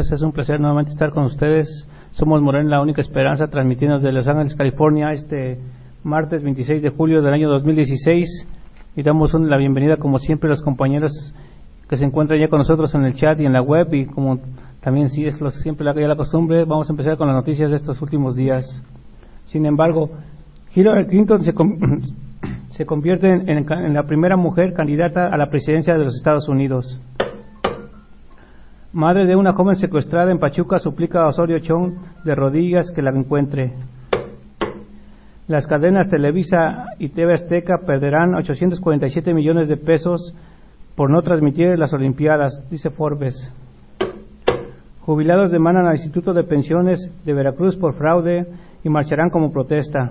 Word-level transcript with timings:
compañeros, 0.00 0.12
es 0.12 0.22
un 0.22 0.32
placer 0.32 0.60
nuevamente 0.60 0.90
estar 0.90 1.10
con 1.10 1.24
ustedes. 1.24 1.88
Somos 2.10 2.40
Morena, 2.40 2.70
la 2.70 2.82
única 2.82 3.00
esperanza, 3.00 3.48
transmitiendo 3.48 3.96
desde 3.96 4.12
Los 4.12 4.26
Ángeles, 4.26 4.54
California, 4.54 5.12
este 5.12 5.58
martes 6.02 6.42
26 6.42 6.82
de 6.82 6.90
julio 6.90 7.22
del 7.22 7.34
año 7.34 7.48
2016. 7.50 8.48
Y 8.96 9.02
damos 9.02 9.34
la 9.34 9.56
bienvenida, 9.58 9.96
como 9.96 10.18
siempre, 10.18 10.48
a 10.48 10.50
los 10.50 10.62
compañeros 10.62 11.34
que 11.88 11.96
se 11.96 12.04
encuentran 12.04 12.40
ya 12.40 12.48
con 12.48 12.58
nosotros 12.58 12.94
en 12.94 13.04
el 13.04 13.14
chat 13.14 13.40
y 13.40 13.46
en 13.46 13.52
la 13.52 13.60
web. 13.60 13.92
Y 13.92 14.06
como 14.06 14.38
también, 14.80 15.08
si 15.08 15.24
es 15.24 15.40
lo, 15.40 15.50
siempre 15.50 15.84
la, 15.84 15.92
la 15.92 16.16
costumbre, 16.16 16.64
vamos 16.64 16.88
a 16.88 16.92
empezar 16.92 17.16
con 17.16 17.26
las 17.28 17.36
noticias 17.36 17.68
de 17.68 17.76
estos 17.76 18.00
últimos 18.00 18.34
días. 18.36 18.82
Sin 19.44 19.66
embargo, 19.66 20.10
Hillary 20.74 21.06
Clinton 21.08 21.42
se, 21.42 21.52
se 22.70 22.86
convierte 22.86 23.28
en 23.28 23.94
la 23.94 24.02
primera 24.04 24.36
mujer 24.36 24.72
candidata 24.72 25.28
a 25.28 25.36
la 25.36 25.50
presidencia 25.50 25.94
de 25.94 26.04
los 26.04 26.16
Estados 26.16 26.48
Unidos. 26.48 26.98
Madre 28.92 29.24
de 29.24 29.36
una 29.36 29.52
joven 29.52 29.76
secuestrada 29.76 30.32
en 30.32 30.40
Pachuca 30.40 30.80
suplica 30.80 31.22
a 31.22 31.28
Osorio 31.28 31.60
Chong 31.60 31.92
de 32.24 32.34
rodillas 32.34 32.90
que 32.90 33.02
la 33.02 33.10
encuentre. 33.10 33.72
Las 35.46 35.68
cadenas 35.68 36.08
Televisa 36.08 36.86
y 36.98 37.10
TV 37.10 37.34
Azteca 37.34 37.78
perderán 37.86 38.34
847 38.34 39.32
millones 39.32 39.68
de 39.68 39.76
pesos 39.76 40.34
por 40.96 41.08
no 41.08 41.22
transmitir 41.22 41.78
las 41.78 41.92
Olimpiadas, 41.92 42.68
dice 42.68 42.90
Forbes. 42.90 43.54
Jubilados 45.02 45.52
demandan 45.52 45.86
al 45.86 45.94
Instituto 45.94 46.32
de 46.32 46.42
Pensiones 46.42 47.12
de 47.24 47.32
Veracruz 47.32 47.76
por 47.76 47.94
fraude 47.94 48.46
y 48.82 48.88
marcharán 48.88 49.30
como 49.30 49.52
protesta. 49.52 50.10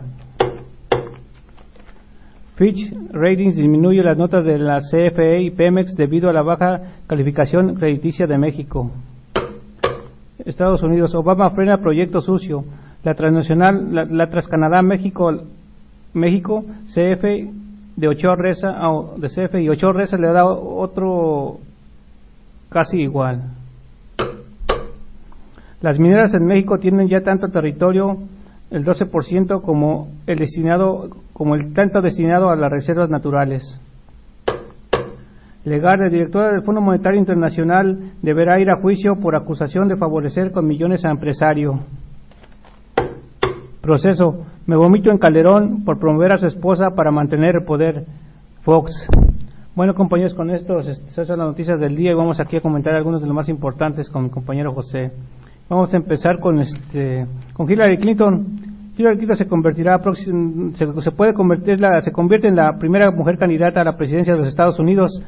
Fitch 2.60 2.94
Ratings 3.14 3.56
disminuye 3.56 4.04
las 4.04 4.18
notas 4.18 4.44
de 4.44 4.60
la 4.60 4.80
CFE 4.80 5.44
y 5.44 5.50
Pemex 5.50 5.96
debido 5.96 6.30
a 6.30 6.34
la 6.34 6.42
baja 6.42 6.82
calificación 7.08 7.76
crediticia 7.76 8.28
de 8.28 8.38
México. 8.38 8.92
Estados 10.40 10.84
Unidos, 10.84 11.16
Obama 11.16 11.52
frena 11.52 11.78
proyecto 11.78 12.20
sucio. 12.20 12.66
La 13.06 13.14
transnacional, 13.14 14.10
la, 14.12 14.28
Transcanadá 14.28 14.82
México, 14.82 15.32
México, 16.14 16.66
CF 16.84 17.24
de 17.96 18.08
Ochoa 18.10 18.36
Reza, 18.36 18.76
de 19.16 19.28
CF 19.30 19.56
y 19.62 19.70
Ochoa 19.70 19.94
Reza 19.94 20.18
le 20.18 20.28
da 20.28 20.44
otro 20.46 21.60
casi 22.68 23.00
igual. 23.00 23.42
Las 25.80 25.98
mineras 25.98 26.34
en 26.34 26.46
México 26.46 26.78
tienen 26.78 27.08
ya 27.08 27.22
tanto 27.22 27.48
territorio 27.48 28.18
el 28.72 28.86
12% 28.86 29.62
como 29.62 30.10
el 30.28 30.38
destinado 30.38 31.10
como 31.34 31.56
el 31.56 31.74
tanto 31.74 32.02
destinado 32.02 32.50
a 32.50 32.56
las 32.56 32.72
reservas 32.72 33.10
naturales. 33.10 33.80
Legarde, 35.66 36.10
directora 36.10 36.52
del 36.52 36.64
Fondo 36.64 36.82
Monetario 36.82 37.20
Internacional, 37.20 38.14
deberá 38.22 38.60
ir 38.60 38.70
a 38.70 38.80
juicio 38.82 39.16
por 39.16 39.36
acusación 39.36 39.88
de 39.88 39.98
favorecer 39.98 40.52
con 40.52 40.66
millones 40.66 41.06
a 41.06 41.12
empresario. 41.12 41.80
Proceso. 43.82 44.46
Me 44.68 44.78
vomito 44.78 45.10
en 45.12 45.18
Calderón 45.18 45.84
por 45.84 46.00
promover 46.00 46.34
a 46.34 46.38
su 46.38 46.46
esposa 46.46 46.92
para 46.96 47.12
mantener 47.12 47.56
el 47.56 47.64
poder. 47.64 48.06
Fox. 48.62 49.08
Bueno, 49.76 49.94
compañeros, 49.94 50.34
con 50.34 50.50
esto 50.50 50.80
estas 50.80 51.28
son 51.28 51.40
las 51.40 51.48
noticias 51.48 51.80
del 51.80 51.96
día 51.96 52.12
y 52.12 52.16
vamos 52.16 52.40
aquí 52.40 52.58
a 52.58 52.62
comentar 52.62 52.94
algunos 52.94 53.22
de 53.22 53.28
los 53.28 53.36
más 53.36 53.50
importantes 53.50 54.10
con 54.10 54.24
mi 54.24 54.30
compañero 54.30 54.74
José. 54.74 55.12
Vamos 55.70 55.94
a 55.94 55.98
empezar 55.98 56.40
con 56.40 56.60
este 56.60 57.28
con 57.54 57.72
Hillary 57.72 57.98
Clinton. 57.98 58.44
Hillary 58.98 59.18
Clinton 59.18 59.36
se 59.36 59.48
convertirá 59.48 60.00
se, 60.14 61.02
se 61.02 61.12
puede 61.12 61.36
convertir 61.36 61.78
se 62.00 62.12
convierte 62.12 62.48
en 62.48 62.56
la 62.56 62.80
primera 62.80 63.12
mujer 63.12 63.38
candidata 63.38 63.82
a 63.82 63.84
la 63.84 63.96
presidencia 63.96 64.34
de 64.34 64.40
los 64.40 64.48
Estados 64.48 64.80
Unidos 64.80 65.24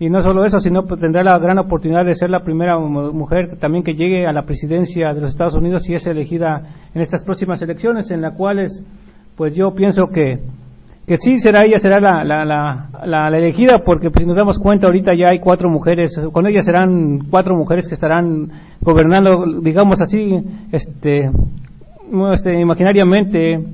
y 0.00 0.08
no 0.08 0.22
solo 0.22 0.44
eso, 0.44 0.60
sino 0.60 0.86
pues, 0.86 0.98
tendrá 0.98 1.22
la 1.22 1.38
gran 1.38 1.58
oportunidad 1.58 2.06
de 2.06 2.14
ser 2.14 2.30
la 2.30 2.40
primera 2.40 2.78
mujer 2.78 3.58
también 3.58 3.84
que 3.84 3.92
llegue 3.92 4.26
a 4.26 4.32
la 4.32 4.44
presidencia 4.44 5.12
de 5.12 5.20
los 5.20 5.30
Estados 5.30 5.54
Unidos 5.54 5.82
si 5.82 5.92
es 5.92 6.06
elegida 6.06 6.62
en 6.94 7.02
estas 7.02 7.22
próximas 7.22 7.60
elecciones 7.60 8.10
en 8.10 8.22
las 8.22 8.34
cuales 8.34 8.82
pues 9.36 9.54
yo 9.54 9.74
pienso 9.74 10.06
que 10.06 10.38
que 11.06 11.16
sí 11.16 11.36
será 11.36 11.64
ella 11.64 11.76
será 11.76 12.00
la, 12.00 12.24
la, 12.24 12.44
la, 12.44 12.88
la, 13.04 13.36
elegida 13.36 13.82
porque 13.84 14.08
pues, 14.08 14.22
si 14.22 14.26
nos 14.26 14.36
damos 14.36 14.58
cuenta 14.58 14.86
ahorita 14.86 15.12
ya 15.14 15.28
hay 15.30 15.40
cuatro 15.40 15.68
mujeres 15.68 16.18
con 16.32 16.46
ella 16.46 16.62
serán 16.62 17.18
cuatro 17.28 17.56
mujeres 17.56 17.88
que 17.88 17.94
estarán 17.94 18.50
gobernando 18.82 19.60
digamos 19.62 20.00
así 20.00 20.36
este, 20.70 21.30
este 22.34 22.60
imaginariamente 22.60 23.64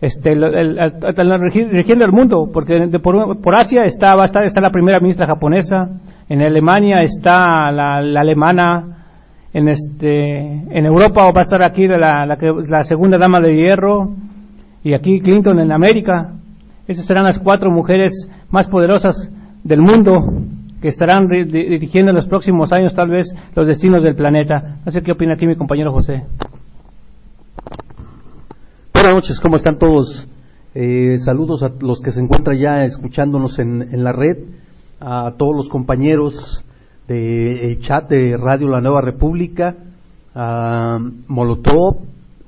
este 0.00 0.32
el, 0.32 0.78
rigiendo 1.70 2.04
el 2.04 2.12
mundo 2.12 2.50
porque 2.52 2.88
por, 3.02 3.54
Asia 3.54 3.82
está 3.82 4.14
va 4.14 4.22
a 4.22 4.24
estar 4.24 4.44
está 4.44 4.60
la 4.60 4.70
primera 4.70 5.00
ministra 5.00 5.26
japonesa 5.26 5.88
en 6.28 6.42
Alemania 6.42 6.96
está 7.02 7.70
la, 7.70 7.98
alemana 7.98 9.04
en 9.52 9.68
este 9.68 10.78
en 10.78 10.86
Europa 10.86 11.24
va 11.24 11.40
a 11.40 11.42
estar 11.42 11.62
aquí 11.62 11.86
la, 11.86 12.24
la 12.26 12.82
segunda 12.82 13.18
dama 13.18 13.38
de 13.40 13.54
hierro 13.54 14.14
y 14.84 14.94
aquí 14.94 15.20
Clinton 15.20 15.58
en 15.60 15.72
América. 15.72 16.32
Esas 16.86 17.06
serán 17.06 17.24
las 17.24 17.38
cuatro 17.38 17.70
mujeres 17.70 18.28
más 18.50 18.66
poderosas 18.68 19.30
del 19.62 19.80
mundo 19.80 20.18
que 20.82 20.88
estarán 20.88 21.28
dirigiendo 21.28 22.10
en 22.10 22.16
los 22.16 22.26
próximos 22.26 22.72
años 22.72 22.92
tal 22.94 23.08
vez 23.08 23.32
los 23.54 23.68
destinos 23.68 24.02
del 24.02 24.16
planeta. 24.16 24.80
No 24.84 24.90
sé 24.90 25.00
qué 25.00 25.12
opina 25.12 25.34
aquí 25.34 25.46
mi 25.46 25.54
compañero 25.54 25.92
José. 25.92 26.24
Buenas 28.92 29.14
noches, 29.14 29.40
¿cómo 29.40 29.54
están 29.54 29.78
todos? 29.78 30.28
Eh, 30.74 31.18
saludos 31.18 31.62
a 31.62 31.70
los 31.80 32.00
que 32.02 32.10
se 32.10 32.20
encuentran 32.20 32.58
ya 32.58 32.84
escuchándonos 32.84 33.60
en, 33.60 34.02
la 34.02 34.10
red, 34.10 34.38
a 35.00 35.34
todos 35.38 35.54
los 35.54 35.68
compañeros 35.68 36.64
del 37.06 37.78
chat 37.78 38.08
de 38.08 38.36
Radio 38.36 38.68
La 38.68 38.80
Nueva 38.80 39.02
República, 39.02 39.76
a 40.34 40.98
Molotov, 41.28 41.98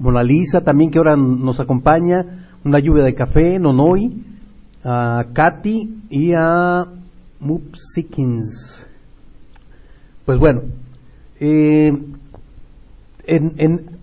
Mona 0.00 0.24
Lisa 0.24 0.60
también 0.62 0.90
que 0.90 0.98
ahora 0.98 1.16
nos 1.16 1.60
acompaña, 1.60 2.48
una 2.64 2.80
lluvia 2.80 3.04
de 3.04 3.14
café, 3.14 3.60
Nonoy, 3.60 4.24
a 4.82 5.26
Katy 5.32 6.02
y 6.10 6.32
a 6.34 6.84
Mupsikins. 7.44 8.88
Pues 10.24 10.38
bueno, 10.38 10.62
eh, 11.38 11.92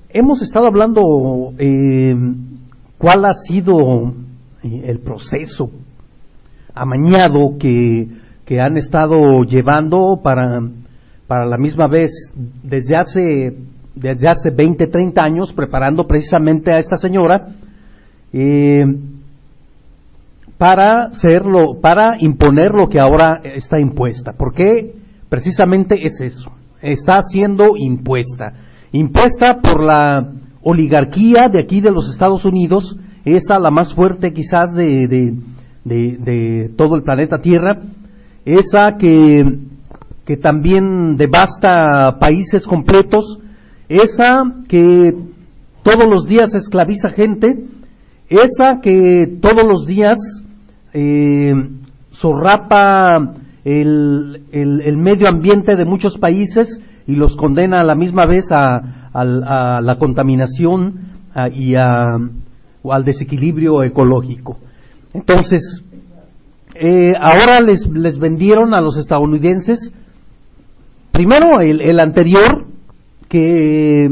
hemos 0.10 0.42
estado 0.42 0.68
hablando 0.68 1.54
eh, 1.58 2.16
cuál 2.98 3.26
ha 3.26 3.34
sido 3.34 4.14
eh, 4.64 4.84
el 4.86 5.00
proceso 5.00 5.72
amañado 6.74 7.58
que, 7.60 8.08
que 8.46 8.62
han 8.62 8.78
estado 8.78 9.44
llevando 9.44 10.22
para, 10.24 10.62
para 11.28 11.46
la 11.46 11.58
misma 11.58 11.88
vez 11.88 12.34
desde 12.36 12.96
hace 12.96 13.58
desde 13.94 14.30
hace 14.30 14.52
20, 14.52 14.88
30 14.88 15.22
años 15.22 15.52
preparando 15.54 16.08
precisamente 16.08 16.72
a 16.72 16.80
esta 16.80 16.96
señora 16.96 17.48
eh, 18.32 18.86
para 20.62 21.06
hacerlo, 21.06 21.80
para 21.82 22.18
imponer 22.20 22.70
lo 22.72 22.88
que 22.88 23.00
ahora 23.00 23.42
está 23.44 23.80
impuesta. 23.80 24.34
porque 24.38 24.94
Precisamente 25.28 26.06
es 26.06 26.22
eso. 26.22 26.52
Está 26.84 27.24
siendo 27.24 27.78
impuesta. 27.78 28.54
Impuesta 28.92 29.60
por 29.60 29.82
la 29.82 30.34
oligarquía 30.62 31.50
de 31.50 31.62
aquí 31.62 31.82
de 31.82 31.90
los 31.90 32.12
Estados 32.12 32.46
Unidos, 32.46 32.96
esa 33.26 33.58
la 33.58 33.72
más 33.72 33.96
fuerte 33.96 34.34
quizás 34.34 34.76
de, 34.76 35.08
de, 35.08 35.34
de 35.84 36.70
todo 36.78 36.96
el 36.96 37.02
planeta 37.02 37.40
Tierra, 37.40 37.80
esa 38.46 38.98
que, 39.00 39.46
que 40.26 40.38
también 40.38 41.16
devasta 41.16 42.20
países 42.20 42.68
completos, 42.68 43.40
esa 43.90 44.44
que 44.68 45.16
todos 45.82 46.08
los 46.08 46.28
días 46.28 46.54
esclaviza 46.54 47.10
gente, 47.10 47.48
esa 48.30 48.80
que 48.80 49.40
todos 49.42 49.64
los 49.64 49.88
días 49.88 50.41
eh, 50.94 51.54
zorrapa 52.14 53.34
el, 53.64 54.44
el, 54.52 54.98
medio 54.98 55.28
ambiente 55.28 55.76
de 55.76 55.86
muchos 55.86 56.18
países 56.18 56.82
y 57.08 57.16
los 57.16 57.36
condena 57.36 57.78
a 57.82 57.86
la 57.86 57.96
misma 57.96 58.26
vez 58.26 58.50
a, 58.52 58.82
la 59.14 59.96
contaminación 60.00 61.12
y 61.54 61.76
al 61.76 63.04
desequilibrio 63.04 63.84
ecológico. 63.84 64.58
Entonces, 65.14 65.84
eh, 66.76 67.14
ahora 67.20 67.60
les, 67.62 67.88
les, 67.88 68.18
vendieron 68.18 68.74
a 68.74 68.82
los 68.82 68.98
estadounidenses, 68.98 69.92
primero 71.12 71.60
el, 71.60 71.82
el, 71.82 72.00
anterior, 72.00 72.66
que 73.28 74.10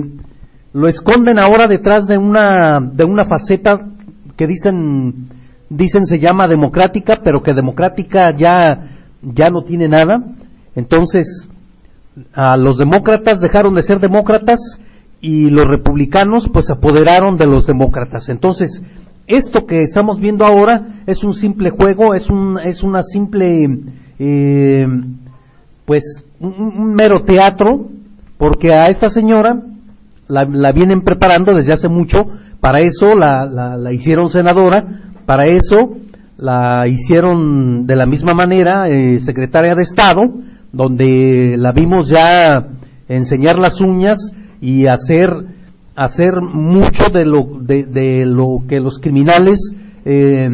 lo 0.73 0.87
esconden 0.87 1.39
ahora 1.39 1.67
detrás 1.67 2.05
de 2.05 2.17
una, 2.17 2.79
de 2.81 3.05
una 3.05 3.23
faceta 3.23 3.87
que 4.35 4.45
dicen, 4.45 5.29
dicen 5.69 6.05
se 6.05 6.19
llama 6.19 6.47
democrática, 6.47 7.19
pero 7.23 7.41
que 7.41 7.53
democrática 7.53 8.33
ya, 8.35 8.89
ya 9.21 9.49
no 9.49 9.63
tiene 9.63 9.87
nada. 9.87 10.23
Entonces, 10.75 11.49
a 12.33 12.57
los 12.57 12.77
demócratas 12.77 13.41
dejaron 13.41 13.73
de 13.73 13.83
ser 13.83 13.99
demócratas 13.99 14.79
y 15.21 15.49
los 15.49 15.65
republicanos 15.67 16.49
pues 16.49 16.69
apoderaron 16.69 17.37
de 17.37 17.47
los 17.47 17.67
demócratas. 17.67 18.29
Entonces, 18.29 18.81
esto 19.27 19.65
que 19.65 19.81
estamos 19.81 20.19
viendo 20.19 20.45
ahora 20.45 21.03
es 21.05 21.23
un 21.23 21.33
simple 21.33 21.69
juego, 21.69 22.13
es, 22.13 22.29
un, 22.29 22.59
es 22.63 22.83
una 22.83 23.03
simple, 23.03 23.67
eh, 24.17 24.87
pues, 25.85 26.25
un, 26.39 26.93
mero 26.95 27.23
teatro, 27.23 27.89
porque 28.37 28.73
a 28.73 28.87
esta 28.87 29.09
señora 29.09 29.61
la, 30.27 30.71
vienen 30.71 31.01
preparando 31.01 31.53
desde 31.53 31.73
hace 31.73 31.89
mucho, 31.89 32.25
para 32.59 32.79
eso 32.79 33.13
la, 33.15 33.45
la, 33.45 33.93
hicieron 33.93 34.29
senadora, 34.29 35.08
para 35.29 35.45
eso 35.45 35.91
la 36.37 36.87
hicieron 36.87 37.85
de 37.85 37.95
la 37.95 38.07
misma 38.07 38.33
manera 38.33 38.89
eh, 38.89 39.19
secretaria 39.19 39.75
de 39.75 39.83
Estado, 39.83 40.21
donde 40.71 41.53
la 41.55 41.71
vimos 41.71 42.09
ya 42.09 42.65
enseñar 43.07 43.59
las 43.59 43.79
uñas 43.79 44.33
y 44.59 44.87
hacer 44.87 45.29
hacer 45.95 46.41
mucho 46.41 47.11
de 47.13 47.25
lo 47.25 47.59
de, 47.61 48.25
lo 48.25 48.63
que 48.67 48.79
los 48.79 48.97
criminales 48.97 49.75
eh, 50.03 50.49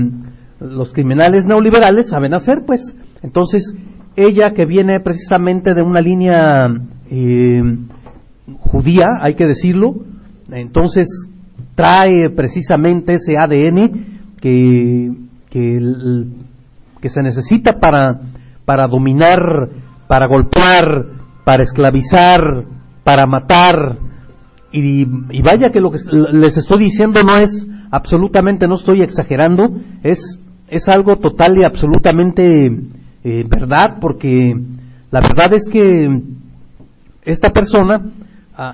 los 0.60 0.92
criminales 0.92 1.46
neoliberales 1.46 2.10
saben 2.10 2.34
hacer 2.34 2.64
pues. 2.68 2.98
Entonces 3.24 3.78
ella 4.18 4.52
que 4.54 4.66
viene 4.66 5.00
precisamente 5.00 5.74
de 5.74 5.84
una 5.84 6.02
línea 6.02 6.68
eh, 7.10 7.64
judía 8.60 9.06
hay 9.22 9.36
que 9.36 9.46
decirlo 9.46 10.04
entonces 10.52 11.30
trae 11.76 12.30
precisamente 12.30 13.14
ese 13.14 13.36
ADN 13.38 14.15
que 14.46 15.12
que, 15.50 15.80
que 17.02 17.10
se 17.10 17.22
necesita 17.22 17.80
para 17.80 18.20
para 18.66 18.88
dominar 18.88 19.70
para 20.08 20.28
golpear, 20.28 21.06
para 21.44 21.64
esclavizar, 21.64 22.66
para 23.04 23.26
matar. 23.26 23.98
Y, 24.72 25.06
vaya 25.42 25.70
que 25.72 25.80
lo 25.80 25.92
que 25.92 26.00
les 26.34 26.58
estoy 26.58 26.80
diciendo 26.80 27.24
no 27.24 27.38
es 27.38 27.66
absolutamente, 27.92 28.68
no 28.68 28.76
estoy 28.76 29.02
exagerando, 29.02 29.70
es, 30.04 30.40
es 30.68 30.90
algo 30.90 31.16
total 31.16 31.58
y 31.58 31.64
absolutamente 31.64 32.66
eh, 33.24 33.44
verdad, 33.48 33.98
porque 34.02 34.54
la 35.12 35.20
verdad 35.22 35.54
es 35.54 35.70
que 35.70 36.08
esta 37.24 37.54
persona 37.54 38.02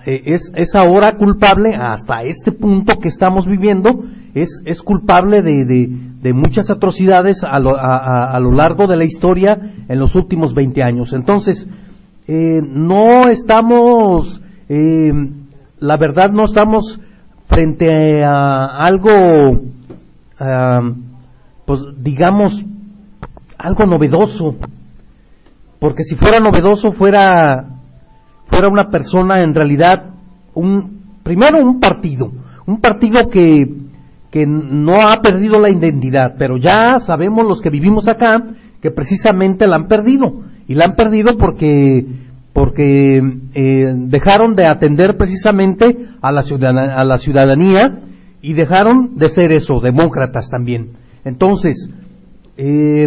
es, 0.06 0.52
es, 0.56 0.76
ahora 0.76 1.18
culpable, 1.18 1.72
hasta 1.76 2.24
este 2.24 2.52
punto 2.52 3.00
que 3.00 3.08
estamos 3.08 3.48
viviendo, 3.48 4.02
es, 4.34 4.62
es 4.66 4.82
culpable 4.82 5.42
de, 5.42 5.66
de 6.22 6.34
muchas 6.34 6.70
atrocidades 6.70 7.44
a 7.44 7.60
lo, 7.60 7.76
a, 7.76 8.40
lo, 8.40 8.52
largo 8.52 8.86
de 8.86 8.96
la 8.96 9.06
historia 9.06 9.58
en 9.88 10.00
los 10.00 10.16
últimos 10.16 10.54
20 10.54 10.84
años. 10.84 11.14
Entonces, 11.14 11.68
eh, 12.28 12.62
no 12.64 13.28
estamos, 13.28 14.44
eh, 14.70 15.12
la 15.80 15.98
verdad 15.98 16.32
no 16.32 16.44
estamos 16.44 17.02
frente 17.48 18.24
a 18.24 18.78
algo, 18.78 19.62
pues 21.66 21.82
digamos, 21.98 22.66
algo 23.58 23.86
novedoso, 23.86 24.56
porque 25.80 26.04
si 26.04 26.16
fuera 26.16 26.40
novedoso 26.40 26.92
fuera, 26.92 27.71
fuera 28.52 28.68
una 28.68 28.90
persona 28.90 29.42
en 29.44 29.56
realidad, 29.56 30.12
un, 30.54 31.18
primero 31.24 31.60
un 31.60 31.80
partido, 31.80 32.32
un 32.68 32.80
partido 32.80 33.28
que 33.28 33.66
que 34.32 34.46
no 34.48 34.94
ha 34.94 35.22
perdido 35.22 35.60
la 35.60 35.70
identidad, 35.70 36.36
pero 36.40 36.58
ya 36.58 37.00
sabemos 37.00 37.44
los 37.44 37.62
que 37.62 37.70
vivimos 37.70 38.08
acá 38.08 38.42
que 38.82 38.90
precisamente 38.90 39.68
la 39.68 39.76
han 39.76 39.88
perdido. 39.88 40.42
Y 40.68 40.76
la 40.76 40.86
han 40.86 40.96
perdido 40.96 41.36
porque, 41.38 42.06
porque 42.54 43.22
eh, 43.54 43.94
dejaron 43.94 44.56
de 44.56 44.66
atender 44.66 45.18
precisamente 45.18 45.86
a 46.22 46.32
la, 46.32 46.44
ciudadanía, 46.44 46.96
a 46.96 47.04
la 47.04 47.18
ciudadanía 47.18 48.00
y 48.42 48.54
dejaron 48.54 49.18
de 49.18 49.30
ser 49.30 49.52
eso, 49.52 49.82
demócratas 49.82 50.50
también. 50.50 50.92
Entonces, 51.26 51.90
eh, 52.56 53.06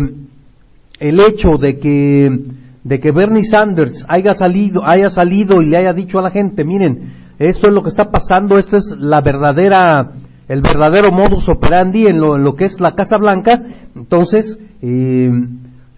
el 1.01 1.21
hecho 1.21 1.57
de 1.59 1.79
que, 1.79 2.29
de 2.85 3.01
que 3.01 3.11
Bernie 3.11 3.45
Sanders 3.45 4.07
haya 4.09 4.35
salido, 4.35 4.83
haya 4.85 5.11
salido 5.11 5.61
y 5.61 5.67
le 5.67 5.79
haya 5.79 5.93
dicho 5.93 6.19
a 6.19 6.23
la 6.23 6.31
gente, 6.31 6.65
miren, 6.65 7.13
esto 7.39 7.69
es 7.69 7.75
lo 7.75 7.83
que 7.83 7.89
está 7.89 8.11
pasando, 8.11 8.59
esta 8.59 8.77
es 8.77 8.95
la 8.99 9.21
verdadera 9.21 10.13
el 10.47 10.61
verdadero 10.61 11.11
modus 11.11 11.49
operandi 11.49 12.07
en 12.07 12.21
lo, 12.21 12.55
que 12.55 12.67
es 12.67 12.79
la 12.79 12.95
Casa 12.95 13.17
Blanca, 13.17 13.63
entonces 13.97 14.61
eh, 14.83 15.31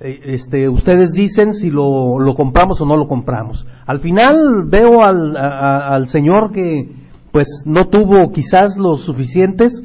eh, 0.01 0.21
este, 0.25 0.69
ustedes 0.69 1.13
dicen 1.15 1.53
si 1.53 1.71
lo, 1.71 2.21
lo, 2.21 2.35
compramos 2.35 2.81
o 2.81 2.87
no 2.87 2.97
lo 2.97 3.09
compramos. 3.09 3.67
Al 3.87 3.99
final 3.99 4.65
veo 4.67 5.03
al, 5.03 5.37
al 5.37 6.07
señor 6.07 6.53
que 6.53 6.93
pues 7.33 7.65
no 7.67 7.87
tuvo 7.89 8.31
quizás 8.31 8.77
los 8.79 9.03
suficientes 9.03 9.83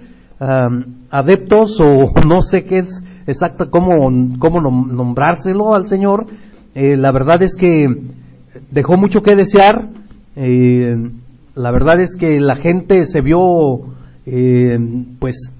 adeptos 1.09 1.79
o 1.81 2.11
no 2.27 2.41
sé 2.41 2.63
qué 2.63 2.79
es 2.79 3.03
exacto 3.27 3.65
cómo, 3.69 4.09
cómo 4.39 4.61
nombrárselo 4.61 5.73
al 5.73 5.87
señor. 5.87 6.27
Eh, 6.75 6.97
la 6.97 7.11
verdad 7.11 7.41
es 7.43 7.55
que 7.55 7.85
dejó 8.71 8.97
mucho 8.97 9.21
que 9.21 9.35
desear. 9.35 9.89
la 10.35 11.71
verdad 11.71 11.99
es 11.99 12.15
que 12.15 12.39
la 12.39 12.55
gente 12.55 13.05
se 13.05 13.21
vio 13.21 13.91
eh, 14.25 14.77
pues 15.19 15.53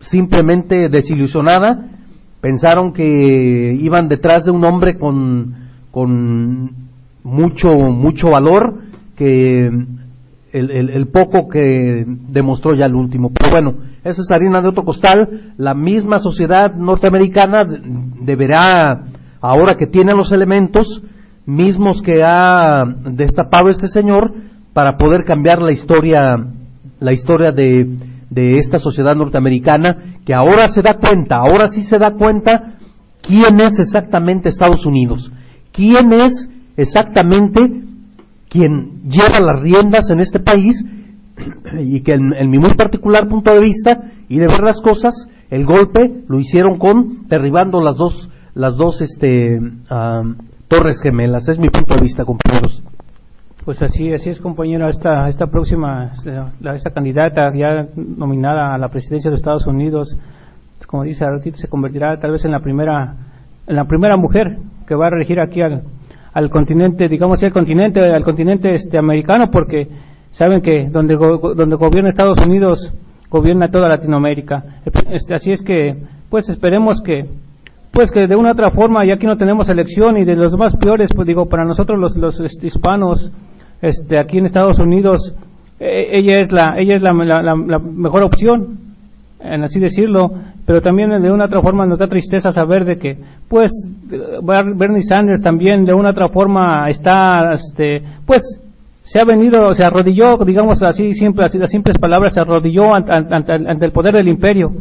simplemente 0.00 0.88
desilusionada, 0.88 1.88
pensaron 2.40 2.92
que 2.92 3.76
iban 3.80 4.08
detrás 4.08 4.44
de 4.44 4.50
un 4.50 4.64
hombre 4.64 4.98
con, 4.98 5.54
con 5.90 6.70
mucho, 7.24 7.68
mucho 7.70 8.30
valor, 8.30 8.80
que 9.16 9.68
el, 10.52 10.90
el, 10.90 11.06
poco 11.08 11.48
que 11.48 12.04
demostró 12.06 12.74
ya 12.74 12.86
el 12.86 12.94
último. 12.94 13.30
Pero 13.32 13.50
bueno, 13.50 13.74
esa 14.04 14.22
es 14.22 14.30
harina 14.30 14.60
de 14.60 14.68
otro 14.68 14.84
costal. 14.84 15.52
La 15.56 15.74
misma 15.74 16.18
sociedad 16.18 16.74
norteamericana 16.74 17.64
deberá, 18.20 19.02
ahora 19.40 19.74
que 19.76 19.86
tiene 19.86 20.14
los 20.14 20.32
elementos 20.32 21.02
mismos 21.46 22.02
que 22.02 22.22
ha 22.24 22.84
destapado 23.10 23.68
este 23.68 23.88
señor, 23.88 24.34
para 24.72 24.96
poder 24.96 25.24
cambiar 25.24 25.60
la 25.60 25.72
historia 25.72 26.36
la 27.00 27.12
historia 27.12 27.52
de, 27.52 27.96
esta 28.58 28.78
sociedad 28.78 29.14
norteamericana 29.16 29.96
que 30.24 30.34
ahora 30.34 30.68
se 30.68 30.82
da 30.82 30.94
cuenta, 30.94 31.36
ahora 31.36 31.66
sí 31.66 31.82
se 31.82 31.98
da 31.98 32.12
cuenta 32.12 32.74
quién 33.20 33.58
es 33.60 33.80
exactamente 33.80 34.48
Estados 34.48 34.86
Unidos, 34.86 35.32
quién 35.72 36.12
es 36.12 36.50
exactamente 36.76 37.60
quien 38.48 39.02
lleva 39.08 39.40
las 39.40 39.60
riendas 39.60 40.10
en 40.10 40.20
este 40.20 40.40
país 40.40 40.84
y 41.80 42.00
que 42.00 42.12
en, 42.12 42.50
mi 42.50 42.58
muy 42.58 42.74
particular 42.74 43.28
punto 43.28 43.52
de 43.52 43.60
vista 43.60 44.10
y 44.28 44.38
de 44.38 44.46
ver 44.46 44.60
las 44.62 44.80
cosas, 44.80 45.28
el 45.50 45.64
golpe 45.64 46.22
lo 46.28 46.38
hicieron 46.38 46.78
con 46.78 47.26
derribando 47.28 47.82
las 47.82 47.96
dos 47.96 48.30
las 48.58 48.76
dos 48.76 49.00
este 49.00 49.58
torres 50.66 51.00
gemelas. 51.00 51.48
Es 51.48 51.58
mi 51.58 51.68
punto 51.68 51.94
de 51.94 52.02
vista, 52.02 52.24
compañeros. 52.24 52.82
Pues 53.64 53.80
así, 53.82 54.12
así 54.12 54.30
es, 54.30 54.40
compañero. 54.40 54.88
Esta, 54.88 55.26
esta 55.28 55.46
próxima, 55.46 56.10
esta 56.74 56.90
candidata 56.90 57.52
ya 57.54 57.86
nominada 57.94 58.74
a 58.74 58.78
la 58.78 58.88
presidencia 58.88 59.30
de 59.30 59.36
Estados 59.36 59.66
Unidos, 59.66 60.18
como 60.88 61.04
dice 61.04 61.24
se 61.52 61.68
convertirá 61.68 62.18
tal 62.18 62.32
vez 62.32 62.44
en 62.44 62.50
la 62.50 62.60
primera, 62.60 63.14
en 63.66 63.76
la 63.76 63.84
primera 63.84 64.16
mujer 64.16 64.58
que 64.86 64.94
va 64.96 65.06
a 65.06 65.10
regir 65.10 65.38
aquí 65.38 65.62
al, 65.62 65.82
al 66.32 66.50
continente, 66.50 67.08
digamos, 67.08 67.42
al 67.44 67.52
continente, 67.52 68.00
al 68.02 68.24
continente 68.24 68.72
este 68.72 68.98
americano, 68.98 69.50
porque 69.52 69.86
saben 70.30 70.62
que 70.62 70.88
donde, 70.90 71.14
donde 71.14 71.76
gobierna 71.76 72.08
Estados 72.08 72.44
Unidos 72.44 72.92
gobierna 73.30 73.68
toda 73.68 73.88
Latinoamérica. 73.88 74.80
Este, 75.10 75.34
así 75.34 75.52
es 75.52 75.62
que, 75.62 76.02
pues 76.30 76.48
esperemos 76.48 77.02
que, 77.02 77.26
pues 77.98 78.12
que 78.12 78.28
de 78.28 78.36
una 78.36 78.52
otra 78.52 78.70
forma, 78.70 79.04
ya 79.04 79.18
que 79.18 79.26
no 79.26 79.36
tenemos 79.36 79.68
elección 79.68 80.18
y 80.18 80.24
de 80.24 80.36
los 80.36 80.56
más 80.56 80.76
peores, 80.76 81.08
pues 81.12 81.26
digo, 81.26 81.46
para 81.46 81.64
nosotros 81.64 81.98
los, 81.98 82.16
los 82.16 82.38
este, 82.38 82.68
hispanos, 82.68 83.32
este, 83.82 84.20
aquí 84.20 84.38
en 84.38 84.44
Estados 84.44 84.78
Unidos, 84.78 85.34
eh, 85.80 86.16
ella 86.16 86.38
es 86.38 86.52
la 86.52 86.76
ella 86.78 86.94
es 86.94 87.02
la, 87.02 87.12
mejor 87.12 88.22
opción 88.22 88.78
en 89.40 89.64
así 89.64 89.80
decirlo 89.80 90.30
pero 90.64 90.80
también 90.80 91.10
de 91.20 91.30
una 91.32 91.46
otra 91.46 91.60
forma 91.60 91.86
nos 91.86 91.98
da 91.98 92.06
tristeza 92.06 92.52
saber 92.52 92.84
de 92.84 92.98
que 92.98 93.18
pues 93.48 93.70
Bernie 94.42 95.00
Sanders 95.00 95.40
también 95.40 95.84
de 95.84 95.94
una 95.94 96.10
otra 96.10 96.28
forma 96.28 96.88
está 96.88 97.52
este 97.52 98.02
pues 98.26 98.60
se 99.02 99.20
ha 99.20 99.24
venido 99.24 99.72
se 99.72 99.84
arrodilló 99.84 100.36
digamos 100.44 100.82
así 100.82 101.12
siempre 101.12 101.44
así 101.44 101.58
las 101.58 101.70
simples 101.70 101.98
palabras 101.98 102.34
se 102.34 102.40
arrodilló 102.40 102.94
ante, 102.94 103.12
ante 103.12 103.84
el 103.86 103.92
poder 103.92 104.14
del 104.14 104.28
imperio 104.28 104.72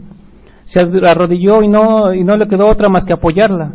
se 0.67 0.81
arrodilló 0.81 1.63
y 1.63 1.67
no 1.67 2.13
y 2.13 2.23
no 2.23 2.37
le 2.37 2.47
quedó 2.47 2.69
otra 2.69 2.89
más 2.89 3.05
que 3.05 3.13
apoyarla 3.13 3.73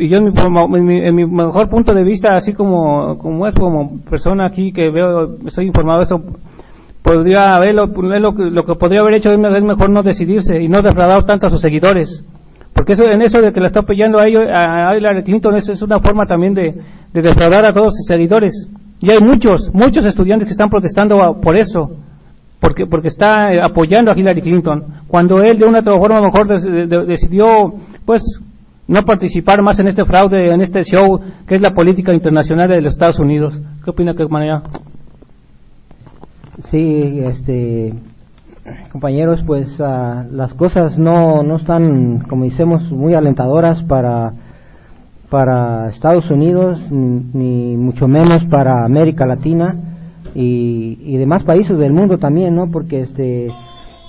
y 0.00 0.08
yo 0.08 0.16
en 0.16 1.14
mi, 1.14 1.26
mejor 1.26 1.68
punto 1.68 1.92
de 1.92 2.02
vista, 2.02 2.34
así 2.34 2.54
como, 2.54 3.18
como 3.18 3.46
es 3.46 3.54
como 3.54 4.00
persona 4.08 4.46
aquí 4.46 4.72
que 4.72 4.90
veo, 4.90 5.36
estoy 5.44 5.66
informado 5.66 5.98
de 5.98 6.04
eso, 6.04 6.22
podría 7.02 7.54
haber 7.54 7.74
lo, 7.74 7.86
lo, 7.86 8.64
que 8.64 8.74
podría 8.76 9.02
haber 9.02 9.16
hecho 9.16 9.30
es 9.30 9.38
mejor 9.38 9.90
no 9.90 10.02
decidirse 10.02 10.62
y 10.62 10.68
no 10.68 10.80
defraudar 10.80 11.24
tanto 11.24 11.46
a 11.46 11.50
sus 11.50 11.60
seguidores. 11.60 12.24
Porque 12.72 12.92
eso, 12.92 13.04
en 13.04 13.20
eso 13.20 13.42
de 13.42 13.52
que 13.52 13.60
la 13.60 13.66
está 13.66 13.80
apoyando 13.80 14.18
a, 14.18 14.26
ellos, 14.26 14.44
a 14.50 14.96
Hillary 14.96 15.22
Clinton, 15.22 15.54
eso 15.54 15.72
es 15.72 15.82
una 15.82 16.00
forma 16.00 16.24
también 16.24 16.54
de, 16.54 16.80
de 17.12 17.20
defraudar 17.20 17.66
a 17.66 17.72
todos 17.72 17.94
sus 17.94 18.06
seguidores. 18.06 18.70
Y 19.02 19.10
hay 19.10 19.18
muchos, 19.20 19.70
muchos 19.74 20.06
estudiantes 20.06 20.46
que 20.46 20.52
están 20.52 20.70
protestando 20.70 21.38
por 21.42 21.58
eso, 21.58 21.90
porque, 22.60 22.86
porque 22.86 23.08
está 23.08 23.48
apoyando 23.64 24.12
a 24.12 24.18
Hillary 24.18 24.42
Clinton. 24.42 24.84
Cuando 25.08 25.42
él 25.42 25.58
de 25.58 25.64
una 25.64 25.80
otra 25.80 25.98
forma 25.98 26.20
mejor 26.20 26.46
decidió, 27.06 27.72
pues, 28.04 28.40
no 28.86 29.02
participar 29.02 29.62
más 29.62 29.78
en 29.80 29.86
este 29.86 30.04
fraude, 30.04 30.52
en 30.52 30.60
este 30.60 30.82
show 30.82 31.20
que 31.46 31.54
es 31.54 31.62
la 31.62 31.70
política 31.70 32.12
internacional 32.12 32.68
de 32.68 32.82
los 32.82 32.92
Estados 32.92 33.18
Unidos. 33.18 33.60
¿Qué 33.84 33.90
opina 33.90 34.14
que 34.14 34.26
manera? 34.26 34.62
Sí, 36.64 37.20
este, 37.24 37.94
compañeros, 38.92 39.40
pues 39.46 39.80
ah, 39.80 40.26
las 40.30 40.52
cosas 40.54 40.98
no, 40.98 41.42
no 41.42 41.56
están, 41.56 42.20
como 42.28 42.44
decimos, 42.44 42.90
muy 42.90 43.14
alentadoras 43.14 43.82
para, 43.84 44.32
para 45.30 45.88
Estados 45.88 46.28
Unidos, 46.30 46.80
ni, 46.90 47.76
mucho 47.76 48.06
menos 48.08 48.44
para 48.50 48.84
América 48.84 49.24
Latina 49.24 49.89
y, 50.34 50.98
y 51.02 51.16
demás 51.16 51.42
países 51.44 51.76
del 51.78 51.92
mundo 51.92 52.18
también, 52.18 52.54
¿no? 52.54 52.70
Porque 52.70 53.00
este, 53.00 53.48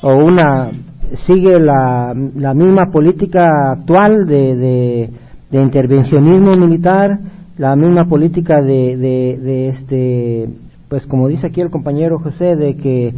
o 0.02 0.14
una 0.16 0.72
sigue 1.26 1.60
la, 1.60 2.14
la 2.36 2.54
misma 2.54 2.92
política 2.92 3.72
actual 3.72 4.26
de, 4.26 5.10
de, 5.52 5.62
intervencionismo 5.62 6.56
militar, 6.56 7.20
la 7.58 7.76
misma 7.76 8.06
política 8.06 8.62
de, 8.62 8.96
de, 8.98 9.68
este, 9.68 10.50
pues 10.88 11.06
como 11.06 11.28
dice 11.28 11.48
aquí 11.48 11.62
el 11.62 11.70
compañero 11.70 12.20
José, 12.20 12.56
de 12.56 12.78
que, 12.78 13.14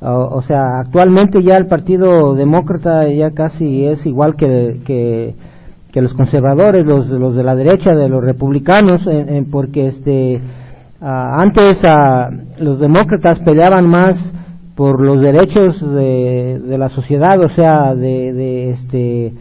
o, 0.00 0.40
sea, 0.42 0.80
actualmente 0.80 1.42
ya 1.42 1.56
el 1.56 1.66
Partido 1.66 2.34
Demócrata 2.34 3.08
ya 3.12 3.32
casi 3.32 3.86
es 3.86 4.06
igual 4.06 4.36
que, 4.36 4.80
que, 4.84 5.34
los 6.00 6.14
conservadores, 6.14 6.86
los, 6.86 7.08
los 7.08 7.34
de 7.34 7.42
la 7.42 7.54
derecha, 7.54 7.94
de 7.94 8.08
los 8.08 8.24
republicanos, 8.24 9.06
porque 9.50 9.88
este, 9.88 10.40
antes 11.04 11.82
los 12.58 12.78
demócratas 12.78 13.40
peleaban 13.40 13.88
más 13.88 14.32
por 14.76 15.00
los 15.04 15.20
derechos 15.20 15.80
de, 15.80 16.60
de 16.64 16.78
la 16.78 16.88
sociedad, 16.88 17.40
o 17.40 17.48
sea, 17.48 17.94
de, 17.94 18.32
de 18.32 18.70
este, 18.70 19.32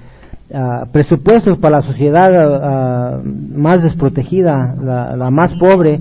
uh, 0.49 0.91
presupuestos 0.91 1.57
para 1.59 1.77
la 1.77 1.81
sociedad 1.83 2.29
uh, 2.29 3.21
más 3.23 3.81
desprotegida, 3.83 4.75
la, 4.81 5.15
la 5.15 5.29
más 5.29 5.53
pobre, 5.55 5.99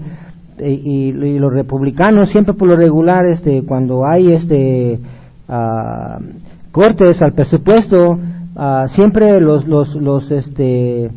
y, 0.58 1.12
y, 1.12 1.38
los 1.38 1.52
republicanos 1.54 2.30
siempre 2.30 2.54
por 2.54 2.68
lo 2.68 2.76
regular, 2.76 3.24
este, 3.26 3.62
cuando 3.64 4.04
hay 4.06 4.32
este 4.32 4.98
uh, 5.48 6.22
cortes 6.72 7.22
al 7.22 7.32
presupuesto, 7.32 8.18
siempre 8.86 9.40
los, 9.40 9.66
los, 9.66 9.94
los, 9.94 10.30
este, 10.30 11.10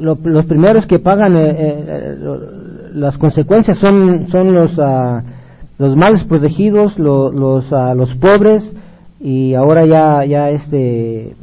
los 0.00 0.46
primeros 0.46 0.86
que 0.86 0.98
pagan 0.98 1.36
eh, 1.36 1.54
eh, 1.56 2.16
las 2.98 3.16
consecuencias 3.16 3.78
son, 3.80 4.28
son 4.28 4.54
los 4.54 4.78
los 5.78 5.96
más 5.96 6.24
protegidos, 6.24 6.98
los, 6.98 7.72
a 7.72 7.94
los 7.94 8.14
pobres 8.16 8.74
y 9.20 9.54
ahora 9.54 9.86
ya 9.86 10.24
ya 10.26 10.50
este 10.50 11.36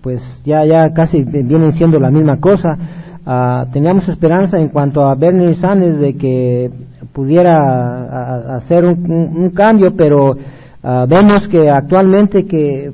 pues 0.00 0.22
ya 0.44 0.64
ya 0.64 0.92
casi 0.92 1.22
vienen 1.22 1.72
siendo 1.72 1.98
la 1.98 2.10
misma 2.10 2.38
cosa. 2.40 2.76
Uh, 3.24 3.70
teníamos 3.72 4.08
esperanza 4.08 4.58
en 4.58 4.68
cuanto 4.68 5.02
a 5.04 5.14
Bernie 5.14 5.54
Sanders 5.54 6.00
de 6.00 6.16
que 6.16 6.70
pudiera 7.12 8.56
hacer 8.56 8.84
un, 8.84 9.50
cambio, 9.50 9.92
pero 9.96 10.34
vemos 10.82 11.46
que 11.50 11.70
actualmente 11.70 12.46
que, 12.46 12.90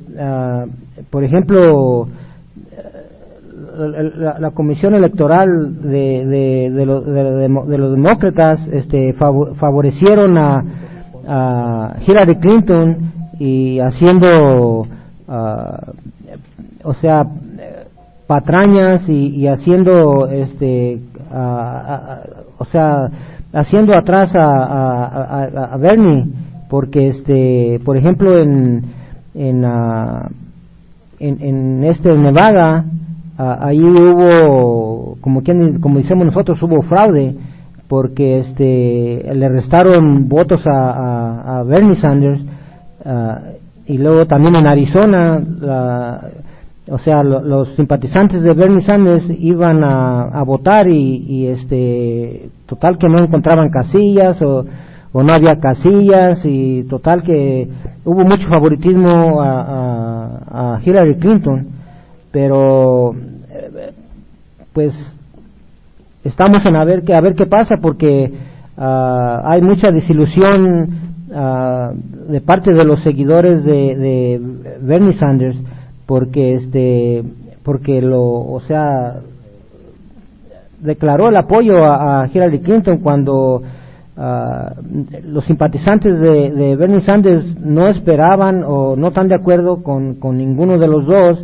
por 1.09 1.23
ejemplo, 1.23 2.07
la, 3.79 4.51
comisión 4.51 4.93
electoral 4.93 5.81
de, 5.81 6.25
de, 6.25 6.69
de, 6.71 6.85
los 6.85 7.91
demócratas 7.95 8.67
este, 8.71 9.13
favorecieron 9.13 10.37
a, 10.37 10.63
a, 11.27 11.95
Hillary 12.05 12.35
Clinton 12.35 13.11
y 13.39 13.79
haciendo, 13.79 14.85
o 16.83 16.93
sea, 16.93 17.23
patrañas 18.27 19.07
y, 19.07 19.47
haciendo, 19.47 20.27
este, 20.27 20.99
o 22.57 22.65
sea, 22.65 23.09
haciendo 23.53 23.95
atrás 23.95 24.35
a, 24.35 25.45
a, 25.73 25.77
Bernie, 25.77 26.25
porque, 26.69 27.07
este, 27.07 27.79
por 27.83 27.97
ejemplo, 27.97 28.37
en, 28.39 28.83
en, 29.33 29.63
en, 31.19 31.41
en 31.41 31.83
este 31.85 32.13
Nevada, 32.13 32.85
ahí 33.39 33.79
hubo, 33.79 35.17
como, 35.21 35.41
quien, 35.41 35.79
como 35.79 35.99
decimos 35.99 36.25
nosotros, 36.25 36.61
hubo 36.61 36.81
fraude 36.81 37.35
porque 37.87 38.37
este 38.37 39.33
le 39.33 39.49
restaron 39.49 40.27
votos 40.27 40.61
a, 40.67 41.59
a, 41.59 41.63
Bernie 41.63 41.99
Sanders 41.99 42.45
y 43.87 43.97
luego 43.97 44.27
también 44.27 44.55
en 44.55 44.67
Arizona 44.67 45.41
o 46.91 46.97
sea 46.99 47.23
los 47.23 47.69
simpatizantes 47.69 48.43
de 48.43 48.53
Bernie 48.53 48.81
Sanders 48.81 49.27
iban 49.39 49.83
a, 49.83 50.43
votar 50.43 50.87
y, 50.87 51.47
este 51.47 52.49
total 52.67 52.99
que 52.99 53.07
no 53.07 53.23
encontraban 53.23 53.69
casillas 53.69 54.39
o, 54.43 54.65
no 55.11 55.33
había 55.33 55.59
casillas 55.59 56.45
y 56.45 56.83
total 56.83 57.23
que 57.23 57.67
hubo 58.05 58.23
mucho 58.23 58.47
favoritismo 58.47 59.41
a, 59.41 60.75
a 60.75 60.81
Hillary 60.85 61.17
Clinton 61.17 61.78
pero 62.31 63.15
pues 64.73 64.93
estamos 66.23 66.65
en 66.65 66.75
a 66.75 66.85
ver 66.85 67.03
qué 67.03 67.13
a 67.15 67.21
ver 67.21 67.35
qué 67.35 67.45
pasa 67.45 67.75
porque 67.81 68.31
ah, 68.77 69.41
hay 69.45 69.61
mucha 69.61 69.91
desilusión 69.91 70.89
ah, 71.33 71.91
de 71.93 72.41
parte 72.41 72.71
de 72.73 72.85
los 72.85 73.01
seguidores 73.01 73.63
de, 73.63 74.39
Bernie 74.81 75.13
Sanders 75.13 75.57
porque 76.05 76.53
este 76.53 77.23
porque 77.63 78.01
lo 78.01 78.23
o 78.23 78.59
sea 78.61 79.19
declaró 80.79 81.29
el 81.29 81.35
apoyo 81.35 81.83
a, 81.83 82.27
Hillary 82.33 82.61
Clinton 82.61 82.99
cuando 82.99 83.61
ah, 84.17 84.73
los 85.23 85.45
simpatizantes 85.45 86.19
de, 86.19 86.75
Bernie 86.75 87.01
Sanders 87.01 87.59
no 87.59 87.89
esperaban 87.89 88.63
o 88.65 88.95
no 88.95 89.07
están 89.07 89.27
de 89.27 89.35
acuerdo 89.35 89.81
con, 89.83 90.15
con 90.15 90.37
ninguno 90.37 90.77
de 90.77 90.87
los 90.87 91.05
dos 91.05 91.43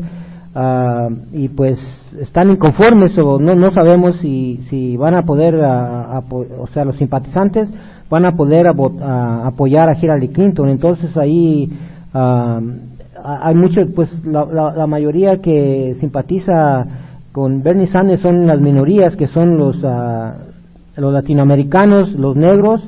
y 1.33 1.49
pues 1.49 1.77
están 2.21 2.49
inconformes 2.51 3.17
o 3.17 3.39
no, 3.39 3.55
no 3.55 3.71
sabemos 3.71 4.15
si, 4.21 4.57
si 4.69 4.95
van 4.95 5.13
a 5.13 5.23
poder, 5.23 5.55
o 5.55 6.67
sea, 6.67 6.85
los 6.85 6.95
simpatizantes 6.95 7.69
van 8.09 8.25
a 8.25 8.31
poder 8.31 8.67
apoyar 8.67 9.89
a 9.89 9.97
Hillary 9.99 10.29
Clinton. 10.29 10.69
Entonces 10.69 11.17
ahí 11.17 11.69
hay 12.13 13.55
mucho, 13.55 13.81
pues 13.93 14.25
la, 14.25 14.45
la, 14.45 14.87
mayoría 14.87 15.41
que 15.41 15.95
simpatiza 15.99 16.85
con 17.33 17.61
Bernie 17.61 17.87
Sanders 17.87 18.21
son 18.21 18.47
las 18.47 18.61
minorías, 18.61 19.17
que 19.17 19.27
son 19.27 19.57
los, 19.57 19.83
los 19.83 21.13
latinoamericanos, 21.13 22.13
los 22.13 22.37
negros, 22.37 22.87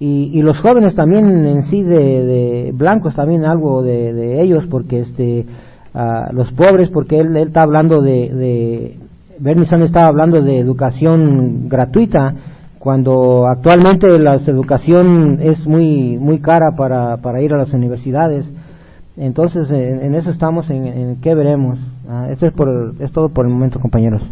y, 0.00 0.42
los 0.42 0.58
jóvenes 0.58 0.96
también 0.96 1.46
en 1.46 1.62
sí 1.62 1.82
de, 1.82 2.72
blancos 2.74 3.14
también 3.14 3.44
algo 3.44 3.82
de 3.82 4.42
ellos 4.42 4.64
porque 4.68 4.98
este 4.98 5.46
a 5.94 6.32
los 6.32 6.52
pobres, 6.52 6.90
porque 6.90 7.18
él, 7.20 7.36
él 7.36 7.46
está 7.48 7.62
hablando 7.62 8.02
de, 8.02 8.28
de 8.34 8.98
Bernie 9.38 9.66
Sanders 9.66 9.90
estaba 9.90 10.08
hablando 10.08 10.42
de 10.42 10.58
educación 10.58 11.68
gratuita, 11.68 12.34
cuando 12.78 13.46
actualmente 13.46 14.06
la 14.18 14.34
educación 14.34 15.38
es 15.40 15.66
muy 15.66 16.18
muy 16.18 16.40
cara 16.40 16.72
para, 16.76 17.16
para 17.18 17.40
ir 17.40 17.54
a 17.54 17.58
las 17.58 17.72
universidades. 17.72 18.50
Entonces, 19.16 19.70
en, 19.70 20.14
eso 20.16 20.30
estamos, 20.30 20.68
en, 20.70 20.86
en, 20.86 21.16
qué 21.20 21.34
veremos. 21.34 21.78
Ah, 22.08 22.26
esto 22.30 22.46
es, 22.46 22.52
por, 22.52 22.94
es 22.98 23.12
todo 23.12 23.28
por 23.28 23.46
el 23.46 23.52
momento, 23.52 23.78
compañeros. 23.78 24.22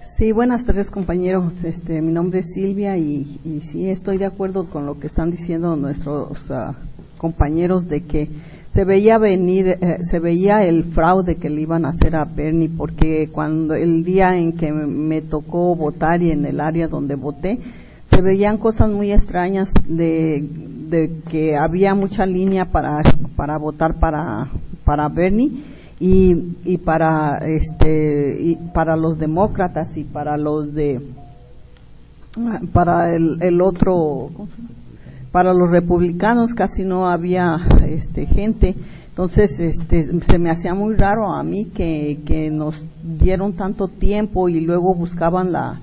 Sí, 0.00 0.32
buenas 0.32 0.64
tardes 0.64 0.90
compañeros. 0.90 1.62
Este, 1.64 2.00
mi 2.00 2.12
nombre 2.12 2.38
es 2.38 2.54
Silvia 2.54 2.96
y, 2.96 3.40
y 3.44 3.60
sí 3.60 3.90
estoy 3.90 4.16
de 4.16 4.26
acuerdo 4.26 4.70
con 4.70 4.86
lo 4.86 4.98
que 4.98 5.08
están 5.08 5.30
diciendo 5.30 5.76
nuestros 5.76 6.48
uh, 6.48 6.72
compañeros 7.18 7.88
de 7.88 8.02
que 8.04 8.30
se 8.76 8.84
veía 8.84 9.16
venir, 9.16 9.68
eh, 9.68 9.96
se 10.02 10.18
veía 10.18 10.56
el 10.56 10.84
fraude 10.92 11.36
que 11.36 11.48
le 11.48 11.62
iban 11.62 11.86
a 11.86 11.88
hacer 11.88 12.14
a 12.14 12.26
Bernie, 12.26 12.68
porque 12.68 13.30
cuando 13.32 13.72
el 13.72 14.04
día 14.04 14.34
en 14.34 14.52
que 14.52 14.70
me 14.70 15.22
tocó 15.22 15.74
votar 15.74 16.22
y 16.22 16.30
en 16.30 16.44
el 16.44 16.60
área 16.60 16.86
donde 16.86 17.14
voté, 17.14 17.58
se 18.04 18.20
veían 18.20 18.58
cosas 18.58 18.90
muy 18.90 19.12
extrañas 19.12 19.72
de, 19.88 20.46
de 20.90 21.20
que 21.30 21.56
había 21.56 21.94
mucha 21.94 22.26
línea 22.26 22.66
para, 22.66 23.00
para 23.34 23.56
votar 23.56 23.98
para, 23.98 24.50
para 24.84 25.08
Bernie 25.08 25.64
y, 25.98 26.36
y 26.66 26.76
para 26.76 27.38
este 27.38 28.36
y 28.38 28.56
para 28.74 28.94
los 28.94 29.18
demócratas 29.18 29.96
y 29.96 30.04
para 30.04 30.36
los 30.36 30.74
de 30.74 31.00
para 32.74 33.16
el, 33.16 33.38
el 33.40 33.62
otro 33.62 34.28
¿cómo 34.34 34.48
se 34.48 34.56
llama? 34.58 34.85
Para 35.36 35.52
los 35.52 35.70
republicanos 35.70 36.54
casi 36.54 36.82
no 36.82 37.06
había 37.06 37.58
este, 37.86 38.24
gente. 38.24 38.74
Entonces, 39.10 39.60
este, 39.60 40.18
se 40.22 40.38
me 40.38 40.48
hacía 40.48 40.72
muy 40.72 40.94
raro 40.94 41.30
a 41.30 41.42
mí 41.42 41.66
que, 41.66 42.20
que 42.24 42.50
nos 42.50 42.82
dieron 43.02 43.52
tanto 43.52 43.88
tiempo 43.88 44.48
y 44.48 44.60
luego 44.60 44.94
buscaban 44.94 45.52
la, 45.52 45.78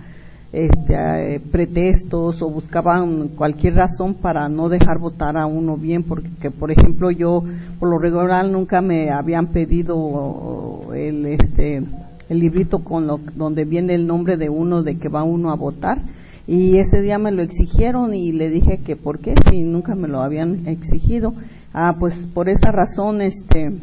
este, 0.51 0.95
eh, 0.95 1.39
pretextos 1.39 2.41
o 2.41 2.49
buscaban 2.49 3.27
cualquier 3.27 3.75
razón 3.75 4.15
para 4.15 4.49
no 4.49 4.69
dejar 4.69 4.97
votar 4.97 5.37
a 5.37 5.45
uno 5.45 5.77
bien, 5.77 6.01
porque, 6.01 6.49
por 6.49 6.71
ejemplo, 6.71 7.11
yo 7.11 7.43
por 7.79 7.91
lo 7.91 7.99
regular 7.99 8.49
nunca 8.49 8.81
me 8.81 9.11
habían 9.11 9.49
pedido 9.51 10.91
el, 10.95 11.27
este, 11.27 11.83
el 12.27 12.39
librito 12.39 12.79
con 12.79 13.05
lo, 13.05 13.19
donde 13.35 13.65
viene 13.65 13.93
el 13.93 14.07
nombre 14.07 14.35
de 14.35 14.49
uno 14.49 14.81
de 14.81 14.97
que 14.97 15.09
va 15.09 15.21
uno 15.21 15.51
a 15.51 15.55
votar 15.55 15.99
y 16.45 16.77
ese 16.77 17.01
día 17.01 17.17
me 17.19 17.31
lo 17.31 17.41
exigieron 17.41 18.13
y 18.13 18.33
le 18.33 18.49
dije 18.49 18.79
que 18.79 18.95
por 18.95 19.19
qué 19.19 19.33
si 19.49 19.63
nunca 19.63 19.95
me 19.95 20.07
lo 20.07 20.21
habían 20.21 20.67
exigido. 20.67 21.33
Ah 21.73 21.95
pues 21.97 22.27
por 22.27 22.49
esa 22.49 22.71
razón 22.71 23.21
este 23.21 23.73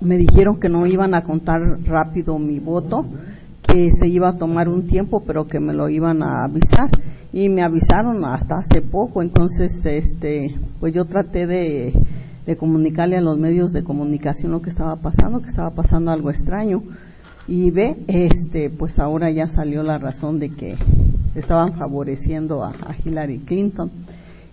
me 0.00 0.16
dijeron 0.16 0.58
que 0.58 0.68
no 0.68 0.86
iban 0.86 1.14
a 1.14 1.22
contar 1.22 1.60
rápido 1.84 2.38
mi 2.38 2.58
voto 2.58 3.04
que 3.62 3.90
se 3.90 4.08
iba 4.08 4.28
a 4.28 4.36
tomar 4.36 4.68
un 4.68 4.86
tiempo 4.86 5.22
pero 5.26 5.46
que 5.46 5.60
me 5.60 5.74
lo 5.74 5.88
iban 5.88 6.22
a 6.22 6.44
avisar. 6.44 6.90
Y 7.32 7.48
me 7.48 7.62
avisaron 7.62 8.24
hasta 8.24 8.56
hace 8.56 8.80
poco 8.80 9.20
entonces 9.20 9.84
este 9.84 10.54
pues 10.80 10.94
yo 10.94 11.04
traté 11.04 11.46
de, 11.46 11.92
de 12.46 12.56
comunicarle 12.56 13.18
a 13.18 13.20
los 13.20 13.38
medios 13.38 13.72
de 13.72 13.84
comunicación 13.84 14.52
lo 14.52 14.62
que 14.62 14.70
estaba 14.70 14.96
pasando 14.96 15.42
que 15.42 15.50
estaba 15.50 15.70
pasando 15.70 16.10
algo 16.10 16.30
extraño 16.30 16.82
y 17.46 17.70
ve 17.70 17.96
este 18.08 18.70
pues 18.70 18.98
ahora 18.98 19.30
ya 19.30 19.46
salió 19.48 19.82
la 19.82 19.98
razón 19.98 20.38
de 20.38 20.50
que 20.50 20.76
estaban 21.34 21.74
favoreciendo 21.74 22.62
a, 22.64 22.74
Hillary 23.04 23.38
Clinton. 23.38 23.90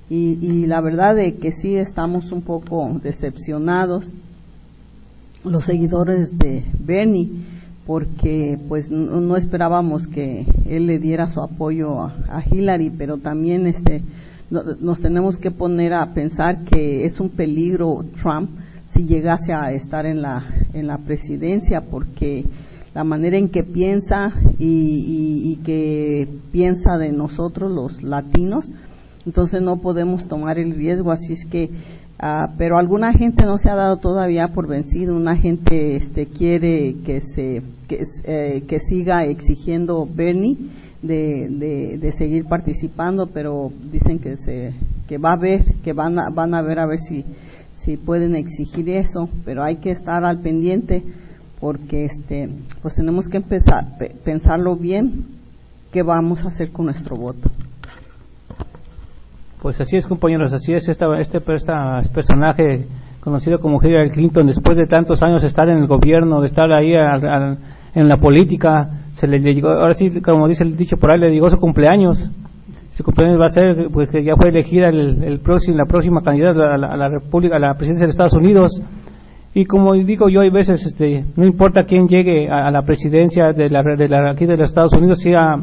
Y, 0.10 0.66
la 0.66 0.82
verdad 0.82 1.16
de 1.16 1.38
que 1.38 1.54
sí 1.54 1.78
estamos 1.78 2.34
un 2.34 2.42
poco 2.42 3.00
decepcionados 3.02 4.12
los 5.46 5.64
seguidores 5.64 6.38
de 6.38 6.66
Bernie 6.78 7.32
porque 7.88 8.60
pues 8.68 8.92
no, 8.92 9.22
no 9.22 9.38
esperábamos 9.38 10.08
que 10.08 10.46
él 10.68 10.88
le 10.88 11.00
diera 11.00 11.28
su 11.28 11.40
apoyo 11.40 12.02
a, 12.02 12.44
Hillary 12.46 12.90
pero 12.90 13.20
también 13.20 13.68
este 13.68 14.04
no, 14.50 14.64
nos 14.82 15.00
tenemos 15.00 15.38
que 15.38 15.50
poner 15.50 15.94
a 15.94 16.14
pensar 16.14 16.66
que 16.66 17.06
es 17.06 17.22
un 17.22 17.30
peligro 17.30 18.04
Trump 18.22 18.52
si 18.86 19.06
llegase 19.06 19.54
a 19.54 19.72
estar 19.72 20.06
en 20.06 20.22
la 20.22 20.46
en 20.74 20.88
la 20.88 20.98
presidencia 20.98 21.86
porque 21.90 22.44
la 22.94 23.04
manera 23.04 23.38
en 23.38 23.50
que 23.50 23.64
piensa 23.64 24.34
y, 24.60 25.44
y, 25.46 25.56
que 25.64 26.28
piensa 26.52 26.98
de 26.98 27.12
nosotros 27.12 27.72
los 27.72 28.04
latinos, 28.04 28.70
entonces 29.26 29.62
no 29.62 29.78
podemos 29.78 30.28
tomar 30.28 30.60
el 30.60 30.76
riesgo, 30.76 31.12
así 31.12 31.34
es 31.34 31.46
que, 31.46 31.70
uh, 32.22 32.52
pero 32.58 32.78
alguna 32.78 33.14
gente 33.14 33.46
no 33.46 33.58
se 33.58 33.70
ha 33.70 33.76
dado 33.76 33.98
todavía 33.98 34.50
por 34.50 34.68
vencido, 34.68 35.16
una 35.16 35.38
gente 35.38 35.96
este, 35.96 36.26
quiere 36.26 36.96
que 37.06 37.22
se 37.22 37.62
que, 37.88 38.04
eh, 38.26 38.64
que 38.68 38.80
siga 38.80 39.24
exigiendo 39.24 40.06
Bernie 40.06 40.58
de, 41.02 41.48
de, 41.50 41.98
de, 41.98 42.12
seguir 42.12 42.46
participando, 42.46 43.28
pero 43.28 43.72
dicen 43.92 44.20
que 44.20 44.36
se 44.36 44.74
que 45.08 45.18
va 45.18 45.34
a 45.34 45.38
ver, 45.38 45.76
que 45.84 45.94
van 45.94 46.20
a, 46.20 46.30
van 46.30 46.54
a 46.54 46.62
ver 46.62 46.80
a 46.80 46.86
ver 46.86 47.00
si 47.00 47.24
si 47.74 47.98
pueden 47.98 48.36
exigir 48.36 48.90
eso, 48.90 49.28
pero 49.44 49.64
hay 49.64 49.78
que 49.78 49.90
estar 49.90 50.24
al 50.24 50.42
pendiente 50.42 51.04
porque 51.62 52.06
este 52.06 52.50
pues 52.82 52.96
tenemos 52.96 53.30
que 53.30 53.38
empezar 53.38 53.86
pensarlo 54.26 54.76
bien 54.76 55.26
qué 55.94 56.02
vamos 56.04 56.44
a 56.44 56.48
hacer 56.48 56.72
con 56.72 56.86
nuestro 56.86 57.16
voto. 57.16 57.50
Pues 59.62 59.80
así 59.80 59.96
es, 59.96 60.08
compañeros, 60.08 60.52
así 60.54 60.74
es 60.74 60.90
esta, 60.90 61.06
este, 61.20 61.38
este 61.38 62.10
personaje 62.12 62.88
conocido 63.20 63.60
como 63.60 63.80
Hillary 63.80 64.10
Clinton, 64.10 64.48
después 64.48 64.76
de 64.76 64.88
tantos 64.88 65.22
años 65.22 65.42
de 65.42 65.48
estar 65.48 65.70
en 65.70 65.78
el 65.78 65.88
gobierno, 65.88 66.40
de 66.40 66.48
estar 66.48 66.72
ahí 66.72 66.94
al, 66.94 67.60
en 67.94 68.08
la 68.08 68.18
política, 68.18 68.90
se 69.12 69.28
le 69.28 69.38
llegó, 69.38 69.70
ahora 69.70 69.94
sí, 69.94 70.10
como 70.22 70.48
dice 70.48 70.64
el 70.64 70.76
dicho 70.76 70.98
por 70.98 71.14
ahí, 71.14 71.20
le 71.20 71.30
llegó 71.30 71.48
su 71.52 71.58
cumpleaños. 71.58 72.32
Su 72.94 73.04
cumpleaños 73.04 73.40
va 73.40 73.46
a 73.46 73.50
ser, 73.50 73.90
pues 73.94 74.10
que 74.10 74.24
ya 74.24 74.34
fue 74.36 74.50
elegida 74.50 74.90
el, 74.90 75.40
próximo, 75.42 75.78
la 75.78 75.86
próxima 75.86 76.22
candidata 76.24 76.74
a 76.74 76.78
la, 76.78 76.88
a 76.88 76.98
la 76.98 77.06
a 77.06 77.60
la 77.60 77.74
presidencia 77.76 78.08
de 78.08 78.10
Estados 78.10 78.34
Unidos 78.34 78.82
y 79.54 79.66
como 79.66 79.94
digo 79.94 80.30
yo 80.30 80.42
hay 80.42 80.50
veces 80.50 80.86
este 80.86 81.26
no 81.36 81.46
importa 81.46 81.84
quién 81.84 82.08
llegue 82.08 82.50
a, 82.50 82.72
la 82.72 82.84
presidencia 82.84 83.52
de 83.52 83.70
la, 83.70 83.84
de 83.84 84.08
la, 84.08 84.32
aquí 84.32 84.46
de 84.46 84.58
los 84.58 84.70
Estados 84.70 84.94
Unidos 84.98 85.20
sea 85.20 85.58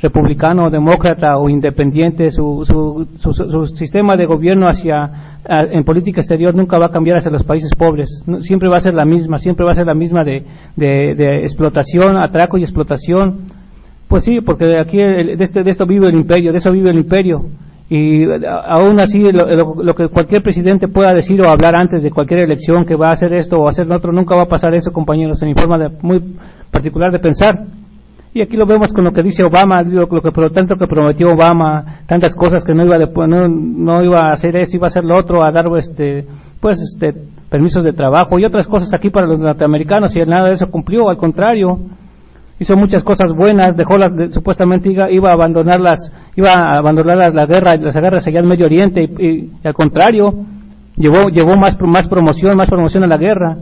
republicano 0.00 0.70
demócrata 0.70 1.36
o 1.38 1.48
independiente 1.48 2.30
su, 2.30 2.64
su, 2.64 3.06
su, 3.16 3.32
su 3.32 3.66
sistema 3.66 4.16
de 4.16 4.26
gobierno 4.26 4.66
hacia 4.66 5.34
en 5.46 5.84
política 5.84 6.20
exterior 6.20 6.54
nunca 6.54 6.78
va 6.78 6.86
a 6.86 6.90
cambiar 6.90 7.18
hacia 7.18 7.30
los 7.30 7.44
países 7.44 7.70
pobres. 7.76 8.24
Siempre 8.38 8.68
va 8.68 8.78
a 8.78 8.80
ser 8.80 8.94
la 8.94 9.04
misma 9.04 9.38
siempre 9.38 9.64
va 9.64 9.72
a 9.72 9.74
ser 9.74 9.86
la 9.86 9.94
misma 9.94 10.24
de, 10.24 10.44
de, 10.76 11.40
explotación 11.40 12.18
atraco 12.18 12.58
y 12.58 12.62
explotación. 12.62 13.42
Pues 14.08 14.24
sí 14.24 14.40
porque 14.40 14.66
de 14.66 14.80
aquí 14.80 14.98
de, 14.98 15.36
este, 15.38 15.62
de 15.62 15.70
esto 15.70 15.86
vive 15.86 16.06
el 16.06 16.14
imperio 16.14 16.50
de 16.50 16.58
eso 16.58 16.70
vive 16.72 16.90
el 16.90 16.98
imperio 16.98 17.46
y 17.88 18.24
aún 18.24 18.98
así 19.00 19.22
lo, 19.30 19.94
que 19.94 20.08
cualquier 20.08 20.42
presidente 20.42 20.88
pueda 20.88 21.12
decir 21.12 21.40
o 21.42 21.50
hablar 21.50 21.74
antes 21.76 22.02
de 22.02 22.10
cualquier 22.10 22.40
elección 22.40 22.86
que 22.86 22.96
va 22.96 23.08
a 23.08 23.12
hacer 23.12 23.34
esto 23.34 23.56
o 23.56 23.68
hacer 23.68 23.86
lo 23.86 23.96
otro, 23.96 24.10
nunca 24.10 24.34
va 24.34 24.44
a 24.44 24.48
pasar 24.48 24.74
eso, 24.74 24.90
compañeros, 24.90 25.42
en 25.42 25.48
mi 25.50 25.54
forma 25.54 25.78
de, 25.78 25.90
muy 26.02 26.20
particular 26.70 27.12
de 27.12 27.18
pensar. 27.18 27.66
Y 28.32 28.42
aquí 28.42 28.56
lo 28.56 28.66
vemos 28.66 28.92
con 28.92 29.04
lo 29.04 29.12
que 29.12 29.22
dice 29.22 29.44
Obama, 29.44 29.82
lo, 29.82 30.08
lo 30.10 30.20
que 30.20 30.32
por 30.32 30.44
lo 30.44 30.50
tanto 30.50 30.74
que 30.76 30.88
prometió 30.88 31.32
Obama, 31.32 32.00
tantas 32.06 32.34
cosas 32.34 32.64
que 32.64 32.74
no 32.74 32.84
iba 32.84 32.98
de, 32.98 33.06
no, 33.06 33.48
no 33.48 34.02
iba 34.02 34.28
a 34.28 34.32
hacer 34.32 34.56
esto, 34.56 34.76
iba 34.76 34.86
a 34.86 34.88
hacer 34.88 35.04
lo 35.04 35.16
otro, 35.16 35.44
a 35.44 35.52
dar 35.52 35.66
este 35.76 36.26
pues 36.60 36.80
este 36.80 37.12
permisos 37.50 37.84
de 37.84 37.92
trabajo 37.92 38.38
y 38.38 38.44
otras 38.44 38.66
cosas 38.66 38.92
aquí 38.94 39.10
para 39.10 39.26
los 39.26 39.38
norteamericanos 39.38 40.16
y 40.16 40.20
nada 40.20 40.48
de 40.48 40.54
eso 40.54 40.70
cumplió, 40.70 41.10
al 41.10 41.16
contrario, 41.16 41.78
hizo 42.58 42.76
muchas 42.76 43.04
cosas 43.04 43.32
buenas, 43.32 43.76
dejó 43.76 43.98
la, 43.98 44.08
de, 44.08 44.30
supuestamente 44.30 44.90
iba, 44.90 45.10
iba, 45.12 45.30
a 45.30 45.34
abandonar 45.34 45.80
las, 45.80 46.12
iba 46.36 46.50
a 46.50 46.78
abandonar 46.78 47.16
la, 47.16 47.30
la 47.30 47.46
guerra, 47.46 47.76
las 47.76 47.94
guerras 47.94 48.26
allá 48.26 48.40
en 48.40 48.46
Medio 48.46 48.66
Oriente 48.66 49.02
y, 49.02 49.50
al 49.62 49.74
contrario, 49.74 50.34
llevó, 50.96 51.28
llevó 51.28 51.56
más, 51.56 51.78
más 51.80 52.08
promoción, 52.08 52.56
más 52.56 52.68
promoción 52.68 53.04
a 53.04 53.08
la 53.08 53.16
guerra. 53.16 53.56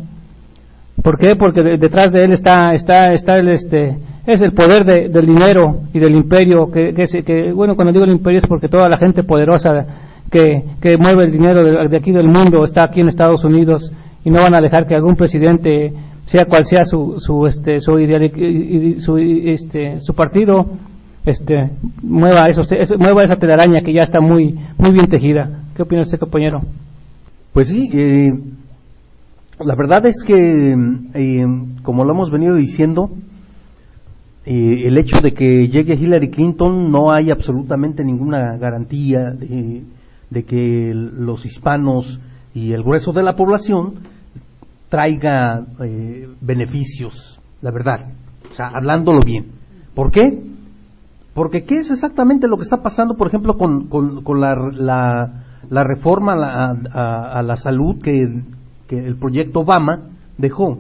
¿Por 1.03 1.19
qué? 1.19 1.35
Porque 1.37 1.63
de, 1.63 1.77
detrás 1.79 2.13
de 2.13 2.25
él 2.25 2.33
está, 2.33 2.73
está, 2.75 3.13
está 3.13 3.37
el, 3.37 3.49
este, 3.49 3.97
es 4.27 4.43
el 4.43 4.53
poder 4.53 4.85
de, 4.85 5.09
del 5.09 5.27
dinero 5.27 5.81
y 5.93 5.99
del 5.99 6.15
imperio, 6.15 6.71
que, 6.71 6.95
que, 6.95 7.05
que, 7.25 7.53
bueno, 7.53 7.75
cuando 7.75 7.93
digo 7.93 8.05
el 8.05 8.13
imperio 8.13 8.39
es 8.39 8.47
porque 8.47 8.69
toda 8.69 8.89
la 8.89 8.99
gente 8.99 9.25
poderosa 9.25 9.87
que, 10.31 10.65
que 10.81 10.97
mueve 10.97 11.25
el 11.25 11.33
dinero 11.33 11.65
de, 11.65 11.89
de 11.89 11.97
aquí 11.97 12.13
del 12.13 12.27
mundo 12.27 12.65
está 12.65 12.85
aquí 12.85 13.01
en 13.01 13.09
Estados 13.09 13.45
Unidos 13.45 13.93
y 14.25 14.31
no 14.31 14.41
van 14.41 14.55
a 14.55 14.61
dejar 14.61 14.87
que 14.87 14.95
algún 14.95 15.17
presidente 15.17 15.93
sea 16.25 16.47
cual 16.47 16.65
sea 16.65 16.85
su 16.85 17.19
su 17.19 17.47
este 17.47 17.81
su 17.81 17.99
ideal 17.99 18.31
su 18.99 19.19
este 19.19 19.99
su 19.99 20.15
partido 20.15 20.67
este 21.25 21.71
mueva 22.03 22.47
eso, 22.47 22.63
mueva 22.99 23.23
esa 23.23 23.37
telaraña 23.37 23.83
que 23.85 23.93
ya 23.93 24.03
está 24.03 24.21
muy 24.21 24.59
muy 24.79 24.93
bien 24.93 25.07
tejida 25.07 25.63
qué 25.77 25.83
opina 25.83 26.03
usted 26.03 26.19
compañero 26.19 26.63
pues 27.53 27.69
sí 27.69 27.89
eh, 27.93 28.33
la 29.61 29.75
verdad 29.77 30.05
es 30.07 30.23
que 30.27 30.75
eh, 31.15 31.47
como 31.83 32.05
lo 32.05 32.13
hemos 32.13 32.31
venido 32.31 32.57
diciendo 32.57 33.11
eh, 34.45 34.83
el 34.87 34.99
hecho 34.99 35.21
de 35.21 35.33
que 35.33 35.69
llegue 35.69 35.95
Hillary 35.95 36.31
Clinton 36.31 36.91
no 36.91 37.13
hay 37.13 37.31
absolutamente 37.31 38.03
ninguna 38.03 38.57
garantía 38.57 39.31
de, 39.31 39.85
de 40.31 40.45
que 40.45 40.93
los 40.95 41.47
hispanos 41.47 42.21
y 42.53 42.73
el 42.73 42.83
grueso 42.83 43.13
de 43.13 43.23
la 43.23 43.35
población 43.35 44.01
traiga 44.89 45.65
beneficios, 46.43 47.41
la 47.63 47.71
verdad, 47.71 48.11
o 48.51 48.53
sea, 48.53 48.67
hablándolo 48.75 49.21
bien. 49.25 49.47
¿Por 49.95 50.11
qué? 50.11 50.52
Porque 51.35 51.65
¿qué 51.65 51.79
es 51.79 51.91
exactamente 51.91 52.47
lo 52.47 52.57
que 52.57 52.65
está 52.65 52.83
pasando, 52.83 53.15
por 53.15 53.29
ejemplo, 53.29 53.57
con, 53.57 54.41
la, 54.41 55.33
la, 55.69 55.85
reforma 55.85 56.35
a 56.35 57.39
a, 57.39 57.43
la 57.43 57.57
salud 57.57 57.97
que, 58.03 58.43
que 58.87 58.99
el 58.99 59.17
proyecto 59.17 59.61
Obama 59.61 60.11
dejó? 60.37 60.79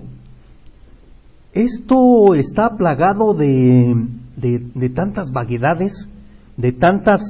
Esto 1.54 2.34
está 2.34 2.76
plagado 2.76 3.32
de, 3.34 3.94
de, 4.36 4.90
tantas 4.90 5.32
vaguedades, 5.32 6.10
de 6.56 6.72
tantas, 6.72 7.22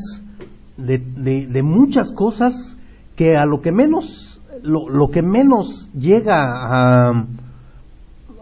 de, 0.77 1.63
muchas 1.63 2.13
cosas 2.13 2.77
que 3.15 3.37
a 3.37 3.47
lo 3.47 3.61
que 3.61 3.71
menos, 3.71 4.41
lo, 4.63 5.09
que 5.09 5.23
menos 5.23 5.91
llega 5.93 6.35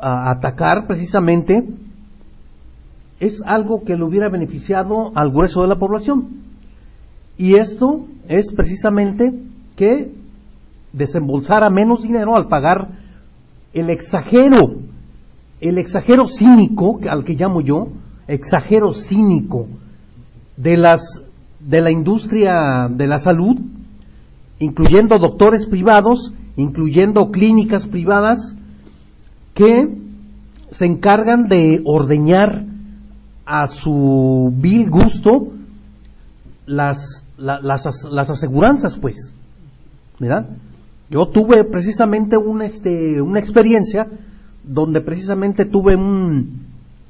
a 0.03 0.31
atacar 0.31 0.87
precisamente 0.87 1.67
es 3.21 3.43
algo 3.45 3.85
que 3.85 3.97
le 3.97 4.05
hubiera 4.05 4.31
beneficiado 4.31 5.13
al 5.15 5.31
grueso 5.31 5.63
de 5.63 5.69
la 5.69 5.79
población. 5.79 6.41
Y 7.37 7.55
esto 7.57 8.07
es 8.29 8.53
precisamente 8.53 9.33
que 9.77 10.13
desembolsara 10.93 11.71
menos 11.71 12.03
dinero 12.03 12.35
al 12.35 12.49
pagar 12.49 12.89
el 13.73 13.91
exagero, 13.91 14.77
el 15.61 15.79
exagero 15.79 16.27
cínico, 16.27 16.99
al 17.09 17.25
que 17.25 17.35
llamo 17.35 17.61
yo, 17.61 17.89
exagero 18.27 18.93
cínico 18.93 19.67
de 20.57 20.77
las 20.77 21.23
de 21.61 21.83
la 21.83 21.91
industria 21.91 22.89
de 22.91 23.07
la 23.07 23.19
salud, 23.19 23.59
incluyendo 24.59 25.19
doctores 25.19 25.67
privados, 25.67 26.35
incluyendo 26.57 27.31
clínicas 27.31 27.87
privadas 27.87 28.57
que 29.53 29.95
se 30.71 30.87
encargan 30.87 31.49
de 31.49 31.83
ordeñar 31.85 32.65
a 33.51 33.67
su 33.67 34.53
vil 34.55 34.89
gusto 34.89 35.31
las, 36.67 37.25
las, 37.37 37.65
las 37.65 38.31
aseguranzas, 38.31 38.97
pues. 38.97 39.35
Yo 41.11 41.27
tuve 41.27 41.65
precisamente 41.65 42.37
un, 42.37 42.63
este, 42.63 43.21
una 43.21 43.41
experiencia 43.41 44.07
donde 44.63 45.01
precisamente 45.01 45.65
tuve 45.65 45.97
un, 45.97 46.61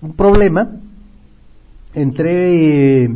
un 0.01 0.13
problema. 0.15 0.81
Entré, 1.93 3.07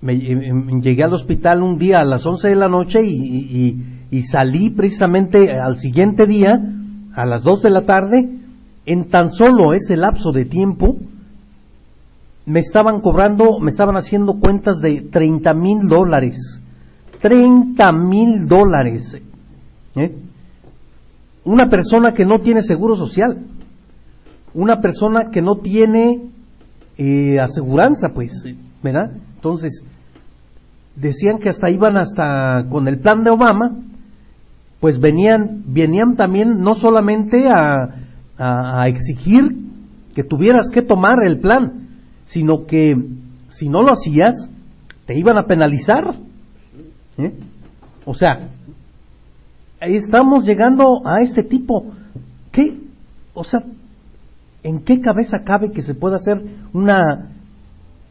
me, 0.00 0.18
llegué 0.18 1.04
al 1.04 1.12
hospital 1.12 1.62
un 1.62 1.78
día 1.78 1.98
a 2.00 2.04
las 2.04 2.26
11 2.26 2.48
de 2.48 2.56
la 2.56 2.68
noche 2.68 3.00
y, 3.04 3.78
y, 4.10 4.22
salí 4.22 4.70
precisamente 4.70 5.48
al 5.52 5.76
siguiente 5.76 6.26
día 6.26 6.60
a 7.14 7.26
las 7.26 7.44
2 7.44 7.62
de 7.62 7.70
la 7.70 7.82
tarde. 7.82 8.28
En 8.86 9.08
tan 9.08 9.30
solo 9.30 9.72
ese 9.72 9.96
lapso 9.96 10.32
de 10.32 10.46
tiempo, 10.46 10.96
me 12.46 12.60
estaban 12.60 13.00
cobrando, 13.00 13.58
me 13.60 13.70
estaban 13.70 13.96
haciendo 13.96 14.34
cuentas 14.38 14.80
de 14.80 15.02
30 15.02 15.54
mil 15.54 15.88
dólares. 15.88 16.62
30 17.20 17.92
mil 17.92 18.46
dólares. 18.46 19.18
¿eh? 19.96 20.14
Una 21.44 21.68
persona 21.68 22.12
que 22.12 22.26
no 22.26 22.40
tiene 22.40 22.62
seguro 22.62 22.96
social. 22.96 23.38
Una 24.52 24.80
persona 24.80 25.30
que 25.32 25.40
no 25.40 25.56
tiene 25.56 26.20
eh, 26.98 27.40
aseguranza, 27.40 28.08
pues, 28.14 28.44
¿verdad? 28.82 29.10
Entonces, 29.36 29.84
decían 30.96 31.38
que 31.38 31.48
hasta 31.48 31.70
iban 31.70 31.96
hasta 31.96 32.66
con 32.70 32.86
el 32.88 33.00
plan 33.00 33.24
de 33.24 33.30
Obama, 33.30 33.78
pues 34.80 35.00
venían, 35.00 35.64
venían 35.66 36.14
también 36.14 36.60
no 36.60 36.74
solamente 36.74 37.48
a, 37.48 37.94
a 38.36 38.86
exigir 38.86 39.64
que 40.14 40.22
tuvieras 40.22 40.70
que 40.70 40.82
tomar 40.82 41.24
el 41.24 41.40
plan, 41.40 41.83
sino 42.24 42.66
que 42.66 42.94
si 43.48 43.68
no 43.68 43.82
lo 43.82 43.92
hacías, 43.92 44.50
te 45.06 45.18
iban 45.18 45.38
a 45.38 45.46
penalizar. 45.46 46.18
¿eh? 47.18 47.32
O 48.04 48.14
sea, 48.14 48.48
ahí 49.80 49.96
estamos 49.96 50.44
llegando 50.44 51.06
a 51.06 51.20
este 51.20 51.42
tipo. 51.42 51.92
¿Qué? 52.50 52.80
O 53.34 53.44
sea, 53.44 53.60
¿en 54.62 54.80
qué 54.80 55.00
cabeza 55.00 55.44
cabe 55.44 55.70
que 55.70 55.82
se 55.82 55.94
pueda 55.94 56.16
hacer 56.16 56.42
una, 56.72 57.30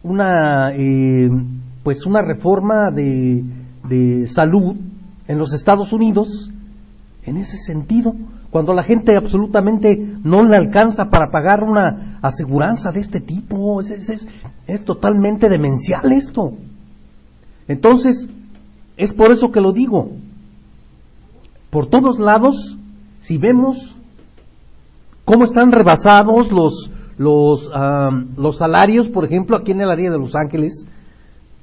una, 0.04 0.72
eh, 0.76 1.30
pues 1.84 2.06
una 2.06 2.22
reforma 2.22 2.92
de, 2.92 3.44
de 3.88 4.28
salud 4.28 4.76
en 5.28 5.38
los 5.38 5.54
Estados 5.54 5.94
Unidos 5.94 6.52
en 7.24 7.38
ese 7.38 7.58
sentido? 7.58 8.14
Cuando 8.54 8.76
la 8.76 8.84
gente 8.84 9.16
absolutamente 9.16 9.98
no 10.24 10.44
le 10.44 10.56
alcanza 10.56 11.06
para 11.06 11.32
pagar 11.32 11.64
una 11.64 12.20
aseguranza 12.22 12.92
de 12.92 13.00
este 13.00 13.20
tipo. 13.20 13.80
Es, 13.80 14.86
totalmente 14.86 15.50
demencial 15.50 16.12
esto. 16.12 16.52
Entonces, 17.68 18.30
es 18.96 19.12
por 19.12 19.32
eso 19.32 19.50
que 19.50 19.60
lo 19.60 19.74
digo. 19.74 20.12
Por 21.72 21.88
todos 21.88 22.20
lados, 22.20 22.78
si 23.18 23.40
vemos 23.40 23.96
cómo 25.26 25.46
están 25.46 25.72
rebasados 25.72 26.52
los, 26.52 26.92
los, 27.18 27.72
los 28.38 28.56
salarios, 28.56 29.10
por 29.10 29.26
ejemplo, 29.26 29.58
aquí 29.58 29.72
en 29.72 29.82
el 29.82 29.90
área 29.90 30.12
de 30.12 30.20
Los 30.20 30.36
Ángeles, 30.36 30.86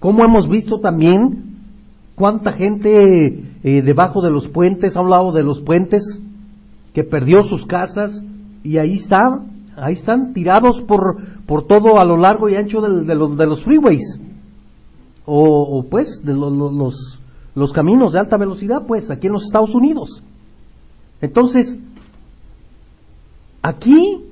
cómo 0.00 0.24
hemos 0.24 0.48
visto 0.48 0.80
también 0.80 1.54
cuánta 2.16 2.52
gente 2.52 3.44
eh, 3.62 3.82
debajo 3.82 4.22
de 4.22 4.32
los 4.32 4.48
puentes, 4.48 4.96
a 4.96 5.02
un 5.02 5.10
lado 5.10 5.30
de 5.30 5.44
los 5.44 5.60
puentes, 5.60 6.20
que 6.92 7.04
perdió 7.04 7.42
sus 7.42 7.66
casas 7.66 8.22
y 8.62 8.78
ahí 8.78 8.94
está, 8.94 9.20
ahí 9.76 9.94
están 9.94 10.32
tirados 10.32 10.82
por, 10.82 11.16
por 11.46 11.66
todo 11.66 11.98
a 11.98 12.04
lo 12.04 12.16
largo 12.16 12.48
y 12.48 12.56
ancho 12.56 12.80
de, 12.80 13.14
los, 13.14 13.36
de 13.36 13.46
los 13.46 13.64
freeways 13.64 14.20
o, 15.24 15.84
pues 15.88 16.22
de 16.24 16.34
los, 16.34 17.22
los 17.54 17.72
caminos 17.72 18.12
de 18.12 18.20
alta 18.20 18.36
velocidad 18.36 18.82
pues 18.86 19.10
aquí 19.10 19.28
en 19.28 19.34
los 19.34 19.44
Estados 19.44 19.74
Unidos. 19.74 20.24
Entonces, 21.20 21.78
aquí 23.62 24.24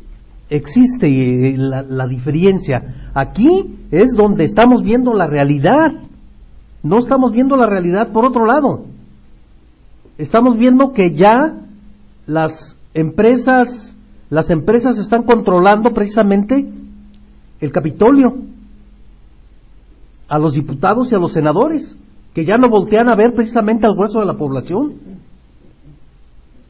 existe 0.51 1.55
la, 1.57 1.83
la, 1.83 2.07
diferencia. 2.07 3.11
Aquí 3.15 3.77
es 3.91 4.15
donde 4.17 4.45
estamos 4.45 4.83
viendo 4.83 5.13
la 5.13 5.27
realidad. 5.27 5.89
No 6.83 6.99
estamos 6.99 7.33
viendo 7.33 7.57
la 7.57 7.67
realidad 7.67 8.11
por 8.13 8.25
otro 8.25 8.47
lado. 8.47 8.87
Estamos 10.17 10.57
viendo 10.57 10.93
que 10.93 11.13
ya 11.13 11.68
las 12.29 12.77
empresas, 12.93 13.97
las 14.31 14.51
empresas 14.51 14.99
están 14.99 15.25
controlando 15.25 15.93
precisamente 15.93 16.71
el 17.61 17.73
Capitolio, 17.73 18.37
a 20.29 20.39
los 20.39 20.53
diputados 20.53 21.11
y 21.11 21.15
a 21.15 21.19
los 21.19 21.33
senadores, 21.33 21.99
que 22.35 22.45
ya 22.45 22.59
no 22.59 22.69
voltean 22.69 23.09
a 23.09 23.17
ver 23.17 23.33
precisamente 23.35 23.87
al 23.87 23.95
grueso 23.95 24.21
de 24.21 24.27
la 24.27 24.37
población. 24.37 24.93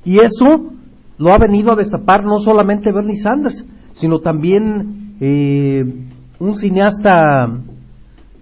Y 0.05 0.19
eso 0.19 0.71
lo 1.19 1.35
ha 1.35 1.39
venido 1.39 1.73
a 1.73 1.77
destapar 1.77 2.25
no 2.25 2.39
solamente 2.39 2.93
Bernie 2.93 3.17
Sanders, 3.17 3.67
sino 3.95 4.21
también 4.21 5.17
eh, 5.21 5.83
un 6.39 6.55
cineasta 6.55 7.13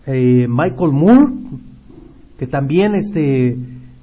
eh, 0.07 0.47
Michael 0.47 0.93
Moore, 0.93 1.33
que 2.39 2.47
también 2.47 2.95
este, 2.95 3.57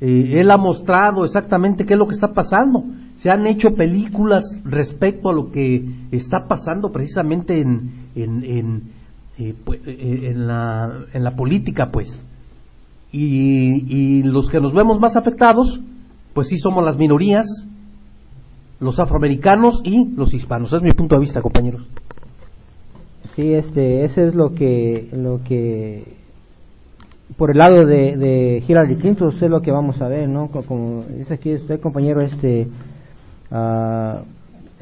eh, 0.05 0.39
él 0.41 0.51
ha 0.51 0.57
mostrado 0.57 1.23
exactamente 1.23 1.85
qué 1.85 1.93
es 1.93 1.99
lo 1.99 2.07
que 2.07 2.15
está 2.15 2.33
pasando 2.33 2.83
se 3.15 3.29
han 3.29 3.45
hecho 3.47 3.75
películas 3.75 4.61
respecto 4.65 5.29
a 5.29 5.33
lo 5.33 5.51
que 5.51 5.85
está 6.11 6.47
pasando 6.47 6.91
precisamente 6.91 7.59
en, 7.59 8.09
en, 8.15 8.91
eh, 9.37 9.53
pues, 9.63 9.81
eh, 9.85 10.31
en, 10.31 10.47
la, 10.47 11.05
en 11.13 11.23
la 11.23 11.35
política, 11.35 11.89
pues. 11.91 12.25
Y, 13.11 13.85
y, 13.87 14.23
los 14.23 14.49
que 14.49 14.59
nos 14.59 14.73
vemos 14.73 14.99
más 14.99 15.15
afectados, 15.15 15.79
pues 16.33 16.47
sí 16.47 16.57
somos 16.57 16.83
las 16.83 16.97
minorías, 16.97 17.67
los 18.79 18.99
afroamericanos 18.99 19.81
y 19.83 20.09
los 20.15 20.33
hispanos. 20.33 20.73
Es 20.73 20.81
mi 20.81 20.91
punto 20.91 21.15
de 21.15 21.21
vista, 21.21 21.41
compañeros. 21.41 21.87
Sí, 23.35 23.53
este, 23.53 24.03
ese 24.03 24.27
es 24.27 24.35
lo 24.35 24.53
que, 24.53 25.09
lo 25.13 25.43
que 25.43 26.22
por 27.37 27.51
el 27.51 27.57
lado 27.57 27.85
de, 27.85 28.15
de 28.17 28.63
Hillary 28.67 28.95
Clinton 28.95 29.29
es 29.29 29.41
lo 29.49 29.61
que 29.61 29.71
vamos 29.71 30.01
a 30.01 30.07
ver, 30.07 30.29
¿no? 30.29 30.49
Como 30.49 31.03
dice 31.03 31.35
aquí 31.35 31.53
usted, 31.55 31.79
compañero, 31.79 32.21
este, 32.21 32.67
Ah, 33.55 34.23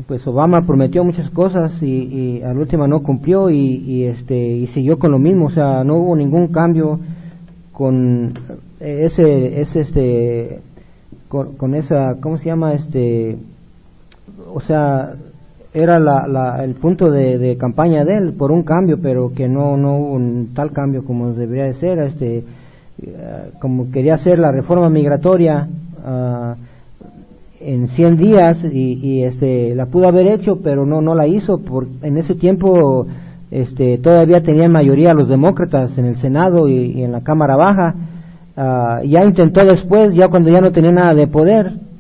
pues 0.08 0.26
Obama 0.26 0.66
prometió 0.66 1.04
muchas 1.04 1.30
cosas 1.30 1.84
y, 1.84 1.88
y 1.88 2.42
al 2.42 2.58
último 2.58 2.88
no 2.88 3.04
cumplió 3.04 3.50
y, 3.50 4.06
este 4.06 4.34
y 4.34 4.68
siguió 4.68 4.98
con 4.98 5.12
lo 5.12 5.20
mismo 5.20 5.48
o 5.48 5.50
sea 5.50 5.84
no 5.84 5.98
hubo 5.98 6.16
ningún 6.16 6.48
cambio 6.48 6.98
con 7.74 8.32
ese 8.80 9.60
ese 9.60 9.80
este 9.82 10.60
con, 11.28 11.76
esa 11.76 12.16
cómo 12.22 12.38
se 12.38 12.46
llama 12.46 12.74
este 12.74 13.38
o 14.54 14.62
sea 14.62 15.16
era 15.74 16.00
la, 16.00 16.64
el 16.64 16.76
punto 16.76 17.10
de, 17.10 17.56
campaña 17.58 18.04
de 18.04 18.16
él 18.16 18.34
por 18.34 18.52
un 18.52 18.64
cambio 18.64 18.98
pero 19.02 19.32
que 19.34 19.48
no 19.48 19.78
no 19.78 19.98
hubo 19.98 20.14
un 20.14 20.50
tal 20.54 20.72
cambio 20.72 21.06
como 21.06 21.34
debería 21.34 21.66
de 21.66 21.74
ser 21.74 22.00
este 22.00 22.44
ah, 23.18 23.46
como 23.60 23.90
quería 23.90 24.16
hacer 24.16 24.38
la 24.38 24.52
reforma 24.52 24.90
migratoria 24.90 25.68
uh, 26.06 26.56
en 27.62 27.88
100 27.88 28.18
días 28.18 28.66
y, 28.66 29.24
este 29.24 29.74
la 29.76 29.86
pudo 29.86 30.08
haber 30.08 30.28
hecho 30.28 30.60
pero 30.62 30.86
no 30.86 31.02
no 31.02 31.16
la 31.16 31.28
hizo 31.28 31.60
por 31.60 31.88
en 32.02 32.18
ese 32.18 32.36
tiempo 32.36 33.08
este 33.50 33.98
todavía 33.98 34.42
tenían 34.42 34.74
mayoría 34.74 35.14
los 35.14 35.30
demócratas 35.30 35.98
en 35.98 36.06
el 36.06 36.16
senado 36.16 36.68
y, 36.68 37.02
en 37.02 37.14
la 37.14 37.22
cámara 37.22 37.56
baja 37.56 37.96
uh, 38.58 39.06
ya 39.08 39.24
intentó 39.24 39.64
después 39.64 40.14
ya 40.14 40.28
cuando 40.28 40.50
ya 40.50 40.60
no 40.60 40.72
tenía 40.72 40.92
nada 40.92 41.14
de 41.14 41.28
poder 41.28 41.91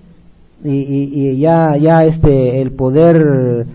y, 0.63 1.30
y 1.32 1.39
ya 1.39 1.76
ya 1.78 2.04
este 2.04 2.62
el 2.62 2.71
poder 2.71 3.65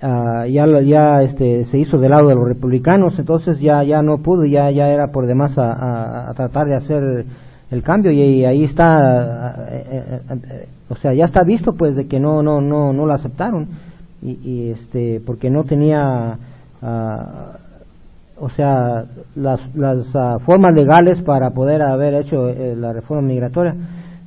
ah, 0.00 0.46
ya 0.46 0.66
ya 0.82 1.22
este 1.22 1.64
se 1.64 1.78
hizo 1.78 1.98
del 1.98 2.10
lado 2.10 2.28
de 2.28 2.34
los 2.34 2.46
republicanos 2.46 3.18
entonces 3.18 3.58
ya 3.60 3.82
ya 3.82 4.02
no 4.02 4.18
pudo 4.18 4.44
ya 4.44 4.70
ya 4.70 4.88
era 4.88 5.08
por 5.08 5.26
demás 5.26 5.58
a, 5.58 6.32
tratar 6.36 6.66
de 6.66 6.76
hacer 6.76 7.24
el 7.70 7.82
cambio 7.82 8.12
y, 8.12 8.44
ahí 8.44 8.64
está 8.64 9.66
eh, 9.70 10.20
eh, 10.30 10.66
o 10.88 10.94
sea 10.96 11.12
ya 11.14 11.24
está 11.24 11.42
visto 11.42 11.72
pues 11.72 11.96
de 11.96 12.06
que 12.06 12.20
no 12.20 12.42
no 12.42 12.60
no 12.60 12.92
no 12.92 13.06
lo 13.06 13.14
aceptaron 13.14 13.68
y, 14.22 14.70
este 14.70 15.20
porque 15.26 15.50
no 15.50 15.64
tenía 15.64 16.38
ah, 16.82 17.56
o 18.38 18.48
sea 18.48 19.06
las 19.34 19.60
las 19.74 20.14
ah, 20.14 20.38
formas 20.38 20.72
legales 20.74 21.20
para 21.22 21.50
poder 21.50 21.82
haber 21.82 22.14
hecho 22.14 22.46
la 22.76 22.92
reforma 22.92 23.26
migratoria 23.26 23.74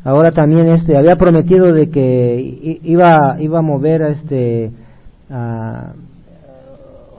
ahora 0.06 0.32
también 0.32 0.68
este 0.70 0.96
había 0.96 1.18
prometido 1.18 1.74
de 1.74 1.90
que 1.90 2.80
iba 2.84 3.36
iba 3.40 3.60
a 3.60 3.62
mover 3.62 4.04
este 4.04 4.72
a 5.30 5.94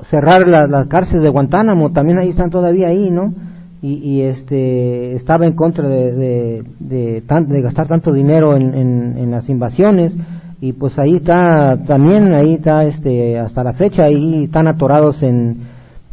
cerrar 0.05 0.47
la, 0.47 0.67
la, 0.67 0.87
cárcel 0.87 1.21
de 1.21 1.29
Guantánamo. 1.29 1.91
También 1.91 2.19
ahí 2.19 2.29
están 2.29 2.49
todavía 2.51 2.89
ahí 2.89 3.11
no 3.11 3.35
y, 3.83 4.23
este 4.23 5.15
estaba 5.15 5.47
en 5.47 5.55
contra 5.55 5.89
de 5.89 6.13
de, 6.13 7.21
de, 7.21 7.63
gastar 7.63 7.87
tanto 7.87 8.13
dinero 8.13 8.57
en, 8.57 8.75
en, 8.75 9.31
las 9.31 9.49
invasiones. 9.49 10.15
Y 10.61 10.73
pues 10.73 10.99
ahí 10.99 11.17
está 11.17 11.77
también 11.87 12.35
ahí 12.35 12.55
está 12.55 12.85
este 12.85 13.39
hasta 13.39 13.63
la 13.63 13.75
fecha 13.75 14.05
ahí 14.05 14.45
están 14.45 14.69
atorados 14.69 15.23
en 15.23 15.59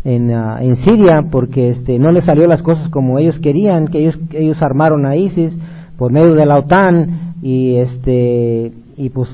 en, 0.03 0.31
ah, 0.33 0.57
en 0.61 0.75
Siria 0.75 1.21
porque 1.31 1.69
este 1.69 1.97
no 1.97 2.11
les 2.11 2.25
salió 2.25 2.45
las 2.45 2.61
cosas 2.61 2.89
como 2.89 3.19
ellos 3.19 3.39
querían 3.39 3.87
que 3.87 3.99
ellos 3.99 4.19
ellos 4.33 4.61
armaron 4.61 5.05
a 5.05 5.15
ISIS 5.15 5.57
por 6.03 6.11
medio 6.11 6.35
de 6.35 6.45
la 6.45 6.57
OTAN 6.57 7.35
y 7.41 7.77
este 7.77 8.73
y 8.97 9.09
pues 9.09 9.29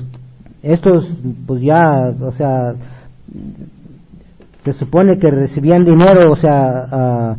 estos 0.62 1.04
pues 1.44 1.60
ya 1.62 2.14
o 2.22 2.30
sea 2.30 2.74
se 4.62 4.72
supone 4.74 5.18
que 5.18 5.32
recibían 5.32 5.84
dinero 5.84 6.30
o 6.30 6.36
sea 6.36 7.36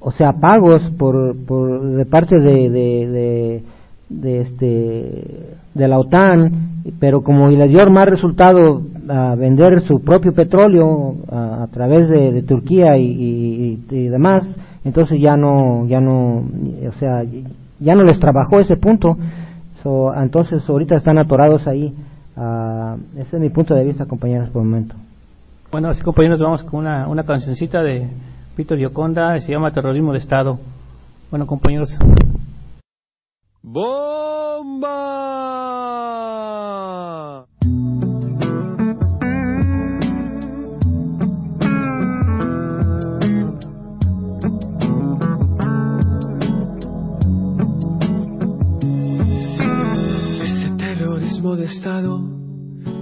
o 0.00 0.12
sea 0.12 0.34
pagos 0.34 0.88
por, 0.96 1.34
por 1.44 1.82
de 1.82 2.06
parte 2.06 2.38
de, 2.38 2.70
de, 2.70 3.62
de, 4.08 4.40
este 4.40 5.56
de 5.74 5.88
la 5.88 5.98
OTAN 5.98 6.84
pero 7.00 7.22
como 7.24 7.48
les 7.48 7.70
dio 7.70 7.90
más 7.90 8.06
resultado 8.06 8.82
a 9.08 9.34
vender 9.34 9.80
su 9.80 10.00
propio 10.00 10.32
petróleo 10.32 11.16
a, 11.28 11.66
través 11.72 12.08
de, 12.08 12.40
Turquía 12.44 12.96
y 12.96 13.80
demás 13.88 14.46
entonces 14.84 15.20
ya 15.20 15.36
no, 15.36 15.86
ya 15.86 16.00
no, 16.00 16.44
o 16.88 16.92
sea, 16.98 17.22
ya 17.80 17.94
no 17.94 18.02
les 18.02 18.18
trabajó 18.18 18.60
ese 18.60 18.76
punto, 18.76 19.16
entonces 20.16 20.68
ahorita 20.68 20.96
están 20.96 21.18
atorados 21.18 21.66
ahí. 21.66 21.94
Uh, 22.34 22.96
ese 23.18 23.36
es 23.36 23.42
mi 23.42 23.50
punto 23.50 23.74
de 23.74 23.84
vista, 23.84 24.06
compañeros, 24.06 24.48
por 24.50 24.62
el 24.62 24.68
momento. 24.68 24.94
Bueno, 25.70 25.88
así 25.88 26.02
compañeros, 26.02 26.40
vamos 26.40 26.62
con 26.62 26.80
una, 26.80 27.06
una 27.06 27.24
cancioncita 27.24 27.82
de 27.82 28.08
Víctor 28.56 28.78
Yoconda, 28.78 29.38
se 29.38 29.52
llama 29.52 29.70
Terrorismo 29.70 30.12
de 30.12 30.18
Estado. 30.18 30.58
Bueno, 31.30 31.46
compañeros. 31.46 31.94
¡Bomba! 33.62 34.88
De 51.42 51.64
Estado 51.64 52.22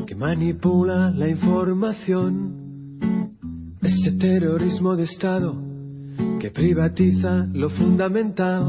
que 0.06 0.14
manipula 0.14 1.10
la 1.10 1.28
información. 1.28 2.96
Ese 3.82 4.12
terrorismo 4.12 4.96
de 4.96 5.02
Estado 5.02 5.54
que 6.38 6.50
privatiza 6.50 7.46
lo 7.52 7.68
fundamental. 7.68 8.64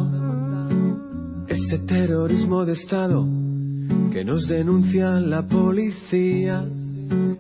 Ese 1.47 1.79
terrorismo 1.79 2.65
de 2.65 2.73
Estado 2.73 3.25
que 4.11 4.25
nos 4.25 4.49
denuncia 4.49 5.21
la 5.21 5.47
policía. 5.47 6.67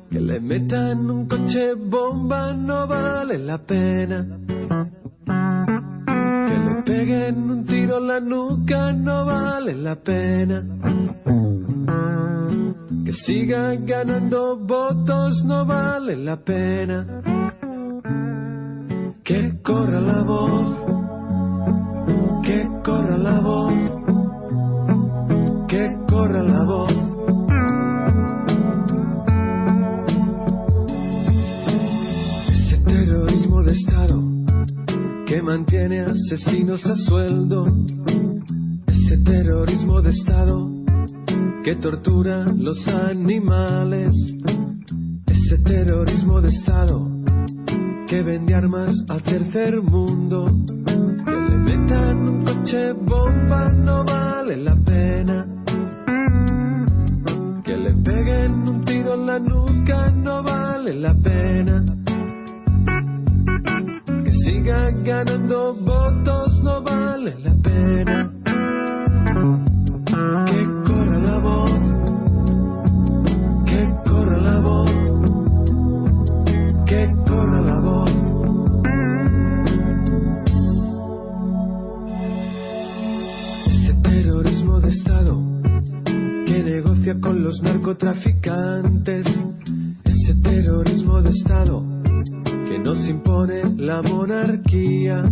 Que 0.09 0.21
le 0.21 0.39
metan 0.39 1.09
un 1.09 1.27
coche 1.27 1.73
bomba 1.73 2.53
no 2.53 2.87
vale 2.87 3.39
la 3.39 3.57
pena. 3.57 4.39
Que 6.47 6.59
le 6.65 6.75
peguen 6.85 7.51
un 7.51 7.65
tiro 7.65 7.97
en 7.97 8.07
la 8.07 8.21
nuca 8.21 8.93
no 8.93 9.25
vale 9.25 9.75
la 9.75 9.95
pena 9.95 10.63
que 13.05 13.11
siga 13.11 13.75
ganando 13.75 14.57
votos 14.57 15.43
no 15.43 15.65
vale 15.65 16.15
la 16.15 16.37
pena. 16.37 17.21
Que 19.23 19.59
corra 19.61 19.99
la 19.99 20.23
voz, 20.23 20.77
que 22.43 22.69
corra 22.83 23.17
la 23.17 23.39
voz, 23.39 23.73
que 25.67 25.97
corra 26.07 26.43
la 26.43 26.63
voz. 26.63 26.95
Ese 32.49 32.77
terrorismo 32.77 33.63
de 33.63 33.71
Estado 33.71 34.23
que 35.25 35.41
mantiene 35.41 35.99
asesinos 36.01 36.85
a 36.87 36.95
sueldo. 36.95 37.65
Ese 38.87 39.17
terrorismo 39.19 40.01
de 40.01 40.09
Estado 40.09 40.80
que 41.63 41.75
tortura 41.75 42.45
los 42.55 42.87
animales, 42.87 44.35
ese 45.27 45.57
terrorismo 45.59 46.41
de 46.41 46.49
Estado 46.49 47.07
que 48.07 48.23
vende 48.23 48.55
armas 48.55 49.05
al 49.09 49.21
tercer 49.21 49.81
mundo, 49.81 50.45
que 50.75 51.31
le 51.33 51.57
metan 51.57 52.29
un 52.29 52.43
coche 52.43 52.93
bomba 52.93 53.71
no 53.73 54.03
vale 54.03 54.57
la 54.57 54.75
pena, 54.75 55.63
que 57.63 57.77
le 57.77 57.93
peguen 57.93 58.69
un 58.69 58.83
tiro 58.83 59.13
en 59.13 59.25
la 59.27 59.39
nuca 59.39 60.11
no 60.11 60.41
vale 60.41 60.95
la 60.95 61.13
pena, 61.13 61.85
que 64.23 64.31
siga 64.31 64.89
ganando 65.03 65.75
votos 65.75 66.63
no 66.63 66.81
vale 66.81 67.35
la 67.39 67.55
pena. 67.61 68.40
Con 87.19 87.43
los 87.43 87.61
narcotraficantes, 87.61 89.25
ese 90.05 90.35
terrorismo 90.35 91.21
de 91.21 91.31
Estado 91.31 91.83
que 92.43 92.79
nos 92.79 93.09
impone 93.09 93.63
la 93.77 94.01
monarquía, 94.01 95.23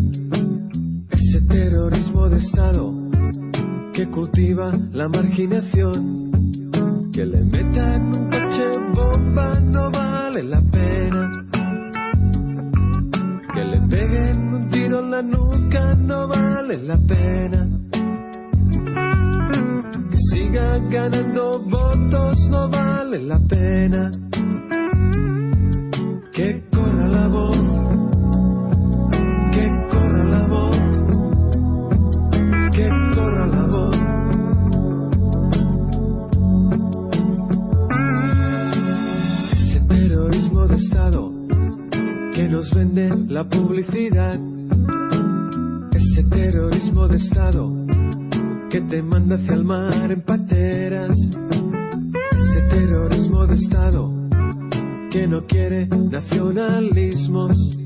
ese 1.10 1.42
terrorismo 1.42 2.28
de 2.28 2.38
Estado 2.38 2.94
que 3.94 4.10
cultiva 4.10 4.74
la 4.92 5.08
marginación, 5.08 6.32
que 7.13 7.26
le 7.26 7.46
metan 7.46 8.08
un 8.08 8.30
coche 8.30 8.80
bomba 8.94 9.60
no 9.62 9.92
vale 9.92 10.44
la 10.44 10.62
pena, 10.62 11.32
que 13.54 13.63
le 13.63 13.82
peguen 13.88 14.54
un 14.54 14.70
tiro 14.70 15.00
en 15.00 15.12
la 15.12 15.22
nuca 15.22 15.96
no 15.96 16.28
vale 16.28 16.84
la 16.84 16.98
pena 16.98 17.68
siga 20.39 20.80
ganando 20.89 21.60
votos 21.60 22.49
no 22.49 22.69
vale 22.69 23.19
la 23.32 23.39
pena. 23.39 24.12
Que 26.32 26.63
corra 26.73 27.08
la 27.08 27.28
voz, 27.28 27.58
que 29.56 29.65
corra 29.91 30.23
la 30.36 30.43
voz, 30.47 30.78
que 32.75 32.88
corra 33.15 33.45
la 33.47 33.65
voz. 33.75 33.97
Ese 39.52 39.80
terrorismo 39.82 40.67
de 40.67 40.75
Estado 40.75 41.34
que 42.34 42.49
nos 42.49 42.73
vende 42.73 43.10
la 43.28 43.43
publicidad. 43.43 44.39
Ese 45.91 46.23
terrorismo 46.23 47.08
de 47.10 47.17
Estado 47.17 47.88
que 48.69 48.82
te 48.82 49.01
manda 49.01 49.36
hacia 49.36 49.55
el 49.55 49.63
mar 49.63 50.12
en 50.12 50.21
pateras. 50.21 51.17
Ese 52.32 52.62
terrorismo 52.69 53.47
de 53.47 53.55
Estado 53.55 54.29
que 55.10 55.27
no 55.27 55.45
quiere 55.47 55.88
nacionalismos. 55.88 57.77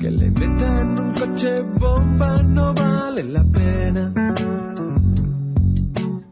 Que 0.00 0.10
le 0.10 0.30
metan 0.32 0.98
un 0.98 1.14
coche 1.14 1.62
bomba 1.78 2.42
no 2.42 2.74
vale 2.74 3.22
la 3.22 3.44
pena. 3.44 4.34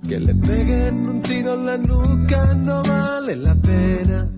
Que 0.09 0.18
le 0.18 0.35
peguen 0.35 1.09
un 1.09 1.22
tiro 1.22 1.55
en 1.55 1.66
la 1.66 1.79
nuca 1.79 2.55
no 2.55 2.83
vale 2.83 3.37
la 3.37 3.55
pena. 3.55 4.31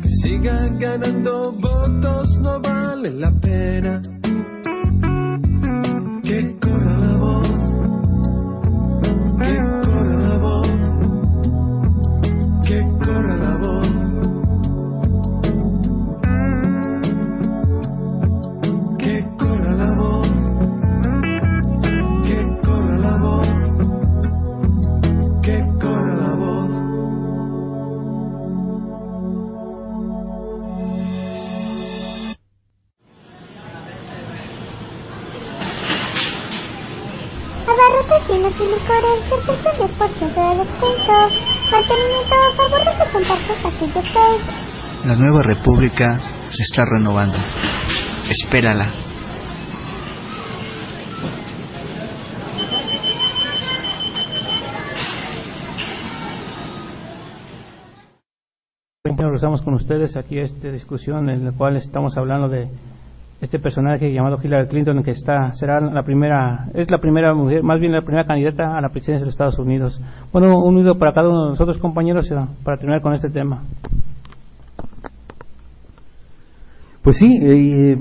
Que 0.00 0.08
sigan 0.08 0.78
ganando 0.78 1.52
votos 1.52 2.38
no 2.38 2.60
vale 2.60 3.10
la 3.10 3.32
pena. 3.32 4.21
La 45.06 45.16
nueva 45.16 45.42
república 45.42 46.16
se 46.50 46.62
está 46.62 46.84
renovando. 46.84 47.34
Espérala. 48.30 48.84
Bueno, 59.04 59.24
regresamos 59.24 59.62
con 59.62 59.74
ustedes 59.74 60.16
aquí 60.16 60.38
a 60.38 60.42
esta 60.44 60.68
discusión 60.70 61.28
en 61.28 61.44
la 61.44 61.52
cual 61.52 61.76
estamos 61.76 62.16
hablando 62.16 62.48
de 62.48 62.70
este 63.40 63.58
personaje 63.58 64.12
llamado 64.12 64.38
Hillary 64.42 64.68
Clinton 64.68 65.02
que 65.02 65.10
está 65.10 65.52
será 65.52 65.80
la 65.80 66.04
primera 66.04 66.68
es 66.74 66.90
la 66.92 66.98
primera 66.98 67.34
mujer 67.34 67.64
más 67.64 67.80
bien 67.80 67.90
la 67.90 68.02
primera 68.02 68.24
candidata 68.24 68.78
a 68.78 68.80
la 68.80 68.90
presidencia 68.90 69.24
de 69.24 69.26
los 69.26 69.34
Estados 69.34 69.58
Unidos. 69.58 70.00
Bueno, 70.32 70.58
un 70.60 70.76
minuto 70.76 70.96
para 70.96 71.12
cada 71.12 71.28
uno 71.28 71.42
de 71.44 71.48
nosotros 71.50 71.78
compañeros 71.78 72.32
para 72.62 72.76
terminar 72.76 73.02
con 73.02 73.12
este 73.12 73.30
tema. 73.30 73.64
Pues 77.02 77.18
sí, 77.18 77.36
eh, 77.42 77.98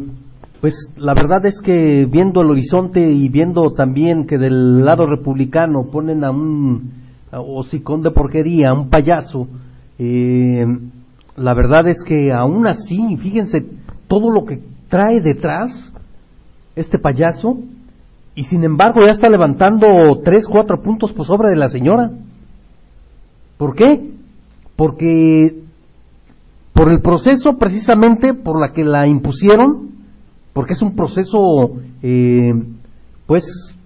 pues 0.62 0.94
la 0.96 1.16
verdad 1.16 1.44
es 1.48 1.60
que 1.60 2.06
viendo 2.06 2.42
el 2.42 2.52
horizonte 2.52 3.02
y 3.12 3.30
viendo 3.30 3.72
también 3.72 4.28
que 4.28 4.38
del 4.38 4.86
lado 4.86 5.08
republicano 5.08 5.88
ponen 5.92 6.24
a 6.24 6.30
un 6.30 6.92
hocicón 7.32 8.04
de 8.04 8.12
porquería, 8.12 8.70
a 8.70 8.74
un 8.74 8.90
payaso, 8.90 9.48
eh, 9.98 10.64
la 11.36 11.54
verdad 11.56 11.88
es 11.88 12.04
que 12.04 12.32
aún 12.32 12.68
así, 12.68 13.18
fíjense 13.18 13.66
todo 14.08 14.30
lo 14.30 14.46
que 14.46 14.62
trae 14.88 15.20
detrás 15.20 15.92
este 16.76 17.00
payaso 17.00 17.58
y 18.36 18.44
sin 18.44 18.64
embargo 18.64 19.02
ya 19.02 19.12
está 19.12 19.30
levantando 19.30 19.88
tres, 20.24 20.48
cuatro 20.48 20.80
puntos 20.82 21.12
por 21.12 21.26
sobre 21.26 21.50
de 21.50 21.56
la 21.56 21.70
señora. 21.70 22.12
¿Por 23.58 23.74
qué? 23.74 24.12
Porque 24.76 25.62
por 26.74 26.92
el 26.92 27.02
proceso 27.02 27.58
precisamente 27.58 28.34
por 28.34 28.60
la 28.60 28.74
que 28.74 28.84
la 28.84 29.08
impusieron, 29.08 29.90
porque 30.54 30.74
es 30.74 30.82
un 30.82 30.96
proceso 30.96 31.72
eh, 32.02 32.52
pues 33.26 33.80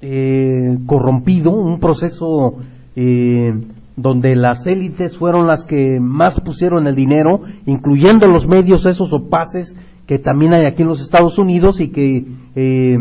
eh, 0.00 0.78
corrompido, 0.86 1.50
un 1.50 1.80
proceso 1.80 2.56
eh, 2.96 3.52
donde 3.96 4.34
las 4.34 4.66
élites 4.66 5.16
fueron 5.16 5.46
las 5.46 5.64
que 5.64 5.98
más 6.00 6.40
pusieron 6.40 6.86
el 6.86 6.94
dinero, 6.94 7.40
incluyendo 7.66 8.26
los 8.26 8.46
medios 8.46 8.86
esos 8.86 9.12
opaces 9.12 9.76
que 10.06 10.18
también 10.18 10.52
hay 10.52 10.66
aquí 10.66 10.82
en 10.82 10.88
los 10.88 11.00
Estados 11.00 11.38
Unidos 11.38 11.80
y 11.80 11.88
que 11.90 12.26
eh, 12.54 12.96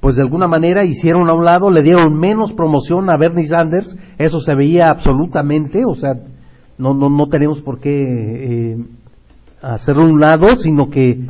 pues 0.00 0.16
de 0.16 0.22
alguna 0.22 0.48
manera 0.48 0.86
hicieron 0.86 1.28
a 1.28 1.34
un 1.34 1.44
lado, 1.44 1.70
le 1.70 1.82
dieron 1.82 2.14
menos 2.14 2.52
promoción 2.52 3.10
a 3.10 3.18
Bernie 3.18 3.46
Sanders, 3.46 3.98
eso 4.18 4.40
se 4.40 4.54
veía 4.54 4.86
absolutamente, 4.88 5.82
o 5.84 5.94
sea, 5.94 6.14
no, 6.80 6.94
no, 6.94 7.10
no 7.10 7.26
tenemos 7.28 7.60
por 7.60 7.78
qué 7.78 8.72
eh, 8.72 8.76
hacerlo 9.62 10.02
a 10.02 10.06
un 10.06 10.18
lado, 10.18 10.48
sino 10.58 10.88
que 10.88 11.20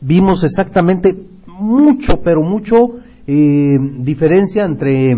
vimos 0.00 0.42
exactamente 0.44 1.14
mucho, 1.46 2.20
pero 2.22 2.42
mucho 2.42 2.96
eh, 3.26 3.78
diferencia 3.98 4.64
entre, 4.64 5.16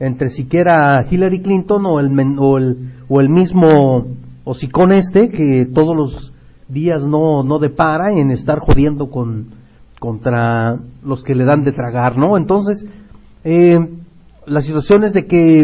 entre 0.00 0.28
siquiera 0.28 1.04
Hillary 1.10 1.40
Clinton 1.40 1.84
o 1.86 2.00
el, 2.00 2.38
o 2.38 2.58
el, 2.58 2.92
o 3.08 3.20
el 3.20 3.28
mismo 3.28 4.06
hocicón 4.44 4.92
este 4.92 5.28
que 5.28 5.66
todos 5.66 5.96
los 5.96 6.32
días 6.68 7.06
no, 7.06 7.42
no 7.42 7.58
depara 7.58 8.12
en 8.12 8.30
estar 8.30 8.60
jodiendo 8.60 9.10
con, 9.10 9.48
contra 9.98 10.78
los 11.04 11.22
que 11.22 11.34
le 11.34 11.44
dan 11.44 11.62
de 11.62 11.72
tragar, 11.72 12.16
¿no? 12.16 12.36
Entonces, 12.36 12.86
eh, 13.44 13.78
la 14.46 14.60
situación 14.60 15.04
es 15.04 15.14
de 15.14 15.26
que 15.26 15.62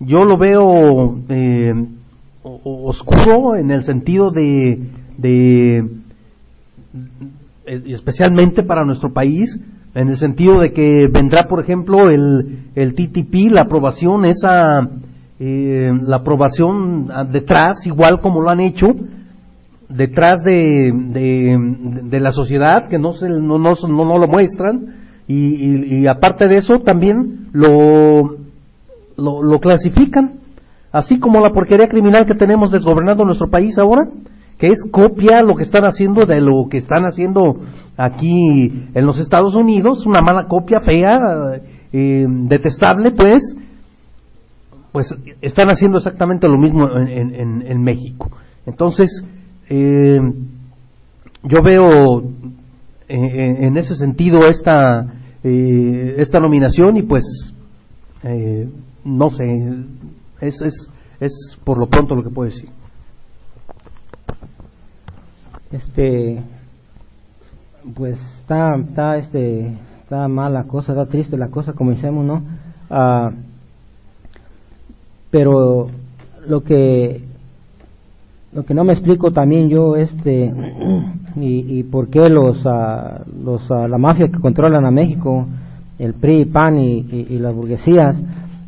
yo 0.00 0.24
lo 0.24 0.38
veo 0.38 1.18
eh, 1.28 1.72
o- 2.42 2.88
oscuro 2.88 3.56
en 3.56 3.70
el 3.70 3.82
sentido 3.82 4.30
de, 4.30 4.78
de 5.16 5.78
eh, 7.66 7.82
especialmente 7.86 8.62
para 8.62 8.84
nuestro 8.84 9.12
país, 9.12 9.60
en 9.94 10.08
el 10.08 10.16
sentido 10.16 10.60
de 10.60 10.72
que 10.72 11.08
vendrá, 11.12 11.44
por 11.44 11.60
ejemplo, 11.62 12.08
el, 12.10 12.70
el 12.74 12.94
TTP, 12.94 13.50
la 13.50 13.62
aprobación, 13.62 14.24
esa, 14.24 14.80
eh, 15.40 15.90
la 16.02 16.16
aprobación 16.18 17.08
detrás, 17.32 17.86
igual 17.86 18.20
como 18.20 18.40
lo 18.42 18.50
han 18.50 18.60
hecho, 18.60 18.86
detrás 19.88 20.42
de, 20.44 20.92
de, 20.94 21.56
de 22.04 22.20
la 22.20 22.30
sociedad, 22.30 22.88
que 22.88 22.98
no, 22.98 23.12
se, 23.12 23.28
no, 23.28 23.58
no, 23.58 23.74
no, 23.74 24.04
no 24.04 24.18
lo 24.18 24.28
muestran, 24.28 24.94
y- 25.26 25.96
y 26.02 26.06
aparte 26.06 26.48
de 26.48 26.58
eso, 26.58 26.78
también 26.80 27.48
lo, 27.52 28.36
lo, 29.16 29.42
lo 29.42 29.58
clasifican, 29.60 30.34
así 30.98 31.18
como 31.18 31.40
la 31.40 31.50
porquería 31.50 31.86
criminal 31.86 32.26
que 32.26 32.34
tenemos 32.34 32.70
desgobernando 32.70 33.24
nuestro 33.24 33.48
país 33.48 33.78
ahora, 33.78 34.08
que 34.58 34.66
es 34.66 34.88
copia 34.90 35.42
lo 35.42 35.54
que 35.54 35.62
están 35.62 35.84
haciendo 35.84 36.24
de 36.26 36.40
lo 36.40 36.68
que 36.68 36.78
están 36.78 37.04
haciendo 37.04 37.54
aquí 37.96 38.88
en 38.92 39.06
los 39.06 39.20
Estados 39.20 39.54
Unidos, 39.54 40.04
una 40.04 40.20
mala 40.20 40.46
copia 40.48 40.80
fea, 40.80 41.14
eh, 41.92 42.24
detestable, 42.26 43.12
pues, 43.12 43.56
pues 44.92 45.16
están 45.42 45.68
haciendo 45.68 45.98
exactamente 45.98 46.48
lo 46.48 46.58
mismo 46.58 46.88
en, 46.90 47.82
México. 47.82 48.30
Entonces, 48.66 49.24
eh, 49.70 50.18
yo 51.44 51.62
veo 51.62 52.22
eh, 53.08 53.64
en 53.66 53.76
ese 53.76 53.94
sentido 53.94 54.48
esta, 54.48 55.06
eh, 55.44 56.14
esta 56.16 56.40
nominación 56.40 56.96
y 56.96 57.02
pues, 57.02 57.54
no 59.04 59.30
sé, 59.30 59.46
es, 60.40 60.60
es, 60.62 60.90
es 61.20 61.32
por 61.64 61.78
lo 61.78 61.86
pronto 61.86 62.14
lo 62.14 62.22
que 62.22 62.30
puedo 62.30 62.48
decir. 62.50 62.70
este 65.72 66.42
pues 67.94 68.18
está 68.40 68.76
está 68.76 69.16
este 69.16 69.72
está 70.02 70.28
mala 70.28 70.64
cosa 70.64 70.92
está 70.92 71.06
triste 71.06 71.36
la 71.36 71.48
cosa 71.48 71.72
como 71.72 71.90
decimos 71.92 72.24
no 72.24 72.42
Ah, 72.90 73.30
pero 75.30 75.88
lo 76.46 76.62
que 76.62 77.20
lo 78.54 78.64
que 78.64 78.72
no 78.72 78.82
me 78.82 78.94
explico 78.94 79.30
también 79.30 79.68
yo 79.68 79.94
este 79.96 80.50
y, 81.36 81.78
y 81.78 81.82
por 81.82 82.08
qué 82.08 82.30
los 82.30 82.62
ah, 82.64 83.24
los 83.44 83.70
ah, 83.70 83.86
la 83.88 83.98
mafia 83.98 84.28
que 84.28 84.40
controlan 84.40 84.86
a 84.86 84.90
México 84.90 85.46
el 85.98 86.14
PRI 86.14 86.46
PAN 86.46 86.78
y, 86.78 86.98
y- 87.00 87.26
y 87.30 87.38
las 87.38 87.54
burguesías 87.54 88.16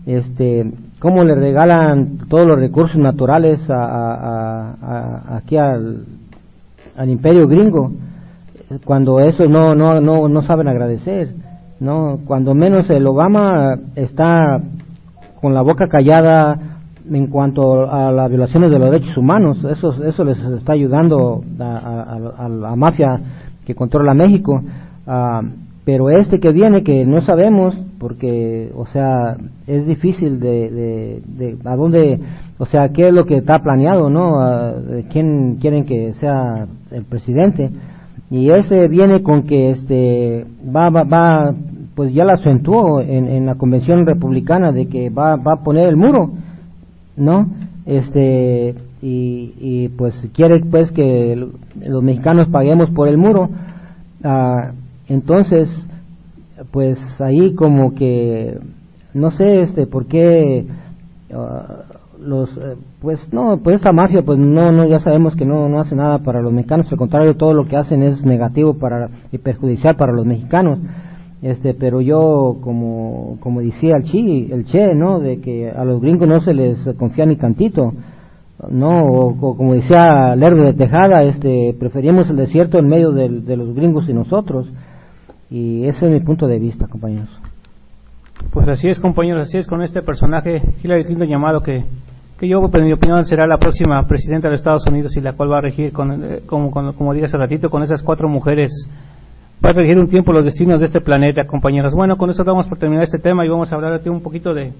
este 0.05 0.71
cómo 1.01 1.25
le 1.25 1.35
regalan 1.35 2.29
todos 2.29 2.47
los 2.47 2.59
recursos 2.59 2.99
naturales 2.99 3.61
a, 3.69 5.37
aquí 5.37 5.57
al, 5.57 6.05
imperio 7.07 7.49
gringo 7.49 7.91
cuando 8.85 9.21
eso 9.21 9.47
no 9.47 9.75
no 9.75 10.01
no 10.01 10.29
no 10.29 10.43
saben 10.43 10.69
agradecer 10.69 11.29
no 11.81 12.19
cuando 12.27 12.55
menos 12.55 12.89
el 12.91 13.07
Obama 13.07 13.75
está 13.97 14.61
con 15.41 15.55
la 15.55 15.63
boca 15.63 15.89
callada 15.89 16.59
en 17.11 17.27
cuanto 17.29 17.91
a 17.91 18.13
las 18.13 18.29
violaciones 18.29 18.71
de 18.71 18.79
los 18.79 18.91
derechos 18.91 19.17
humanos 19.17 19.65
eso 19.65 20.05
eso 20.05 20.25
les 20.25 20.39
está 20.39 20.75
ayudando 20.75 21.43
a, 21.59 22.49
la 22.49 22.77
mafia 22.77 23.19
que 23.65 23.75
controla 23.75 24.13
México 24.15 24.63
Ah, 25.13 25.43
pero 25.85 26.11
este 26.11 26.41
que 26.41 26.53
viene 26.53 26.83
que 26.83 27.07
no 27.07 27.21
sabemos 27.23 27.77
porque 27.99 28.71
o 28.77 28.87
sea 28.87 29.37
es 29.67 29.87
difícil 29.87 30.39
de, 30.39 31.23
de, 31.27 31.57
a 31.65 31.77
dónde 31.77 32.21
o 32.59 32.67
sea 32.67 32.89
qué 32.89 33.09
es 33.09 33.15
lo 33.15 33.25
que 33.25 33.37
está 33.37 33.61
planeado 33.61 34.11
no 34.11 34.73
de 34.81 35.05
quién 35.05 35.57
quieren 35.57 35.85
que 35.85 36.13
sea 36.15 36.67
el 36.91 37.05
presidente. 37.05 37.71
Y 38.33 38.53
ese 38.53 38.87
viene 38.87 39.23
con 39.23 39.43
que 39.43 39.71
este 39.71 40.47
va 40.65 40.91
va, 40.91 41.03
va 41.03 41.55
pues 41.95 42.13
ya 42.15 42.25
lo 42.25 42.33
acentuó 42.33 43.01
en, 43.01 43.27
en 43.27 43.47
la 43.47 43.57
convención 43.57 44.07
republicana 44.07 44.71
de 44.73 44.87
que 44.87 45.11
va 45.11 45.37
va 45.37 45.55
a 45.55 45.65
poner 45.65 45.89
el 45.89 45.97
muro 45.97 46.31
no 47.17 47.47
este 47.87 48.75
y, 49.03 49.55
y 49.59 49.89
pues 49.89 50.29
quiere 50.35 50.61
pues 50.61 50.91
que 50.93 51.49
los 51.81 52.03
mexicanos 52.03 52.49
paguemos 52.49 52.91
por 52.91 53.09
el 53.09 53.17
muro. 53.17 53.49
Ah, 54.23 54.73
entonces 55.11 55.87
pues 56.71 57.21
ahí 57.21 57.55
como 57.55 57.95
que 57.95 58.59
no 59.13 59.31
sé 59.31 59.61
este 59.61 59.87
por 59.87 60.07
qué 60.07 60.67
ah, 61.35 61.85
los 62.21 62.57
eh, 62.57 62.77
pues 63.01 63.33
no 63.33 63.59
pues 63.63 63.77
esta 63.77 63.93
mafia 63.93 64.23
pues 64.23 64.39
no 64.39 64.71
no 64.73 64.87
ya 64.87 65.01
sabemos 65.01 65.35
que 65.35 65.45
no 65.45 65.69
no 65.69 65.81
hace 65.81 65.97
nada 65.97 66.19
para 66.19 66.41
los 66.41 66.53
mexicanos. 66.53 66.91
Al 66.91 66.99
contrario 66.99 67.37
todo 67.37 67.55
lo 67.55 67.65
que 67.65 67.77
hacen 67.77 68.03
es 68.03 68.25
negativo 68.25 68.75
para 68.75 69.09
y 69.33 69.39
perjudicial 69.39 69.97
para 69.97 70.13
los 70.13 70.27
mexicanos. 70.27 70.79
Este 71.43 71.75
pero 71.75 72.01
yo 72.01 72.59
como 72.61 73.39
como 73.41 73.61
decía 73.61 73.97
el 73.97 74.05
chi 74.05 74.49
el 74.53 74.65
che 74.65 74.95
no 74.95 75.19
de 75.19 75.41
que 75.41 75.71
a 75.71 75.85
los 75.85 76.01
gringos 76.01 76.29
no 76.29 76.41
se 76.41 76.55
les 76.55 76.79
confía 76.99 77.27
ni 77.27 77.37
tantito. 77.37 77.93
No 78.69 79.07
o, 79.07 79.57
como 79.57 79.73
decía 79.73 80.37
Lerdo 80.37 80.65
de 80.65 80.75
Tejada 80.75 81.23
este 81.23 81.75
preferimos 81.81 82.29
el 82.29 82.37
desierto 82.37 82.79
en 82.79 82.89
medio 82.89 83.11
de 83.11 83.57
los 83.57 83.75
gringos 83.75 84.07
y 84.09 84.13
nosotros 84.13 84.71
y 85.51 85.85
ese 85.87 86.07
es 86.07 86.13
mi 86.13 86.21
punto 86.21 86.47
de 86.47 86.59
vista 86.59 86.87
compañeros 86.87 87.29
Pues 88.53 88.69
así 88.69 88.89
es, 88.89 89.01
compañeros, 89.01 89.43
así 89.43 89.59
es 89.59 89.67
con 89.67 89.83
este 89.83 90.01
personaje, 90.03 90.63
Hillary 90.83 91.05
Clinton 91.05 91.29
llamado 91.29 91.61
que, 91.61 91.85
que 92.39 92.49
yo, 92.49 92.59
en 92.73 92.85
mi 92.85 92.93
opinión, 92.93 93.25
será 93.25 93.47
la 93.47 93.59
próxima 93.59 94.07
presidenta 94.07 94.49
de 94.49 94.55
Estados 94.55 94.85
Unidos 94.91 95.17
y 95.17 95.21
la 95.21 95.33
cual 95.33 95.53
va 95.53 95.59
a 95.59 95.63
regir, 95.63 95.93
con, 95.93 96.25
eh, 96.25 96.41
como, 96.47 96.71
como, 96.71 97.13
dije 97.13 97.27
hace 97.27 97.37
ratito, 97.37 97.69
con 97.69 97.83
esas 97.83 98.03
cuatro 98.03 98.29
mujeres, 98.29 98.89
va 99.65 99.71
a 99.71 99.73
regir 99.73 99.99
un 99.99 100.07
tiempo 100.07 100.33
los 100.33 100.45
destinos 100.45 100.81
de 100.81 100.87
este 100.87 101.01
planeta, 101.01 101.47
compañeros. 101.47 101.93
Bueno, 101.95 102.17
con 102.17 102.31
eso 102.31 102.45
damos 102.45 102.67
por 102.67 102.79
terminar 102.79 103.05
este 103.05 103.19
tema 103.19 103.45
y 103.45 103.49
vamos 103.49 103.71
a 103.73 103.77
hablar 103.77 104.01
un 104.07 104.23
poquito 104.23 104.55
de, 104.55 104.73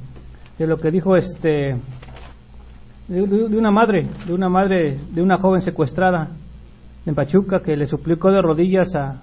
de 0.59 0.67
lo 0.67 0.79
que 0.79 0.91
dijo 0.91 1.17
este, 1.17 1.77
de 3.09 3.59
una 3.59 3.71
madre, 3.71 4.07
de 4.27 4.33
una 4.33 4.49
madre, 4.49 4.99
de 5.13 5.21
una 5.21 5.37
joven 5.37 5.61
secuestrada 5.61 6.29
en 7.05 7.15
Pachuca 7.15 7.61
que 7.61 7.77
le 7.77 7.87
suplicó 7.87 8.31
de 8.31 8.41
rodillas 8.41 8.95
a, 8.95 9.21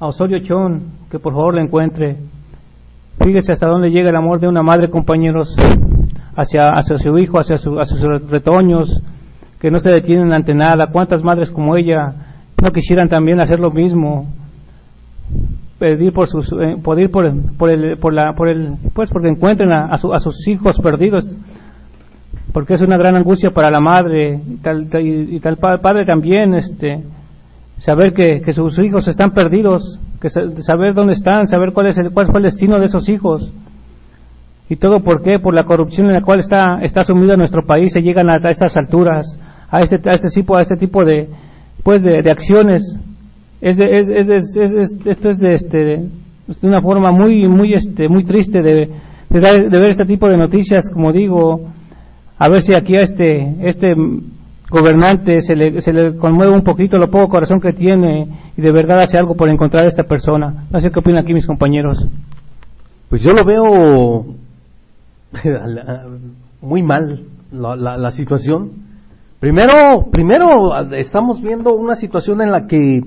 a 0.00 0.06
Osorio 0.06 0.38
Chón 0.40 0.82
que 1.10 1.18
por 1.18 1.32
favor 1.34 1.54
la 1.54 1.62
encuentre. 1.62 2.16
Fíjese 3.22 3.52
hasta 3.52 3.68
dónde 3.68 3.90
llega 3.90 4.08
el 4.10 4.16
amor 4.16 4.40
de 4.40 4.48
una 4.48 4.62
madre, 4.62 4.88
compañeros, 4.88 5.54
hacia, 6.34 6.68
hacia 6.70 6.96
su 6.96 7.18
hijo, 7.18 7.38
hacia, 7.38 7.56
su- 7.58 7.78
hacia 7.78 7.96
sus 7.98 8.30
retoños, 8.30 9.02
que 9.60 9.70
no 9.70 9.78
se 9.78 9.92
detienen 9.92 10.32
ante 10.32 10.54
nada. 10.54 10.86
¿Cuántas 10.90 11.22
madres 11.22 11.50
como 11.52 11.76
ella 11.76 12.14
no 12.64 12.70
quisieran 12.72 13.08
también 13.08 13.40
hacer 13.40 13.60
lo 13.60 13.70
mismo? 13.70 14.26
Pedir 15.78 16.12
por 16.12 16.28
sus, 16.28 16.50
eh, 16.52 16.76
pedir 16.82 17.10
por, 17.10 17.30
por 17.58 17.70
el, 17.70 17.98
por 17.98 18.12
la, 18.14 18.32
por 18.34 18.48
el, 18.48 18.74
pues 18.94 19.10
porque 19.10 19.28
encuentren 19.28 19.70
a, 19.72 19.86
a 19.86 19.98
su- 19.98 20.12
a 20.14 20.18
sus 20.18 20.46
hijos 20.48 20.78
perdidos, 20.80 21.26
porque 22.54 22.74
es 22.74 22.82
una 22.82 22.96
gran 22.96 23.16
angustia 23.16 23.50
para 23.50 23.70
la 23.70 23.80
madre 23.80 24.40
y 24.46 24.56
tal, 24.56 24.88
y, 25.02 25.40
tal 25.40 25.56
pa- 25.58 25.78
padre 25.78 26.04
también, 26.06 26.54
este, 26.54 27.02
saber 27.80 28.12
que, 28.12 28.40
que 28.42 28.52
sus 28.52 28.78
hijos 28.78 29.08
están 29.08 29.30
perdidos, 29.32 29.98
que 30.20 30.28
sa- 30.28 30.42
saber 30.58 30.92
dónde 30.94 31.14
están, 31.14 31.46
saber 31.46 31.72
cuál 31.72 31.86
es 31.88 31.98
el, 31.98 32.10
cuál 32.12 32.26
fue 32.26 32.38
el 32.40 32.44
destino 32.44 32.78
de 32.78 32.86
esos 32.86 33.08
hijos. 33.08 33.52
Y 34.68 34.76
todo 34.76 35.00
por 35.02 35.22
qué, 35.22 35.38
por 35.40 35.54
la 35.54 35.64
corrupción 35.64 36.06
en 36.08 36.12
la 36.14 36.22
cual 36.22 36.38
está, 36.40 36.80
está 36.82 37.02
sumido 37.02 37.36
nuestro 37.36 37.64
país, 37.66 37.92
se 37.92 38.02
llegan 38.02 38.28
a, 38.30 38.36
estas 38.48 38.76
alturas, 38.76 39.40
a 39.70 39.80
este, 39.80 39.96
a 40.08 40.14
este 40.14 40.28
tipo, 40.28 40.56
a 40.56 40.62
este 40.62 40.76
tipo 40.76 41.04
de, 41.04 41.28
pues 41.82 42.02
de, 42.02 42.20
de 42.22 42.30
acciones. 42.30 42.96
Es 43.60 43.76
de, 43.78 43.96
es, 43.98 44.08
es, 44.08 44.28
es- 44.28 44.56
es- 44.56 44.74
es- 44.74 44.96
esto 45.06 45.30
es 45.30 45.38
de, 45.38 45.52
este, 45.52 45.94
es 46.48 46.60
de 46.60 46.68
una 46.68 46.80
forma 46.82 47.10
muy, 47.10 47.48
muy, 47.48 47.72
este, 47.72 48.08
muy 48.08 48.24
triste 48.24 48.60
de, 48.62 48.90
de, 49.30 49.40
de 49.40 49.78
ver 49.80 49.88
este 49.88 50.04
tipo 50.04 50.28
de 50.28 50.36
noticias, 50.36 50.90
como 50.90 51.12
digo, 51.12 51.62
a 52.38 52.48
ver 52.48 52.62
si 52.62 52.74
aquí 52.74 52.94
a 52.96 53.00
este, 53.00 53.56
este 53.62 53.94
gobernante 54.70 55.40
se 55.40 55.56
le, 55.56 55.80
se 55.80 55.92
le 55.92 56.16
conmueve 56.16 56.52
un 56.52 56.62
poquito 56.64 56.96
lo 56.96 57.10
poco 57.10 57.28
corazón 57.28 57.60
que 57.60 57.72
tiene 57.72 58.52
y 58.56 58.62
de 58.62 58.72
verdad 58.72 58.98
hace 59.00 59.18
algo 59.18 59.34
por 59.34 59.48
encontrar 59.48 59.84
a 59.84 59.88
esta 59.88 60.04
persona. 60.04 60.66
No 60.70 60.80
sé 60.80 60.90
qué 60.90 61.00
opinan 61.00 61.24
aquí 61.24 61.34
mis 61.34 61.46
compañeros. 61.46 62.06
Pues 63.08 63.22
yo 63.22 63.32
lo 63.32 63.44
veo 63.44 64.26
muy 66.62 66.82
mal 66.82 67.24
la, 67.52 67.76
la- 67.76 67.98
la 67.98 68.10
situación. 68.10 68.70
Primero, 69.40 69.72
primero 70.12 70.46
estamos 70.96 71.40
viendo 71.42 71.74
una 71.74 71.94
situación 71.94 72.42
en 72.42 72.50
la 72.52 72.66
que, 72.66 73.00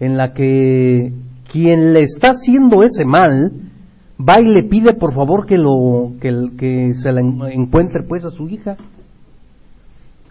en 0.00 0.16
la 0.16 0.32
que 0.34 1.12
quien 1.50 1.94
le 1.94 2.00
está 2.02 2.28
haciendo 2.32 2.82
ese 2.82 3.04
mal 3.06 3.52
va 4.20 4.40
y 4.40 4.44
le 4.48 4.64
pide 4.64 4.92
por 4.94 5.14
favor 5.14 5.46
que 5.46 5.56
lo, 5.56 6.12
que, 6.20 6.92
se 6.94 7.10
la 7.10 7.20
en- 7.20 7.40
encuentre 7.52 8.02
pues 8.06 8.24
a 8.26 8.30
su 8.30 8.48
hija. 8.48 8.76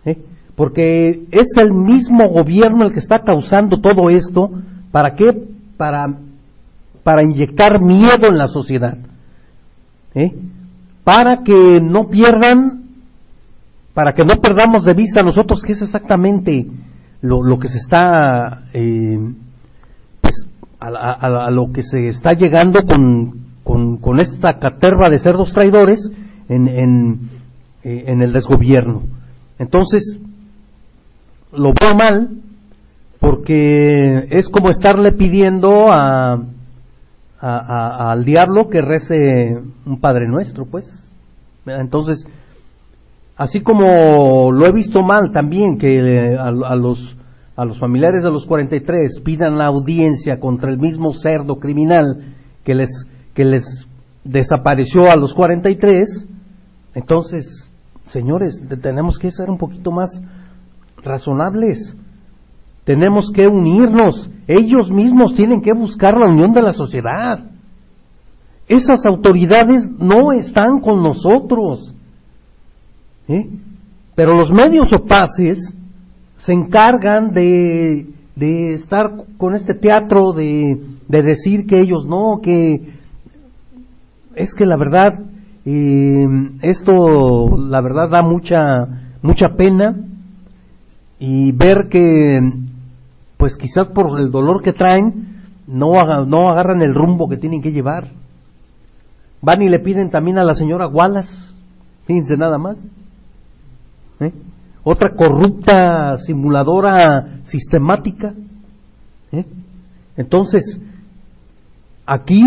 ¿Eh? 0.05 0.17
Porque 0.58 1.28
es 1.32 1.55
el 1.55 1.72
mismo 1.72 2.28
gobierno 2.28 2.84
el 2.84 2.91
que 2.91 2.99
está 2.99 3.20
causando 3.20 3.80
todo 3.80 4.10
esto. 4.10 4.51
¿Para 4.91 5.16
qué? 5.16 5.32
Para, 5.78 6.18
para 7.03 7.24
inyectar 7.24 7.80
miedo 7.80 8.28
en 8.28 8.38
la 8.38 8.47
sociedad. 8.47 8.97
¿eh? 10.14 10.34
para 11.08 11.41
que 11.41 11.80
no 11.82 12.10
pierdan, 12.10 12.84
para 13.93 14.12
que 14.12 14.26
no 14.26 14.41
perdamos 14.41 14.84
de 14.84 14.93
vista 14.93 15.24
nosotros 15.24 15.62
qué 15.66 15.72
es 15.72 15.82
exactamente 15.82 16.68
lo, 17.22 17.43
lo 17.43 17.60
que 17.60 17.70
se 17.70 17.78
está, 17.78 18.64
eh, 18.74 19.18
pues, 20.20 20.49
a, 20.82 20.88
a 20.88 21.45
a 21.45 21.49
lo 21.49 21.72
que 21.72 21.84
se 21.84 22.10
está 22.10 22.34
llegando 22.34 22.86
con, 22.86 23.39
con, 23.64 23.99
con 23.99 24.20
esta 24.20 24.60
caterva 24.60 25.10
de 25.10 25.18
cerdos 25.18 25.53
traidores 25.53 26.12
en, 26.49 26.68
en, 26.68 27.30
eh, 27.86 28.03
en 28.08 28.22
el 28.22 28.34
desgobierno. 28.34 29.03
Entonces, 29.60 30.20
lo 31.58 31.72
veo 31.80 31.95
mal 31.95 32.30
porque 33.20 34.24
es 34.30 34.47
como 34.49 34.70
estarle 34.70 35.12
pidiendo 35.12 35.91
a, 35.91 36.34
a- 37.39 38.12
al 38.12 38.24
diablo 38.26 38.70
que 38.70 38.82
rece 38.82 39.58
un 39.86 39.99
Padre 39.99 40.28
Nuestro, 40.28 40.66
pues. 40.66 41.12
Entonces, 41.66 42.26
así 43.36 43.62
como 43.62 44.51
lo 44.51 44.66
he 44.66 44.72
visto 44.72 45.01
mal 45.01 45.32
también 45.34 45.78
que 45.78 45.97
eh, 45.97 46.38
a, 46.38 46.51
los 46.76 47.16
a 47.55 47.66
los 47.66 47.80
familiares 47.80 48.22
de 48.24 48.30
los 48.32 48.45
43 48.45 49.20
pidan 49.22 49.58
la 49.58 49.66
audiencia 49.66 50.39
contra 50.39 50.70
el 50.70 50.78
mismo 50.78 51.12
cerdo 51.14 51.55
criminal 51.55 52.36
que 52.64 52.76
les 52.76 53.05
que 53.34 53.43
les 53.45 53.88
desapareció 54.24 55.10
a 55.12 55.16
los 55.16 55.34
43, 55.34 56.28
entonces, 56.95 57.72
señores, 58.05 58.62
te- 58.68 58.78
tenemos 58.78 59.18
que 59.20 59.32
ser 59.32 59.49
un 59.49 59.58
poquito 59.58 59.91
más 59.91 60.22
razonables. 61.08 61.97
Tenemos 62.84 63.32
que 63.32 63.47
unirnos. 63.47 64.30
Ellos 64.47 64.91
mismos 64.91 65.34
tienen 65.36 65.62
que 65.62 65.74
buscar 65.74 66.16
la 66.18 66.30
unión 66.30 66.51
de 66.51 66.62
la 66.62 66.72
sociedad. 66.72 67.43
Esas 68.68 69.05
autoridades 69.05 69.89
no 69.91 70.32
están 70.32 70.80
con 70.82 71.03
nosotros. 71.03 71.95
Pero 74.16 74.38
los 74.38 74.51
medios 74.51 74.93
opaces 74.93 75.76
se 76.36 76.53
encargan 76.53 77.32
de, 77.32 78.08
de 78.36 78.74
estar 78.74 79.26
con 79.38 79.55
este 79.55 79.74
teatro 79.74 80.32
de, 80.32 80.80
de 81.08 81.22
decir 81.24 81.66
que 81.66 81.80
ellos 81.80 82.05
no, 82.08 82.39
que 82.41 82.93
es 84.36 84.53
que 84.53 84.66
la 84.66 84.78
verdad, 84.78 85.20
eh, 85.66 86.26
esto 86.62 87.58
la 87.58 87.82
verdad 87.82 88.10
da 88.10 88.22
mucha, 88.22 88.58
mucha 89.22 89.49
pena 89.58 89.95
y 91.20 91.51
ver 91.51 91.88
que 91.89 92.39
pues 93.38 93.55
quizás 93.55 93.88
por 93.93 94.20
el 94.20 94.32
dolor 94.32 94.61
que 94.61 94.74
traen 94.74 95.38
no, 95.68 95.93
no 96.26 96.49
agarran 96.49 96.82
el 96.82 96.93
rumbo 96.93 97.28
que 97.28 97.38
tienen 97.38 97.61
que 97.61 97.72
llevar. 97.72 98.11
Van 99.41 99.61
y 99.61 99.70
le 99.70 99.80
piden 99.80 100.09
también 100.09 100.38
a 100.38 100.43
la 100.43 100.53
señora 100.53 100.88
Wallace, 100.88 101.53
fíjense 102.05 102.36
nada 102.38 102.57
más. 102.57 102.84
¿eh? 104.20 104.32
Otra 104.84 105.15
corrupta 105.15 106.18
simuladora 106.18 107.39
sistemática. 107.43 108.34
¿eh? 109.32 109.45
Entonces, 110.15 110.82
aquí 112.05 112.41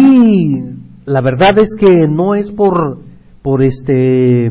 la 1.04 1.20
verdad 1.20 1.58
es 1.58 1.76
que 1.78 2.08
no 2.08 2.34
es 2.34 2.50
por, 2.50 2.98
por 3.42 3.62
este, 3.62 4.50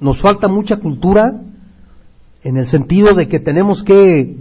nos 0.00 0.20
falta 0.20 0.48
mucha 0.48 0.78
cultura 0.78 1.40
en 2.44 2.56
el 2.56 2.66
sentido 2.66 3.14
de 3.14 3.28
que 3.28 3.38
tenemos 3.38 3.82
que 3.82 4.36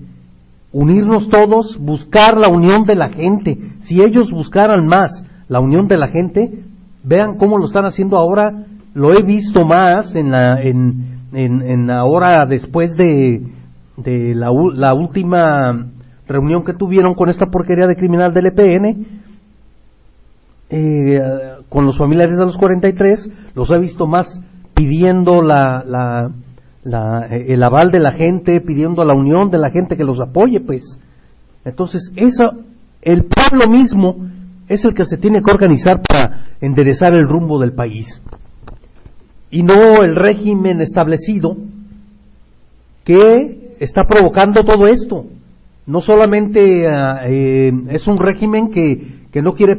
unirnos 0.72 1.30
todos, 1.30 1.78
buscar 1.78 2.38
la 2.38 2.47
unión 2.47 2.86
de 2.86 2.95
la 2.95 3.10
gente. 3.10 3.58
Si 3.80 4.02
ellos 4.02 4.32
buscaran 4.32 4.86
más 4.86 5.26
la 5.47 5.60
unión 5.60 5.88
de 5.88 5.97
la 5.97 6.08
gente, 6.08 6.64
vean 7.04 7.38
cómo 7.38 7.58
lo 7.58 7.66
están 7.66 7.86
haciendo 7.86 8.18
ahora. 8.18 8.66
Lo 8.93 9.14
he 9.14 9.24
visto 9.24 9.66
más 9.66 10.16
en 10.16 10.32
la, 10.32 10.62
en, 10.62 11.20
en, 11.34 11.62
en 11.62 11.91
ahora 11.91 12.45
después 12.47 12.95
de, 12.95 13.41
de 13.97 14.36
la, 14.36 14.49
la 14.74 14.93
última 14.93 15.88
reunión 16.28 16.64
que 16.64 16.74
tuvieron 16.74 17.14
con 17.14 17.30
esta 17.30 17.47
porquería 17.47 17.88
de 17.88 17.95
criminal 17.95 18.34
del 18.34 18.47
EPN, 18.47 19.06
eh, 20.70 21.20
con 21.70 21.86
los 21.86 21.97
familiares 21.97 22.38
de 22.38 22.45
los 22.45 22.58
43, 22.58 23.32
los 23.56 23.72
he 23.72 23.80
visto 23.80 24.08
más 24.08 24.41
pidiendo 24.74 25.41
la, 25.41 25.84
la, 25.86 26.32
la, 26.84 27.27
eh, 27.29 27.45
el 27.49 27.63
aval 27.63 27.91
de 27.91 27.99
la 27.99 28.11
gente, 28.11 28.61
pidiendo 28.61 29.03
la 29.05 29.13
unión 29.13 29.49
de 29.49 29.57
la 29.57 29.71
gente 29.71 29.97
que 29.97 30.03
los 30.03 30.19
apoye, 30.19 30.59
pues. 30.59 30.99
Entonces, 31.65 32.11
eso, 32.15 32.45
el 33.01 33.25
pueblo 33.25 33.67
mismo 33.67 34.15
es 34.67 34.86
el 34.86 34.93
que 34.93 35.05
se 35.05 35.17
tiene 35.17 35.41
que 35.41 35.51
organizar 35.51 36.01
para 36.01 36.45
enderezar 36.61 37.13
el 37.13 37.27
rumbo 37.27 37.59
del 37.59 37.73
país. 37.73 38.21
Y 39.49 39.63
no 39.63 40.01
el 40.01 40.15
régimen 40.15 40.82
establecido 40.82 41.57
que 43.03 43.75
está 43.79 44.03
provocando 44.03 44.63
todo 44.63 44.88
esto. 44.88 45.25
No 45.86 45.99
solamente 45.99 46.88
ah, 46.88 47.25
eh, 47.25 47.71
es 47.89 48.07
un 48.07 48.17
régimen 48.17 48.69
que, 48.69 49.25
que 49.32 49.41
no 49.41 49.53
quiere 49.53 49.77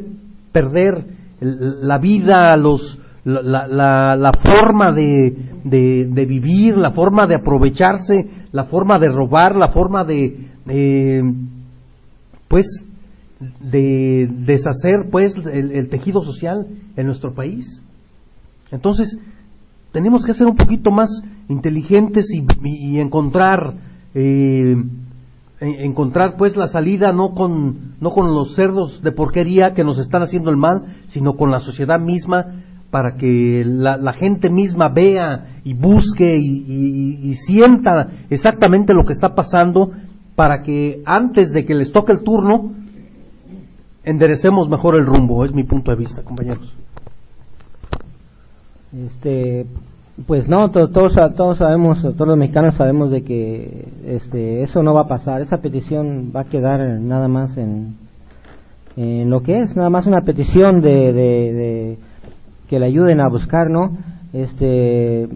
perder 0.53 1.07
la 1.41 1.99
vida, 1.99 2.55
los, 2.57 3.01
la, 3.25 3.67
la, 3.69 4.17
la 4.17 4.33
forma 4.33 4.91
de, 4.93 6.07
de, 6.09 6.27
vivir, 6.27 6.77
la 6.77 6.91
forma 6.91 7.27
de 7.27 7.37
aprovecharse, 7.37 8.29
la 8.51 8.65
forma 8.65 8.99
de 8.99 9.09
robar, 9.09 9.55
la 9.57 9.69
forma 9.69 10.05
de, 10.05 10.49
pues, 12.49 12.87
de 13.61 14.29
deshacer, 14.29 15.09
pues, 15.11 15.37
el, 15.37 15.89
tejido 15.89 16.23
social 16.23 16.67
en 16.97 17.07
nuestro 17.07 17.33
país. 17.35 17.85
Entonces, 18.71 19.19
tenemos 19.93 20.25
que 20.25 20.35
ser 20.35 20.47
un 20.47 20.57
poquito 20.57 20.91
más 20.91 21.23
inteligentes 21.49 22.27
y 22.33 22.99
encontrar 22.99 23.75
eh, 24.15 24.75
encontrar 25.61 26.37
pues 26.37 26.57
la 26.57 26.67
salida 26.67 27.13
no 27.13 27.35
con 27.35 27.95
no 28.01 28.11
con 28.11 28.35
los 28.35 28.55
cerdos 28.55 29.01
de 29.03 29.13
porquería 29.13 29.73
que 29.73 29.85
nos 29.85 29.99
están 29.99 30.23
haciendo 30.23 30.51
el 30.51 30.57
mal, 30.57 30.87
sino 31.07 31.35
con 31.35 31.51
la 31.51 31.61
sociedad 31.61 32.01
misma 32.01 32.65
para 32.93 33.17
que 33.17 33.65
la, 33.65 34.13
gente 34.13 34.51
misma 34.51 34.91
vea 34.91 35.47
y 35.65 35.73
busque 35.73 36.37
y, 36.39 37.33
sienta 37.37 38.09
exactamente 38.29 38.93
lo 38.93 39.05
que 39.05 39.15
está 39.15 39.35
pasando 39.35 39.93
para 40.37 40.61
que 40.61 41.03
antes 41.07 41.53
de 41.53 41.65
que 41.65 41.75
les 41.75 41.91
toque 41.91 42.13
el 42.13 42.23
turno 42.23 42.75
enderecemos 44.05 44.69
mejor 44.69 44.97
el 44.97 45.07
rumbo, 45.07 45.43
es 45.43 45.55
mi 45.55 45.65
punto 45.65 45.91
de 45.91 45.97
vista, 45.97 46.23
compañeros. 46.23 46.71
Este, 48.95 49.65
pues 50.27 50.51
no, 50.51 50.71
todos, 50.71 50.93
todos 51.35 51.57
sabemos, 51.57 52.03
todos 52.03 52.29
los 52.29 52.37
mexicanos 52.37 52.75
sabemos 52.75 53.11
de 53.11 53.23
que 53.23 53.89
este, 54.05 54.61
eso 54.61 54.83
no 54.83 54.93
va 54.93 55.03
a 55.03 55.09
pasar, 55.09 55.41
esa 55.41 55.63
petición 55.63 56.31
va 56.37 56.43
a 56.43 56.45
quedar 56.45 57.01
nada 57.01 57.27
más 57.27 57.57
en, 57.57 57.97
en 58.97 59.31
lo 59.31 59.41
que 59.41 59.61
es, 59.61 59.77
nada 59.79 59.89
más 59.89 60.07
una 60.07 60.21
petición 60.21 60.83
de 60.83 61.97
que 62.73 62.79
le 62.79 62.87
ayuden 62.87 63.21
a 63.21 63.29
buscar, 63.29 63.69
¿no? 63.69 63.99
Este, 64.33 65.29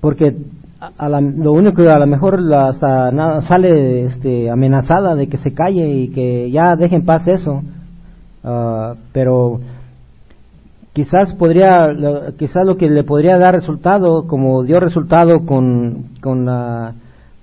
porque 0.00 0.34
a, 0.80 1.08
la, 1.08 1.20
lo 1.20 1.52
único 1.52 1.80
que 1.80 1.88
a 1.88 2.00
lo 2.00 2.08
mejor 2.08 2.42
la, 2.42 2.70
hasta 2.70 3.12
nada, 3.12 3.40
sale 3.42 4.02
este, 4.06 4.50
amenazada 4.50 5.14
de 5.14 5.28
que 5.28 5.36
se 5.36 5.54
calle 5.54 5.88
y 5.88 6.08
que 6.08 6.50
ya 6.50 6.74
dejen 6.76 7.04
paz 7.04 7.28
eso, 7.28 7.62
uh, 8.42 8.96
pero 9.12 9.60
quizás 10.92 11.32
podría 11.34 11.92
quizás 12.36 12.66
lo 12.66 12.76
que 12.76 12.88
le 12.88 13.04
podría 13.04 13.38
dar 13.38 13.54
resultado 13.54 14.26
como 14.26 14.64
dio 14.64 14.80
resultado 14.80 15.46
con, 15.46 16.06
con 16.20 16.46
la, 16.46 16.94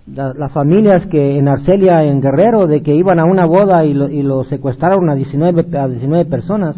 las 0.06 0.52
familias 0.52 1.08
que 1.08 1.38
en 1.38 1.48
Arcelia 1.48 2.04
en 2.04 2.20
Guerrero 2.20 2.68
de 2.68 2.84
que 2.84 2.94
iban 2.94 3.22
a 3.22 3.26
una 3.26 3.46
boda 3.46 3.86
y 3.86 3.94
lo, 3.94 4.10
y 4.10 4.22
lo 4.22 4.44
secuestraron 4.44 5.10
a 5.10 5.16
19 5.16 5.66
a 5.78 5.88
19 5.88 6.26
personas 6.26 6.78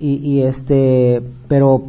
y, 0.00 0.14
y, 0.16 0.42
este 0.42 1.20
pero 1.48 1.82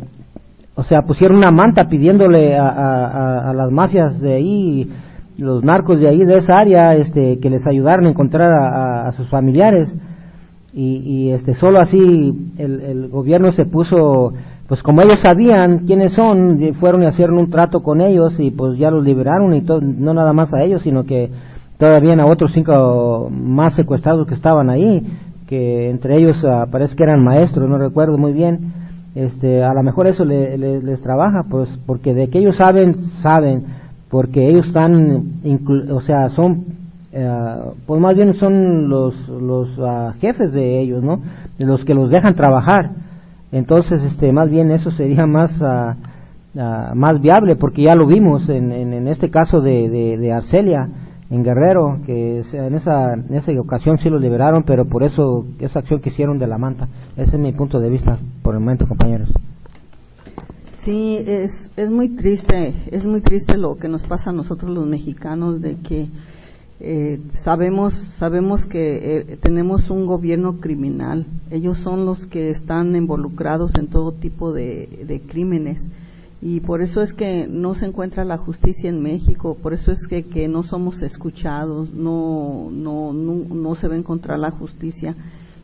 o 0.76 0.84
sea 0.84 1.02
pusieron 1.02 1.38
una 1.38 1.52
manta 1.52 1.88
pidiéndole 1.88 2.58
a, 2.58 3.50
a, 3.50 3.54
las 3.54 3.72
mafias 3.72 4.20
de 4.20 4.34
ahí 4.34 4.90
los 5.38 5.64
narcos 5.64 6.00
de 6.00 6.10
ahí 6.10 6.26
de 6.26 6.38
esa 6.38 6.58
área 6.58 6.94
este 6.94 7.40
que 7.40 7.50
les 7.50 7.66
ayudaran 7.68 8.06
a 8.06 8.10
encontrar 8.10 8.52
a, 8.52 9.08
a 9.08 9.12
sus 9.12 9.28
familiares. 9.30 9.96
Y, 10.72 10.98
y, 10.98 11.32
este 11.32 11.56
solo 11.56 11.80
así 11.80 12.54
el, 12.58 12.82
el, 12.82 13.08
gobierno 13.10 13.50
se 13.50 13.66
puso 13.66 14.34
pues 14.68 14.84
como 14.84 15.02
ellos 15.02 15.20
sabían 15.24 15.80
quiénes 15.80 16.14
son 16.14 16.60
fueron 16.74 17.02
y 17.02 17.08
hicieron 17.08 17.40
un 17.40 17.50
trato 17.50 17.82
con 17.82 18.02
ellos 18.02 18.40
y 18.40 18.52
pues 18.52 18.78
ya 18.78 18.92
los 18.92 19.04
liberaron 19.04 19.56
y 19.56 19.62
todo, 19.62 19.82
no 19.82 20.14
nada 20.14 20.32
más 20.32 20.54
a 20.54 20.62
ellos 20.62 20.84
sino 20.84 21.06
que 21.06 21.32
todavía 21.80 22.14
a 22.14 22.28
otros 22.28 22.52
cinco 22.54 23.32
más 23.32 23.74
secuestrados 23.74 24.28
que 24.28 24.36
estaban 24.36 24.70
ahí 24.70 25.02
que 25.50 25.90
entre 25.90 26.18
ellos 26.18 26.44
uh, 26.44 26.70
parece 26.70 26.96
que 26.96 27.04
eran 27.04 27.24
maestros 27.24 27.68
no 27.68 27.80
recuerdo 27.80 28.18
muy 28.18 28.32
bien 28.32 28.72
este 29.16 29.64
a 29.64 29.74
lo 29.74 29.82
mejor 29.82 30.06
eso 30.06 30.24
le, 30.24 30.58
le, 30.58 30.82
les 30.82 31.02
trabaja 31.02 31.44
pues 31.50 31.70
porque 31.88 32.14
de 32.14 32.30
que 32.30 32.38
ellos 32.38 32.56
saben 32.56 32.96
saben 33.24 33.66
porque 34.10 34.48
ellos 34.48 34.68
están 34.68 35.42
o 35.92 36.00
sea 36.02 36.30
son 36.30 36.78
Uh, 37.12 37.74
pues 37.88 38.00
más 38.00 38.16
bien 38.16 38.36
son 38.36 38.88
los, 38.88 39.16
los 39.30 39.76
uh, 39.80 40.12
jefes 40.22 40.54
de 40.54 40.80
ellos, 40.80 41.04
¿no? 41.04 41.22
Los 41.58 41.84
que 41.84 41.96
los 41.96 42.12
dejan 42.12 42.36
trabajar. 42.36 42.92
Entonces, 43.52 44.04
este, 44.04 44.32
más 44.32 44.48
bien 44.52 44.70
eso 44.70 44.92
sería 44.92 45.26
más, 45.26 45.60
uh, 45.60 45.96
más 46.94 47.20
viable, 47.20 47.56
porque 47.56 47.82
ya 47.82 47.96
lo 47.96 48.06
vimos 48.06 48.48
en, 48.48 48.72
en, 48.72 49.08
este 49.08 49.32
caso 49.32 49.60
de, 49.60 49.90
de, 49.90 50.18
de, 50.20 50.32
Arcelia, 50.32 50.88
en 51.30 51.44
Guerrero, 51.44 52.00
que 52.06 52.44
en 52.54 52.74
esa, 52.74 53.14
en 53.14 53.34
esa 53.36 53.52
ocasión 53.60 53.98
sí 53.98 54.10
los 54.10 54.22
liberaron, 54.22 54.64
pero 54.64 54.86
por 54.86 55.04
eso, 55.04 55.46
esa 55.60 55.80
acción 55.80 56.02
que 56.02 56.10
hicieron 56.10 56.40
de 56.40 56.48
la 56.48 56.58
manta. 56.58 56.88
Ese 57.18 57.36
es 57.36 57.42
mi 57.42 57.52
punto 57.52 57.80
de 57.80 57.90
vista 57.90 58.18
por 58.42 58.56
el 58.56 58.62
momento, 58.62 58.88
compañeros. 58.88 59.30
Sí, 60.72 61.18
es, 61.28 61.70
es 61.76 61.92
muy 61.92 62.10
triste, 62.16 62.74
es 62.92 63.06
muy 63.06 63.22
triste 63.22 63.58
lo 63.58 63.76
que 63.76 63.90
nos 63.90 64.08
pasa 64.08 64.32
a 64.32 64.34
nosotros 64.34 64.72
los 64.72 64.88
mexicanos 64.88 65.62
de 65.62 65.76
que 65.78 66.08
eh, 66.82 67.20
sabemos 67.34 67.94
sabemos 67.94 68.66
que 68.66 69.18
eh, 69.18 69.38
tenemos 69.42 69.90
un 69.90 70.06
gobierno 70.06 70.62
criminal 70.62 71.26
ellos 71.52 71.78
son 71.78 72.06
los 72.06 72.26
que 72.26 72.50
están 72.52 72.96
involucrados 72.96 73.78
en 73.78 73.88
todo 73.88 74.14
tipo 74.14 74.54
de, 74.54 75.04
de, 75.06 75.20
crímenes 75.20 75.90
y 76.42 76.62
por 76.62 76.82
eso 76.82 77.02
es 77.02 77.14
que 77.14 77.48
no 77.48 77.76
se 77.76 77.86
encuentra 77.86 78.24
la 78.24 78.38
justicia 78.38 78.90
en 78.90 79.02
México 79.04 79.58
por 79.62 79.74
eso 79.74 79.92
es 79.92 80.08
que, 80.08 80.24
que 80.24 80.48
no 80.48 80.64
somos 80.64 81.02
escuchados 81.02 81.94
no, 81.94 82.70
no 82.72 83.12
no 83.12 83.34
no 83.54 83.76
se 83.76 83.88
va 83.88 83.96
a 83.96 83.98
encontrar 83.98 84.40
la 84.40 84.52
justicia. 84.52 85.16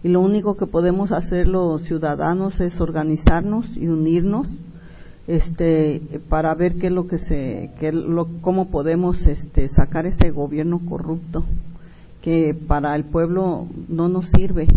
Y 0.03 0.09
lo 0.09 0.19
único 0.19 0.55
que 0.55 0.67
podemos 0.67 1.11
hacer 1.11 1.47
los 1.47 1.81
ciudadanos 1.81 2.59
es 2.61 2.79
organizarnos 2.79 3.75
y 3.75 3.87
unirnos 3.87 4.51
este 5.25 5.99
para 6.29 6.53
ver 6.53 6.75
qué 6.75 6.87
es 6.87 6.93
lo 6.93 7.07
que 7.07 7.17
se 7.17 7.71
qué 7.79 7.91
lo, 7.91 8.27
cómo 8.41 8.67
podemos 8.69 9.25
este 9.25 9.67
sacar 9.67 10.05
ese 10.05 10.29
gobierno 10.29 10.79
corrupto 10.87 11.43
que 12.21 12.53
para 12.53 12.95
el 12.95 13.05
pueblo 13.05 13.67
no 13.87 14.07
nos 14.07 14.27
sirve 14.27 14.67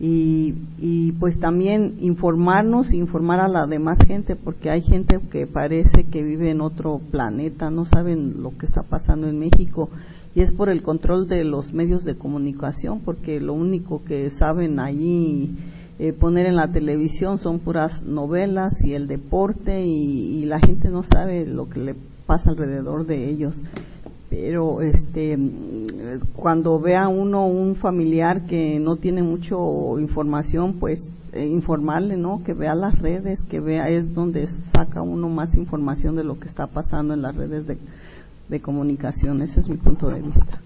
y, 0.00 0.54
y 0.78 1.12
pues 1.12 1.40
también 1.40 1.96
informarnos 2.00 2.92
informar 2.92 3.40
a 3.40 3.48
la 3.48 3.66
demás 3.66 3.98
gente 4.06 4.36
porque 4.36 4.70
hay 4.70 4.82
gente 4.82 5.18
que 5.30 5.46
parece 5.48 6.04
que 6.04 6.22
vive 6.22 6.50
en 6.50 6.60
otro 6.60 7.00
planeta 7.10 7.70
no 7.70 7.84
saben 7.84 8.42
lo 8.42 8.56
que 8.56 8.66
está 8.66 8.82
pasando 8.82 9.26
en 9.26 9.40
México 9.40 9.90
y 10.36 10.42
es 10.42 10.52
por 10.52 10.68
el 10.68 10.82
control 10.82 11.26
de 11.26 11.42
los 11.42 11.72
medios 11.72 12.04
de 12.04 12.16
comunicación 12.16 13.00
porque 13.00 13.40
lo 13.40 13.54
único 13.54 14.04
que 14.04 14.30
saben 14.30 14.78
allí 14.78 15.56
eh, 15.98 16.12
poner 16.12 16.46
en 16.46 16.54
la 16.54 16.70
televisión 16.70 17.38
son 17.38 17.58
puras 17.58 18.04
novelas 18.04 18.84
y 18.84 18.94
el 18.94 19.08
deporte 19.08 19.84
y, 19.84 20.42
y, 20.42 20.44
la 20.44 20.60
gente 20.60 20.90
no 20.90 21.02
sabe 21.02 21.44
lo 21.44 21.68
que 21.68 21.80
le 21.80 21.96
pasa 22.24 22.50
alrededor 22.50 23.04
de 23.04 23.28
ellos 23.28 23.60
pero 24.30 24.82
este 24.82 25.38
cuando 26.34 26.78
vea 26.78 27.08
uno 27.08 27.46
un 27.46 27.76
familiar 27.76 28.46
que 28.46 28.78
no 28.78 28.96
tiene 28.96 29.22
mucho 29.22 29.98
información 29.98 30.74
pues 30.74 31.10
eh, 31.32 31.46
informarle 31.46 32.16
no 32.16 32.42
que 32.44 32.52
vea 32.52 32.74
las 32.74 32.98
redes 32.98 33.44
que 33.44 33.60
vea 33.60 33.88
es 33.88 34.14
donde 34.14 34.46
saca 34.46 35.02
uno 35.02 35.28
más 35.28 35.54
información 35.54 36.16
de 36.16 36.24
lo 36.24 36.38
que 36.38 36.46
está 36.46 36.66
pasando 36.66 37.14
en 37.14 37.22
las 37.22 37.36
redes 37.36 37.66
de, 37.66 37.78
de 38.48 38.60
comunicación. 38.60 39.42
Ese 39.42 39.60
es 39.60 39.68
mi 39.68 39.76
punto 39.76 40.08
de 40.08 40.22
vista. 40.22 40.60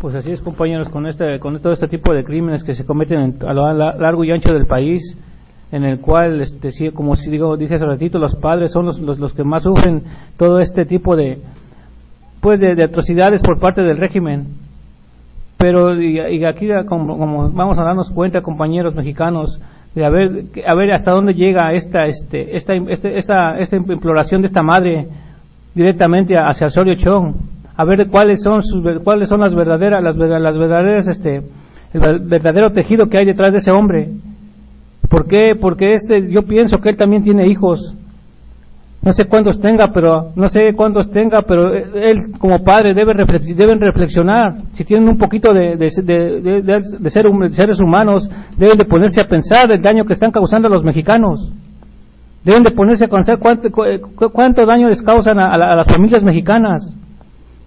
Pues 0.00 0.14
así 0.14 0.32
es, 0.32 0.40
compañeros, 0.40 0.88
con 0.88 1.06
este, 1.06 1.38
con 1.38 1.58
todo 1.60 1.72
este 1.72 1.86
tipo 1.86 2.12
de 2.12 2.24
crímenes 2.24 2.64
que 2.64 2.74
se 2.74 2.84
cometen 2.84 3.20
en, 3.20 3.46
a 3.46 3.52
lo 3.52 3.72
largo 3.72 4.24
y 4.24 4.32
ancho 4.32 4.52
del 4.52 4.66
país, 4.66 5.16
en 5.70 5.84
el 5.84 6.00
cual, 6.00 6.40
este, 6.40 6.70
como 6.92 7.14
si 7.14 7.30
digo, 7.30 7.56
dije 7.56 7.74
hace 7.74 7.86
ratito, 7.86 8.18
los 8.18 8.34
padres 8.34 8.72
son 8.72 8.86
los, 8.86 8.98
los, 8.98 9.18
los 9.20 9.32
que 9.32 9.44
más 9.44 9.62
sufren 9.62 10.02
todo 10.36 10.58
este 10.58 10.86
tipo 10.86 11.14
de, 11.14 11.40
pues, 12.42 12.60
de, 12.60 12.74
de 12.74 12.84
atrocidades 12.84 13.40
por 13.40 13.58
parte 13.58 13.82
del 13.82 13.96
régimen. 13.96 14.48
Pero 15.56 15.98
y, 15.98 16.44
aquí, 16.44 16.68
como, 16.86 17.16
como, 17.16 17.50
vamos 17.50 17.78
a 17.78 17.84
darnos 17.84 18.10
cuenta, 18.10 18.42
compañeros 18.42 18.94
mexicanos, 18.94 19.62
de 19.94 20.04
a 20.04 20.10
ver, 20.10 20.46
ver 20.52 20.92
hasta 20.92 21.12
dónde 21.12 21.34
llega 21.34 21.72
esta, 21.72 22.06
este, 22.06 22.56
esta, 22.56 22.74
este, 22.74 23.16
esta, 23.16 23.58
esta 23.58 23.76
imploración 23.76 24.40
de 24.40 24.48
esta 24.48 24.62
madre 24.62 25.06
directamente 25.74 26.34
hacia 26.36 26.66
Osorio 26.66 26.94
Chong 26.94 27.34
a 27.76 27.84
ver 27.84 28.08
cuáles 28.10 28.42
son 28.42 28.62
sus, 28.62 28.82
cuáles 29.02 29.28
son 29.28 29.40
las 29.40 29.54
verdaderas 29.54 30.02
las, 30.02 30.16
las 30.16 30.58
verdaderas 30.58 31.08
este 31.08 31.42
el 31.94 32.20
verdadero 32.20 32.70
tejido 32.72 33.08
que 33.08 33.18
hay 33.18 33.24
detrás 33.24 33.52
de 33.52 33.58
ese 33.58 33.70
hombre 33.70 34.10
¿por 35.08 35.26
qué? 35.26 35.54
porque 35.58 35.92
este 35.92 36.30
yo 36.30 36.42
pienso 36.42 36.78
que 36.78 36.90
él 36.90 36.96
también 36.96 37.22
tiene 37.22 37.48
hijos 37.48 37.96
no 39.04 39.12
sé 39.12 39.24
cuántos 39.24 39.60
tenga, 39.60 39.88
pero 39.88 40.30
no 40.36 40.48
sé 40.48 40.74
cuántos 40.76 41.10
tenga, 41.10 41.42
pero 41.42 41.74
él 41.74 42.38
como 42.38 42.62
padre 42.62 42.94
debe 42.94 43.14
deben 43.56 43.80
reflexionar. 43.80 44.62
Si 44.70 44.84
tienen 44.84 45.08
un 45.08 45.18
poquito 45.18 45.52
de, 45.52 45.76
de, 45.76 45.88
de, 46.04 46.62
de 46.62 47.10
ser, 47.10 47.24
seres 47.50 47.80
humanos, 47.80 48.30
deben 48.56 48.78
de 48.78 48.84
ponerse 48.84 49.20
a 49.20 49.26
pensar 49.26 49.72
el 49.72 49.82
daño 49.82 50.04
que 50.04 50.12
están 50.12 50.30
causando 50.30 50.68
a 50.68 50.70
los 50.70 50.84
mexicanos. 50.84 51.52
Deben 52.44 52.62
de 52.62 52.70
ponerse 52.70 53.06
a 53.06 53.08
pensar 53.08 53.38
cuánto, 53.40 53.70
cuánto 54.32 54.64
daño 54.64 54.86
les 54.86 55.02
causan 55.02 55.40
a, 55.40 55.56
las 55.58 55.92
familias 55.92 56.22
mexicanas. 56.22 56.96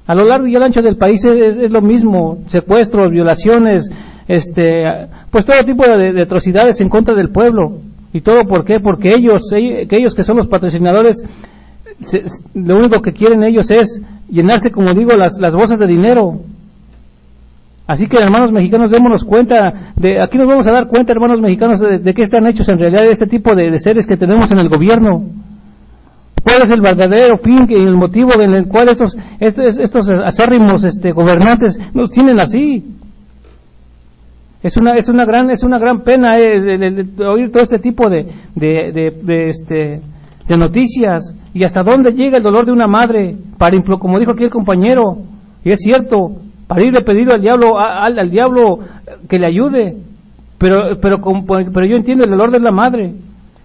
A 0.08 0.16
lo 0.16 0.24
largo 0.24 0.48
y 0.48 0.56
al 0.56 0.64
ancho 0.64 0.82
del 0.82 0.96
país 0.96 1.26
es, 1.26 1.70
lo 1.70 1.82
mismo, 1.82 2.38
secuestros, 2.46 3.12
violaciones, 3.12 3.92
este, 4.30 4.86
pues 5.32 5.46
todo 5.46 5.58
tipo 5.66 5.84
de 5.86 6.22
atrocidades 6.22 6.80
en 6.80 6.88
contra 6.88 7.14
del 7.14 7.30
pueblo. 7.30 7.82
¿Y 8.16 8.22
todo 8.22 8.46
por 8.46 8.64
qué? 8.64 8.80
Porque 8.80 9.10
ellos, 9.10 9.52
ellos 9.52 10.16
que 10.16 10.24
son 10.24 10.38
los 10.38 10.48
patrocinadores, 10.48 11.22
lo 12.54 12.78
único 12.78 13.02
que 13.02 13.12
quieren 13.12 13.44
ellos 13.44 13.70
es 13.72 14.02
llenarse, 14.30 14.72
como 14.72 14.94
digo, 14.94 15.18
las, 15.18 15.38
las 15.38 15.54
bolsas 15.54 15.80
de 15.80 15.86
dinero. 15.86 16.40
Así 17.86 18.08
que, 18.08 18.18
hermanos 18.18 18.54
mexicanos, 18.54 18.90
démonos 18.90 19.26
cuenta, 19.26 19.92
de, 19.98 20.24
aquí 20.24 20.38
nos 20.38 20.48
vamos 20.48 20.66
a 20.66 20.72
dar 20.72 20.88
cuenta, 20.88 21.12
hermanos 21.12 21.42
mexicanos, 21.42 21.82
de, 21.82 22.14
qué 22.14 22.22
están 22.22 22.48
hechos 22.48 22.70
en 22.70 22.80
realidad 22.80 23.04
este 23.04 23.28
tipo 23.28 23.54
de, 23.54 23.78
seres 23.80 24.08
que 24.08 24.16
tenemos 24.16 24.50
en 24.50 24.60
el 24.60 24.70
gobierno. 24.70 25.22
¿Cuál 26.42 26.62
es 26.62 26.70
el 26.70 26.80
verdadero 26.80 27.38
fin 27.40 27.66
y 27.68 27.74
el 27.74 27.98
motivo 27.98 28.42
en 28.42 28.54
el 28.54 28.70
cual 28.70 28.88
estos, 28.88 29.18
estos, 29.42 29.78
estos 29.78 30.10
acérrimos 30.10 30.86
este, 30.86 31.12
gobernantes 31.12 31.78
nos 31.94 32.12
tienen 32.12 32.40
así? 32.40 32.82
Es 34.66 34.78
una, 34.78 34.96
es 34.96 35.10
una 35.10 35.26
gran, 35.26 35.52
es 35.52 35.64
una 35.64 35.78
gran 35.78 36.02
pena 36.02 36.40
eh, 36.40 37.06
oír 37.24 37.52
todo 37.52 37.62
este 37.62 37.78
tipo 37.78 38.10
de, 38.10 38.34
de, 38.56 39.48
este, 39.48 40.02
de 40.48 40.58
noticias 40.58 41.36
y 41.54 41.64
hasta 41.64 41.84
dónde 41.84 42.14
llega 42.14 42.38
el 42.38 42.44
dolor 42.44 42.66
de 42.66 42.72
una 42.72 42.88
madre 42.88 43.38
para, 43.60 43.78
como 44.00 44.18
dijo 44.18 44.32
aquí 44.32 44.46
el 44.46 44.50
compañero, 44.50 45.18
y 45.64 45.70
es 45.70 45.82
cierto, 45.82 46.32
para 46.66 46.84
irle 46.84 47.02
pedir 47.02 47.32
al 47.32 47.42
diablo, 47.42 47.78
al, 47.78 48.18
al 48.18 48.32
diablo 48.32 48.80
que 49.30 49.38
le 49.38 49.46
ayude, 49.46 49.98
pero, 50.58 51.00
pero, 51.00 51.20
pero 51.72 51.86
yo 51.86 51.98
entiendo 51.98 52.24
el 52.24 52.32
dolor 52.32 52.50
de 52.50 52.60
la 52.60 52.72
madre. 52.72 53.14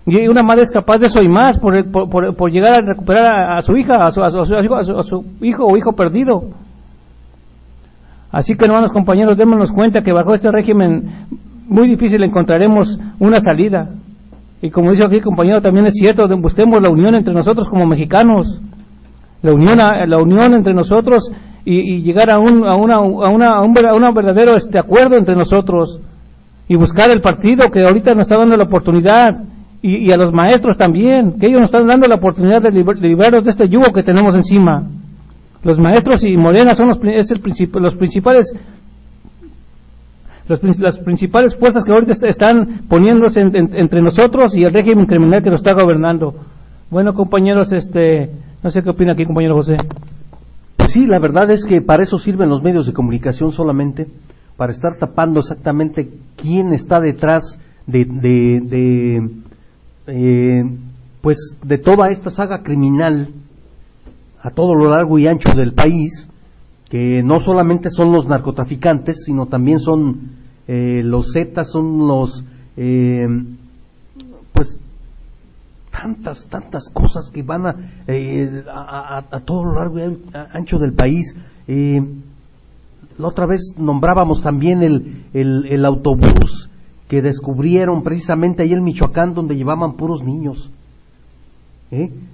Y 0.04 0.28
una 0.28 0.42
madre 0.42 0.64
es 0.64 0.70
capaz 0.70 0.98
de 0.98 1.06
eso 1.06 1.22
y 1.22 1.30
más 1.30 1.58
por, 1.58 1.90
por, 1.90 2.36
por, 2.36 2.50
llegar 2.50 2.74
a 2.74 2.86
recuperar 2.86 3.56
a, 3.56 3.62
su 3.62 3.74
hija, 3.74 3.96
a 4.04 4.10
su, 4.10 4.22
a, 4.22 4.28
su, 4.28 4.36
a 4.36 5.02
su 5.02 5.24
hijo 5.40 5.64
o 5.64 5.78
hijo 5.78 5.92
perdido. 5.92 6.42
Así 8.32 8.54
que, 8.54 8.64
hermanos 8.64 8.92
compañeros, 8.92 9.38
démonos 9.38 9.72
cuenta 9.72 10.02
que 10.02 10.12
bajo 10.12 10.32
este 10.32 10.50
régimen 10.50 11.26
muy 11.66 11.88
difícil 11.88 12.22
encontraremos 12.22 12.98
una 13.18 13.40
salida. 13.40 13.90
Y 14.62 14.70
como 14.70 14.90
dice 14.90 15.06
aquí 15.06 15.20
compañero, 15.20 15.60
también 15.60 15.86
es 15.86 15.94
cierto, 15.94 16.28
busquemos 16.36 16.80
la 16.82 16.90
unión 16.90 17.14
entre 17.14 17.32
nosotros 17.32 17.68
como 17.68 17.86
mexicanos, 17.86 18.60
la 19.42 19.52
unión, 19.52 19.78
la 19.78 20.18
unión 20.18 20.54
entre 20.54 20.74
nosotros 20.74 21.32
y, 21.64 22.02
llegar 22.02 22.30
a 22.30 22.38
un, 22.38 22.66
a 22.66 22.76
una, 22.76 22.96
a 22.96 23.30
una, 23.30 23.46
a 23.56 23.62
un, 23.62 24.14
verdadero 24.14 24.54
este, 24.54 24.78
acuerdo 24.78 25.16
entre 25.16 25.34
nosotros 25.34 26.00
y 26.68 26.76
buscar 26.76 27.10
el 27.10 27.20
partido 27.20 27.70
que 27.70 27.82
ahorita 27.82 28.12
nos 28.12 28.24
está 28.24 28.36
dando 28.36 28.56
la 28.56 28.64
oportunidad 28.64 29.44
y, 29.82 30.12
a 30.12 30.16
los 30.16 30.32
maestros 30.32 30.76
también, 30.76 31.38
que 31.38 31.46
ellos 31.46 31.60
nos 31.60 31.68
están 31.68 31.86
dando 31.86 32.06
la 32.06 32.16
oportunidad 32.16 32.60
de, 32.60 32.70
de 32.70 33.08
liberarnos 33.08 33.44
de 33.44 33.50
este 33.50 33.66
yugo 33.66 33.92
que 33.94 34.02
tenemos 34.02 34.34
encima. 34.34 34.86
Los 35.62 35.78
maestros 35.78 36.24
y 36.26 36.36
Morena 36.36 36.74
son 36.74 36.88
los, 36.88 36.98
es 37.04 37.30
el 37.30 37.42
los 37.74 37.94
principales 37.96 38.54
las 40.80 40.98
principales 40.98 41.56
fuerzas 41.56 41.84
que 41.84 41.92
ahorita 41.92 42.12
están 42.26 42.80
poniéndose 42.88 43.40
entre 43.40 44.02
nosotros 44.02 44.56
y 44.56 44.64
el 44.64 44.72
régimen 44.72 45.06
criminal 45.06 45.44
que 45.44 45.50
nos 45.50 45.60
está 45.60 45.80
gobernando. 45.80 46.34
Bueno, 46.90 47.14
compañeros, 47.14 47.72
este, 47.72 48.32
no 48.62 48.70
sé 48.70 48.82
qué 48.82 48.90
opina 48.90 49.12
aquí, 49.12 49.24
compañero 49.24 49.54
José. 49.54 49.76
Sí, 50.88 51.06
la 51.06 51.20
verdad 51.20 51.48
es 51.52 51.64
que 51.64 51.80
para 51.80 52.02
eso 52.02 52.18
sirven 52.18 52.48
los 52.48 52.64
medios 52.64 52.86
de 52.86 52.92
comunicación 52.92 53.52
solamente, 53.52 54.08
para 54.56 54.72
estar 54.72 54.98
tapando 54.98 55.38
exactamente 55.38 56.10
quién 56.36 56.72
está 56.72 56.98
detrás 56.98 57.60
de, 57.86 58.04
de, 58.04 59.30
eh, 60.08 60.62
pues 61.20 61.58
de 61.62 61.78
toda 61.78 62.08
esta 62.08 62.30
saga 62.30 62.64
criminal 62.64 63.28
a 64.42 64.50
todo 64.50 64.74
lo 64.74 64.90
largo 64.90 65.18
y 65.18 65.26
ancho 65.26 65.52
del 65.54 65.74
país, 65.74 66.28
que 66.88 67.22
no 67.22 67.38
solamente 67.38 67.88
son 67.90 68.10
los 68.10 68.26
narcotraficantes, 68.26 69.24
sino 69.24 69.46
también 69.46 69.78
son 69.78 70.32
eh, 70.66 71.02
los 71.02 71.32
Zetas, 71.32 71.70
son 71.70 72.06
los, 72.06 72.44
eh, 72.76 73.26
pues, 74.52 74.80
tantas, 75.90 76.46
tantas 76.48 76.90
cosas 76.92 77.30
que 77.32 77.42
van 77.42 77.66
a, 77.66 77.74
eh, 78.06 78.64
a, 78.68 79.40
todo 79.44 79.64
lo 79.64 79.74
largo 79.74 79.98
y 79.98 80.20
ancho 80.52 80.78
del 80.78 80.94
país. 80.94 81.36
la 81.66 83.28
otra 83.28 83.46
vez 83.46 83.74
nombrábamos 83.78 84.42
también 84.42 84.82
el, 84.82 85.26
el, 85.34 85.66
el 85.70 85.84
autobús 85.84 86.70
que 87.08 87.20
descubrieron 87.20 88.02
precisamente 88.02 88.62
ahí 88.62 88.72
en 88.72 88.82
Michoacán 88.82 89.34
donde 89.34 89.54
llevaban 89.54 89.96
puros 89.96 90.22
niños. 90.22 90.70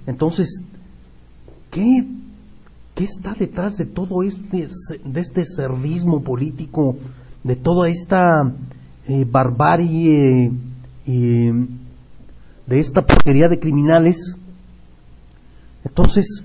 Entonces, 0.05 0.63
¿Qué, 1.77 2.07
¿Qué 2.95 3.03
está 3.03 3.35
detrás 3.37 3.77
de 3.77 3.85
todo 3.85 4.23
este, 4.23 4.67
de 5.05 5.19
este 5.19 5.43
cerdismo 5.45 6.23
político, 6.23 6.95
de 7.43 7.55
toda 7.55 7.87
esta 7.87 8.51
eh, 9.07 9.23
barbarie, 9.29 10.51
eh, 11.05 11.51
de 12.65 12.79
esta 12.79 13.03
porquería 13.03 13.47
de 13.47 13.59
criminales? 13.59 14.39
Entonces, 15.85 16.43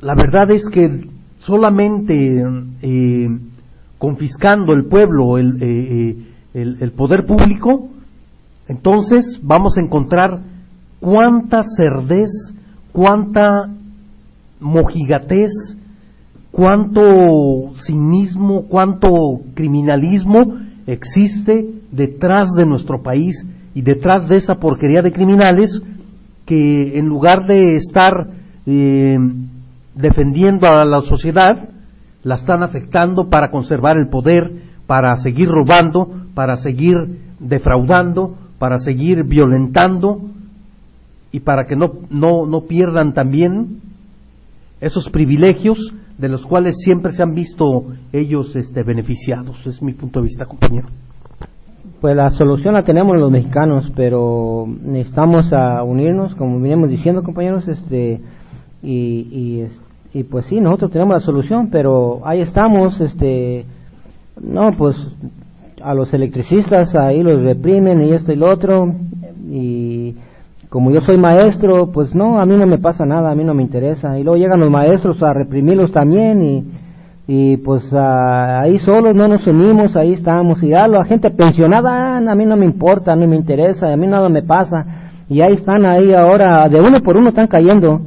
la 0.00 0.16
verdad 0.16 0.50
es 0.50 0.68
que 0.68 1.08
solamente 1.38 2.44
eh, 2.82 3.28
confiscando 3.96 4.74
el 4.74 4.84
pueblo, 4.84 5.38
el, 5.38 6.26
el, 6.52 6.92
poder 6.92 7.24
público, 7.24 7.88
entonces 8.68 9.40
vamos 9.42 9.78
a 9.78 9.80
encontrar 9.80 10.42
cuánta 11.00 11.62
cerdez 11.62 12.52
cuánta 12.92 13.68
mojigatez, 14.60 15.76
cuánto 16.50 17.74
cinismo, 17.76 18.66
cuánto 18.68 19.10
criminalismo 19.54 20.58
existe 20.86 21.66
detrás 21.90 22.52
de 22.52 22.66
nuestro 22.66 23.02
país 23.02 23.46
y 23.74 23.82
detrás 23.82 24.28
de 24.28 24.36
esa 24.36 24.56
porquería 24.56 25.02
de 25.02 25.12
criminales 25.12 25.82
que 26.44 26.96
en 26.96 27.06
lugar 27.06 27.46
de 27.46 27.76
estar 27.76 28.28
eh, 28.66 29.18
defendiendo 29.94 30.66
a 30.68 30.84
la 30.84 31.00
sociedad, 31.00 31.68
la 32.22 32.34
están 32.34 32.62
afectando 32.62 33.28
para 33.28 33.50
conservar 33.50 33.96
el 33.96 34.08
poder, 34.08 34.52
para 34.86 35.16
seguir 35.16 35.48
robando, 35.48 36.08
para 36.34 36.56
seguir 36.56 37.18
defraudando, 37.40 38.36
para 38.58 38.78
seguir 38.78 39.24
violentando 39.24 40.31
y 41.32 41.40
para 41.40 41.64
que 41.64 41.74
no, 41.74 41.92
no, 42.10 42.46
no 42.46 42.62
pierdan 42.62 43.14
también 43.14 43.80
esos 44.80 45.08
privilegios 45.08 45.94
de 46.18 46.28
los 46.28 46.44
cuales 46.44 46.76
siempre 46.78 47.10
se 47.10 47.22
han 47.22 47.32
visto 47.32 47.86
ellos 48.12 48.54
este, 48.54 48.82
beneficiados. 48.82 49.66
Es 49.66 49.82
mi 49.82 49.94
punto 49.94 50.20
de 50.20 50.24
vista, 50.24 50.44
compañero. 50.44 50.88
Pues 52.00 52.16
la 52.16 52.30
solución 52.30 52.74
la 52.74 52.82
tenemos 52.82 53.16
los 53.18 53.30
mexicanos, 53.30 53.90
pero 53.96 54.66
necesitamos 54.66 55.52
a 55.52 55.82
unirnos, 55.84 56.34
como 56.34 56.60
venimos 56.60 56.90
diciendo, 56.90 57.22
compañeros, 57.22 57.68
este, 57.68 58.20
y, 58.82 59.64
y, 60.12 60.22
pues 60.24 60.46
sí, 60.46 60.60
nosotros 60.60 60.90
tenemos 60.90 61.14
la 61.14 61.20
solución, 61.20 61.68
pero 61.70 62.26
ahí 62.26 62.40
estamos, 62.40 63.00
este, 63.00 63.64
no, 64.40 64.72
pues 64.76 64.96
a 65.80 65.94
los 65.94 66.12
electricistas 66.12 66.94
ahí 66.96 67.22
los 67.22 67.40
reprimen 67.42 68.02
y 68.02 68.12
esto 68.12 68.32
y 68.32 68.36
lo 68.36 68.50
otro, 68.50 68.94
y 69.48 70.16
como 70.72 70.90
yo 70.90 71.02
soy 71.02 71.18
maestro, 71.18 71.88
pues 71.92 72.14
no, 72.14 72.38
a 72.38 72.46
mí 72.46 72.56
no 72.56 72.66
me 72.66 72.78
pasa 72.78 73.04
nada, 73.04 73.30
a 73.30 73.34
mí 73.34 73.44
no 73.44 73.52
me 73.52 73.62
interesa. 73.62 74.18
Y 74.18 74.24
luego 74.24 74.38
llegan 74.38 74.58
los 74.58 74.70
maestros 74.70 75.22
a 75.22 75.34
reprimirlos 75.34 75.92
también 75.92 76.42
y, 76.42 76.64
y 77.26 77.58
pues 77.58 77.92
ahí 77.92 78.78
solos 78.78 79.14
no 79.14 79.28
nos 79.28 79.46
unimos, 79.46 79.94
ahí 79.98 80.14
estamos. 80.14 80.62
Y 80.62 80.68
ya 80.68 80.88
la 80.88 81.04
gente 81.04 81.28
pensionada, 81.28 82.16
a 82.16 82.34
mí 82.34 82.46
no 82.46 82.56
me 82.56 82.64
importa, 82.64 83.14
no 83.14 83.28
me 83.28 83.36
interesa, 83.36 83.92
a 83.92 83.96
mí 83.98 84.06
nada 84.06 84.30
me 84.30 84.42
pasa. 84.44 84.86
Y 85.28 85.42
ahí 85.42 85.52
están, 85.52 85.84
ahí 85.84 86.14
ahora, 86.14 86.66
de 86.70 86.78
uno 86.78 87.00
por 87.04 87.18
uno 87.18 87.28
están 87.28 87.48
cayendo, 87.48 88.00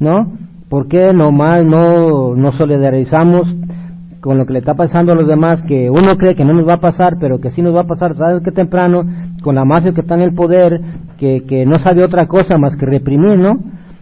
¿no? 0.00 0.32
¿Por 0.70 0.88
qué 0.88 1.12
nomás 1.12 1.66
no 1.66 2.34
nos 2.34 2.54
solidarizamos 2.54 3.46
con 4.26 4.38
lo 4.38 4.44
que 4.44 4.54
le 4.54 4.58
está 4.58 4.74
pasando 4.74 5.12
a 5.12 5.14
los 5.14 5.28
demás, 5.28 5.62
que 5.62 5.88
uno 5.88 6.16
cree 6.18 6.34
que 6.34 6.44
no 6.44 6.52
nos 6.52 6.68
va 6.68 6.74
a 6.74 6.80
pasar, 6.80 7.16
pero 7.20 7.38
que 7.38 7.52
sí 7.52 7.62
nos 7.62 7.72
va 7.72 7.82
a 7.82 7.86
pasar, 7.86 8.16
¿sabes 8.16 8.42
qué 8.42 8.50
temprano? 8.50 9.04
Con 9.40 9.54
la 9.54 9.64
mafia 9.64 9.92
que 9.92 10.00
está 10.00 10.16
en 10.16 10.22
el 10.22 10.34
poder, 10.34 10.80
que, 11.16 11.44
que 11.44 11.64
no 11.64 11.74
sabe 11.74 12.02
otra 12.02 12.26
cosa 12.26 12.58
más 12.58 12.76
que 12.76 12.86
reprimir, 12.86 13.38
¿no? 13.38 13.60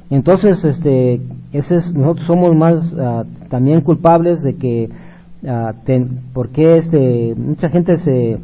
Entonces, 0.09 0.65
este, 0.65 1.21
ese 1.53 1.77
es, 1.77 1.93
nosotros 1.93 2.27
somos 2.27 2.57
más 2.57 2.95
ah, 2.99 3.25
también 3.51 3.83
culpables 3.83 4.43
de 4.43 4.57
que, 4.57 4.89
uh, 5.43 5.75
ten, 5.85 6.21
porque 6.33 6.79
este, 6.79 7.35
mucha 7.37 7.69
gente 7.69 7.99
se, 7.99 8.39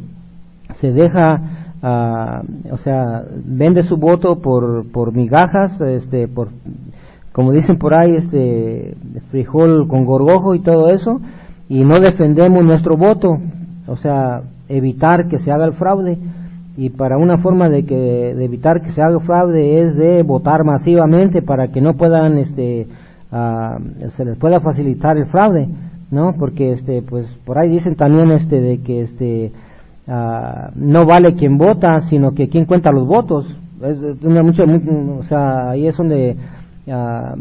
se 0.74 0.92
deja 0.92 1.40
ah, 1.82 2.42
o 2.70 2.76
sea, 2.76 3.24
vende 3.42 3.84
su 3.84 3.96
voto 3.96 4.38
por, 4.42 4.84
por 4.92 5.14
migajas, 5.14 5.80
este, 5.80 6.28
por, 6.28 6.48
como 7.32 7.52
dicen 7.52 7.78
por 7.78 7.94
ahí, 7.94 8.16
este, 8.16 8.96
frijol 9.30 9.88
con 9.88 10.04
gorgojo 10.04 10.54
y 10.54 10.60
todo 10.60 10.90
eso, 10.90 11.22
y 11.70 11.82
no 11.84 11.98
defendemos 12.00 12.62
nuestro 12.62 12.96
voto, 12.98 13.38
o 13.86 13.96
sea, 13.96 14.42
evitar 14.68 15.28
que 15.28 15.38
se 15.38 15.50
haga 15.50 15.64
el 15.64 15.72
fraude. 15.72 16.18
Y 16.76 16.90
para 16.90 17.16
una 17.18 17.38
forma 17.38 17.68
de 17.68 17.84
que 17.84 17.94
de 18.34 18.44
evitar 18.44 18.80
que 18.82 18.90
se 18.90 19.00
haga 19.02 19.18
fraude 19.20 19.80
es 19.80 19.96
de 19.96 20.22
votar 20.22 20.64
masivamente 20.64 21.40
para 21.42 21.68
que 21.68 21.80
no 21.80 21.94
puedan, 21.94 22.36
este, 22.38 22.86
ah, 23.32 23.78
se 24.16 24.24
les 24.24 24.36
pueda 24.36 24.60
facilitar 24.60 25.16
el 25.16 25.26
fraude, 25.26 25.68
¿no? 26.10 26.34
Porque, 26.38 26.72
este, 26.72 27.02
pues, 27.02 27.26
por 27.44 27.58
ahí 27.58 27.70
dicen 27.70 27.94
también, 27.94 28.30
este, 28.32 28.60
de 28.60 28.78
que, 28.78 29.00
este, 29.02 29.52
ah, 30.08 30.70
no 30.74 31.06
vale 31.06 31.34
quien 31.34 31.56
vota, 31.58 32.00
sino 32.02 32.32
que 32.32 32.48
quien 32.48 32.64
cuenta 32.66 32.90
los 32.92 33.06
votos. 33.06 33.46
Es, 33.82 33.98
una 34.24 34.42
mucha, 34.42 34.64
mu- 34.66 35.20
o 35.20 35.22
sea, 35.24 35.70
ahí 35.70 35.86
es 35.86 35.96
donde 35.96 36.36
ah, 36.92 37.34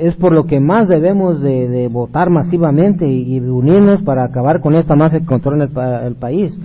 es 0.00 0.14
por 0.16 0.32
lo 0.32 0.44
que 0.44 0.60
más 0.60 0.88
debemos 0.88 1.40
de, 1.40 1.68
de 1.68 1.88
votar 1.88 2.30
masivamente 2.30 3.06
y, 3.06 3.36
y 3.36 3.40
unirnos 3.40 4.02
para 4.02 4.24
acabar 4.24 4.60
con 4.60 4.74
esta 4.74 4.94
mafia 4.96 5.20
que 5.20 5.26
controla 5.26 5.64
el, 5.64 6.06
el 6.06 6.14
país, 6.14 6.58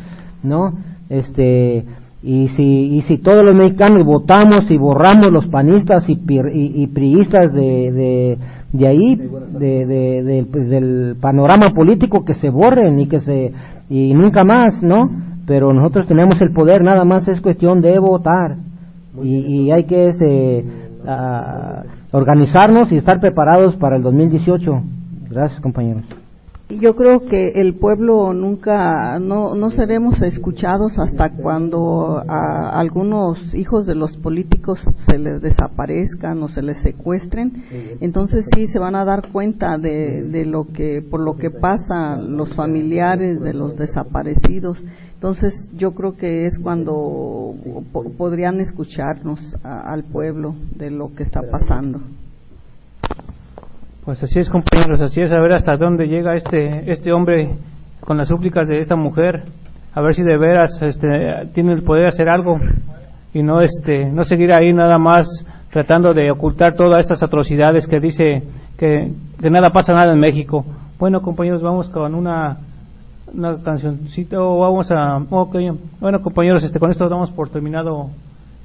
¿no? 0.43 0.73
Este 1.09 1.83
y 2.25 2.47
si 2.49 2.95
y 2.95 3.01
si 3.01 3.17
todos 3.17 3.43
los 3.43 3.53
mexicanos 3.53 4.05
votamos 4.05 4.69
y 4.69 4.77
borramos 4.77 5.29
los 5.31 5.47
panistas 5.47 6.07
y, 6.09 6.15
pir- 6.15 6.51
y, 6.53 6.81
y 6.81 6.87
priistas 6.87 7.51
de, 7.53 7.91
de, 7.91 8.37
de 8.71 8.87
ahí 8.87 9.15
de, 9.15 10.45
pues, 10.49 10.69
del 10.69 11.15
panorama 11.19 11.69
político 11.75 12.23
que 12.23 12.33
se 12.33 12.49
borren 12.49 12.99
y 12.99 13.07
que 13.07 13.19
se 13.19 13.51
y 13.89 14.13
nunca 14.13 14.43
más, 14.45 14.81
¿no? 14.81 15.09
Pero 15.45 15.73
nosotros 15.73 16.07
tenemos 16.07 16.41
el 16.41 16.53
poder, 16.53 16.81
nada 16.81 17.03
más 17.03 17.27
es 17.27 17.41
cuestión 17.41 17.81
de 17.81 17.99
votar 17.99 18.55
y, 19.21 19.35
y 19.65 19.71
hay 19.71 19.83
que 19.83 20.07
este, 20.07 20.63
ah, 21.07 21.83
organizarnos 22.11 22.91
y 22.91 22.97
estar 22.97 23.19
preparados 23.19 23.75
para 23.75 23.95
el 23.95 24.03
2018. 24.03 24.81
Gracias, 25.29 25.61
compañeros. 25.61 26.03
Yo 26.69 26.95
creo 26.95 27.25
que 27.25 27.49
el 27.55 27.75
pueblo 27.75 28.33
nunca, 28.33 29.19
no, 29.19 29.53
no 29.53 29.69
seremos 29.69 30.21
escuchados 30.21 30.97
hasta 30.97 31.29
cuando 31.29 32.23
a 32.25 32.69
algunos 32.79 33.53
hijos 33.53 33.85
de 33.85 33.95
los 33.95 34.17
políticos 34.17 34.79
se 34.95 35.17
les 35.19 35.41
desaparezcan 35.41 36.41
o 36.41 36.47
se 36.47 36.61
les 36.61 36.77
secuestren. 36.77 37.63
Entonces 37.99 38.47
sí 38.55 38.65
se 38.67 38.79
van 38.79 38.95
a 38.95 39.05
dar 39.05 39.31
cuenta 39.31 39.77
de, 39.77 40.23
de 40.23 40.45
lo 40.45 40.67
que, 40.67 41.01
por 41.01 41.19
lo 41.19 41.35
que 41.35 41.51
pasa 41.51 42.15
los 42.15 42.53
familiares 42.53 43.41
de 43.41 43.53
los 43.53 43.75
desaparecidos. 43.75 44.83
Entonces 45.23 45.71
yo 45.77 45.93
creo 45.93 46.17
que 46.17 46.45
es 46.47 46.59
cuando 46.59 47.53
po- 47.93 48.11
podrían 48.17 48.59
escucharnos 48.59 49.55
a- 49.63 49.93
al 49.93 50.03
pueblo 50.03 50.53
de 50.75 50.91
lo 50.91 51.15
que 51.15 51.23
está 51.23 51.39
pasando. 51.49 52.01
Pues 54.03 54.21
así 54.21 54.39
es, 54.39 54.49
compañeros, 54.49 54.99
así 54.99 55.21
es, 55.21 55.31
a 55.31 55.39
ver 55.39 55.53
hasta 55.53 55.77
dónde 55.77 56.07
llega 56.07 56.35
este, 56.35 56.91
este 56.91 57.13
hombre 57.13 57.55
con 58.01 58.17
las 58.17 58.27
súplicas 58.27 58.67
de 58.67 58.79
esta 58.79 58.97
mujer, 58.97 59.43
a 59.93 60.01
ver 60.01 60.13
si 60.13 60.23
de 60.23 60.37
veras 60.37 60.81
este, 60.81 61.07
tiene 61.53 61.71
el 61.71 61.83
poder 61.83 62.01
de 62.01 62.07
hacer 62.09 62.27
algo 62.27 62.59
y 63.33 63.43
no, 63.43 63.61
este, 63.61 64.03
no 64.03 64.23
seguir 64.23 64.51
ahí 64.51 64.73
nada 64.73 64.97
más 64.97 65.25
tratando 65.71 66.13
de 66.13 66.31
ocultar 66.31 66.75
todas 66.75 66.99
estas 66.99 67.23
atrocidades 67.23 67.87
que 67.87 68.01
dice 68.01 68.43
que, 68.77 69.09
que 69.39 69.49
nada 69.49 69.69
pasa 69.69 69.93
nada 69.93 70.11
en 70.11 70.19
México. 70.19 70.65
Bueno, 70.99 71.21
compañeros, 71.21 71.61
vamos 71.61 71.87
con 71.87 72.13
una, 72.13 72.57
una 73.33 73.61
cancioncita 73.63 74.39
o 74.41 74.59
vamos 74.59 74.91
a... 74.91 75.17
ok. 75.29 75.55
Bueno, 75.99 76.21
compañeros, 76.21 76.63
este, 76.63 76.79
con 76.79 76.91
esto 76.91 77.09
damos 77.09 77.31
por 77.31 77.49
terminado 77.49 78.09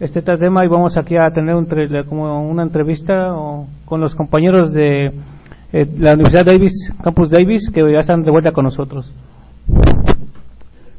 este 0.00 0.22
tema 0.22 0.64
y 0.64 0.68
vamos 0.68 0.96
aquí 0.96 1.16
a 1.16 1.30
tener 1.30 1.54
un 1.54 1.66
como 2.08 2.48
una 2.48 2.62
entrevista 2.62 3.34
o- 3.34 3.66
con 3.84 4.00
los 4.00 4.14
compañeros 4.14 4.72
de 4.72 5.06
eh, 5.72 5.86
la 5.98 6.12
Universidad 6.14 6.46
Davis, 6.46 6.92
Campus 7.02 7.30
Davis, 7.30 7.70
que 7.70 7.80
ya 7.80 7.98
están 7.98 8.22
de 8.22 8.30
vuelta 8.30 8.52
con 8.52 8.64
nosotros. 8.64 9.12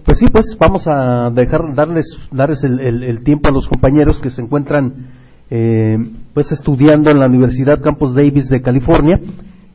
Pues 0.06 0.18
sí, 0.18 0.26
pues 0.32 0.58
vamos 0.60 0.88
a 0.88 1.30
dejar 1.32 1.74
darles 1.76 2.18
darles 2.32 2.64
el, 2.64 2.80
el- 2.80 3.04
el 3.04 3.24
tiempo 3.24 3.50
a 3.50 3.52
los 3.52 3.68
compañeros 3.68 4.22
que 4.22 4.30
se 4.32 4.42
encuentran 4.42 4.94
eh, 5.52 5.98
pues 6.34 6.52
estudiando 6.52 7.10
en 7.12 7.20
la 7.20 7.28
Universidad 7.28 7.80
Campus 7.82 8.14
Davis 8.16 8.50
de 8.50 8.62
California. 8.62 9.20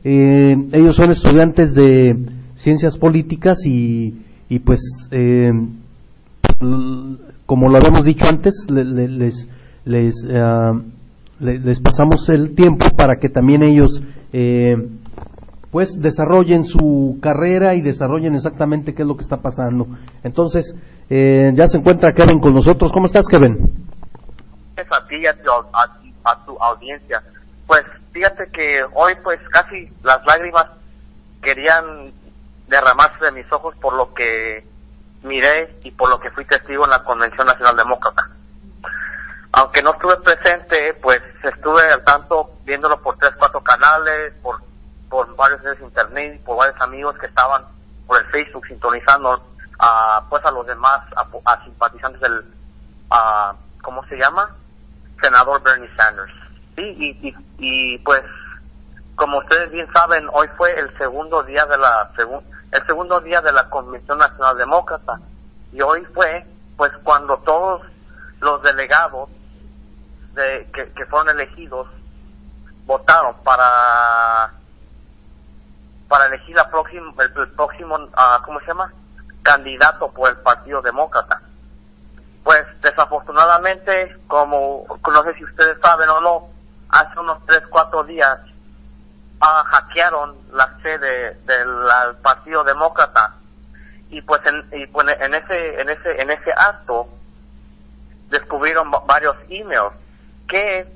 Eh, 0.03 0.55
ellos 0.73 0.95
son 0.95 1.09
estudiantes 1.11 1.73
de 1.73 2.13
ciencias 2.55 2.97
políticas 2.97 3.65
y, 3.65 4.15
y 4.49 4.59
pues 4.59 4.79
eh, 5.11 5.51
como 7.45 7.69
lo 7.69 7.77
habíamos 7.77 8.05
dicho 8.05 8.25
antes 8.27 8.67
le- 8.69 8.83
le- 8.85 9.07
les 9.07 9.49
les 9.85 10.15
ah, 10.33 10.73
le- 11.39 11.59
les 11.59 11.79
pasamos 11.79 12.27
el 12.29 12.55
tiempo 12.55 12.87
para 12.95 13.17
que 13.17 13.29
también 13.29 13.63
ellos 13.63 14.01
eh, 14.33 14.75
pues 15.71 15.99
desarrollen 16.01 16.63
su 16.63 17.17
carrera 17.21 17.75
y 17.75 17.81
desarrollen 17.81 18.35
exactamente 18.35 18.93
qué 18.93 19.01
es 19.01 19.07
lo 19.07 19.15
que 19.17 19.23
está 19.23 19.41
pasando. 19.41 19.87
Entonces, 20.23 20.73
eh, 21.09 21.51
ya 21.53 21.67
se 21.67 21.79
encuentra 21.79 22.13
Kevin 22.13 22.39
con 22.39 22.53
nosotros. 22.53 22.93
¿Cómo 22.93 23.07
estás, 23.07 23.27
Kevin? 23.27 23.57
es 24.77 24.87
a 24.89 25.05
ti 25.09 25.15
y 25.21 25.25
a 25.25 25.31
a, 25.31 26.31
a 26.31 26.45
tu 26.45 26.57
audiencia. 26.59 27.21
Pues 27.67 27.81
fíjate 28.13 28.45
que 28.53 28.83
hoy 28.93 29.13
pues 29.21 29.37
casi 29.51 29.89
las 30.03 30.19
lágrimas 30.25 30.65
querían 31.41 32.11
derramarse 32.67 33.25
de 33.25 33.31
mis 33.31 33.51
ojos 33.51 33.75
por 33.77 33.93
lo 33.93 34.13
que 34.13 34.65
miré 35.23 35.77
y 35.83 35.91
por 35.91 36.09
lo 36.09 36.19
que 36.19 36.31
fui 36.31 36.45
testigo 36.45 36.83
en 36.85 36.91
la 36.91 37.03
Convención 37.03 37.45
Nacional 37.47 37.75
Demócrata. 37.75 38.29
Aunque 39.53 39.81
no 39.81 39.93
estuve 39.93 40.17
presente, 40.17 40.93
pues 41.01 41.21
estuve 41.43 41.81
al 41.91 42.03
tanto 42.03 42.51
viéndolo 42.63 43.01
por 43.01 43.17
tres, 43.17 43.31
cuatro 43.37 43.61
canales, 43.61 44.33
por, 44.41 44.61
por 45.09 45.33
varios 45.35 45.63
de 45.63 45.85
internet, 45.85 46.41
por 46.43 46.57
varios 46.57 46.79
amigos 46.81 47.17
que 47.17 47.27
estaban 47.27 47.63
por 48.05 48.19
el 48.19 48.25
Facebook 48.31 48.67
sintonizando 48.67 49.41
a, 49.79 50.23
pues 50.29 50.43
a 50.45 50.51
los 50.51 50.65
demás, 50.67 51.01
a, 51.15 51.25
a 51.51 51.63
simpatizantes 51.63 52.21
del, 52.21 52.43
a, 53.09 53.55
¿cómo 53.81 54.05
se 54.07 54.17
llama? 54.17 54.55
Senador 55.21 55.63
Bernie 55.63 55.89
Sanders. 55.95 56.33
Sí, 56.75 56.83
y, 56.83 57.29
y, 57.29 57.35
y 57.57 57.97
pues, 57.99 58.23
como 59.15 59.37
ustedes 59.39 59.71
bien 59.71 59.87
saben, 59.93 60.27
hoy 60.33 60.47
fue 60.57 60.77
el 60.79 60.95
segundo 60.97 61.43
día 61.43 61.65
de 61.65 61.77
la 61.77 62.11
el 62.71 62.85
segundo 62.85 63.21
día 63.21 63.41
de 63.41 63.51
la 63.51 63.69
Convención 63.69 64.17
Nacional 64.17 64.57
Demócrata 64.57 65.19
y 65.71 65.81
hoy 65.81 66.03
fue, 66.13 66.45
pues, 66.75 66.91
cuando 67.03 67.37
todos 67.39 67.81
los 68.41 68.61
delegados 68.63 69.29
de, 70.33 70.69
que, 70.73 70.91
que 70.93 71.05
fueron 71.05 71.29
elegidos 71.29 71.87
votaron 72.85 73.35
para 73.43 74.51
para 76.07 76.27
elegir 76.27 76.55
la 76.55 76.69
próxima, 76.69 77.11
el, 77.19 77.33
el 77.35 77.51
próximo, 77.53 77.97
ah, 78.15 78.41
¿cómo 78.45 78.59
se 78.59 78.67
llama? 78.67 78.93
Candidato 79.41 80.11
por 80.11 80.29
el 80.29 80.37
Partido 80.37 80.81
Demócrata. 80.81 81.41
Pues 82.43 82.63
desafortunadamente, 82.81 84.15
como 84.27 84.85
no 84.87 85.23
sé 85.23 85.33
si 85.33 85.43
ustedes 85.43 85.79
saben 85.81 86.09
o 86.09 86.21
no, 86.21 86.49
hace 86.89 87.19
unos 87.19 87.43
3, 87.47 87.63
4 87.69 88.03
días 88.03 88.39
ah, 89.41 89.63
hackearon 89.71 90.35
la 90.53 90.77
sede 90.81 91.35
del 91.45 92.15
Partido 92.21 92.63
Demócrata. 92.63 93.33
Y 94.09 94.21
pues 94.21 94.41
en, 94.45 94.67
y 94.81 94.85
pues 94.87 95.07
en 95.19 95.33
ese 95.33 95.81
en 95.81 95.89
ese 95.89 96.21
en 96.21 96.29
ese 96.29 96.51
acto 96.55 97.07
descubrieron 98.29 98.91
va- 98.93 99.03
varios 99.07 99.35
emails 99.49 99.93
que 100.47 100.87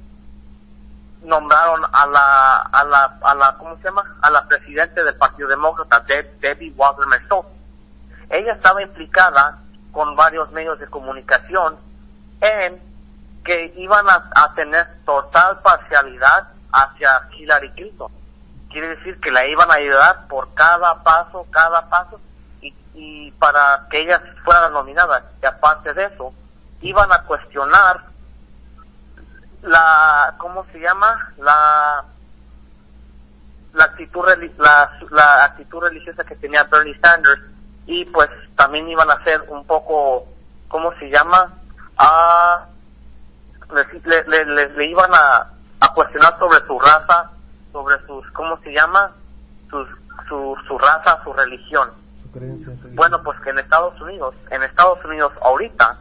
nombraron 1.23 1.83
a 1.91 2.05
la 2.07 2.61
a 2.71 2.83
la 2.85 3.17
a 3.21 3.35
la 3.35 3.55
cómo 3.57 3.75
se 3.77 3.83
llama 3.83 4.03
a 4.21 4.29
la 4.31 4.47
presidente 4.47 5.03
del 5.03 5.15
Partido 5.15 5.49
Demócrata 5.49 6.05
Deb- 6.05 6.39
Debbie 6.39 6.71
Wasser 6.77 7.05
Merced 7.07 7.47
ella 8.29 8.53
estaba 8.53 8.81
implicada 8.81 9.57
con 9.91 10.15
varios 10.15 10.49
medios 10.51 10.79
de 10.79 10.87
comunicación 10.87 11.77
en 12.39 12.79
que 13.43 13.73
iban 13.77 14.05
a 14.07 14.53
tener 14.55 14.87
total 15.03 15.59
parcialidad 15.61 16.49
hacia 16.71 17.27
Hillary 17.35 17.71
Clinton. 17.71 18.11
Quiere 18.69 18.95
decir 18.95 19.19
que 19.19 19.31
la 19.31 19.45
iban 19.47 19.69
a 19.71 19.75
ayudar 19.75 20.27
por 20.27 20.53
cada 20.53 21.01
paso, 21.03 21.45
cada 21.51 21.89
paso, 21.89 22.19
y, 22.61 22.73
y 22.93 23.31
para 23.31 23.87
que 23.89 24.01
ella 24.01 24.21
fuera 24.43 24.69
nominada. 24.69 25.23
Y 25.41 25.45
aparte 25.45 25.93
de 25.93 26.05
eso, 26.05 26.33
iban 26.81 27.11
a 27.11 27.23
cuestionar 27.23 28.01
la, 29.63 30.35
¿cómo 30.37 30.65
se 30.71 30.79
llama? 30.79 31.31
La, 31.37 32.03
la 33.73 33.83
actitud, 33.85 34.23
la, 34.57 34.91
la 35.11 35.43
actitud 35.45 35.81
religiosa 35.81 36.23
que 36.23 36.35
tenía 36.35 36.63
Bernie 36.63 36.97
Sanders 37.03 37.41
y 37.85 38.05
pues 38.05 38.29
también 38.55 38.87
iban 38.87 39.09
a 39.09 39.15
hacer 39.15 39.41
un 39.49 39.65
poco, 39.65 40.27
¿cómo 40.67 40.93
se 40.99 41.09
llama? 41.09 41.53
A, 41.97 42.65
le- 43.73 44.45
le- 44.45 44.69
le 44.69 44.85
iban 44.85 45.11
a, 45.13 45.47
a 45.81 45.93
cuestionar 45.93 46.37
sobre 46.39 46.65
su 46.65 46.79
raza, 46.79 47.31
sobre 47.71 47.95
sus, 48.05 48.25
¿cómo 48.31 48.57
se 48.59 48.71
llama? 48.71 49.11
Sus, 49.69 49.87
su, 50.27 50.55
su 50.67 50.77
raza, 50.77 51.23
su 51.23 51.33
religión. 51.33 51.89
Bueno, 52.93 53.21
pues 53.23 53.39
que 53.41 53.49
en 53.49 53.59
Estados 53.59 53.99
Unidos, 54.01 54.35
en 54.51 54.63
Estados 54.63 55.03
Unidos 55.03 55.33
ahorita, 55.41 55.97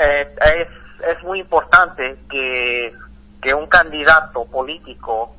eh, 0.00 0.36
es, 0.56 0.68
es 1.08 1.22
muy 1.24 1.40
importante 1.40 2.18
que, 2.30 2.94
que 3.42 3.54
un 3.54 3.66
candidato 3.66 4.44
político 4.44 5.34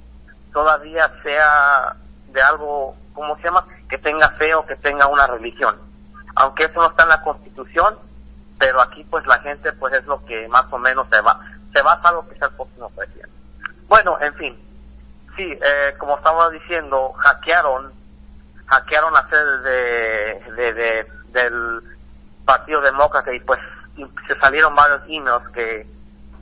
todavía 0.51 1.09
sea 1.23 1.95
de 2.27 2.41
algo, 2.41 2.95
¿cómo 3.13 3.35
se 3.37 3.43
llama? 3.43 3.65
Que 3.89 3.97
tenga 3.97 4.29
fe 4.31 4.53
o 4.53 4.65
que 4.65 4.75
tenga 4.77 5.07
una 5.07 5.27
religión. 5.27 5.77
Aunque 6.35 6.65
eso 6.65 6.79
no 6.81 6.89
está 6.89 7.03
en 7.03 7.09
la 7.09 7.21
Constitución, 7.21 7.97
pero 8.59 8.81
aquí 8.81 9.03
pues 9.09 9.25
la 9.27 9.39
gente 9.39 9.71
pues 9.73 9.93
es 9.93 10.05
lo 10.05 10.23
que 10.25 10.47
más 10.49 10.65
o 10.71 10.77
menos 10.77 11.07
se 11.11 11.21
va, 11.21 11.39
se 11.73 11.81
basa 11.81 12.09
a 12.09 12.13
lo 12.13 12.27
que 12.27 12.37
sea 12.37 12.47
el 12.47 12.55
próximo 12.55 12.89
presidente. 12.89 13.31
Bueno, 13.87 14.17
en 14.21 14.33
fin, 14.35 14.70
sí, 15.35 15.43
eh, 15.61 15.95
como 15.97 16.17
estaba 16.17 16.49
diciendo, 16.49 17.11
hackearon, 17.13 17.91
hackearon 18.67 19.13
la 19.13 19.27
sede 19.29 19.57
de, 19.61 20.51
de, 20.53 20.73
de- 20.73 21.11
del 21.31 21.81
Partido 22.45 22.81
Demócrata 22.81 23.33
y 23.33 23.39
pues 23.41 23.59
se 24.27 24.37
salieron 24.39 24.75
varios 24.75 25.01
emails 25.07 25.47
que, 25.53 25.85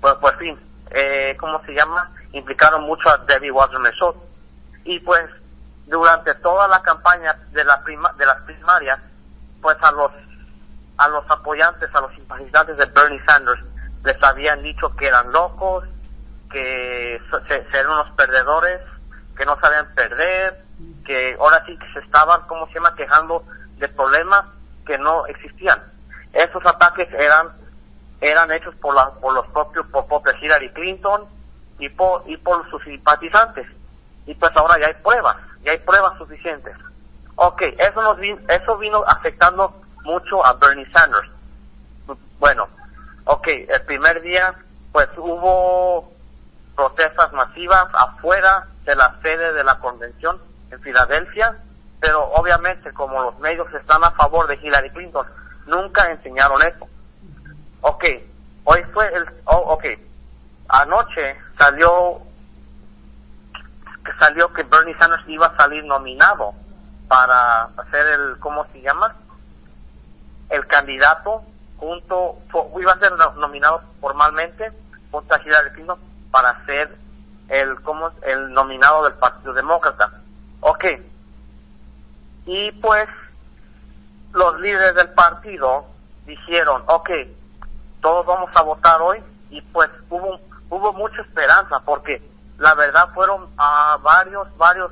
pues, 0.02 0.16
pues 0.22 0.36
fin, 0.38 0.60
eh, 0.92 1.36
¿cómo 1.40 1.62
se 1.66 1.74
llama? 1.74 2.10
Implicaron 2.32 2.84
mucho 2.84 3.10
a 3.10 3.18
Debbie 3.28 3.52
Wasserman 3.52 3.92
Schultz. 3.94 4.20
Y 4.86 5.00
pues 5.02 5.30
durante 5.88 6.34
toda 6.36 6.68
la 6.68 6.82
campaña 6.82 7.36
de, 7.52 7.64
la 7.64 7.82
prima, 7.84 8.12
de 8.18 8.26
las 8.26 8.42
primarias, 8.44 9.00
pues 9.62 9.78
a 9.82 9.92
los 9.92 10.12
a 10.98 11.08
los 11.08 11.24
apoyantes, 11.32 11.90
a 11.96 12.02
los 12.02 12.14
simpatizantes 12.14 12.76
de 12.78 12.86
Bernie 12.88 13.22
Sanders, 13.26 13.62
les 14.04 14.22
habían 14.22 14.62
dicho 14.64 14.94
que 14.98 15.08
eran 15.08 15.32
locos, 15.32 15.86
que 16.52 17.22
so- 17.30 17.42
se, 17.48 17.70
se 17.70 17.78
eran 17.78 17.92
unos 17.92 18.12
perdedores, 18.12 18.82
que 19.38 19.46
no 19.46 19.58
sabían 19.60 19.88
perder, 19.96 20.64
que 21.06 21.36
ahora 21.40 21.64
sí 21.66 21.78
que 21.78 21.92
se 21.94 22.00
estaban, 22.00 22.42
¿cómo 22.48 22.68
se 22.68 22.76
llama?, 22.76 22.96
quejando 22.96 23.44
de 23.78 23.88
problemas 23.90 24.46
que 24.86 24.98
no 24.98 25.26
existían. 25.28 25.82
Esos 26.34 26.66
ataques 26.66 27.08
eran 27.14 27.50
eran 28.22 28.52
hechos 28.52 28.76
por, 28.76 28.94
la, 28.94 29.12
por 29.22 29.34
los 29.34 29.48
propios, 29.48 29.86
por 29.88 30.06
propia 30.08 30.36
Hillary 30.42 30.70
Clinton 30.74 31.26
y 31.78 31.88
por, 31.88 32.24
y 32.26 32.36
por 32.36 32.70
sus 32.70 32.84
simpatizantes. 32.84 33.66
Y 34.26 34.34
pues 34.36 34.52
ahora 34.58 34.78
ya 34.78 34.88
hay 34.88 34.94
pruebas, 34.96 35.38
ya 35.62 35.72
hay 35.72 35.78
pruebas 35.80 36.18
suficientes. 36.18 36.76
Ok, 37.36 37.62
eso, 37.78 38.02
nos 38.02 38.18
vin- 38.18 38.44
eso 38.50 38.78
vino 38.78 39.04
afectando 39.08 39.82
mucho 40.04 40.46
a 40.46 40.52
Bernie 40.54 40.86
Sanders. 40.92 41.30
Bueno, 42.40 42.68
ok, 43.24 43.48
el 43.48 43.82
primer 43.84 44.22
día 44.22 44.54
pues 44.92 45.08
hubo 45.18 46.12
protestas 46.80 47.34
masivas 47.34 47.90
afuera 47.94 48.66
de 48.86 48.96
la 48.96 49.14
sede 49.22 49.52
de 49.52 49.66
la 49.66 49.80
convención 49.80 50.40
en 50.72 50.80
Filadelfia, 50.80 51.58
pero 52.00 52.24
obviamente 52.32 52.94
como 52.94 53.22
los 53.22 53.38
medios 53.40 53.68
están 53.74 54.02
a 54.06 54.12
favor 54.12 54.48
de 54.48 54.56
Hillary 54.56 54.90
Clinton, 54.92 55.28
nunca 55.66 56.10
enseñaron 56.10 56.62
eso. 56.62 56.88
Ok, 57.82 58.06
hoy 58.64 58.82
fue 58.94 59.14
el, 59.14 59.26
oh, 59.44 59.58
ok, 59.74 59.84
anoche 60.70 61.36
salió 61.58 62.22
que 64.06 64.14
salió 64.18 64.54
que 64.54 64.64
Bernie 64.64 64.96
Sanders 64.98 65.28
iba 65.28 65.48
a 65.48 65.58
salir 65.58 65.84
nominado 65.84 66.54
para 67.10 67.64
hacer 67.76 68.08
el, 68.08 68.40
¿cómo 68.40 68.66
se 68.72 68.82
llama? 68.82 69.18
El 70.50 70.66
candidato 70.68 71.44
junto, 71.76 72.38
iba 72.80 72.94
a 72.94 73.00
ser 73.00 73.12
no- 73.18 73.34
nominado 73.34 73.82
formalmente 74.00 74.72
junto 75.12 75.36
a 75.36 75.42
Hillary 75.42 75.72
Clinton 75.72 76.09
para 76.32 76.66
ser 76.66 76.96
el, 77.50 77.82
¿cómo? 77.82 78.12
El 78.22 78.54
nominado 78.54 79.04
del 79.06 79.14
Partido 79.14 79.54
Demócrata. 79.54 80.12
Ok. 80.62 80.86
Y 82.46 82.72
pues 82.74 83.08
los 84.34 84.60
líderes 84.60 84.96
del 84.96 85.10
partido 85.10 85.86
dijeron, 86.26 86.84
ok, 86.88 87.10
todos 88.02 88.26
vamos 88.26 88.50
a 88.56 88.62
votar 88.62 89.02
hoy 89.02 89.22
y 89.50 89.62
pues 89.62 89.90
hubo 90.10 90.40
hubo 90.70 90.94
mucha 90.94 91.22
esperanza 91.22 91.80
porque 91.84 92.22
la 92.58 92.76
verdad 92.76 93.10
fueron 93.14 93.50
a 93.58 93.98
varios 94.02 94.56
varios 94.58 94.92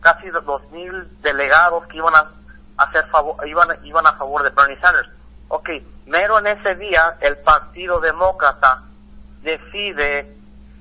casi 0.00 0.28
dos 0.30 0.62
mil 0.70 1.20
delegados 1.22 1.86
que 1.88 1.96
iban 1.96 2.14
a 2.14 2.30
hacer 2.78 3.06
favor 3.08 3.46
iban 3.46 3.68
iban 3.84 4.06
a 4.06 4.12
favor 4.12 4.42
de 4.44 4.50
Bernie 4.50 4.78
Sanders 4.80 5.08
ok 5.48 5.68
mero 6.06 6.38
en 6.38 6.46
ese 6.46 6.76
día 6.76 7.16
el 7.20 7.38
partido 7.38 7.98
demócrata 8.00 8.82
decide 9.42 10.35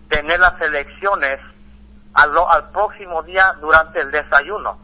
tener 0.10 0.40
las 0.40 0.60
elecciones 0.62 1.40
al, 2.14 2.32
al 2.50 2.70
próximo 2.70 3.24
día 3.24 3.54
durante 3.60 4.00
el 4.02 4.12
desayuno. 4.12 4.78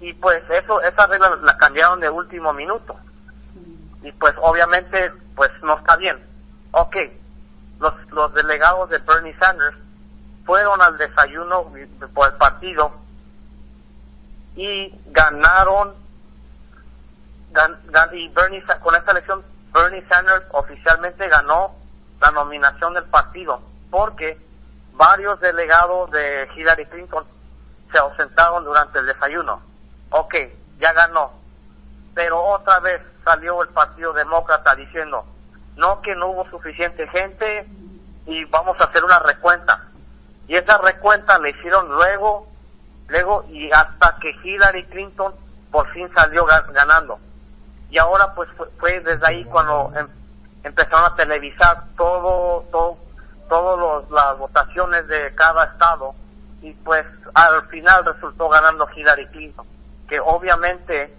Y 0.00 0.12
pues 0.14 0.42
eso 0.50 0.80
esa 0.82 1.06
regla 1.06 1.36
la 1.42 1.56
cambiaron 1.56 2.00
de 2.00 2.10
último 2.10 2.52
minuto. 2.52 2.96
Y 4.02 4.12
pues 4.12 4.34
obviamente 4.40 5.10
pues 5.34 5.50
no 5.62 5.78
está 5.78 5.96
bien. 5.96 6.18
Ok, 6.72 6.96
los, 7.80 7.94
los 8.12 8.32
delegados 8.34 8.90
de 8.90 8.98
Bernie 8.98 9.36
Sanders 9.38 9.76
fueron 10.44 10.80
al 10.82 10.96
desayuno 10.98 11.72
por 12.14 12.28
el 12.28 12.34
partido 12.34 12.92
y 14.54 14.94
ganaron 15.06 15.94
gan- 17.52 17.78
gan- 17.90 18.14
y 18.14 18.28
Bernie 18.28 18.62
con 18.80 18.94
esta 18.94 19.10
elección 19.12 19.42
Bernie 19.72 20.06
Sanders 20.08 20.44
oficialmente 20.52 21.28
ganó 21.28 21.74
la 22.20 22.30
nominación 22.30 22.94
del 22.94 23.04
partido 23.04 23.60
porque 23.90 24.38
varios 24.94 25.38
delegados 25.40 26.10
de 26.10 26.48
Hillary 26.56 26.86
Clinton 26.86 27.24
se 27.92 27.98
ausentaron 27.98 28.64
durante 28.64 28.98
el 28.98 29.06
desayuno. 29.06 29.60
Ok, 30.10 30.34
ya 30.78 30.92
ganó 30.92 31.32
pero 32.16 32.42
otra 32.42 32.80
vez 32.80 33.02
salió 33.24 33.62
el 33.62 33.68
Partido 33.68 34.14
Demócrata 34.14 34.74
diciendo, 34.74 35.26
no 35.76 36.00
que 36.00 36.14
no 36.14 36.28
hubo 36.28 36.48
suficiente 36.48 37.06
gente 37.08 37.66
y 38.24 38.42
vamos 38.46 38.80
a 38.80 38.84
hacer 38.84 39.04
una 39.04 39.18
recuenta. 39.18 39.84
Y 40.48 40.56
esa 40.56 40.78
recuenta 40.78 41.38
le 41.38 41.50
hicieron 41.50 41.86
luego, 41.94 42.48
luego 43.08 43.44
y 43.50 43.70
hasta 43.70 44.16
que 44.18 44.30
Hillary 44.42 44.86
Clinton 44.86 45.34
por 45.70 45.92
fin 45.92 46.08
salió 46.14 46.46
ga- 46.46 46.72
ganando. 46.72 47.18
Y 47.90 47.98
ahora 47.98 48.32
pues 48.34 48.48
fue, 48.56 48.66
fue 48.78 49.00
desde 49.00 49.26
ahí 49.26 49.44
cuando 49.44 49.92
em- 49.94 50.08
empezaron 50.64 51.12
a 51.12 51.14
televisar 51.16 51.84
todo, 51.98 52.64
todo, 52.72 52.96
todas 53.48 54.10
las 54.10 54.38
votaciones 54.38 55.06
de 55.08 55.34
cada 55.34 55.64
estado 55.66 56.14
y 56.62 56.72
pues 56.72 57.06
al 57.34 57.66
final 57.68 58.04
resultó 58.04 58.48
ganando 58.48 58.88
Hillary 58.94 59.26
Clinton, 59.28 59.66
que 60.08 60.18
obviamente 60.20 61.14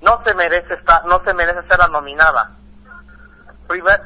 no 0.00 0.22
se 0.24 0.34
merece 0.34 0.74
estar, 0.74 1.04
no 1.06 1.22
se 1.24 1.32
merece 1.34 1.62
ser 1.68 1.78
la 1.78 1.88
nominada. 1.88 2.50
Primer, 3.66 4.00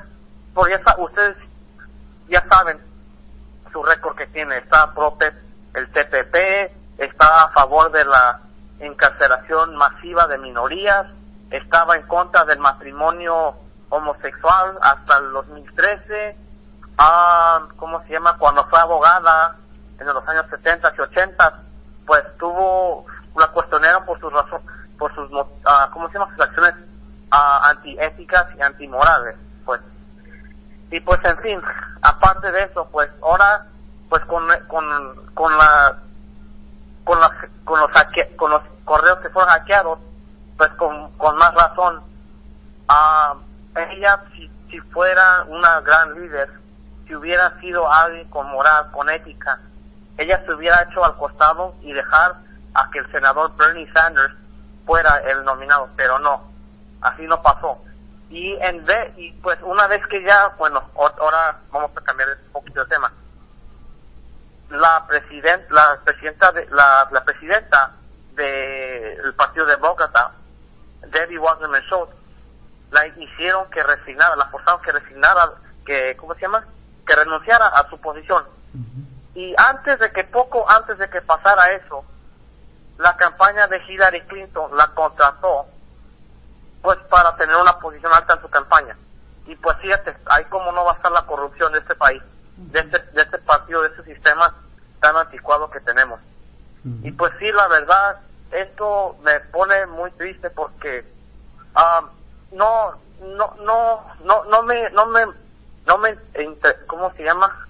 sa- 0.85 0.97
ustedes 0.99 1.37
ya 2.29 2.45
saben 2.49 2.79
su 3.73 3.83
récord 3.83 4.17
que 4.17 4.27
tiene, 4.29 4.59
está 4.59 4.93
pro 4.95 5.17
P- 5.17 5.33
el 5.75 5.91
TPP, 5.93 6.73
está 6.99 7.45
a 7.45 7.49
favor 7.53 7.91
de 7.93 8.05
la 8.05 8.41
encarcelación 8.81 9.77
masiva 9.77 10.27
de 10.27 10.39
minorías, 10.39 11.07
estaba 11.51 11.97
en 11.97 12.07
contra 12.07 12.45
del 12.45 12.59
matrimonio 12.59 13.55
homosexual 13.91 14.79
hasta 14.83 15.19
el 15.19 15.33
2013, 15.33 16.37
ah, 16.99 17.61
¿cómo 17.77 18.03
se 18.05 18.13
llama? 18.13 18.37
Cuando 18.39 18.65
fue 18.67 18.79
abogada 18.79 19.57
en 19.99 20.07
los 20.07 20.27
años 20.29 20.47
70 20.51 20.93
y 20.97 21.01
80, 21.01 21.53
pues 22.07 22.23
tuvo, 22.39 23.07
la 23.39 23.47
cuestionaron 23.49 24.05
por 24.05 24.19
sus 24.21 24.33
razones, 24.33 24.67
por 24.99 25.15
sus, 25.15 25.31
ah, 25.65 25.89
¿cómo 25.93 26.09
se 26.09 26.15
llama? 26.19 26.31
Sus 26.33 26.41
acciones 26.45 26.75
ah, 27.31 27.61
antiéticas 27.71 28.47
y 28.57 28.63
antimorales, 28.63 29.37
pues. 29.65 29.81
Y 30.91 31.01
pues, 31.01 31.25
en 31.25 31.39
fin, 31.39 31.61
aparte 32.03 32.51
de 32.53 32.65
eso, 32.65 32.87
pues, 32.93 33.09
ahora, 33.23 33.67
pues, 34.11 34.23
con, 34.27 34.47
con, 34.69 34.85
con 35.35 35.57
la, 35.57 35.97
con, 37.05 37.19
la, 37.19 37.31
con 37.65 37.81
los 37.81 37.91
hacke- 37.93 38.37
con 38.37 38.51
los 38.51 38.63
correos 38.85 39.19
que 39.21 39.31
fueron 39.31 39.51
hackeados, 39.51 39.99
pues, 40.59 40.69
con, 40.73 41.11
con 41.17 41.35
más 41.37 41.55
razón, 41.55 42.03
ah, 42.89 43.35
ella, 43.91 44.21
si, 44.35 44.51
si 44.71 44.79
fuera 44.81 45.45
una 45.49 45.81
gran 45.81 46.13
líder, 46.21 46.51
si 47.13 47.17
hubiera 47.17 47.61
sido 47.61 47.93
alguien 47.93 48.27
con 48.31 48.51
moral, 48.51 48.91
con 48.91 49.11
ética, 49.11 49.61
ella 50.17 50.43
se 50.47 50.55
hubiera 50.55 50.83
hecho 50.83 51.05
al 51.05 51.15
costado 51.19 51.75
y 51.83 51.93
dejar 51.93 52.37
a 52.73 52.91
que 52.91 53.01
el 53.01 53.13
senador 53.13 53.55
Bernie 53.55 53.93
Sanders 53.93 54.35
fuera 54.87 55.21
el 55.27 55.45
nominado, 55.45 55.91
pero 55.95 56.19
no, 56.19 56.43
así 57.03 57.27
no 57.27 57.43
pasó. 57.43 57.77
Y 58.31 58.55
en 58.63 58.83
vez, 58.87 59.13
y 59.19 59.31
pues 59.43 59.59
una 59.61 59.87
vez 59.89 60.01
que 60.07 60.25
ya, 60.25 60.55
bueno, 60.57 60.83
ahora 60.97 61.59
vamos 61.71 61.91
a 61.95 62.01
cambiar 62.01 62.31
un 62.47 62.53
poquito 62.53 62.81
de 62.81 62.89
tema. 62.89 63.13
La 64.71 65.05
presidenta, 65.07 65.67
la 65.71 66.01
presidenta 66.03 66.51
de, 66.53 66.67
la, 66.71 67.09
la 67.11 67.25
presidenta 67.25 67.91
del 68.37 69.35
Partido 69.35 69.67
Demócrata, 69.67 70.33
Debbie 71.09 71.39
Wasserman 71.39 71.83
Schultz, 71.83 72.15
la 72.91 73.07
hicieron 73.07 73.69
que 73.71 73.83
resignara, 73.83 74.35
la 74.35 74.47
forzaron 74.47 74.81
que 74.81 74.93
resignara, 74.93 75.51
que, 75.85 76.17
¿cómo 76.17 76.33
se 76.37 76.41
llama? 76.41 76.65
Que 77.07 77.17
renunciara 77.17 77.69
a 77.69 77.89
su 77.89 77.99
posición. 77.99 78.45
Y 79.35 79.55
antes 79.57 79.99
de 79.99 80.13
que, 80.13 80.25
poco 80.25 80.69
antes 80.69 80.99
de 80.99 81.09
que 81.09 81.23
pasara 81.23 81.73
eso, 81.75 82.05
la 82.99 83.17
campaña 83.17 83.67
de 83.67 83.83
Hillary 83.89 84.23
Clinton 84.23 84.77
la 84.77 84.89
contrató, 84.89 85.67
pues 86.83 86.99
para 87.11 87.35
tener 87.37 87.57
una 87.57 87.79
posición 87.79 88.13
alta 88.13 88.35
en 88.35 88.43
su 88.43 88.49
campaña. 88.49 88.97
Y 89.47 89.57
pues 89.57 89.77
fíjate, 89.79 90.17
ahí 90.27 90.45
como 90.47 90.71
no 90.73 90.85
va 90.85 90.93
a 90.93 90.97
estar 90.97 91.11
la 91.11 91.27
corrupción 91.27 91.73
de 91.73 91.81
este 91.81 91.95
país, 91.95 92.23
de 92.57 92.81
este, 92.81 92.99
de 92.99 93.23
este 93.23 93.39
partido, 93.39 93.83
de 93.83 93.89
este 93.89 94.05
sistema 94.05 94.55
tan 95.01 95.17
anticuado 95.17 95.71
que 95.71 95.81
tenemos. 95.81 96.21
Y 97.03 97.13
pues 97.13 97.33
sí, 97.39 97.51
la 97.53 97.69
verdad, 97.69 98.21
esto 98.51 99.17
me 99.23 99.39
pone 99.53 99.87
muy 99.87 100.11
triste 100.13 100.51
porque 100.51 101.05
ah, 101.77 102.03
no, 102.53 102.93
no, 103.21 103.55
no, 103.65 104.05
no, 104.25 104.45
no 104.45 104.63
me, 104.63 104.91
no 104.91 105.07
me, 105.07 105.27
no 105.87 105.99
me, 105.99 106.17
¿cómo 106.87 107.13
se 107.15 107.25
llama? 107.25 107.67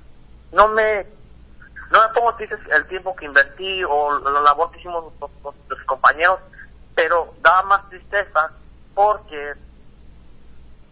No 0.52 0.68
me, 0.68 1.06
no 1.90 2.00
me 2.00 2.14
pongo 2.14 2.34
triste 2.36 2.56
el 2.70 2.86
tiempo 2.86 3.16
que 3.16 3.24
invertí 3.24 3.84
o 3.84 4.18
la 4.18 4.40
labor 4.40 4.70
que 4.70 4.80
hicimos 4.80 5.12
los, 5.20 5.82
compañeros, 5.86 6.40
pero 6.94 7.34
da 7.40 7.62
más 7.62 7.88
tristeza 7.88 8.50
porque 8.94 9.54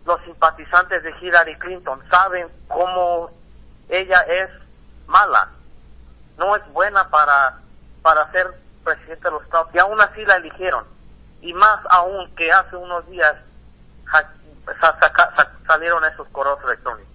los 0.06 0.20
simpatizantes 0.22 1.02
de 1.02 1.14
Hillary 1.20 1.58
Clinton 1.58 2.00
saben 2.10 2.48
cómo 2.68 3.30
ella 3.88 4.20
es 4.20 4.50
mala, 5.06 5.50
no 6.38 6.56
es 6.56 6.66
buena 6.72 7.08
para, 7.10 7.58
para 8.02 8.30
ser 8.32 8.48
presidente 8.84 9.24
de 9.24 9.30
los 9.30 9.42
Estados 9.42 9.68
y 9.74 9.78
aún 9.78 10.00
así 10.00 10.24
la 10.24 10.34
eligieron. 10.34 10.84
Y 11.42 11.52
más 11.54 11.80
aún 11.88 12.34
que 12.34 12.50
hace 12.52 12.76
unos 12.76 13.06
días 13.08 13.36
sa- 14.80 14.98
saca- 15.00 15.32
sa- 15.36 15.50
salieron 15.66 16.04
esos 16.04 16.28
correos 16.28 16.58
electrónicos. 16.64 17.12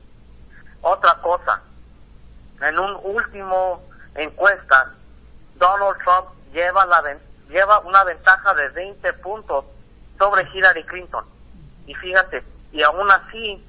Otra 0.82 1.16
cosa, 1.22 1.62
en 2.62 2.78
un 2.80 3.00
último 3.04 3.84
encuesta, 4.16 4.94
Donald 5.56 5.98
Trump 6.04 6.28
lleva, 6.54 6.86
la, 6.86 7.18
lleva 7.50 7.80
una 7.80 8.04
ventaja 8.04 8.54
de 8.54 8.70
20 8.70 9.14
puntos 9.14 9.66
sobre 10.18 10.44
Hillary 10.54 10.84
Clinton. 10.86 11.26
Y 11.88 11.94
fíjate, 11.96 12.44
y 12.72 12.82
aún 12.84 13.10
así 13.12 13.66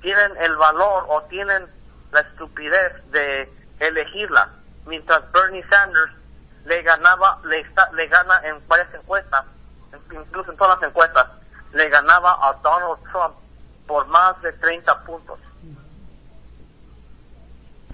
tienen 0.00 0.36
el 0.38 0.56
valor 0.56 1.04
o 1.08 1.22
tienen 1.24 1.66
la 2.12 2.20
estupidez 2.20 2.92
de 3.12 3.52
elegirla, 3.78 4.48
mientras 4.86 5.30
Bernie 5.32 5.64
Sanders 5.68 6.12
le 6.64 6.82
ganaba, 6.82 7.38
le, 7.44 7.60
está- 7.60 7.90
le 7.92 8.06
gana 8.08 8.40
en 8.44 8.66
varias 8.68 8.92
encuestas, 8.94 9.44
incluso 10.10 10.50
en 10.50 10.56
todas 10.56 10.80
las 10.80 10.88
encuestas, 10.90 11.26
le 11.72 11.88
ganaba 11.88 12.32
a 12.48 12.54
Donald 12.62 13.02
Trump 13.10 13.34
por 13.86 14.06
más 14.06 14.40
de 14.42 14.52
30 14.54 15.02
puntos. 15.04 15.38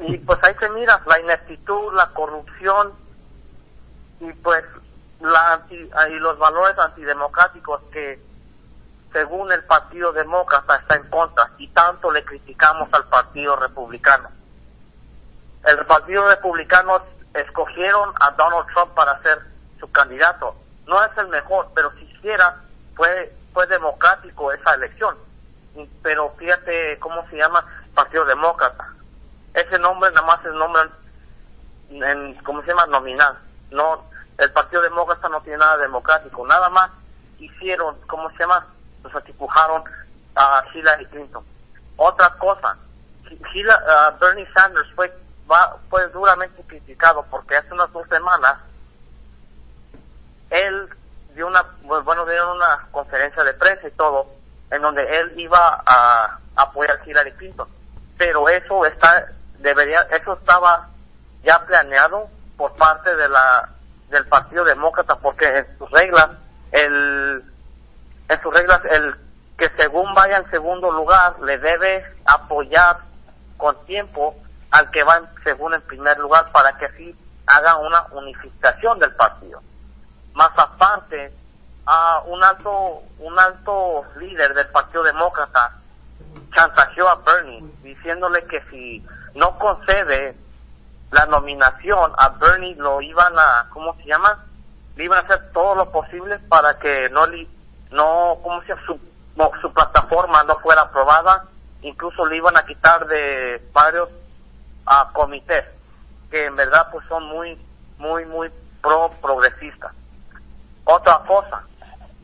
Y 0.00 0.18
pues 0.18 0.38
ahí 0.44 0.54
se 0.58 0.68
mira 0.70 1.00
la 1.06 1.20
ineptitud, 1.20 1.94
la 1.94 2.08
corrupción 2.10 2.92
y 4.20 4.32
pues 4.34 4.64
la 5.20 5.54
anti- 5.54 5.90
y 6.10 6.14
los 6.18 6.38
valores 6.38 6.78
antidemocráticos 6.78 7.80
que 7.90 8.20
según 9.12 9.50
el 9.52 9.64
Partido 9.64 10.12
Demócrata 10.12 10.76
está 10.76 10.96
en 10.96 11.08
contra 11.08 11.50
y 11.56 11.68
tanto 11.68 12.10
le 12.10 12.24
criticamos 12.24 12.88
al 12.92 13.04
Partido 13.04 13.56
Republicano. 13.56 14.28
El 15.64 15.86
Partido 15.86 16.28
Republicano 16.28 17.00
escogieron 17.32 18.12
a 18.20 18.30
Donald 18.32 18.66
Trump 18.74 18.92
para 18.94 19.20
ser 19.22 19.38
su 19.80 19.90
candidato. 19.90 20.54
No 20.86 21.02
es 21.04 21.16
el 21.16 21.28
mejor, 21.28 21.68
pero 21.74 21.90
siquiera 21.92 22.60
fue 22.94 23.34
fue 23.56 23.66
democrático 23.68 24.52
esa 24.52 24.74
elección. 24.74 25.16
Pero 26.02 26.34
fíjate 26.38 26.98
cómo 26.98 27.26
se 27.30 27.38
llama 27.38 27.64
Partido 27.94 28.26
Demócrata. 28.26 28.86
Ese 29.54 29.78
nombre 29.78 30.10
nada 30.10 30.26
más 30.26 30.44
es 30.44 30.52
nombre 30.52 30.82
en, 31.88 32.34
¿cómo 32.44 32.60
se 32.60 32.66
llama? 32.68 32.84
Nominal. 32.84 33.38
No, 33.70 34.04
el 34.36 34.52
Partido 34.52 34.82
Demócrata 34.82 35.30
no 35.30 35.40
tiene 35.40 35.56
nada 35.56 35.78
democrático. 35.78 36.46
Nada 36.46 36.68
más 36.68 36.90
hicieron, 37.38 37.96
¿cómo 38.06 38.28
se 38.32 38.40
llama? 38.40 38.66
Los 39.02 39.14
atipujaron 39.14 39.84
a 40.34 40.62
Hillary 40.74 41.06
Clinton. 41.06 41.42
Otra 41.96 42.28
cosa, 42.36 42.76
Hila- 43.54 43.82
ah, 43.88 44.14
Bernie 44.20 44.46
Sanders 44.54 44.90
fue, 44.94 45.10
va- 45.50 45.78
fue 45.88 46.06
duramente 46.08 46.62
criticado 46.66 47.24
porque 47.30 47.56
hace 47.56 47.72
unas 47.72 47.90
dos 47.90 48.06
semanas 48.10 48.58
él 50.50 50.90
dio 51.36 51.46
una, 51.46 51.62
bueno, 51.82 52.24
dio 52.24 52.52
una 52.52 52.88
conferencia 52.90 53.44
de 53.44 53.52
prensa 53.52 53.86
y 53.86 53.90
todo, 53.92 54.26
en 54.70 54.80
donde 54.80 55.02
él 55.02 55.38
iba 55.38 55.82
a 55.86 56.38
apoyar 56.56 56.98
a 56.98 57.04
Hillary 57.04 57.32
Clinton. 57.32 57.68
Pero 58.16 58.48
eso 58.48 58.86
está, 58.86 59.26
debería, 59.58 60.00
eso 60.10 60.32
estaba 60.32 60.88
ya 61.42 61.64
planeado 61.66 62.28
por 62.56 62.74
parte 62.76 63.14
de 63.14 63.28
la, 63.28 63.68
del 64.08 64.26
Partido 64.26 64.64
Demócrata, 64.64 65.16
porque 65.16 65.44
en 65.44 65.78
sus 65.78 65.90
reglas, 65.90 66.30
el, 66.72 67.44
en 68.28 68.42
sus 68.42 68.54
reglas, 68.54 68.80
el 68.90 69.14
que 69.58 69.68
según 69.76 70.12
vaya 70.14 70.38
en 70.38 70.50
segundo 70.50 70.90
lugar, 70.90 71.38
le 71.40 71.58
debe 71.58 72.02
apoyar 72.24 72.96
con 73.58 73.76
tiempo 73.84 74.34
al 74.70 74.90
que 74.90 75.02
va 75.04 75.18
en, 75.18 75.44
según 75.44 75.74
en 75.74 75.82
primer 75.82 76.18
lugar 76.18 76.50
para 76.50 76.76
que 76.78 76.86
así 76.86 77.14
haga 77.46 77.76
una 77.76 78.06
unificación 78.12 78.98
del 78.98 79.14
partido 79.14 79.60
más 80.36 80.50
aparte 80.58 81.32
a 81.86 82.22
un 82.26 82.44
alto 82.44 83.02
un 83.18 83.38
alto 83.38 84.04
líder 84.18 84.52
del 84.54 84.68
Partido 84.68 85.02
Demócrata 85.02 85.72
chantajeó 86.54 87.08
a 87.08 87.16
Bernie 87.16 87.64
diciéndole 87.82 88.44
que 88.44 88.60
si 88.70 89.04
no 89.34 89.58
concede 89.58 90.36
la 91.10 91.24
nominación 91.26 92.12
a 92.18 92.28
Bernie 92.28 92.76
lo 92.76 93.00
iban 93.00 93.38
a 93.38 93.66
¿cómo 93.70 93.94
se 93.96 94.04
llama? 94.04 94.44
le 94.96 95.04
iban 95.04 95.18
a 95.18 95.22
hacer 95.22 95.52
todo 95.52 95.74
lo 95.74 95.90
posible 95.90 96.38
para 96.50 96.78
que 96.78 97.08
no 97.08 97.26
li, 97.26 97.48
no 97.90 98.36
cómo 98.42 98.60
se 98.62 98.68
llama? 98.68 98.82
su 98.86 99.00
su 99.62 99.72
plataforma 99.72 100.44
no 100.44 100.58
fuera 100.58 100.82
aprobada 100.82 101.46
incluso 101.80 102.26
le 102.26 102.36
iban 102.36 102.56
a 102.58 102.66
quitar 102.66 103.06
de 103.06 103.70
varios 103.72 104.10
a 104.84 105.10
comités 105.14 105.64
que 106.30 106.44
en 106.44 106.56
verdad 106.56 106.88
pues 106.92 107.06
son 107.08 107.24
muy 107.24 107.58
muy 107.96 108.26
muy 108.26 108.50
pro 108.82 109.10
progresistas 109.22 109.92
otra 110.86 111.18
cosa, 111.26 111.62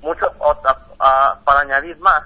mucho 0.01 0.33
otra, 0.39 0.77
ah, 0.99 1.39
para 1.45 1.61
añadir 1.61 1.99
más, 1.99 2.23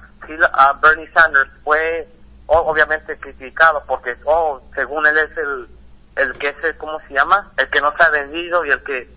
ah, 0.53 0.79
Bernie 0.83 1.11
Sanders 1.13 1.51
fue 1.65 2.09
obviamente 2.47 3.19
criticado 3.19 3.83
porque, 3.87 4.17
oh, 4.25 4.61
según 4.75 5.07
él 5.07 5.19
es 5.19 5.37
el, 5.37 5.69
el 6.17 6.39
que 6.39 6.49
es, 6.49 6.77
¿cómo 6.77 7.01
se 7.09 7.15
llama? 7.15 7.51
El 7.57 7.69
que 7.71 7.81
no 7.81 7.93
se 7.97 8.05
ha 8.05 8.11
vendido 8.11 8.65
y 8.65 8.71
el 8.71 8.83
que, 8.85 9.09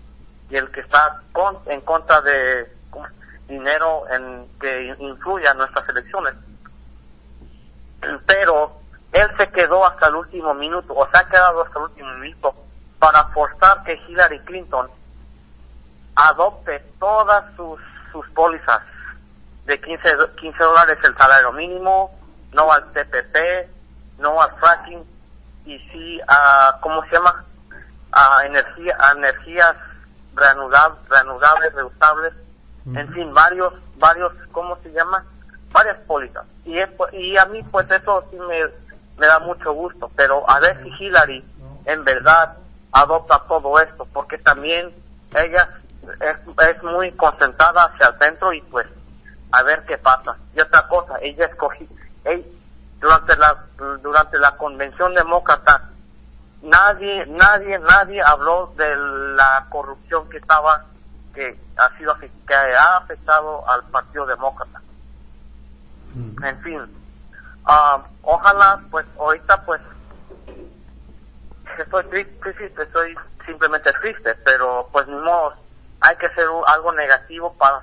y 0.48 0.56
el 0.56 0.70
que 0.70 0.80
está 0.80 1.20
con, 1.32 1.58
en 1.66 1.80
contra 1.82 2.20
de 2.22 2.72
dinero 3.48 4.08
en 4.10 4.48
que 4.58 4.96
influye 4.98 5.46
a 5.46 5.54
nuestras 5.54 5.88
elecciones. 5.88 6.34
Pero 8.26 8.80
él 9.12 9.28
se 9.36 9.48
quedó 9.50 9.84
hasta 9.84 10.08
el 10.08 10.14
último 10.14 10.54
minuto, 10.54 10.94
o 10.94 11.06
se 11.10 11.18
ha 11.18 11.28
quedado 11.28 11.62
hasta 11.62 11.78
el 11.78 11.84
último 11.84 12.14
minuto 12.14 12.54
para 12.98 13.24
forzar 13.28 13.82
que 13.84 13.94
Hillary 14.08 14.40
Clinton 14.40 14.88
adopte 16.28 16.80
todas 16.98 17.44
sus, 17.56 17.80
sus 18.12 18.28
pólizas 18.30 18.80
de 19.66 19.80
15, 19.80 20.16
do- 20.16 20.34
15 20.36 20.62
dólares 20.62 20.98
el 21.04 21.16
salario 21.16 21.52
mínimo, 21.52 22.10
no 22.52 22.70
al 22.72 22.84
TPP, 22.92 23.36
no 24.18 24.40
al 24.42 24.50
fracking 24.58 25.04
y 25.64 25.78
sí 25.90 26.20
a, 26.28 26.78
¿cómo 26.80 27.02
se 27.06 27.12
llama? 27.12 27.44
A, 28.12 28.44
energía, 28.46 28.96
a 28.98 29.12
energías 29.12 29.76
reanudables, 30.34 30.98
reanudables, 31.08 31.72
reusables, 31.74 32.32
en 32.96 33.12
fin, 33.12 33.32
varios, 33.34 33.72
varios, 33.96 34.32
¿cómo 34.52 34.76
se 34.82 34.90
llama? 34.90 35.24
Varias 35.72 35.98
pólizas. 36.06 36.44
Y, 36.64 36.78
es, 36.78 36.88
y 37.12 37.36
a 37.36 37.44
mí 37.46 37.62
pues 37.64 37.88
eso 37.90 38.24
sí 38.30 38.36
me, 38.36 38.64
me 39.18 39.26
da 39.26 39.38
mucho 39.38 39.72
gusto, 39.72 40.10
pero 40.16 40.48
a 40.50 40.58
ver 40.60 40.82
si 40.82 40.88
Hillary 40.98 41.44
en 41.84 42.04
verdad 42.04 42.56
adopta 42.92 43.42
todo 43.46 43.78
esto, 43.80 44.06
porque 44.12 44.38
también 44.38 44.92
ella 45.34 45.68
es, 46.20 46.36
es 46.68 46.82
muy 46.82 47.12
concentrada 47.12 47.84
hacia 47.84 48.08
el 48.08 48.18
centro 48.18 48.52
y 48.52 48.60
pues 48.62 48.86
a 49.52 49.62
ver 49.62 49.84
qué 49.86 49.98
pasa. 49.98 50.36
Y 50.54 50.60
otra 50.60 50.86
cosa, 50.88 51.14
ella 51.20 51.46
escogió, 51.46 51.86
ella- 52.24 52.44
durante 53.00 53.34
la 53.36 53.56
durante 54.02 54.38
la 54.38 54.56
convención 54.58 55.14
demócrata 55.14 55.88
nadie 56.60 57.24
nadie 57.26 57.78
nadie 57.78 58.20
habló 58.22 58.74
de 58.76 58.94
la 58.94 59.66
corrupción 59.70 60.28
que 60.28 60.36
estaba 60.36 60.84
que 61.34 61.58
ha 61.78 61.96
sido 61.96 62.14
que 62.18 62.54
ha 62.54 62.96
afectado 62.98 63.66
al 63.70 63.82
partido 63.84 64.26
demócrata. 64.26 64.82
En 66.44 66.58
fin 66.60 66.80
ah, 67.64 68.02
ojalá 68.20 68.80
pues 68.90 69.06
ahorita 69.18 69.64
pues 69.64 69.80
estoy 71.78 72.04
tri- 72.04 72.40
triste 72.42 72.82
estoy 72.82 73.16
simplemente 73.46 73.90
triste 74.02 74.34
pero 74.44 74.88
pues 74.92 75.06
ni 75.08 75.14
modo 75.16 75.54
hay 76.00 76.16
que 76.16 76.26
hacer 76.26 76.46
algo 76.66 76.92
negativo 76.92 77.54
para 77.58 77.82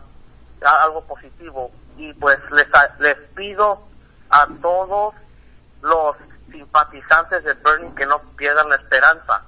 algo 0.62 1.04
positivo. 1.06 1.72
Y 1.98 2.14
pues 2.14 2.40
les 2.52 2.68
les 3.00 3.18
pido 3.36 3.82
a 4.30 4.48
todos 4.62 5.16
los 5.82 6.16
simpatizantes 6.52 7.44
de 7.44 7.54
Bernie 7.54 7.96
que 7.96 8.06
no 8.06 8.20
pierdan 8.36 8.70
la 8.70 8.76
esperanza. 8.78 9.44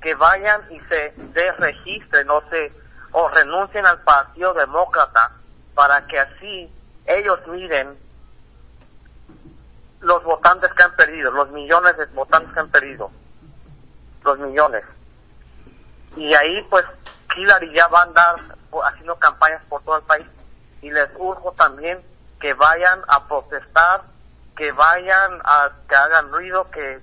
Que 0.00 0.14
vayan 0.14 0.62
y 0.70 0.80
se 0.80 1.14
desregistren 1.32 2.30
o 2.30 2.42
se 2.50 2.72
o 3.12 3.28
renuncien 3.28 3.86
al 3.86 4.00
Partido 4.02 4.52
Demócrata 4.52 5.32
para 5.74 6.06
que 6.06 6.18
así 6.18 6.70
ellos 7.06 7.40
miren 7.46 7.96
los 10.00 10.22
votantes 10.24 10.70
que 10.74 10.82
han 10.82 10.94
perdido, 10.96 11.30
los 11.30 11.50
millones 11.50 11.96
de 11.96 12.06
votantes 12.06 12.52
que 12.52 12.60
han 12.60 12.70
perdido, 12.70 13.10
los 14.22 14.38
millones. 14.38 14.84
Y 16.16 16.34
ahí 16.34 16.62
pues 16.68 16.84
Hillary 17.36 17.72
ya 17.72 17.86
va 17.88 18.00
a 18.00 18.02
andar 18.02 18.34
haciendo 18.84 19.16
campañas 19.16 19.62
por 19.68 19.82
todo 19.82 19.96
el 19.96 20.02
país 20.04 20.26
y 20.82 20.90
les 20.90 21.08
urjo 21.16 21.52
también 21.52 22.02
que 22.40 22.54
vayan 22.54 23.02
a 23.08 23.26
protestar, 23.26 24.02
que 24.56 24.72
vayan 24.72 25.40
a 25.44 25.70
que 25.88 25.94
hagan 25.94 26.30
ruido, 26.32 26.70
que 26.70 27.00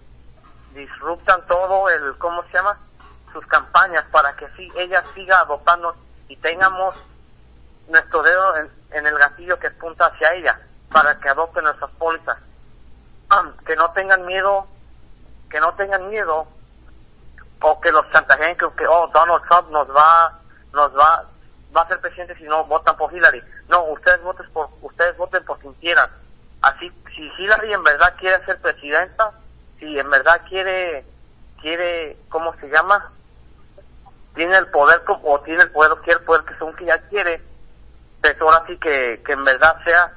disruptan 0.74 1.46
todo 1.48 1.90
el, 1.90 2.18
¿cómo 2.18 2.44
se 2.44 2.54
llama? 2.54 2.78
Sus 3.32 3.46
campañas 3.48 4.06
para 4.12 4.36
que 4.36 4.48
sí, 4.56 4.72
ella 4.76 5.04
siga 5.14 5.38
adoptando 5.38 5.96
y 6.28 6.36
tengamos 6.38 6.96
nuestro 7.88 8.24
dedo 8.24 8.56
en, 8.92 9.06
el 9.06 9.18
gatillo 9.18 9.60
que 9.60 9.68
apunta 9.68 10.06
hacia 10.06 10.34
ella 10.34 10.60
para 10.92 11.20
que 11.20 11.30
adopte 11.30 11.62
nuestras 11.62 11.92
pólizas. 11.92 12.38
que 13.66 13.76
no 13.76 13.92
tengan 13.92 14.26
miedo, 14.26 14.68
que 15.50 15.60
no 15.60 15.74
tengan 15.74 16.10
miedo 16.10 16.48
o 17.64 17.80
que 17.80 17.92
los 17.92 18.10
chantajeen 18.12 18.58
que, 18.58 18.66
oh 18.88 19.10
Donald 19.14 19.44
Trump 19.48 19.70
nos 19.72 19.88
va 19.90 20.38
nos 20.74 20.96
va 20.96 21.24
va 21.76 21.82
a 21.82 21.88
ser 21.88 22.00
presidente 22.00 22.36
si 22.36 22.44
no 22.44 22.66
votan 22.66 22.96
por 22.98 23.12
Hillary. 23.12 23.42
No, 23.70 23.86
ustedes 23.86 24.22
voten 24.22 24.46
por 24.52 24.70
ustedes 24.82 25.18
voten 25.18 25.44
por 25.46 25.58
quien 25.60 25.74
quieran. 25.76 26.10
Así 26.62 26.92
si 27.16 27.22
Hillary 27.38 27.74
en 27.74 27.84
verdad 27.84 28.16
quiere 28.20 28.44
ser 28.46 28.60
presidenta, 28.62 29.32
si 29.80 29.98
en 29.98 30.10
verdad 30.10 30.42
quiere 30.50 31.06
quiere 31.62 32.18
¿cómo 32.30 32.54
se 32.56 32.68
llama? 32.68 33.12
tiene 34.36 34.58
el 34.58 34.68
poder 34.68 35.02
o 35.08 35.40
tiene 35.42 35.64
el 35.64 35.72
poder 35.72 35.92
quiere 36.04 36.20
el 36.20 36.26
poder 36.26 36.44
que 36.44 36.56
según 36.56 36.76
que 36.76 36.86
ya 36.86 36.98
quiere, 37.08 37.42
pues 38.22 38.42
ahora 38.42 38.64
sí 38.68 38.78
que, 38.78 39.22
que 39.26 39.32
en 39.32 39.44
verdad 39.46 39.78
sea 39.86 40.12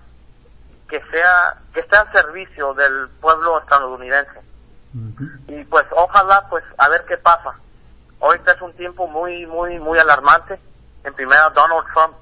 que 0.89 1.01
sea 1.11 1.59
que 1.73 1.81
esté 1.81 1.97
al 1.97 2.11
servicio 2.13 2.75
del 2.75 3.09
pueblo 3.21 3.61
estadounidense 3.61 4.41
y 5.49 5.65
pues 5.65 5.85
ojalá 5.91 6.47
pues 6.49 6.65
a 6.79 6.89
ver 6.89 7.05
qué 7.07 7.17
pasa. 7.19 7.55
Ahorita 8.21 8.53
es 8.53 8.63
un 8.63 8.73
tiempo 8.75 9.07
muy 9.07 9.47
muy 9.47 9.79
muy 9.79 9.99
alarmante. 9.99 10.59
En 11.05 11.15
primera 11.15 11.51
Donald 11.51 11.87
Trump 11.93 12.17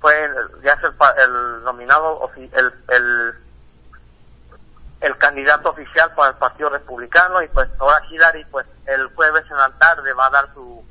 fue 0.00 0.30
ya 0.62 0.72
es 0.72 0.80
el, 0.82 1.64
nominado 1.64 2.30
el, 2.36 2.72
el 2.88 3.34
el 5.00 5.18
candidato 5.18 5.70
oficial 5.70 6.12
para 6.14 6.30
el 6.30 6.36
Partido 6.36 6.68
Republicano. 6.70 7.42
Y 7.42 7.48
pues 7.48 7.68
ahora 7.78 8.02
Hillary 8.10 8.44
pues 8.50 8.66
el 8.86 9.06
jueves 9.14 9.44
en 9.50 9.56
la 9.56 9.70
tarde 9.78 10.12
va 10.12 10.26
a 10.26 10.30
dar 10.30 10.54
su 10.54 10.84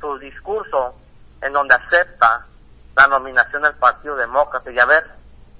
su 0.00 0.18
discurso 0.18 0.94
en 1.42 1.52
donde 1.52 1.74
acepta 1.74 2.46
la 2.96 3.06
nominación 3.08 3.62
del 3.62 3.74
Partido 3.74 4.16
Demócrata. 4.16 4.70
Y 4.70 4.78
a 4.78 4.86
ver 4.86 5.04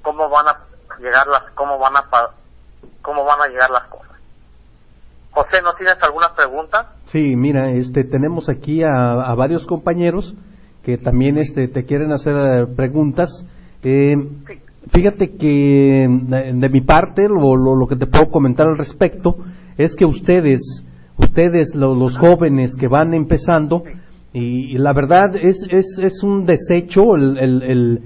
cómo 0.02 0.28
van 0.30 0.48
a 0.48 0.58
llegar 0.98 1.26
las 1.26 1.42
cómo 1.54 1.78
van 1.78 1.96
a 1.96 2.30
cómo 3.02 3.24
van 3.24 3.42
a 3.42 3.46
llegar 3.48 3.70
las 3.70 3.84
cosas. 3.84 4.13
José, 5.34 5.62
¿no 5.62 5.74
tienes 5.74 5.96
alguna 6.02 6.28
pregunta? 6.34 6.92
Sí, 7.04 7.36
mira, 7.36 7.70
este 7.72 8.04
tenemos 8.04 8.48
aquí 8.48 8.82
a, 8.82 9.34
varios 9.34 9.66
compañeros 9.66 10.36
que 10.82 10.96
también 10.98 11.38
este 11.38 11.68
te 11.68 11.84
quieren 11.84 12.12
hacer 12.12 12.34
eh, 12.36 12.66
preguntas. 12.74 13.44
Eh, 13.82 14.16
Fíjate 14.92 15.36
que 15.36 16.06
de, 16.08 16.68
mi 16.68 16.82
parte 16.82 17.26
lo, 17.28 17.56
lo, 17.56 17.86
que 17.86 17.96
te 17.96 18.06
puedo 18.06 18.28
comentar 18.28 18.68
al 18.68 18.76
respecto 18.76 19.36
es 19.78 19.96
que 19.96 20.04
ustedes, 20.04 20.84
ustedes 21.16 21.74
los 21.74 22.18
jóvenes 22.18 22.76
que 22.76 22.88
van 22.88 23.14
empezando, 23.14 23.84
y, 24.32 24.76
la 24.76 24.92
verdad 24.92 25.36
es, 25.36 25.66
es, 25.70 26.00
es 26.02 26.22
un 26.22 26.44
desecho 26.44 27.14
el, 27.14 27.38
el, 27.38 28.02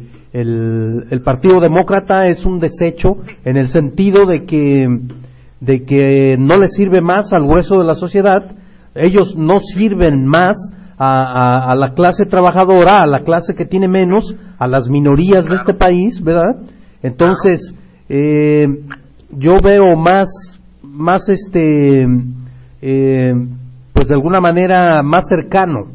el, 1.10 1.20
Partido 1.22 1.58
Demócrata 1.58 2.26
es 2.26 2.44
un 2.44 2.58
desecho 2.58 3.16
en 3.44 3.56
el 3.56 3.68
sentido 3.68 4.26
de 4.26 4.44
que, 4.44 4.86
de 5.60 5.84
que 5.84 6.36
no 6.38 6.56
le 6.58 6.68
sirve 6.68 7.00
más 7.00 7.32
al 7.32 7.46
grueso 7.46 7.78
de 7.78 7.84
la 7.84 7.94
sociedad, 7.94 8.56
ellos 8.94 9.36
no 9.36 9.58
sirven 9.58 10.26
más 10.26 10.72
a, 10.98 11.70
a, 11.70 11.74
la 11.74 11.94
clase 11.94 12.26
trabajadora, 12.26 13.02
a 13.02 13.06
la 13.06 13.20
clase 13.20 13.54
que 13.54 13.64
tiene 13.64 13.88
menos, 13.88 14.36
a 14.58 14.66
las 14.66 14.88
minorías 14.88 15.48
de 15.48 15.56
este 15.56 15.74
país, 15.74 16.22
¿verdad? 16.22 16.62
Entonces, 17.02 17.74
eh, 18.08 18.66
yo 19.30 19.52
veo 19.62 19.96
más, 19.96 20.60
más 20.82 21.28
este, 21.28 22.04
eh, 22.82 23.32
pues 23.92 24.08
de 24.08 24.14
alguna 24.14 24.40
manera 24.40 25.02
más 25.02 25.28
cercano 25.28 25.88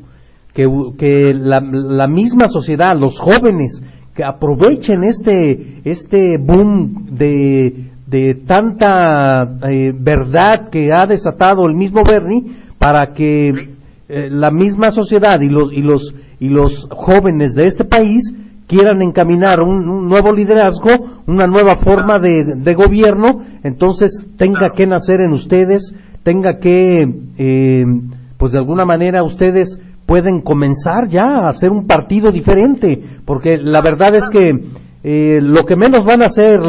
que, 0.53 0.65
que 0.97 1.33
la, 1.33 1.59
la 1.59 2.07
misma 2.07 2.47
sociedad, 2.47 2.95
los 2.97 3.19
jóvenes 3.19 3.83
que 4.15 4.23
aprovechen 4.23 5.03
este, 5.03 5.81
este 5.83 6.37
boom 6.37 7.07
de, 7.11 7.92
de 8.13 8.35
tanta 8.35 9.41
eh, 9.67 9.91
verdad 9.91 10.69
que 10.69 10.89
ha 10.93 11.07
desatado 11.07 11.65
el 11.65 11.73
mismo 11.73 12.03
Bernie 12.03 12.43
para 12.77 13.11
que 13.11 13.49
eh, 13.49 14.29
la 14.29 14.51
misma 14.51 14.91
sociedad 14.91 15.41
y 15.41 15.49
los, 15.49 15.73
y 15.73 15.81
los, 15.81 16.15
y 16.39 16.49
los 16.49 16.87
jóvenes 16.91 17.55
de 17.55 17.65
este 17.65 17.85
país 17.85 18.31
quieran 18.67 19.01
encaminar 19.01 19.61
un, 19.61 20.05
nuevo 20.05 20.31
liderazgo, 20.31 20.89
una 21.25 21.47
nueva 21.47 21.77
forma 21.77 22.19
de, 22.19 22.75
gobierno, 22.75 23.39
entonces 23.63 24.27
tenga 24.37 24.69
que 24.75 24.85
nacer 24.85 25.19
en 25.19 25.31
ustedes, 25.31 25.95
tenga 26.21 26.59
que, 26.59 27.01
eh, 27.37 27.83
pues 28.37 28.51
de 28.51 28.59
alguna 28.59 28.85
manera 28.85 29.23
ustedes 29.23 29.81
pueden 30.05 30.41
comenzar 30.41 31.07
ya 31.07 31.23
a 31.23 31.47
hacer 31.47 31.71
un 31.71 31.87
partido 31.87 32.29
diferente, 32.31 33.01
porque 33.25 33.57
la 33.57 33.81
verdad 33.81 34.13
es 34.15 34.29
que 34.29 34.51
eh, 35.03 35.39
lo 35.41 35.65
que 35.65 35.75
menos 35.75 36.03
van 36.05 36.21
a 36.21 36.27
hacer 36.27 36.61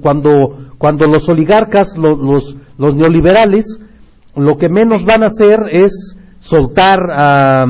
cuando, 0.00 0.70
cuando 0.78 1.06
los 1.08 1.28
oligarcas, 1.28 1.98
los, 1.98 2.56
los, 2.78 2.94
neoliberales, 2.94 3.82
lo 4.36 4.56
que 4.56 4.68
menos 4.68 5.02
van 5.04 5.24
a 5.24 5.26
hacer 5.26 5.58
es 5.72 6.16
soltar 6.38 7.00
a, 7.10 7.66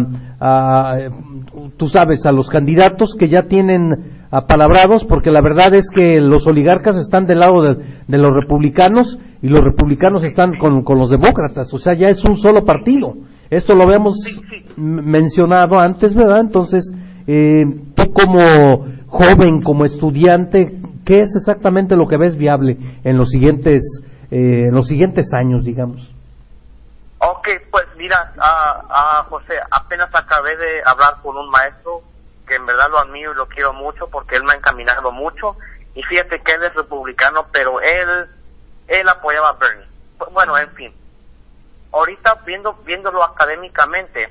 tú 1.79 1.89
sabes, 1.89 2.27
a 2.27 2.33
los 2.33 2.51
candidatos 2.51 3.15
que 3.19 3.31
ya 3.31 3.45
tienen 3.45 4.27
apalabrados, 4.31 5.05
porque 5.05 5.31
la 5.31 5.41
verdad 5.41 5.75
es 5.75 5.91
que 5.91 6.21
los 6.21 6.47
oligarcas 6.47 6.99
están 6.99 7.25
del 7.25 7.39
lado 7.39 7.63
de, 7.63 8.19
los 8.19 8.35
republicanos 8.35 9.19
y 9.41 9.49
los 9.49 9.63
republicanos 9.63 10.23
están 10.23 10.59
con, 10.59 10.83
con, 10.83 10.99
los 10.99 11.09
demócratas, 11.09 11.73
o 11.73 11.79
sea, 11.79 11.95
ya 11.95 12.09
es 12.09 12.23
un 12.25 12.37
solo 12.37 12.65
partido. 12.65 13.15
Esto 13.49 13.75
lo 13.75 13.85
habíamos 13.85 14.43
mencionado 14.77 15.79
antes, 15.79 16.15
¿verdad? 16.15 16.41
Entonces, 16.41 16.93
eh, 17.27 17.65
tú 17.95 18.13
como 18.13 18.85
joven, 19.15 19.63
como 19.63 19.85
estudiante, 19.85 20.73
¿qué 21.07 21.21
es 21.21 21.37
exactamente 21.37 21.95
lo 21.95 22.09
que 22.09 22.17
ves 22.19 22.37
viable 22.37 22.77
en 23.05 23.17
los 23.17 23.31
siguientes, 23.31 24.03
eh, 24.33 24.71
los 24.73 24.89
siguientes 24.89 25.33
años, 25.33 25.65
digamos? 25.65 26.13
Ok, 27.19 27.49
pues 27.71 27.85
mira, 27.97 28.33
a, 28.39 29.25
José, 29.31 29.55
apenas 29.71 30.13
acabé 30.13 30.57
de 30.57 30.83
hablar 30.85 31.23
con 31.23 31.37
un 31.37 31.49
maestro 31.49 32.03
que 32.47 32.57
en 32.57 32.67
verdad 32.67 32.91
lo 32.91 32.99
admiro 32.99 33.33
y 33.33 33.37
lo 33.37 33.47
quiero 33.47 33.73
mucho 33.73 34.09
porque 34.11 34.37
él 34.37 34.43
me 34.45 34.53
ha 34.53 34.57
encaminado 34.57 35.13
mucho 35.13 35.57
y 35.95 36.03
fíjate 36.03 36.41
que 36.43 36.53
él 36.53 36.65
es 36.65 36.75
republicano, 36.75 37.47
pero 37.53 37.81
él, 37.81 38.27
él 38.89 39.09
apoyaba 39.09 39.51
a 39.51 39.53
Bernie. 39.53 39.87
Bueno, 40.33 40.59
en 40.59 40.71
fin, 40.73 40.93
ahorita 41.93 42.43
viendo, 42.45 42.75
viéndolo 42.85 43.23
académicamente, 43.23 44.29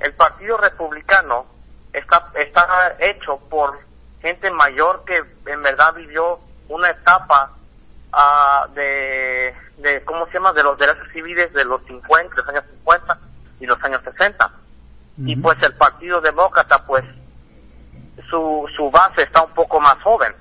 el 0.00 0.14
Partido 0.14 0.58
Republicano 0.58 1.44
está, 1.92 2.30
está 2.34 2.96
hecho 3.00 3.38
por 3.50 3.78
gente 4.20 4.50
mayor 4.50 5.04
que 5.04 5.22
en 5.50 5.62
verdad 5.62 5.94
vivió 5.94 6.40
una 6.68 6.90
etapa 6.90 7.52
uh, 8.12 8.72
de, 8.72 9.54
de, 9.78 10.04
¿cómo 10.04 10.26
se 10.26 10.34
llama?, 10.34 10.52
de 10.52 10.62
los 10.62 10.78
derechos 10.78 11.08
civiles 11.12 11.52
de 11.52 11.64
los 11.64 11.82
50, 11.84 12.34
los 12.34 12.48
años 12.48 12.64
50 12.70 13.18
y 13.60 13.66
los 13.66 13.82
años 13.82 14.02
60. 14.04 14.50
Y 15.18 15.34
pues 15.36 15.56
el 15.62 15.74
Partido 15.74 16.20
Demócrata, 16.20 16.84
pues, 16.84 17.02
su, 18.28 18.68
su 18.76 18.90
base 18.90 19.22
está 19.22 19.42
un 19.42 19.54
poco 19.54 19.80
más 19.80 20.00
joven. 20.02 20.34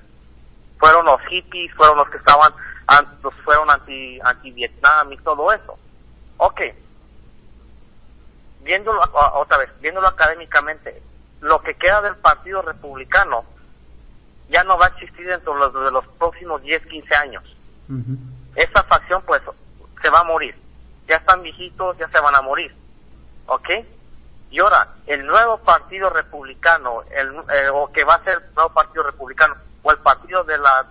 Fueron 0.77 1.05
los 1.05 1.21
hippies, 1.29 1.73
fueron 1.75 1.97
los 1.97 2.09
que 2.09 2.17
estaban, 2.17 2.53
los 3.23 3.33
fueron 3.45 3.69
anti, 3.69 4.19
anti 4.21 4.51
Vietnam 4.51 5.13
y 5.13 5.17
todo 5.17 5.53
eso. 5.53 5.79
Ok. 6.37 6.61
Viéndolo 8.63 9.01
otra 9.35 9.59
vez, 9.59 9.69
viéndolo 9.79 10.07
académicamente, 10.07 11.01
lo 11.39 11.61
que 11.61 11.75
queda 11.75 12.01
del 12.01 12.17
Partido 12.17 12.61
Republicano 12.61 13.45
ya 14.49 14.63
no 14.63 14.77
va 14.77 14.85
a 14.85 14.89
existir 14.89 15.25
dentro 15.27 15.53
de 15.53 15.59
los, 15.59 15.73
de 15.73 15.91
los 15.91 16.07
próximos 16.19 16.61
10, 16.61 16.85
15 16.85 17.15
años. 17.15 17.43
Esa 18.55 18.83
facción, 18.83 19.21
pues, 19.25 19.41
se 20.01 20.09
va 20.09 20.19
a 20.19 20.23
morir. 20.23 20.55
Ya 21.07 21.17
están 21.17 21.41
viejitos, 21.41 21.97
ya 21.97 22.07
se 22.09 22.19
van 22.19 22.35
a 22.35 22.41
morir. 22.41 22.73
¿Ok? 23.47 23.69
Y 24.51 24.59
ahora, 24.59 24.87
el 25.07 25.25
nuevo 25.25 25.57
Partido 25.57 26.09
Republicano, 26.09 27.03
el, 27.11 27.27
eh, 27.53 27.69
o 27.73 27.91
que 27.91 28.03
va 28.03 28.15
a 28.15 28.23
ser 28.23 28.41
el 28.47 28.55
nuevo 28.55 28.69
Partido 28.69 29.03
Republicano, 29.03 29.55
o 29.83 29.91
el 29.91 29.97
Partido 29.97 30.43
de 30.43 30.57
la 30.57 30.87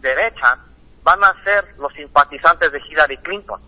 derecha, 0.00 0.58
van 1.02 1.24
a 1.24 1.34
ser 1.42 1.74
los 1.78 1.92
simpatizantes 1.94 2.70
de 2.70 2.80
Hillary 2.80 3.16
Clinton. 3.18 3.60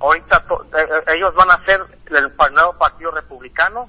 Ahorita 0.00 0.44
eh, 0.48 0.78
eh, 0.80 1.14
ellos 1.14 1.34
van 1.34 1.50
a 1.50 1.64
ser 1.64 1.84
el, 2.06 2.32
nuevo 2.52 2.72
partido 2.72 3.10
republicano 3.10 3.88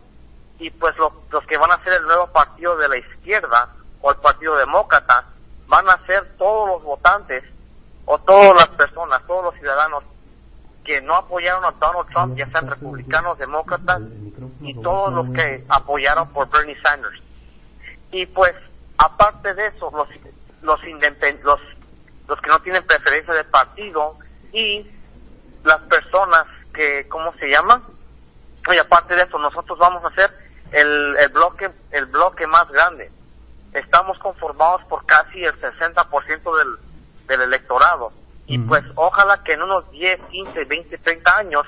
y 0.59 0.69
pues 0.69 0.95
los 0.97 1.45
que 1.47 1.57
van 1.57 1.71
a 1.71 1.83
ser 1.83 1.93
el 1.93 2.03
nuevo 2.03 2.27
partido 2.27 2.77
de 2.77 2.87
la 2.87 2.97
izquierda 2.97 3.69
o 4.01 4.11
el 4.11 4.17
partido 4.17 4.55
demócrata 4.55 5.25
van 5.67 5.89
a 5.89 6.05
ser 6.05 6.35
todos 6.37 6.67
los 6.67 6.83
votantes 6.83 7.43
o 8.05 8.17
todas 8.19 8.53
las 8.55 8.67
personas, 8.69 9.21
todos 9.27 9.45
los 9.45 9.55
ciudadanos 9.55 10.03
que 10.83 10.99
no 11.01 11.15
apoyaron 11.15 11.63
a 11.63 11.71
Donald 11.71 12.09
Trump, 12.09 12.37
ya 12.37 12.47
sean 12.47 12.67
republicanos, 12.67 13.37
demócratas, 13.37 14.01
y 14.61 14.73
todos 14.81 15.13
los 15.13 15.31
que 15.33 15.63
apoyaron 15.69 16.29
por 16.29 16.49
Bernie 16.49 16.77
Sanders. 16.81 17.21
Y 18.11 18.25
pues, 18.25 18.53
aparte 18.97 19.53
de 19.53 19.67
eso, 19.67 19.91
los 19.91 20.09
los, 20.63 20.79
los 20.83 21.59
los 22.27 22.41
que 22.41 22.49
no 22.49 22.61
tienen 22.61 22.85
preferencia 22.85 23.33
de 23.33 23.43
partido 23.45 24.17
y 24.53 24.85
las 25.63 25.79
personas 25.81 26.45
que, 26.73 27.07
¿cómo 27.09 27.33
se 27.33 27.49
llama? 27.49 27.81
Y 28.73 28.77
aparte 28.77 29.15
de 29.15 29.23
eso, 29.23 29.37
nosotros 29.37 29.77
vamos 29.79 30.03
a 30.03 30.07
hacer 30.07 30.31
el, 30.71 31.17
el 31.17 31.29
bloque 31.29 31.69
el 31.91 32.05
bloque 32.05 32.47
más 32.47 32.69
grande. 32.71 33.11
Estamos 33.73 34.17
conformados 34.19 34.83
por 34.85 35.05
casi 35.05 35.43
el 35.43 35.53
60% 35.59 36.57
del, 36.57 36.77
del 37.27 37.41
electorado. 37.41 38.11
Y 38.47 38.57
pues 38.57 38.83
ojalá 38.95 39.41
que 39.43 39.53
en 39.53 39.61
unos 39.61 39.89
10, 39.91 40.19
15, 40.29 40.65
20, 40.65 40.97
30 40.97 41.37
años 41.37 41.65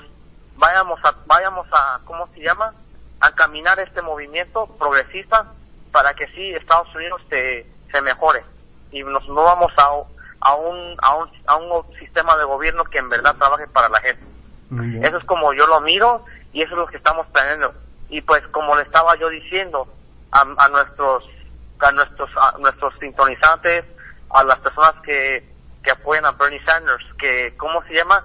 vayamos 0.56 1.00
a, 1.02 1.14
vayamos 1.26 1.66
a, 1.72 2.00
¿cómo 2.04 2.26
se 2.34 2.40
llama? 2.40 2.74
A 3.20 3.32
caminar 3.32 3.78
este 3.80 4.02
movimiento 4.02 4.66
progresista 4.78 5.46
para 5.92 6.12
que 6.14 6.26
sí 6.28 6.50
Estados 6.50 6.94
Unidos 6.94 7.22
se, 7.30 7.66
se 7.90 8.02
mejore 8.02 8.44
y 8.90 9.02
nos 9.02 9.26
movamos 9.28 9.72
a, 9.78 9.88
a, 10.40 10.54
un, 10.54 10.96
a, 11.02 11.16
un, 11.16 11.30
a 11.46 11.56
un 11.56 11.94
sistema 11.98 12.36
de 12.36 12.44
gobierno 12.44 12.84
que 12.84 12.98
en 12.98 13.08
verdad 13.08 13.34
trabaje 13.36 13.66
para 13.68 13.88
la 13.88 14.00
gente. 14.00 14.24
Eso 15.02 15.18
es 15.18 15.24
como 15.24 15.52
yo 15.52 15.66
lo 15.66 15.80
miro 15.80 16.24
y 16.52 16.62
eso 16.62 16.72
es 16.72 16.78
lo 16.78 16.86
que 16.86 16.96
estamos 16.96 17.26
planeando. 17.28 17.72
Y 18.08 18.20
pues 18.22 18.46
como 18.48 18.74
le 18.76 18.82
estaba 18.82 19.16
yo 19.16 19.28
diciendo 19.28 19.86
a, 20.32 20.42
a 20.58 20.68
nuestros 20.68 21.24
a 21.84 21.92
nuestros 21.92 22.30
a 22.36 22.56
nuestros 22.58 22.94
sintonizantes, 22.98 23.84
a 24.30 24.44
las 24.44 24.58
personas 24.60 24.94
que, 25.04 25.48
que 25.82 25.90
apoyan 25.90 26.24
a 26.24 26.32
Bernie 26.32 26.64
Sanders, 26.64 27.04
que 27.18 27.54
cómo 27.56 27.82
se 27.84 27.94
llama, 27.94 28.24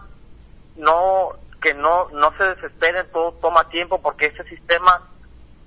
no 0.75 1.31
que 1.61 1.73
no 1.73 2.09
no 2.09 2.31
se 2.37 2.43
desesperen, 2.45 3.07
todo 3.11 3.33
toma 3.41 3.67
tiempo 3.69 4.01
porque 4.01 4.27
ese 4.27 4.43
sistema 4.45 5.01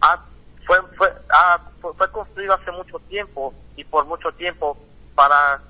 ha- 0.01 0.25
fue 0.67 0.81
fue 0.97 1.13
fue 1.81 2.11
construido 2.11 2.55
hace 2.55 2.71
mucho 2.71 2.99
tiempo 3.09 3.53
y 3.77 3.85
por 3.85 4.05
mucho 4.07 4.33
tiempo 4.33 4.77
para 5.15 5.61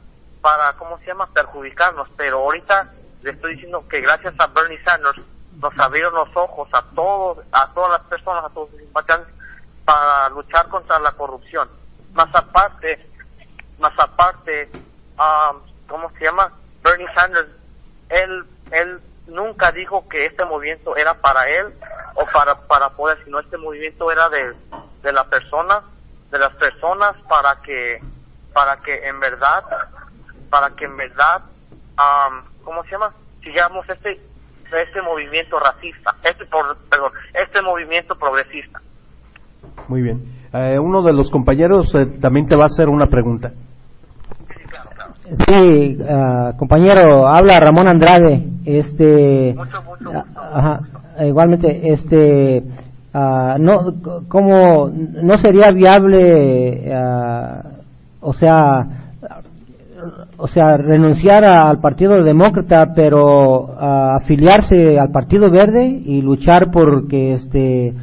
para 0.40 0.72
cómo 0.74 0.98
se 0.98 1.06
llama 1.06 1.26
perjudicarnos, 1.32 2.08
pero 2.16 2.38
ahorita 2.38 2.92
le 3.22 3.30
estoy 3.30 3.54
diciendo 3.54 3.84
que 3.88 4.00
gracias 4.00 4.34
a 4.38 4.46
Bernie 4.48 4.82
Sanders 4.84 5.20
nos 5.60 5.78
abrieron 5.78 6.14
los 6.14 6.28
ojos 6.36 6.68
a 6.72 6.82
todos 6.94 7.38
a 7.52 7.72
todas 7.72 7.90
las 7.92 8.02
personas, 8.08 8.44
a 8.44 8.48
todos 8.50 8.70
los 8.72 8.80
simpatizantes 8.80 9.34
para 9.84 10.28
luchar 10.30 10.68
contra 10.68 10.98
la 11.00 11.12
corrupción. 11.12 11.68
Más 12.14 12.34
aparte, 12.34 13.06
más 13.78 13.98
aparte, 13.98 14.70
ah, 15.18 15.52
¿cómo 15.88 16.10
se 16.18 16.24
llama? 16.24 16.52
Bernie 16.82 17.06
Sanders, 17.14 17.48
él, 18.08 18.44
él 18.70 19.00
nunca 19.26 19.70
dijo 19.72 20.08
que 20.08 20.26
este 20.26 20.44
movimiento 20.44 20.96
era 20.96 21.14
para 21.14 21.48
él 21.48 21.72
o 22.14 22.24
para, 22.26 22.54
para 22.66 22.90
poder, 22.90 23.22
sino 23.24 23.40
este 23.40 23.56
movimiento 23.56 24.10
era 24.10 24.28
de, 24.28 24.54
de 25.02 25.12
la 25.12 25.24
persona, 25.24 25.82
de 26.30 26.38
las 26.38 26.54
personas 26.56 27.16
para 27.28 27.60
que, 27.62 28.00
para 28.52 28.76
que 28.78 29.06
en 29.06 29.20
verdad, 29.20 29.64
para 30.50 30.70
que 30.70 30.84
en 30.84 30.96
verdad, 30.96 31.42
ah, 31.96 32.42
¿cómo 32.64 32.82
se 32.84 32.90
llama? 32.90 33.14
Sigamos 33.42 33.88
este, 33.88 34.20
este 34.72 35.02
movimiento 35.02 35.58
racista, 35.58 36.14
este, 36.22 36.46
por, 36.46 36.76
perdón, 36.88 37.12
este 37.34 37.62
movimiento 37.62 38.16
progresista. 38.16 38.80
Muy 39.88 40.02
bien. 40.02 40.22
Eh, 40.52 40.78
uno 40.78 41.02
de 41.02 41.12
los 41.12 41.30
compañeros 41.30 41.94
eh, 41.94 42.06
también 42.20 42.46
te 42.46 42.56
va 42.56 42.64
a 42.64 42.66
hacer 42.66 42.88
una 42.88 43.06
pregunta. 43.06 43.52
Sí, 45.48 45.98
ah, 46.08 46.52
compañero, 46.58 47.26
habla 47.26 47.58
Ramón 47.58 47.88
Andrade. 47.88 48.44
Este, 48.64 49.54
ah, 49.58 50.24
ajá, 50.52 50.80
igualmente, 51.26 51.90
este, 51.92 52.62
ah, 53.14 53.56
no, 53.58 53.94
¿cómo 54.28 54.90
no 54.90 55.34
sería 55.38 55.70
viable, 55.70 56.92
ah, 56.94 57.62
o 58.20 58.32
sea, 58.34 58.86
o 60.36 60.46
sea, 60.48 60.76
renunciar 60.76 61.44
a- 61.44 61.70
al 61.70 61.78
Partido 61.80 62.22
Demócrata, 62.22 62.92
pero 62.94 63.74
afiliarse 63.80 64.98
al 64.98 65.10
Partido 65.10 65.50
Verde 65.50 65.84
y 65.86 66.20
luchar 66.20 66.70
porque, 66.70 67.34
este, 67.34 67.94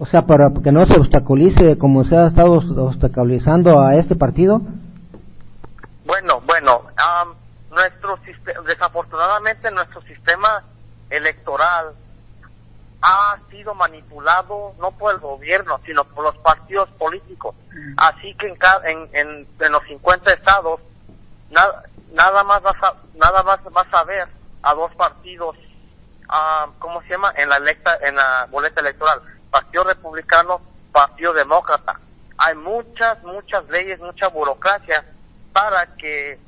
o 0.00 0.06
sea, 0.06 0.22
para 0.22 0.48
que 0.64 0.72
no 0.72 0.86
se 0.86 0.98
obstaculice 0.98 1.76
como 1.76 2.04
se 2.04 2.16
ha 2.16 2.24
estado 2.26 2.52
obstaculizando 2.52 3.80
a 3.80 3.94
este 3.96 4.16
partido? 4.16 4.60
Bueno, 6.06 6.40
bueno, 6.46 6.82
am, 6.96 7.34
nuestro 7.70 8.18
desafortunadamente 8.66 9.70
nuestro 9.70 10.00
sistema 10.02 10.64
electoral 11.10 11.92
ha 13.02 13.38
sido 13.50 13.74
manipulado 13.74 14.72
no 14.80 14.90
por 14.92 15.12
el 15.14 15.20
gobierno, 15.20 15.78
sino 15.84 16.04
por 16.04 16.24
los 16.24 16.36
partidos 16.38 16.88
políticos. 16.98 17.54
Así 17.98 18.34
que 18.34 18.48
en, 18.48 18.56
ca- 18.56 18.80
en, 18.84 19.08
en, 19.12 19.46
en 19.60 19.72
los 19.72 19.82
50 19.84 20.32
estados 20.32 20.80
nada, 21.50 21.82
nada 22.14 22.42
más 22.44 22.62
vas 22.62 22.76
a, 22.82 22.94
nada 23.18 23.42
más 23.42 23.60
vas 23.70 23.86
a 23.92 24.04
ver 24.04 24.28
a 24.62 24.74
dos 24.74 24.94
partidos, 24.96 25.56
ah, 26.28 26.66
¿cómo 26.78 27.00
se 27.02 27.08
llama? 27.10 27.32
En 27.36 27.48
la 27.48 27.56
electa, 27.56 27.96
en 28.02 28.16
la 28.16 28.46
boleta 28.50 28.80
electoral, 28.80 29.20
Partido 29.50 29.84
Republicano, 29.84 30.60
Partido 30.92 31.32
Demócrata. 31.32 31.98
Hay 32.38 32.54
muchas, 32.54 33.22
muchas 33.22 33.68
leyes, 33.68 33.98
mucha 34.00 34.28
burocracia 34.28 35.04
para 35.52 35.86
que 35.96 36.38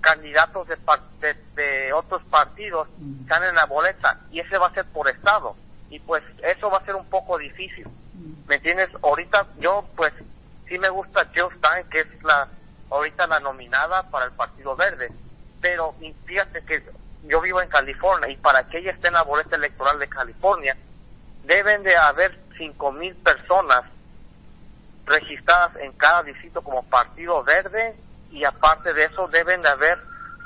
candidatos 0.00 0.68
de, 0.68 0.76
de, 1.20 1.34
de 1.54 1.92
otros 1.92 2.22
partidos 2.30 2.88
están 3.22 3.44
en 3.44 3.54
la 3.54 3.66
boleta 3.66 4.20
y 4.30 4.40
ese 4.40 4.58
va 4.58 4.68
a 4.68 4.74
ser 4.74 4.84
por 4.86 5.08
estado 5.08 5.56
y 5.90 5.98
pues 6.00 6.22
eso 6.42 6.70
va 6.70 6.78
a 6.78 6.84
ser 6.84 6.94
un 6.94 7.06
poco 7.06 7.36
difícil 7.38 7.86
¿me 8.46 8.56
entiendes? 8.56 8.90
ahorita 9.02 9.46
yo 9.58 9.84
pues 9.96 10.12
sí 10.68 10.78
me 10.78 10.88
gusta 10.88 11.26
Jill 11.34 11.48
Stein 11.58 11.88
que 11.90 12.00
es 12.00 12.22
la 12.22 12.48
ahorita 12.90 13.26
la 13.26 13.40
nominada 13.40 14.04
para 14.04 14.26
el 14.26 14.32
Partido 14.32 14.76
Verde 14.76 15.10
pero 15.60 15.94
fíjate 16.24 16.64
que 16.64 16.82
yo 17.24 17.40
vivo 17.40 17.60
en 17.60 17.68
California 17.68 18.30
y 18.30 18.36
para 18.36 18.68
que 18.68 18.78
ella 18.78 18.92
esté 18.92 19.08
en 19.08 19.14
la 19.14 19.22
boleta 19.22 19.56
electoral 19.56 19.98
de 19.98 20.08
California 20.08 20.76
deben 21.44 21.82
de 21.82 21.96
haber 21.96 22.38
cinco 22.58 22.92
mil 22.92 23.14
personas 23.16 23.84
registradas 25.06 25.76
en 25.76 25.92
cada 25.92 26.22
distrito 26.24 26.62
como 26.62 26.82
Partido 26.82 27.42
Verde 27.42 27.96
y 28.30 28.44
aparte 28.44 28.92
de 28.92 29.04
eso 29.04 29.26
deben 29.28 29.62
de 29.62 29.68
haber 29.68 29.98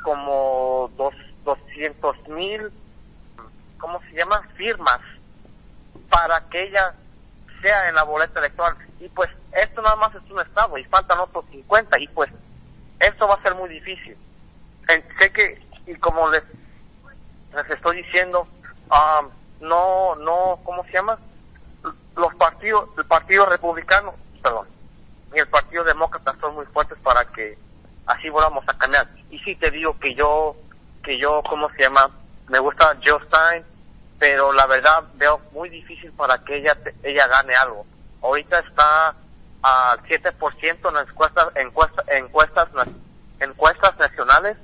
como 0.02 0.90
dos, 0.96 1.14
200 1.44 2.28
mil, 2.28 2.70
¿cómo 3.78 4.00
se 4.02 4.12
llama? 4.12 4.42
Firmas 4.56 5.00
para 6.08 6.40
que 6.48 6.64
ella 6.64 6.94
sea 7.60 7.88
en 7.88 7.94
la 7.94 8.04
boleta 8.04 8.38
electoral. 8.40 8.76
Y 9.00 9.08
pues 9.08 9.30
esto 9.52 9.82
nada 9.82 9.96
más 9.96 10.14
es 10.14 10.30
un 10.30 10.40
estado 10.40 10.78
y 10.78 10.84
faltan 10.84 11.18
otros 11.18 11.44
50 11.50 11.98
y 11.98 12.08
pues 12.08 12.30
esto 13.00 13.26
va 13.26 13.34
a 13.34 13.42
ser 13.42 13.54
muy 13.54 13.68
difícil. 13.68 14.16
Sé 15.18 15.32
que, 15.32 15.60
y 15.86 15.94
como 15.96 16.28
les, 16.28 16.42
les 17.54 17.70
estoy 17.70 18.02
diciendo, 18.02 18.46
ah, 18.90 19.22
no, 19.60 20.14
no, 20.16 20.60
¿cómo 20.64 20.84
se 20.84 20.92
llama? 20.92 21.18
Los 22.16 22.34
partidos, 22.34 22.90
el 22.98 23.06
Partido 23.06 23.46
Republicano, 23.46 24.14
perdón, 24.42 24.68
y 25.34 25.38
el 25.38 25.48
Partido 25.48 25.84
Demócrata 25.84 26.34
son 26.40 26.54
muy 26.54 26.66
fuertes 26.66 26.98
para 27.02 27.24
que 27.26 27.56
así 28.06 28.28
volvamos 28.28 28.64
a 28.68 28.76
cambiar. 28.76 29.08
Y 29.30 29.38
sí 29.40 29.56
te 29.56 29.70
digo 29.70 29.98
que 29.98 30.14
yo, 30.14 30.54
que 31.02 31.18
yo, 31.18 31.42
¿cómo 31.48 31.70
se 31.70 31.82
llama? 31.82 32.10
Me 32.48 32.58
gusta 32.58 32.96
Joe 33.04 33.20
Stein, 33.26 33.64
pero 34.18 34.52
la 34.52 34.66
verdad 34.66 35.04
veo 35.14 35.40
muy 35.52 35.68
difícil 35.70 36.12
para 36.12 36.38
que 36.44 36.58
ella 36.58 36.76
ella 37.02 37.26
gane 37.28 37.54
algo. 37.54 37.86
Ahorita 38.22 38.58
está 38.60 39.14
al 39.62 40.02
7% 40.02 40.88
en 40.88 40.94
las 40.94 41.08
encuestas, 41.08 41.48
encuestas, 41.56 42.08
encuestas, 42.08 42.68
encuestas 43.40 43.98
nacionales 43.98 44.56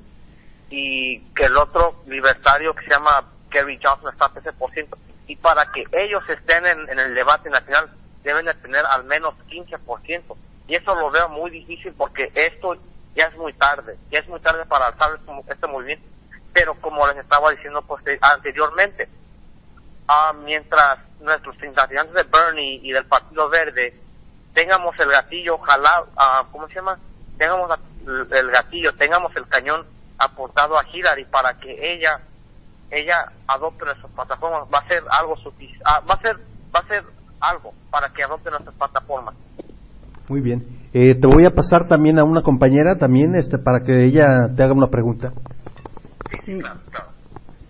y 0.71 1.21
que 1.35 1.45
el 1.45 1.57
otro 1.57 2.03
libertario 2.07 2.75
que 2.75 2.85
se 2.85 2.91
llama 2.91 3.25
Kerry 3.51 3.79
Johnson 3.83 4.13
está 4.13 4.27
a 4.27 4.35
13%. 4.35 4.97
Y 5.29 5.37
para 5.37 5.71
que 5.71 5.85
ellos 5.93 6.23
estén 6.29 6.67
en, 6.67 6.99
el 6.99 7.15
debate 7.15 7.51
nacional 7.51 7.91
deben 8.25 8.47
de 8.47 8.55
tener 8.55 8.85
al 8.85 9.05
menos 9.05 9.35
15%. 9.49 10.37
Y 10.67 10.75
eso 10.75 10.95
lo 10.95 11.11
veo 11.11 11.29
muy 11.29 11.51
difícil 11.51 11.93
porque 11.97 12.33
esto 12.35 12.77
ya 13.15 13.27
es 13.27 13.37
muy 13.37 13.53
tarde, 13.53 13.97
ya 14.11 14.21
es 14.21 14.29
muy 14.29 14.41
tarde 14.41 14.65
para 14.67 14.87
alzar 14.87 15.11
este, 15.15 15.53
este 15.53 15.67
movimiento. 15.67 16.05
Pero 16.53 16.75
como 16.81 17.07
les 17.07 17.19
estaba 17.19 17.51
diciendo 17.51 17.83
pues, 17.83 18.05
eh, 18.07 18.19
anteriormente, 18.21 19.09
ah, 20.09 20.33
mientras 20.33 20.99
nuestros 21.21 21.57
simpatizantes 21.59 22.15
de 22.15 22.23
Bernie 22.25 22.81
y 22.83 22.91
del 22.91 23.07
Partido 23.07 23.49
Verde 23.49 23.95
tengamos 24.55 24.99
el 24.99 25.11
gatillo 25.11 25.59
jalado, 25.59 26.09
ah, 26.17 26.47
¿cómo 26.51 26.67
se 26.69 26.75
llama? 26.75 26.99
Tengamos 27.37 27.71
el 28.07 28.51
gatillo, 28.51 28.95
tengamos 28.97 29.37
el 29.37 29.47
cañón 29.47 29.87
aportado 30.19 30.79
a 30.79 30.87
Hillary 30.89 31.27
para 31.27 31.55
que 31.55 31.93
ella 31.95 32.21
ella 32.91 33.33
adopte 33.47 33.85
nuestras 33.85 34.13
plataformas, 34.13 34.69
va 34.73 34.79
a 34.79 34.89
ser 34.89 35.03
algo 35.11 35.35
ah, 35.85 36.01
va 36.09 36.15
a 36.15 36.21
ser 36.21 36.37
va 36.75 36.81
a 36.81 36.89
ser 36.89 37.05
algo 37.41 37.73
para 37.91 38.09
que 38.13 38.23
adopte 38.23 38.51
nuestras 38.51 38.75
plataformas. 38.77 39.35
Muy 40.29 40.41
bien. 40.41 40.67
Eh, 40.93 41.15
te 41.15 41.27
voy 41.27 41.47
a 41.47 41.55
pasar 41.55 41.89
también 41.89 42.19
a 42.19 42.25
una 42.25 42.43
compañera 42.43 42.97
también 42.97 43.35
este 43.35 43.59
para 43.59 43.81
que 43.81 44.05
ella 44.05 44.49
te 44.55 44.63
haga 44.63 44.75
una 44.75 44.89
pregunta. 44.89 45.33
Sí. 46.45 46.61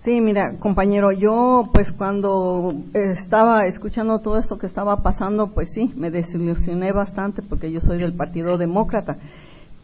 Sí, 0.08 0.20
mira, 0.20 0.56
compañero, 0.58 1.10
yo 1.12 1.70
pues 1.74 1.92
cuando 1.92 2.72
estaba 2.94 3.66
escuchando 3.66 4.20
todo 4.20 4.38
esto 4.38 4.56
que 4.56 4.66
estaba 4.66 5.02
pasando, 5.02 5.52
pues 5.52 5.70
sí, 5.72 5.92
me 5.96 6.10
desilusioné 6.10 6.92
bastante 6.92 7.42
porque 7.42 7.70
yo 7.72 7.80
soy 7.80 7.98
del 7.98 8.16
Partido 8.16 8.56
Demócrata. 8.56 9.18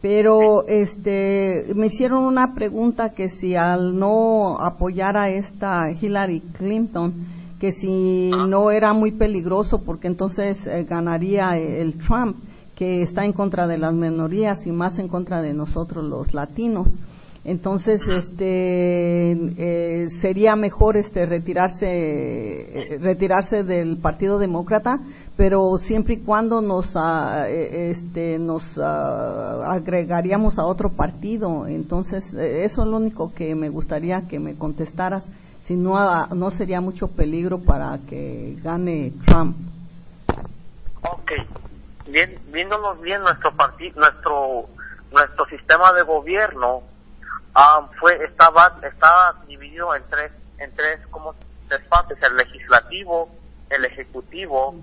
Pero 0.07 0.67
este 0.67 1.65
me 1.73 1.87
hicieron 1.87 2.25
una 2.25 2.53
pregunta 2.53 3.15
que 3.15 3.27
si 3.27 3.55
al 3.55 3.97
no 3.97 4.55
apoyar 4.59 5.17
a 5.17 5.31
esta 5.31 5.89
Hillary 5.89 6.41
Clinton, 6.41 7.25
que 7.59 7.71
si 7.71 8.29
no 8.29 8.69
era 8.69 8.93
muy 8.93 9.13
peligroso 9.13 9.79
porque 9.79 10.05
entonces 10.05 10.67
eh, 10.67 10.83
ganaría 10.83 11.57
el 11.57 11.97
Trump, 11.97 12.35
que 12.75 13.01
está 13.01 13.25
en 13.25 13.33
contra 13.33 13.65
de 13.65 13.79
las 13.79 13.95
minorías 13.95 14.67
y 14.67 14.71
más 14.71 14.99
en 14.99 15.07
contra 15.07 15.41
de 15.41 15.55
nosotros 15.55 16.05
los 16.05 16.35
latinos. 16.35 16.93
Entonces, 17.47 18.01
este, 18.07 19.33
eh, 19.33 20.09
sería 20.09 20.55
mejor 20.55 20.97
este 20.97 21.27
retirarse, 21.27 21.85
eh, 21.85 22.97
retirarse 22.99 23.63
del 23.63 23.97
Partido 23.97 24.39
Demócrata, 24.39 24.97
pero 25.37 25.77
siempre 25.77 26.15
y 26.15 26.23
cuando 26.23 26.61
nos, 26.61 26.95
ah, 26.95 27.47
eh, 27.47 27.91
este, 27.91 28.39
nos 28.39 28.79
ah, 28.79 29.73
agregaríamos 29.73 30.57
a 30.57 30.65
otro 30.65 30.89
partido. 30.89 31.67
Entonces, 31.67 32.33
eso 32.33 32.81
es 32.81 32.87
lo 32.87 32.97
único 32.97 33.31
que 33.31 33.53
me 33.53 33.69
gustaría 33.69 34.21
que 34.27 34.39
me 34.39 34.55
contestaras. 34.55 35.29
Si 35.61 35.75
no, 35.75 35.99
ah, 35.99 36.29
no 36.33 36.49
sería 36.49 36.81
mucho 36.81 37.09
peligro 37.09 37.59
para 37.59 37.99
que 38.09 38.57
gane 38.63 39.13
Trump. 39.27 39.55
Ok, 41.03 41.31
bien, 42.07 42.39
viéndonos 42.51 42.99
bien 43.01 43.21
nuestro 43.21 43.51
nuestro, 43.51 44.65
nuestro 45.11 45.45
sistema 45.45 45.93
de 45.93 46.01
gobierno 46.01 46.94
Ah, 47.55 47.87
fue 47.99 48.21
estaba 48.23 48.77
estaba 48.83 49.35
dividido 49.47 49.95
en 49.95 50.03
tres 50.09 50.31
en 50.57 50.75
tres 50.75 50.99
como 51.09 51.33
tres 51.69 51.81
partes 51.87 52.21
el 52.21 52.35
legislativo 52.35 53.29
el 53.69 53.85
ejecutivo 53.85 54.75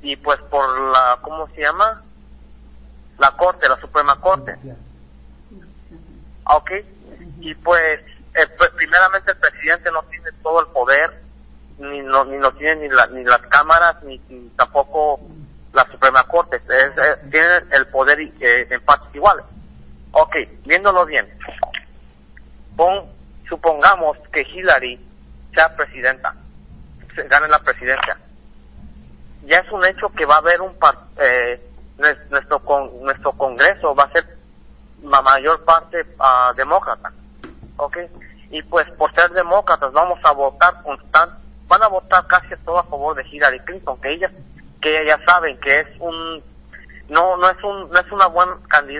y 0.00 0.14
pues 0.14 0.40
por 0.42 0.92
la 0.92 1.18
cómo 1.22 1.48
se 1.48 1.62
llama 1.62 2.02
la 3.18 3.32
corte 3.32 3.68
la 3.68 3.80
suprema 3.80 4.20
corte. 4.20 4.56
Ok. 6.44 6.70
Y 7.40 7.54
pues, 7.56 8.00
pues 8.56 8.70
primeramente 8.70 9.32
el 9.32 9.36
presidente 9.36 9.90
no 9.90 10.02
tiene 10.04 10.30
todo 10.42 10.60
el 10.60 10.66
poder 10.68 11.20
ni 11.78 12.00
no 12.00 12.24
ni 12.24 12.36
no 12.38 12.52
tiene 12.52 12.88
ni, 12.88 12.88
la, 12.88 13.06
ni 13.08 13.24
las 13.24 13.40
cámaras 13.42 14.02
ni, 14.02 14.18
tampoco 14.56 15.20
la 15.72 15.84
suprema 15.90 16.24
corte. 16.24 16.56
Es, 16.56 17.30
tiene 17.30 17.48
el 17.72 17.86
poder 17.88 18.20
eh, 18.20 18.66
en 18.70 18.80
partes 18.82 19.14
iguales. 19.14 19.44
Ok 20.12 20.36
viéndolo 20.64 21.04
bien 21.04 21.26
supongamos 23.48 24.16
que 24.32 24.42
Hillary 24.42 25.00
sea 25.54 25.74
presidenta, 25.74 26.34
se 27.14 27.22
gane 27.24 27.48
la 27.48 27.58
presidencia. 27.58 28.16
Ya 29.44 29.58
es 29.58 29.72
un 29.72 29.84
hecho 29.84 30.08
que 30.10 30.26
va 30.26 30.36
a 30.36 30.38
haber 30.38 30.60
un 30.60 30.74
eh, 31.18 31.60
nuestro 32.30 32.58
con, 32.60 33.02
nuestro 33.02 33.32
Congreso 33.32 33.94
va 33.94 34.04
a 34.04 34.12
ser 34.12 34.24
la 35.02 35.22
mayor 35.22 35.64
parte 35.64 36.00
uh, 36.00 36.54
demócrata, 36.54 37.12
¿ok? 37.76 37.96
Y 38.50 38.62
pues 38.62 38.88
por 38.92 39.12
ser 39.14 39.30
demócratas 39.30 39.92
vamos 39.92 40.18
a 40.24 40.32
votar 40.32 40.82
constant, 40.82 41.32
van 41.66 41.82
a 41.82 41.88
votar 41.88 42.26
casi 42.26 42.48
todo 42.64 42.78
a 42.78 42.84
favor 42.84 43.16
de 43.16 43.26
Hillary 43.28 43.60
Clinton, 43.60 44.00
que 44.00 44.12
ellas 44.12 44.32
que 44.80 45.04
ya 45.06 45.18
saben 45.26 45.58
que 45.60 45.80
es 45.80 45.88
un 46.00 46.42
no 47.08 47.36
no 47.36 47.50
es 47.50 47.62
un 47.64 47.90
no 47.90 47.98
es 47.98 48.12
una 48.12 48.26
buena 48.26 48.56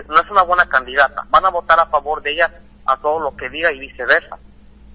no 0.07 0.21
es 0.21 0.31
una 0.31 0.43
buena 0.43 0.65
candidata, 0.67 1.25
van 1.29 1.45
a 1.45 1.49
votar 1.49 1.79
a 1.79 1.85
favor 1.87 2.21
de 2.21 2.31
ella 2.31 2.51
a 2.89 2.97
todo 2.97 3.19
lo 3.19 3.35
que 3.35 3.49
diga 3.49 3.71
y 3.71 3.79
viceversa. 3.79 4.37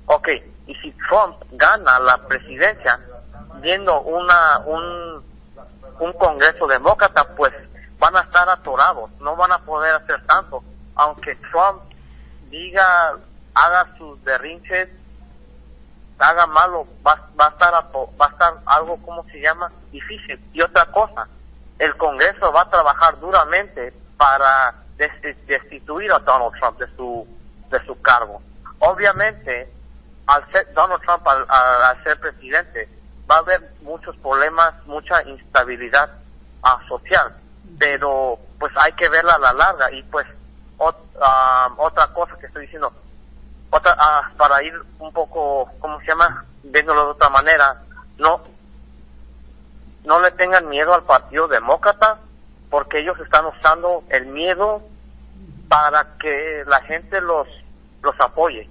Ok, 0.07 0.29
y 0.67 0.75
si 0.77 0.93
Trump 1.09 1.37
gana 1.53 1.99
la 2.01 2.19
presidencia 2.27 2.99
viendo 3.61 4.01
una 4.03 4.59
un, 4.67 5.25
un 6.01 6.13
Congreso 6.15 6.67
demócrata, 6.67 7.25
pues 7.37 7.53
van 7.99 8.17
a 8.17 8.23
estar 8.23 8.49
atorados, 8.49 9.11
no 9.21 9.37
van 9.37 9.53
a 9.53 9.59
poder 9.59 9.95
hacer 9.95 10.25
tanto. 10.27 10.63
Aunque 10.97 11.37
Trump 11.51 11.83
diga, 12.51 13.17
haga 13.55 13.97
sus 13.97 14.23
berrinches, 14.23 14.89
haga 16.19 16.47
malo, 16.47 16.87
va, 17.07 17.29
va, 17.39 17.47
a 17.47 17.51
estar 17.51 17.73
va 17.73 18.27
a 18.27 18.31
estar 18.31 18.55
algo, 18.67 19.01
como 19.03 19.25
se 19.25 19.41
llama? 19.41 19.71
Difícil. 19.91 20.39
Y 20.53 20.61
otra 20.61 20.85
cosa, 20.87 21.27
el 21.79 21.97
Congreso 21.97 22.53
va 22.53 22.63
a 22.63 22.71
trabajar 22.71 23.19
duramente 23.21 23.93
para 24.17 24.75
destituir 24.97 26.13
a 26.13 26.19
Donald 26.21 26.53
Trump 26.59 26.79
de 26.79 26.87
su 26.97 27.27
de 27.75 27.85
su 27.87 28.01
cargo. 28.01 28.41
Obviamente, 28.79 29.69
al 30.27 30.51
ser 30.53 30.73
Donald 30.75 31.03
Trump 31.03 31.27
al, 31.27 32.03
ser 32.05 32.19
presidente, 32.21 32.89
va 33.31 33.37
a 33.37 33.39
haber 33.39 33.61
muchos 33.83 34.17
problemas, 34.19 34.75
mucha 34.87 35.23
instabilidad 35.25 36.11
ah, 36.63 36.81
social, 36.89 37.35
pero 37.79 38.39
pues 38.59 38.73
hay 38.77 38.93
que 38.93 39.09
verla 39.09 39.35
a 39.35 39.39
la 39.39 39.53
larga 39.53 39.91
y 39.93 40.03
pues 40.05 40.27
ah, 41.21 41.69
otra 41.77 42.07
cosa 42.09 42.37
que 42.39 42.47
estoy 42.47 42.63
diciendo, 42.63 42.93
otra 43.71 43.97
ah, 43.99 44.31
para 44.37 44.63
ir 44.63 44.75
un 44.99 45.13
poco, 45.13 45.71
¿cómo 45.81 45.99
se 46.01 46.07
llama? 46.07 46.45
Viéndolo 46.63 47.07
de 47.07 47.11
otra 47.13 47.29
manera, 47.31 47.83
no 48.19 48.43
no 50.05 50.21
le 50.21 50.31
tengan 50.33 50.69
miedo 50.69 50.93
al 50.95 51.05
Partido 51.05 51.49
Demócrata 51.49 52.19
porque 52.71 53.01
ellos 53.01 53.19
están 53.21 53.47
usando 53.47 54.05
el 54.11 54.27
miedo 54.27 54.83
para 55.69 56.19
que 56.19 56.63
la 56.67 56.83
gente 56.83 57.21
los 57.23 57.49
los 58.05 58.21
apoye, 58.21 58.69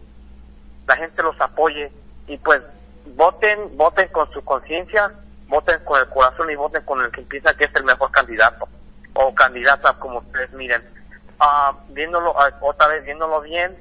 la 0.87 0.95
gente 0.95 1.21
los 1.23 1.39
apoye 1.41 1.91
y 2.27 2.37
pues 2.37 2.61
voten, 3.15 3.75
voten 3.77 4.07
con 4.09 4.31
su 4.31 4.43
conciencia, 4.43 5.11
voten 5.47 5.83
con 5.83 5.99
el 5.99 6.07
corazón 6.09 6.49
y 6.49 6.55
voten 6.55 6.83
con 6.85 7.01
el 7.01 7.11
que 7.11 7.21
piensa 7.23 7.53
que 7.55 7.65
es 7.65 7.75
el 7.75 7.83
mejor 7.83 8.11
candidato 8.11 8.67
o 9.13 9.33
candidata 9.35 9.93
como 9.99 10.19
ustedes 10.19 10.51
miren. 10.53 10.81
Uh, 11.39 11.75
viéndolo, 11.93 12.39
ah, 12.39 12.51
otra 12.61 12.87
vez 12.87 13.03
viéndolo 13.03 13.41
bien, 13.41 13.75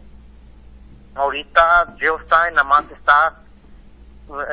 ahorita 1.14 1.94
Jill 1.98 2.18
Stein 2.24 2.54
nada 2.54 2.64
más 2.64 2.84
está, 2.90 3.36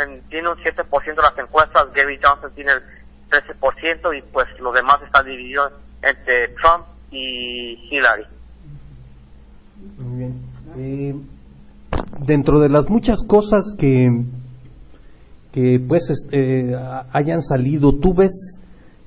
en, 0.01 0.21
tiene 0.29 0.49
un 0.49 0.57
7% 0.57 1.15
de 1.15 1.21
las 1.21 1.37
encuestas, 1.37 1.91
Gary 1.93 2.19
Johnson 2.21 2.51
tiene 2.53 2.73
el 2.73 2.83
13% 3.29 4.17
y 4.17 4.21
pues 4.21 4.47
los 4.59 4.73
demás 4.73 5.01
están 5.01 5.25
divididos 5.25 5.73
entre 6.01 6.49
Trump 6.49 6.85
y 7.11 7.89
Hillary. 7.89 8.27
Muy 9.97 10.17
bien. 10.19 10.48
Eh, 10.77 11.15
dentro 12.25 12.59
de 12.59 12.69
las 12.69 12.89
muchas 12.89 13.23
cosas 13.27 13.75
que, 13.77 14.07
que 15.51 15.79
pues 15.87 16.09
este, 16.09 16.75
hayan 17.11 17.41
salido, 17.41 17.93
¿tú 17.99 18.13
ves 18.13 18.61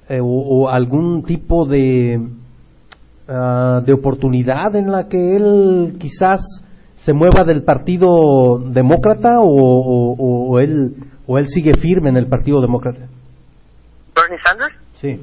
eh, 0.09 0.19
o, 0.23 0.69
algún 0.69 1.23
tipo 1.23 1.67
de, 1.67 2.21
ah, 3.29 3.81
de 3.85 3.93
oportunidad 3.93 4.75
en 4.77 4.91
la 4.91 5.09
que 5.09 5.37
él 5.37 5.97
quizás 5.99 6.65
se 6.95 7.13
mueva 7.13 7.45
del 7.45 7.65
Partido 7.65 8.59
Demócrata 8.59 9.41
o, 9.41 10.55
o, 10.55 10.59
él, 10.59 10.95
o 11.27 11.39
él 11.39 11.49
sigue 11.49 11.75
firme 11.75 12.11
en 12.11 12.17
el 12.17 12.29
Partido 12.29 12.61
Demócrata? 12.61 13.07
¿Bernie 14.15 14.39
Sanders? 14.45 14.75
Sí. 14.95 15.17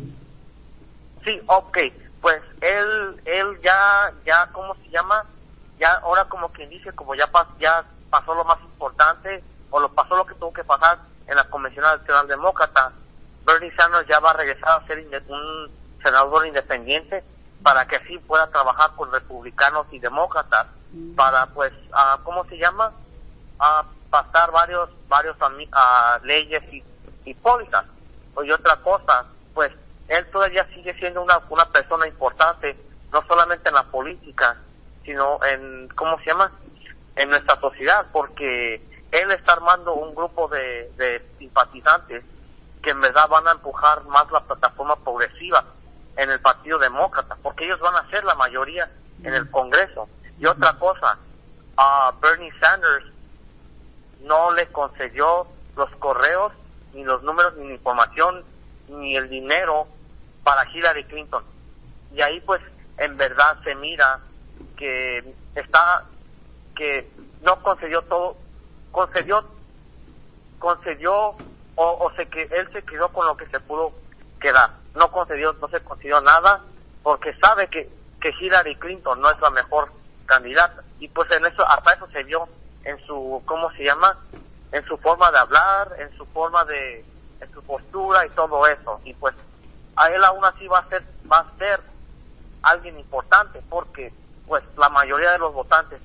Sí, 1.23 1.31
ok. 1.47 1.77
Pues 2.21 2.41
él, 2.61 3.21
él 3.25 3.45
ya, 3.63 4.11
ya, 4.25 4.49
¿cómo 4.51 4.73
se 4.75 4.89
llama? 4.89 5.23
Ya 5.79 5.93
ahora 6.03 6.25
como 6.25 6.49
quien 6.49 6.69
dice, 6.69 6.91
como 6.93 7.15
ya, 7.15 7.29
ya 7.59 7.83
pasó 8.09 8.33
lo 8.33 8.43
más 8.43 8.59
importante, 8.61 9.43
o 9.71 9.79
lo 9.79 9.89
pasó 9.89 10.15
lo 10.15 10.25
que 10.25 10.35
tuvo 10.35 10.53
que 10.53 10.63
pasar 10.63 10.99
en 11.27 11.35
la 11.35 11.45
Convención 11.45 11.85
Nacional 11.85 12.27
Demócrata, 12.27 12.91
Bernie 13.45 13.71
Sanders 13.75 14.07
ya 14.07 14.19
va 14.19 14.31
a 14.31 14.37
regresar 14.37 14.69
a 14.69 14.87
ser 14.87 14.99
un 15.27 15.71
senador 16.03 16.45
independiente 16.45 17.23
para 17.63 17.85
que 17.85 17.97
así 17.97 18.17
pueda 18.19 18.47
trabajar 18.47 18.91
con 18.95 19.11
republicanos 19.11 19.87
y 19.91 19.99
demócratas 19.99 20.67
para 21.15 21.45
pues 21.47 21.73
cómo 22.23 22.45
se 22.45 22.57
llama 22.57 22.91
a 23.59 23.83
pasar 24.09 24.51
varios 24.51 24.89
varios 25.07 25.35
leyes 26.23 26.63
y, 26.71 26.83
y 27.25 27.33
pólizas. 27.35 27.85
Y 28.43 28.51
otra 28.51 28.77
cosa 28.77 29.25
pues 29.53 29.71
él 30.07 30.25
todavía 30.31 30.65
sigue 30.73 30.93
siendo 30.95 31.21
una 31.21 31.41
una 31.49 31.65
persona 31.65 32.07
importante 32.07 32.77
no 33.11 33.21
solamente 33.27 33.67
en 33.69 33.75
la 33.75 33.83
política 33.83 34.57
sino 35.09 35.43
en, 35.43 35.87
¿cómo 35.95 36.19
se 36.19 36.25
llama? 36.25 36.51
En 37.15 37.31
nuestra 37.31 37.59
sociedad, 37.59 38.05
porque 38.13 38.75
él 39.11 39.31
está 39.31 39.53
armando 39.53 39.95
un 39.95 40.13
grupo 40.13 40.47
de, 40.49 40.91
de 40.97 41.25
simpatizantes 41.39 42.23
que 42.83 42.91
en 42.91 43.01
verdad 43.01 43.27
van 43.27 43.47
a 43.47 43.53
empujar 43.53 44.03
más 44.05 44.29
la 44.31 44.41
plataforma 44.41 44.95
progresiva 44.97 45.65
en 46.15 46.29
el 46.29 46.39
Partido 46.41 46.77
Demócrata, 46.77 47.35
porque 47.41 47.65
ellos 47.65 47.79
van 47.79 47.95
a 47.95 48.07
ser 48.11 48.23
la 48.23 48.35
mayoría 48.35 48.87
en 49.23 49.33
el 49.33 49.49
Congreso. 49.49 50.07
Y 50.37 50.45
otra 50.45 50.77
cosa, 50.77 51.17
a 51.75 52.13
Bernie 52.21 52.53
Sanders 52.59 53.05
no 54.21 54.51
le 54.51 54.67
concedió 54.67 55.47
los 55.75 55.89
correos, 55.95 56.53
ni 56.93 57.03
los 57.03 57.23
números, 57.23 57.55
ni 57.57 57.67
la 57.67 57.73
información, 57.73 58.43
ni 58.89 59.15
el 59.15 59.27
dinero 59.27 59.87
para 60.43 60.69
Hillary 60.69 61.05
Clinton. 61.05 61.43
y 62.13 62.21
ahí 62.21 62.39
pues 62.41 62.61
en 62.99 63.17
verdad 63.17 63.57
se 63.63 63.73
mira 63.73 64.19
que 64.77 65.35
está 65.55 66.05
que 66.75 67.09
no 67.41 67.61
concedió 67.61 68.01
todo 68.03 68.37
concedió 68.91 69.43
concedió 70.57 71.35
o, 71.75 71.83
o 71.83 72.11
se 72.15 72.27
que 72.27 72.43
él 72.43 72.69
se 72.73 72.81
quedó 72.83 73.09
con 73.09 73.25
lo 73.25 73.37
que 73.37 73.47
se 73.47 73.59
pudo 73.59 73.93
quedar. 74.39 74.71
No 74.95 75.11
concedió 75.11 75.53
no 75.53 75.67
se 75.69 75.79
concedió 75.81 76.21
nada 76.21 76.61
porque 77.03 77.33
sabe 77.35 77.67
que 77.69 77.89
que 78.21 78.31
Hillary 78.39 78.75
Clinton 78.75 79.21
no 79.21 79.31
es 79.31 79.39
la 79.39 79.49
mejor 79.49 79.89
candidata. 80.25 80.83
Y 80.99 81.07
pues 81.07 81.31
en 81.31 81.45
eso 81.45 81.67
hasta 81.67 81.93
eso 81.93 82.07
se 82.07 82.23
vio 82.23 82.47
en 82.83 82.97
su 83.05 83.41
cómo 83.45 83.71
se 83.71 83.83
llama 83.83 84.17
en 84.71 84.85
su 84.85 84.97
forma 84.97 85.31
de 85.31 85.37
hablar 85.39 85.95
en 85.99 86.15
su 86.17 86.25
forma 86.27 86.63
de 86.65 87.05
en 87.41 87.51
su 87.53 87.61
postura 87.63 88.25
y 88.25 88.29
todo 88.31 88.65
eso. 88.67 88.99
Y 89.05 89.13
pues 89.13 89.35
a 89.95 90.09
él 90.09 90.23
aún 90.23 90.43
así 90.45 90.67
va 90.67 90.79
a 90.79 90.89
ser 90.89 91.03
va 91.31 91.39
a 91.39 91.57
ser 91.57 91.79
alguien 92.61 92.99
importante 92.99 93.61
porque 93.69 94.11
pues 94.49 94.63
la 94.77 94.89
mayoría 94.89 95.31
de 95.31 95.37
los 95.39 95.53
votantes 95.53 96.01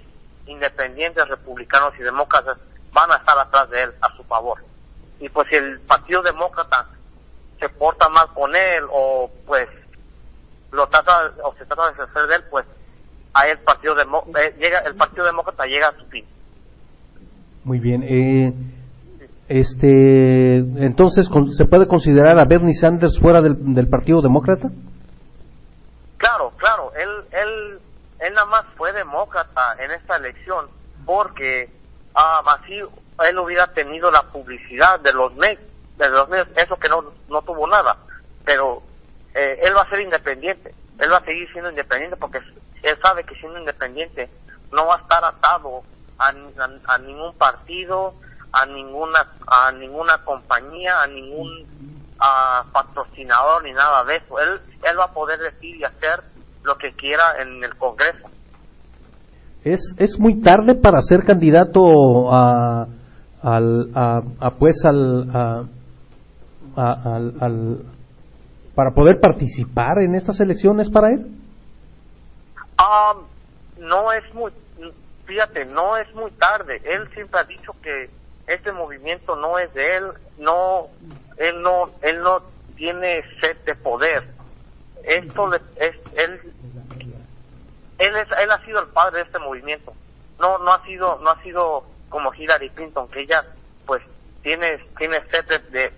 independientes 0.46 1.26
republicanos 1.28 1.94
y 1.98 2.02
demócratas 2.04 2.58
van 2.92 3.10
a 3.10 3.16
estar 3.16 3.36
atrás 3.38 3.68
de 3.70 3.82
él 3.82 3.90
a 4.00 4.14
su 4.16 4.22
favor 4.24 4.58
y 5.18 5.28
pues 5.30 5.48
si 5.48 5.56
el 5.56 5.80
partido 5.80 6.22
demócrata 6.22 6.86
se 7.58 7.68
porta 7.70 8.08
mal 8.10 8.28
con 8.34 8.54
él 8.54 8.84
o 8.92 9.28
pues 9.46 9.68
lo 10.70 10.86
trata 10.86 11.32
o 11.42 11.54
se 11.54 11.64
trata 11.64 11.86
de 11.86 11.90
deshacer 11.92 12.26
de 12.28 12.34
él 12.36 12.44
pues 12.50 12.66
ahí 13.32 13.50
el 13.50 13.58
partido 13.60 13.94
Demo- 13.94 14.24
eh, 14.38 14.54
llega 14.60 14.80
el 14.80 14.94
partido 14.94 15.24
demócrata 15.24 15.64
llega 15.64 15.88
a 15.88 15.98
su 15.98 16.04
fin 16.06 16.24
Muy 17.64 17.78
bien. 17.80 18.02
Eh, 18.02 18.52
este, 19.48 20.56
entonces, 20.58 21.28
¿se 21.50 21.64
puede 21.66 21.86
considerar 21.86 22.38
a 22.38 22.44
Bernie 22.44 22.72
Sanders 22.74 23.18
fuera 23.20 23.40
del, 23.42 23.74
del 23.74 23.88
Partido 23.88 24.22
Demócrata? 24.22 24.68
Claro, 26.16 26.50
claro, 26.56 26.90
él, 26.94 27.08
él, 27.30 27.73
él 28.26 28.34
nada 28.34 28.46
más 28.46 28.64
fue 28.76 28.92
demócrata 28.92 29.76
en 29.78 29.90
esta 29.92 30.16
elección 30.16 30.68
porque 31.04 31.68
ah, 32.14 32.42
así 32.60 32.78
él 32.78 33.38
hubiera 33.38 33.66
tenido 33.74 34.10
la 34.10 34.22
publicidad 34.32 35.00
de 35.00 35.12
los 35.12 35.32
medios, 35.34 35.60
de 35.96 36.08
los 36.08 36.28
medios, 36.28 36.48
eso 36.56 36.76
que 36.78 36.88
no, 36.88 37.04
no 37.28 37.42
tuvo 37.42 37.66
nada, 37.66 37.96
pero 38.44 38.82
eh, 39.34 39.60
él 39.62 39.76
va 39.76 39.82
a 39.82 39.88
ser 39.90 40.00
independiente, 40.00 40.74
él 40.98 41.12
va 41.12 41.18
a 41.18 41.24
seguir 41.24 41.50
siendo 41.52 41.70
independiente 41.70 42.16
porque 42.16 42.38
él 42.82 42.98
sabe 43.02 43.24
que 43.24 43.34
siendo 43.36 43.58
independiente 43.58 44.28
no 44.72 44.86
va 44.86 44.96
a 44.96 44.98
estar 44.98 45.24
atado 45.24 45.82
a, 46.18 46.28
a- 46.28 46.94
a 46.94 46.98
ningún 46.98 47.36
partido, 47.38 48.14
a 48.52 48.66
ninguna, 48.66 49.26
a 49.48 49.72
ninguna 49.72 50.18
compañía, 50.24 51.00
a 51.02 51.06
ningún 51.06 51.66
a 52.20 52.64
patrocinador 52.72 53.64
ni 53.64 53.72
nada 53.72 54.04
de 54.04 54.16
eso. 54.16 54.38
Él, 54.38 54.60
él 54.82 54.98
va 54.98 55.04
a 55.06 55.12
poder 55.12 55.38
decir 55.40 55.76
y 55.76 55.84
hacer 55.84 56.22
lo 56.64 56.76
que 56.76 56.92
quiera 56.92 57.22
en 57.40 57.62
el 57.62 57.74
Congreso. 57.76 58.28
¿Es, 59.64 59.94
es 59.98 60.18
muy 60.20 60.40
tarde 60.42 60.74
para 60.74 61.00
ser 61.00 61.24
candidato 61.24 62.32
a, 62.32 62.86
al, 63.42 63.90
a, 63.94 64.20
a, 64.40 64.50
pues 64.58 64.84
al, 64.84 65.30
a- 65.34 65.64
a- 66.76 67.16
al- 67.16 67.34
al- 67.40 67.78
para 68.74 68.90
poder 68.90 69.20
participar 69.20 69.98
en 70.00 70.14
estas 70.14 70.40
elecciones 70.40 70.90
para 70.90 71.08
él? 71.12 71.26
Ah, 72.78 73.14
no 73.78 74.12
es 74.12 74.34
muy, 74.34 74.50
fíjate, 75.24 75.64
no 75.66 75.96
es 75.96 76.12
muy 76.14 76.30
tarde. 76.32 76.82
Él 76.84 77.08
siempre 77.14 77.40
ha 77.40 77.44
dicho 77.44 77.72
que 77.82 78.10
este 78.46 78.72
movimiento 78.72 79.36
no 79.36 79.58
es 79.58 79.72
de 79.72 79.96
él, 79.96 80.04
no, 80.38 80.88
él 81.38 81.62
no, 81.62 81.86
él 82.02 82.20
no 82.20 82.40
tiene 82.76 83.22
sed 83.40 83.56
de 83.64 83.74
poder. 83.76 84.33
Esto 85.06 85.48
le- 85.48 85.60
es, 85.76 85.94
él, 86.16 86.40
él 87.98 88.16
es, 88.16 88.28
él 88.38 88.50
ha 88.50 88.64
sido 88.64 88.80
el 88.80 88.88
padre 88.88 89.18
de 89.18 89.22
este 89.24 89.38
movimiento. 89.38 89.92
No, 90.38 90.58
no 90.58 90.72
ha 90.72 90.84
sido, 90.84 91.18
no 91.22 91.30
ha 91.30 91.42
sido 91.42 91.84
como 92.08 92.32
Hillary 92.34 92.70
Clinton, 92.70 93.08
que 93.08 93.20
ella, 93.20 93.44
pues, 93.86 94.02
tiene, 94.42 94.78
tiene 94.98 95.22
sed 95.30 95.44
de, 95.46 95.58
de, 95.70 95.92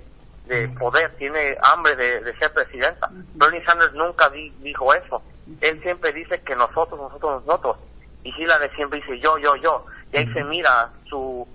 de 0.46 0.68
poder, 0.78 1.14
tiene 1.16 1.56
hambre 1.62 1.96
de, 1.96 2.20
de 2.20 2.36
ser 2.36 2.52
presidenta. 2.52 3.08
Bernie 3.34 3.64
Sanders 3.64 3.92
nunca 3.94 4.28
di- 4.30 4.50
dijo 4.60 4.92
eso. 4.94 5.22
Él 5.60 5.80
siempre 5.82 6.12
dice 6.12 6.40
que 6.42 6.54
nosotros, 6.56 6.98
nosotros, 7.00 7.44
nosotros. 7.44 7.76
Y 8.22 8.30
Hillary 8.30 8.68
siempre 8.76 9.00
dice 9.00 9.18
yo, 9.20 9.38
yo, 9.38 9.56
yo. 9.56 9.86
Y 10.12 10.18
ahí 10.18 10.32
se 10.32 10.42
mira 10.44 10.90
su, 11.08 11.46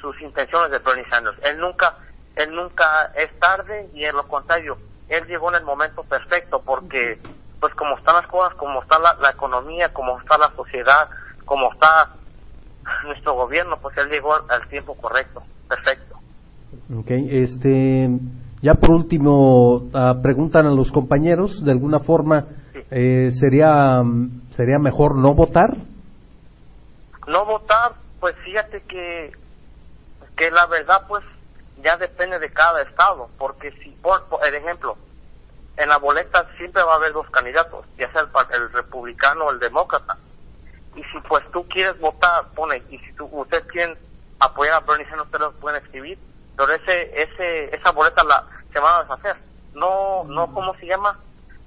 sus 0.00 0.20
intenciones 0.20 0.70
de 0.70 0.78
Bernie 0.78 1.08
Sanders. 1.08 1.36
Él 1.44 1.58
nunca, 1.58 1.94
él 2.36 2.54
nunca 2.54 3.12
es 3.14 3.36
tarde 3.38 3.88
y 3.94 4.04
en 4.04 4.16
lo 4.16 4.26
contrario, 4.28 4.78
él 5.08 5.26
llegó 5.26 5.50
en 5.50 5.56
el 5.56 5.64
momento 5.64 6.02
perfecto 6.02 6.60
porque, 6.64 7.20
pues 7.60 7.74
como 7.74 7.96
están 7.96 8.16
las 8.16 8.26
cosas, 8.26 8.54
como 8.54 8.82
está 8.82 8.98
la, 8.98 9.14
la 9.20 9.30
economía, 9.30 9.92
como 9.92 10.18
está 10.18 10.36
la 10.38 10.50
sociedad, 10.56 11.08
como 11.44 11.72
está 11.72 12.10
nuestro 13.04 13.34
gobierno, 13.34 13.78
pues 13.80 13.96
él 13.98 14.08
llegó 14.10 14.34
al, 14.34 14.68
tiempo 14.68 14.94
correcto, 14.94 15.42
perfecto. 15.68 16.16
Ok, 16.96 17.10
este, 17.10 18.08
ya 18.62 18.74
por 18.74 18.92
último, 18.92 19.88
ah, 19.94 20.14
preguntan 20.22 20.66
a 20.66 20.74
los 20.74 20.92
compañeros, 20.92 21.64
de 21.64 21.72
alguna 21.72 22.00
forma, 22.00 22.46
eh, 22.90 23.30
¿sería, 23.30 24.02
¿sería 24.50 24.78
mejor 24.78 25.16
no 25.16 25.34
votar? 25.34 25.76
No 27.26 27.44
votar, 27.44 27.94
pues 28.20 28.36
fíjate 28.44 28.82
que, 28.82 29.32
que 30.36 30.50
la 30.50 30.66
verdad 30.66 31.02
pues 31.08 31.24
ya 31.82 31.96
depende 31.96 32.38
de 32.38 32.52
cada 32.52 32.82
estado, 32.82 33.28
porque 33.38 33.72
si, 33.82 33.90
por, 34.02 34.24
por 34.24 34.44
el 34.46 34.54
ejemplo, 34.54 34.96
en 35.76 35.88
la 35.88 35.98
boleta 35.98 36.46
siempre 36.56 36.82
va 36.82 36.94
a 36.94 36.96
haber 36.96 37.12
dos 37.12 37.28
candidatos, 37.30 37.84
ya 37.98 38.10
sea 38.12 38.22
el, 38.22 38.54
el 38.54 38.72
republicano 38.72 39.44
o 39.46 39.50
el 39.50 39.58
demócrata. 39.58 40.16
Y 40.94 41.02
si 41.04 41.20
pues 41.28 41.44
tú 41.52 41.66
quieres 41.68 41.98
votar, 42.00 42.46
pone, 42.54 42.82
y 42.90 42.98
si 42.98 43.12
tú, 43.12 43.28
ustedes 43.30 43.66
quieren 43.66 43.96
apoyar 44.40 44.74
a 44.76 44.80
Bernie 44.80 45.04
Sanders, 45.06 45.26
ustedes 45.26 45.40
lo 45.40 45.52
pueden 45.52 45.82
escribir, 45.82 46.18
pero 46.56 46.72
ese, 46.72 47.22
ese, 47.22 47.76
esa 47.76 47.90
boleta 47.90 48.24
la, 48.24 48.46
se 48.72 48.80
va 48.80 48.98
a 48.98 49.02
deshacer. 49.02 49.36
No, 49.74 50.24
no, 50.24 50.52
¿cómo 50.54 50.74
se 50.76 50.86
llama? 50.86 51.18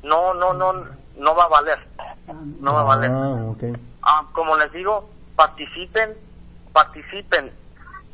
No, 0.02 0.34
no, 0.34 0.54
no, 0.54 0.74
no 1.16 1.36
va 1.36 1.44
a 1.44 1.48
valer. 1.48 1.80
No 2.60 2.74
va 2.74 2.82
a 2.82 2.84
valer. 2.84 3.12
Ah. 3.12 3.54
Ah, 4.02 4.26
como 4.34 4.58
les 4.58 4.72
digo, 4.72 5.10
participen, 5.36 6.18
participen. 6.74 7.52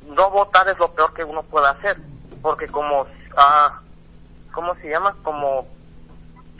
No 0.05 0.29
votar 0.29 0.67
es 0.69 0.77
lo 0.77 0.93
peor 0.93 1.13
que 1.13 1.23
uno 1.23 1.43
puede 1.43 1.67
hacer, 1.67 1.97
porque 2.41 2.67
como, 2.67 3.07
ah, 3.37 3.79
¿cómo 4.53 4.75
se 4.75 4.89
llama? 4.89 5.15
Como 5.23 5.67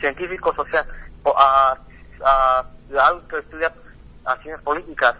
científicos, 0.00 0.58
o 0.58 0.64
sea, 0.66 0.84
ah, 1.36 1.78
ah, 2.24 2.64
algo 3.00 3.26
que 3.28 3.38
estudia 3.38 3.72
ah, 4.24 4.36
ciencias 4.42 4.62
políticas, 4.62 5.16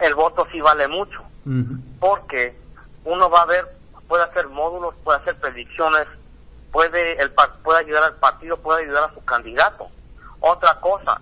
el 0.00 0.14
voto 0.14 0.46
sí 0.52 0.60
vale 0.60 0.88
mucho, 0.88 1.22
porque 2.00 2.58
uno 3.04 3.30
va 3.30 3.42
a 3.42 3.46
ver, 3.46 3.64
puede 4.08 4.24
hacer 4.24 4.48
módulos, 4.48 4.94
puede 5.04 5.18
hacer 5.20 5.38
predicciones, 5.38 6.06
puede, 6.72 7.14
el, 7.22 7.32
puede 7.62 7.78
ayudar 7.80 8.02
al 8.02 8.14
partido, 8.16 8.56
puede 8.58 8.82
ayudar 8.82 9.04
a 9.04 9.14
su 9.14 9.24
candidato. 9.24 9.86
Otra 10.40 10.78
cosa, 10.80 11.20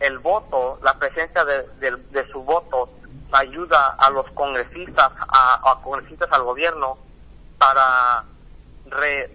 el 0.00 0.18
voto, 0.18 0.78
la 0.82 0.98
presencia 0.98 1.44
de, 1.44 1.66
de- 1.78 1.96
de 2.10 2.26
su 2.30 2.42
voto 2.42 2.90
ayuda 3.32 3.94
a 3.98 4.10
los 4.10 4.28
congresistas, 4.32 5.12
a, 5.18 5.78
congresistas 5.82 6.30
al 6.32 6.42
gobierno 6.42 6.98
para 7.58 8.24
re- 8.86 9.30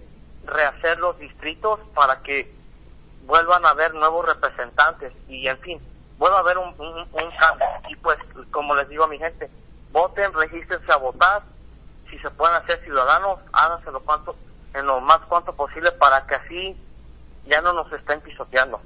rehacer 0.46 1.00
los 1.00 1.18
distritos 1.20 1.80
para 1.94 2.22
que 2.22 2.54
vuelvan 3.26 3.66
a 3.66 3.70
haber 3.70 3.94
nuevos 3.94 4.26
representantes 4.26 5.14
y 5.28 5.48
en 5.48 5.58
fin, 5.60 5.80
vuelva 6.18 6.38
a 6.38 6.42
haber 6.42 6.58
un, 6.58 6.74
un, 6.78 7.00
un 7.00 7.32
cambio. 7.40 7.66
Y 7.90 7.96
pues, 7.96 8.18
como 8.52 8.76
les 8.76 8.88
digo 8.90 9.04
a 9.04 9.08
mi 9.08 9.18
gente, 9.18 9.50
voten, 9.92 10.34
regístrense 10.34 10.92
a 10.92 10.98
votar, 10.98 11.44
si 12.10 12.20
se 12.20 12.30
pueden 12.32 12.56
hacer 12.56 12.80
ciudadanos, 12.84 13.40
háganse 13.52 13.92
lo 13.92 14.00
cuanto, 14.02 14.36
en 14.74 14.86
lo 14.86 15.02
más 15.02 15.20
cuanto 15.28 15.54
posible 15.54 15.92
para 15.94 16.26
que 16.28 16.36
así 16.36 16.78
ya 17.48 17.62
no 17.62 17.74
nos 17.74 17.92
estén 17.94 18.22
pisoteando. 18.22 18.80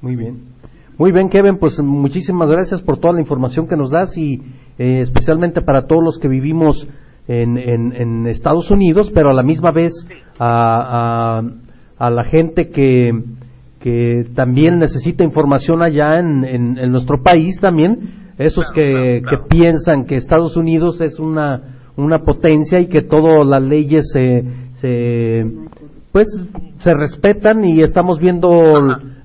Muy 0.00 0.16
bien. 0.16 0.54
Muy 1.00 1.12
bien, 1.12 1.30
Kevin, 1.30 1.56
pues 1.56 1.82
muchísimas 1.82 2.46
gracias 2.50 2.82
por 2.82 2.98
toda 2.98 3.14
la 3.14 3.20
información 3.20 3.66
que 3.66 3.74
nos 3.74 3.90
das 3.90 4.18
y 4.18 4.34
eh, 4.78 5.00
especialmente 5.00 5.62
para 5.62 5.86
todos 5.86 6.02
los 6.04 6.18
que 6.18 6.28
vivimos 6.28 6.86
en, 7.26 7.56
en- 7.56 7.92
en 7.94 8.26
Estados 8.26 8.70
Unidos, 8.70 9.10
pero 9.10 9.30
a 9.30 9.32
la 9.32 9.42
misma 9.42 9.70
vez 9.70 9.94
a, 10.38 11.38
a- 11.38 11.42
a 11.96 12.10
la 12.10 12.24
gente 12.24 12.68
que, 12.68 13.12
que 13.78 14.26
también 14.34 14.76
necesita 14.76 15.24
información 15.24 15.82
allá 15.82 16.18
en, 16.18 16.44
en- 16.44 16.76
en 16.76 16.90
nuestro 16.90 17.22
país 17.22 17.58
también, 17.62 18.00
esos 18.36 18.70
que, 18.70 19.22
que 19.26 19.38
piensan 19.48 20.04
que 20.04 20.16
Estados 20.16 20.58
Unidos 20.58 21.00
es 21.00 21.18
una, 21.18 21.78
una 21.96 22.18
potencia 22.18 22.78
y 22.78 22.88
que 22.88 23.00
todas 23.00 23.46
las 23.46 23.62
leyes 23.62 24.10
se, 24.12 24.44
se 24.72 25.46
pues 26.12 26.44
se 26.76 26.92
respetan 26.92 27.64
y 27.64 27.80
estamos 27.80 28.18
viendo 28.18 28.50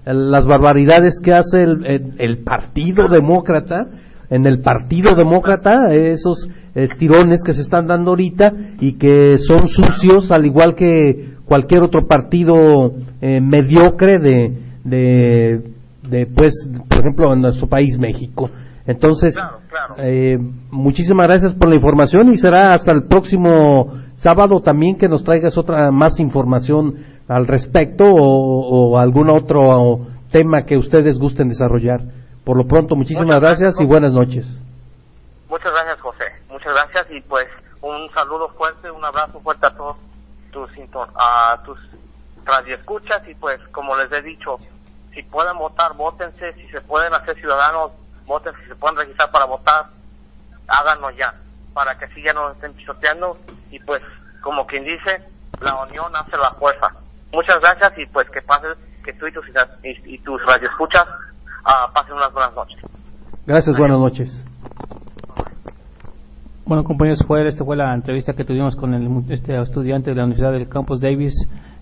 las 0.06 0.46
barbaridades 0.46 1.20
que 1.24 1.34
hace 1.34 1.62
el, 1.64 1.86
el- 1.86 2.14
el 2.20 2.38
Partido 2.44 3.08
Demócrata, 3.08 3.88
en 4.30 4.46
el 4.46 4.62
Partido 4.62 5.16
Demócrata, 5.16 5.92
esos 5.92 6.50
estirones 6.74 7.44
que 7.44 7.54
se 7.54 7.62
están 7.62 7.88
dando 7.88 8.12
ahorita 8.12 8.52
y 8.80 8.94
que 8.94 9.38
son 9.38 9.68
sucios, 9.68 10.32
al 10.32 10.46
igual 10.46 10.76
que 10.76 11.36
cualquier 11.46 11.84
otro 11.84 12.08
partido 12.08 12.92
eh, 13.22 13.40
mediocre 13.40 14.18
de, 14.20 14.58
de, 14.84 15.62
de, 16.10 16.26
pues, 16.28 16.70
por 16.90 17.00
ejemplo, 17.00 17.34
en 17.34 17.42
nuestro 17.42 17.68
país, 17.68 17.98
México. 18.00 18.50
Entonces, 18.88 19.36
Claro, 19.40 19.58
claro. 19.70 19.96
eh, 20.00 20.38
muchísimas 20.72 21.28
gracias 21.28 21.56
por 21.56 21.70
la 21.70 21.76
información 21.76 22.30
y 22.32 22.36
será 22.36 22.70
hasta 22.70 22.92
el 22.92 23.04
próximo 23.04 23.94
sábado 24.16 24.60
también 24.60 24.96
que 24.98 25.08
nos 25.08 25.24
traigas 25.24 25.58
otra 25.58 25.92
más 25.92 26.20
información 26.20 26.96
al 27.28 27.48
respecto 27.48 28.06
o, 28.06 28.94
o 28.94 28.98
algún 28.98 29.30
otro 29.30 30.08
tema 30.32 30.64
que 30.66 30.78
ustedes 30.78 31.20
gusten 31.20 31.48
desarrollar. 31.48 32.02
Por 32.44 32.58
lo 32.58 32.66
pronto, 32.66 32.96
muchísimas 32.96 33.36
Muchas 33.36 33.42
gracias 33.42 33.82
y 33.82 33.86
buenas 33.86 34.12
noches. 34.12 34.62
Muchas 35.50 35.72
gracias, 35.72 36.00
José. 36.02 36.26
Muchas 36.50 36.74
gracias 36.74 37.08
y 37.12 37.22
pues 37.22 37.48
un 37.82 38.10
saludo 38.14 38.50
fuerte, 38.50 38.90
un 38.92 39.04
abrazo 39.04 39.40
fuerte 39.40 39.66
a 39.68 39.76
todos 39.76 39.98
tus, 40.52 40.70
a 41.16 41.62
tus 41.66 41.78
radioescuchas 42.44 43.28
y 43.28 43.36
pues 43.36 43.60
como 43.72 43.96
les 43.98 44.12
he 44.12 44.22
dicho, 44.22 44.58
si 45.14 45.24
pueden 45.24 45.58
votar, 45.58 45.94
votense, 45.96 46.54
si 46.54 46.68
se 46.70 46.82
pueden 46.82 47.14
hacer 47.14 47.36
ciudadanos, 47.36 47.92
voten, 48.26 48.54
si 48.62 48.68
se 48.68 48.76
pueden 48.76 48.98
registrar 48.98 49.32
para 49.32 49.46
votar, 49.46 49.86
háganlo 50.68 51.12
ya, 51.12 51.34
para 51.74 51.98
que 51.98 52.06
así 52.06 52.22
ya 52.24 52.34
no 52.34 52.52
estén 52.52 52.74
pisoteando 52.74 53.38
y 53.72 53.80
pues 53.80 54.02
como 54.42 54.66
quien 54.68 54.84
dice, 54.84 55.24
la 55.62 55.84
unión 55.84 56.16
hace 56.16 56.38
la 56.38 56.52
fuerza. 56.52 56.88
Muchas 57.36 57.60
gracias 57.60 57.92
y 57.98 58.06
pues 58.14 58.30
que 58.30 58.42
pases, 58.42 58.78
que 59.04 59.12
tú 59.14 59.28
y 59.28 59.34
tus, 59.34 59.46
y, 59.84 60.16
y 60.16 60.18
tus 60.20 60.42
radioescuchas 60.46 61.06
ah, 61.66 61.92
pasen 61.94 62.16
unas 62.16 62.32
buenas 62.32 62.56
noches. 62.56 62.80
Gracias, 63.46 63.78
buenas 63.78 64.00
noches. 64.00 64.46
Bueno, 66.66 66.86
compañeros, 66.86 67.20
fue, 67.28 67.46
esta 67.46 67.66
fue 67.66 67.76
la 67.76 67.94
entrevista 67.94 68.34
que 68.34 68.46
tuvimos 68.46 68.78
con 68.78 68.94
el, 68.94 69.08
este 69.30 69.60
estudiante 69.60 70.12
de 70.12 70.16
la 70.16 70.24
Universidad 70.24 70.54
del 70.54 70.70
Campus 70.70 71.02
Davis, 71.02 71.34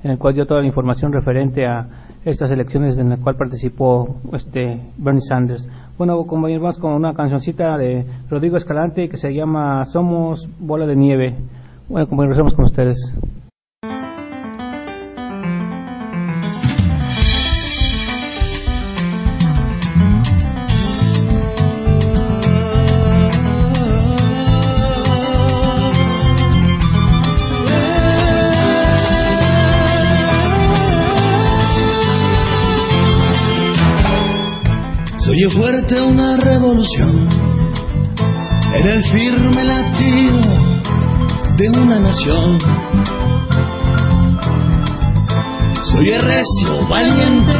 en 0.03 0.09
el 0.09 0.17
cual 0.17 0.33
dio 0.33 0.47
toda 0.47 0.61
la 0.61 0.67
información 0.67 1.13
referente 1.13 1.67
a 1.67 1.87
estas 2.25 2.49
elecciones 2.49 2.97
en 2.97 3.11
la 3.11 3.17
cual 3.17 3.35
participó 3.35 4.19
este 4.33 4.91
Bernie 4.97 5.21
Sanders. 5.21 5.69
Bueno, 5.99 6.25
compañeros, 6.25 6.63
vamos 6.63 6.79
con 6.79 6.93
una 6.93 7.13
cancioncita 7.13 7.77
de 7.77 8.05
Rodrigo 8.27 8.57
Escalante 8.57 9.07
que 9.07 9.17
se 9.17 9.31
llama 9.31 9.85
Somos 9.85 10.49
Bola 10.59 10.87
de 10.87 10.95
Nieve. 10.95 11.37
Bueno, 11.87 12.07
compañeros, 12.07 12.37
regresamos 12.37 12.55
con 12.55 12.65
ustedes. 12.65 13.42
Oye 35.33 35.49
fuerte 35.49 35.99
una 35.99 36.37
revolución 36.37 37.27
en 38.75 38.87
el 38.87 39.03
firme 39.03 39.63
latido 39.63 40.39
de 41.57 41.69
una 41.71 41.99
nación. 41.99 42.59
Se 45.85 45.97
oye 45.97 46.19
recio, 46.19 46.87
valiente, 46.87 47.51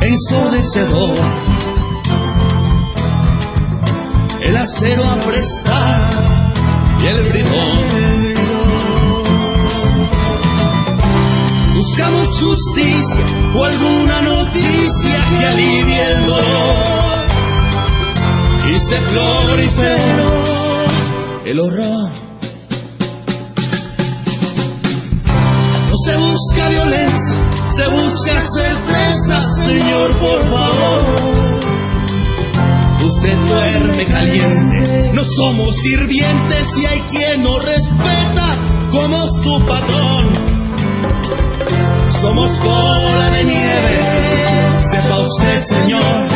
ensordecedor. 0.00 1.18
El 4.40 4.56
acero 4.56 5.04
a 5.04 5.20
prestar 5.20 6.10
y 7.00 7.06
el 7.06 7.22
bridón. 7.28 8.33
Buscamos 11.86 12.28
justicia 12.40 13.22
o 13.54 13.62
alguna 13.62 14.22
noticia 14.22 15.28
que 15.28 15.46
alivie 15.46 16.12
el 16.12 16.26
dolor 16.26 17.24
y 18.72 18.78
se 18.78 18.96
proliferó 19.00 20.44
el 21.44 21.60
horror. 21.60 22.10
No 25.90 25.96
se 25.98 26.16
busca 26.16 26.68
violencia, 26.70 27.50
se 27.68 27.88
busca 27.90 28.40
certeza, 28.40 29.42
Señor, 29.42 30.10
por 30.20 30.40
favor. 30.50 31.60
Usted 33.04 33.36
duerme 33.46 34.04
caliente, 34.06 35.10
no 35.12 35.22
somos 35.22 35.76
sirvientes 35.76 36.78
y 36.78 36.86
hay 36.86 37.00
quien 37.02 37.42
nos 37.42 37.62
respeta 37.62 38.56
como 38.90 39.28
su 39.28 39.60
patrón. 39.66 40.53
Somos 42.24 42.58
bola 42.58 43.28
de 43.36 43.44
nieve, 43.44 43.98
sepa 44.80 45.18
usted, 45.20 45.62
Señor. 45.62 46.26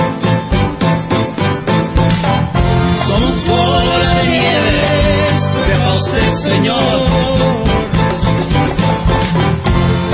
Somos 3.07 3.37
bola 3.47 4.15
de 4.21 4.29
nieve, 4.29 5.39
sepa 5.39 5.95
usted, 5.95 6.31
Señor. 6.31 7.01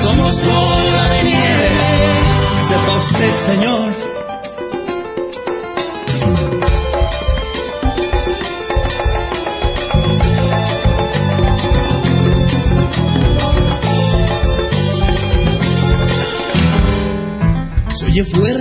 Somos 0.00 0.34
bola 0.44 1.08
de 1.08 1.22
nieve, 1.24 1.80
sepa 2.68 2.92
usted, 2.96 3.32
Señor. 3.46 4.13
Oye 18.14 18.24
fuerte, 18.24 18.53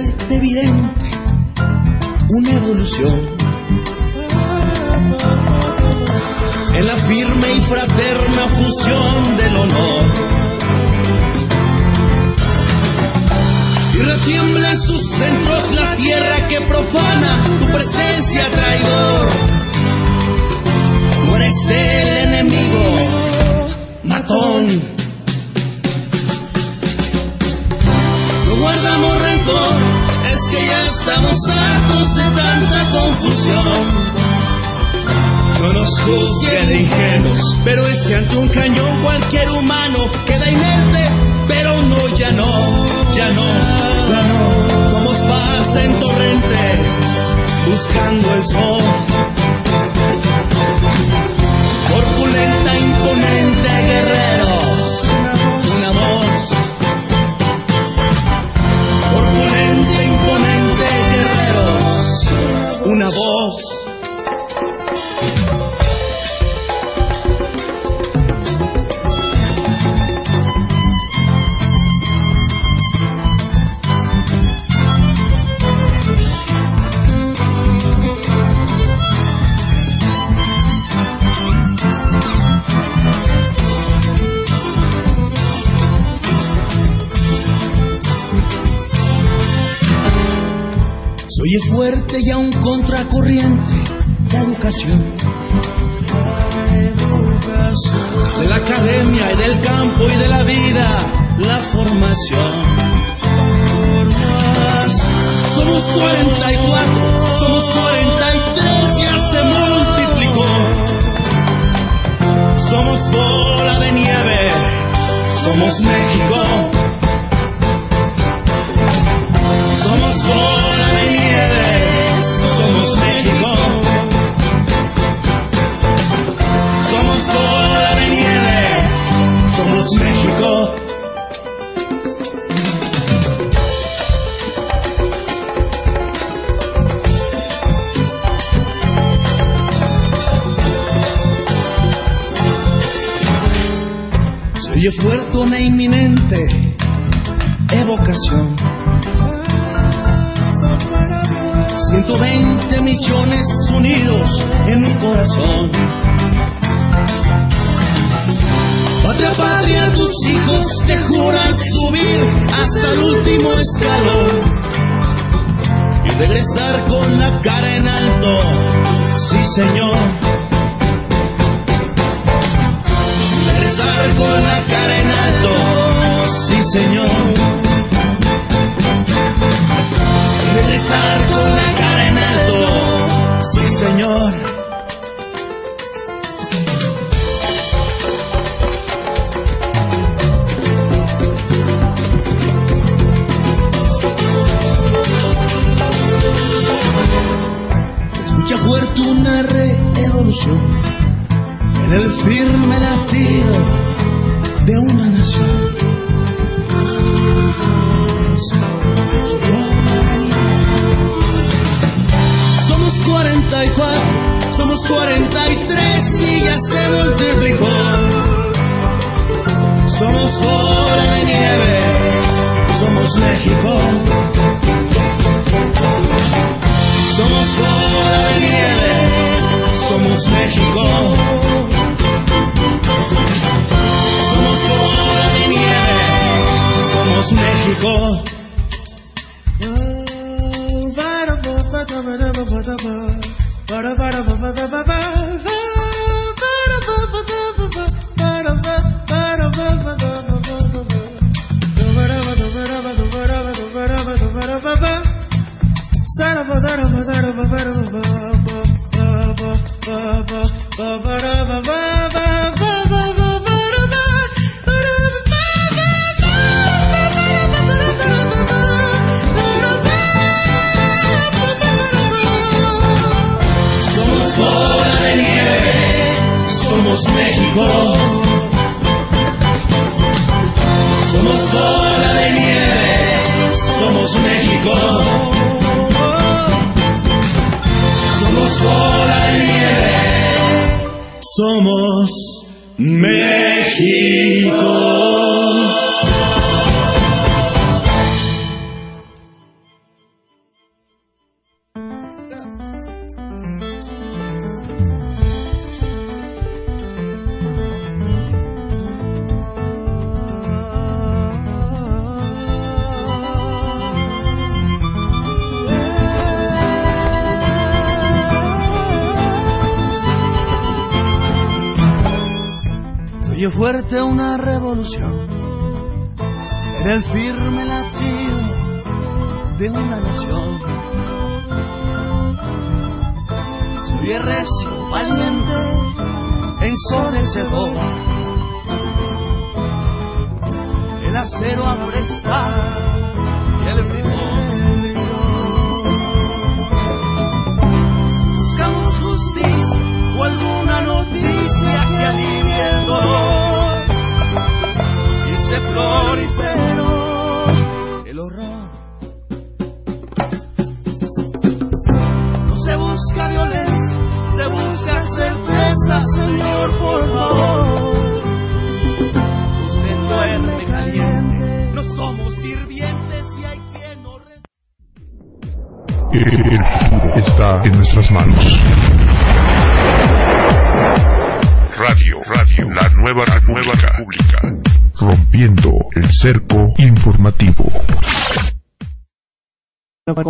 mejor. 237.84 238.33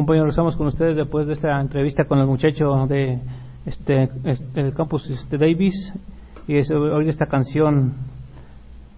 compañeros, 0.03 0.31
estamos 0.31 0.57
con 0.57 0.67
ustedes 0.67 0.97
después 0.97 1.27
de 1.27 1.33
esta 1.33 1.61
entrevista 1.61 2.03
con 2.03 2.19
el 2.19 2.27
muchacho 2.27 2.65
de 2.89 3.19
este, 3.65 4.09
este 4.25 4.59
el 4.59 4.73
campus 4.73 5.09
este 5.09 5.37
Davis 5.37 5.93
y 6.45 6.57
es 6.57 6.73
esta 7.05 7.25
canción. 7.27 7.93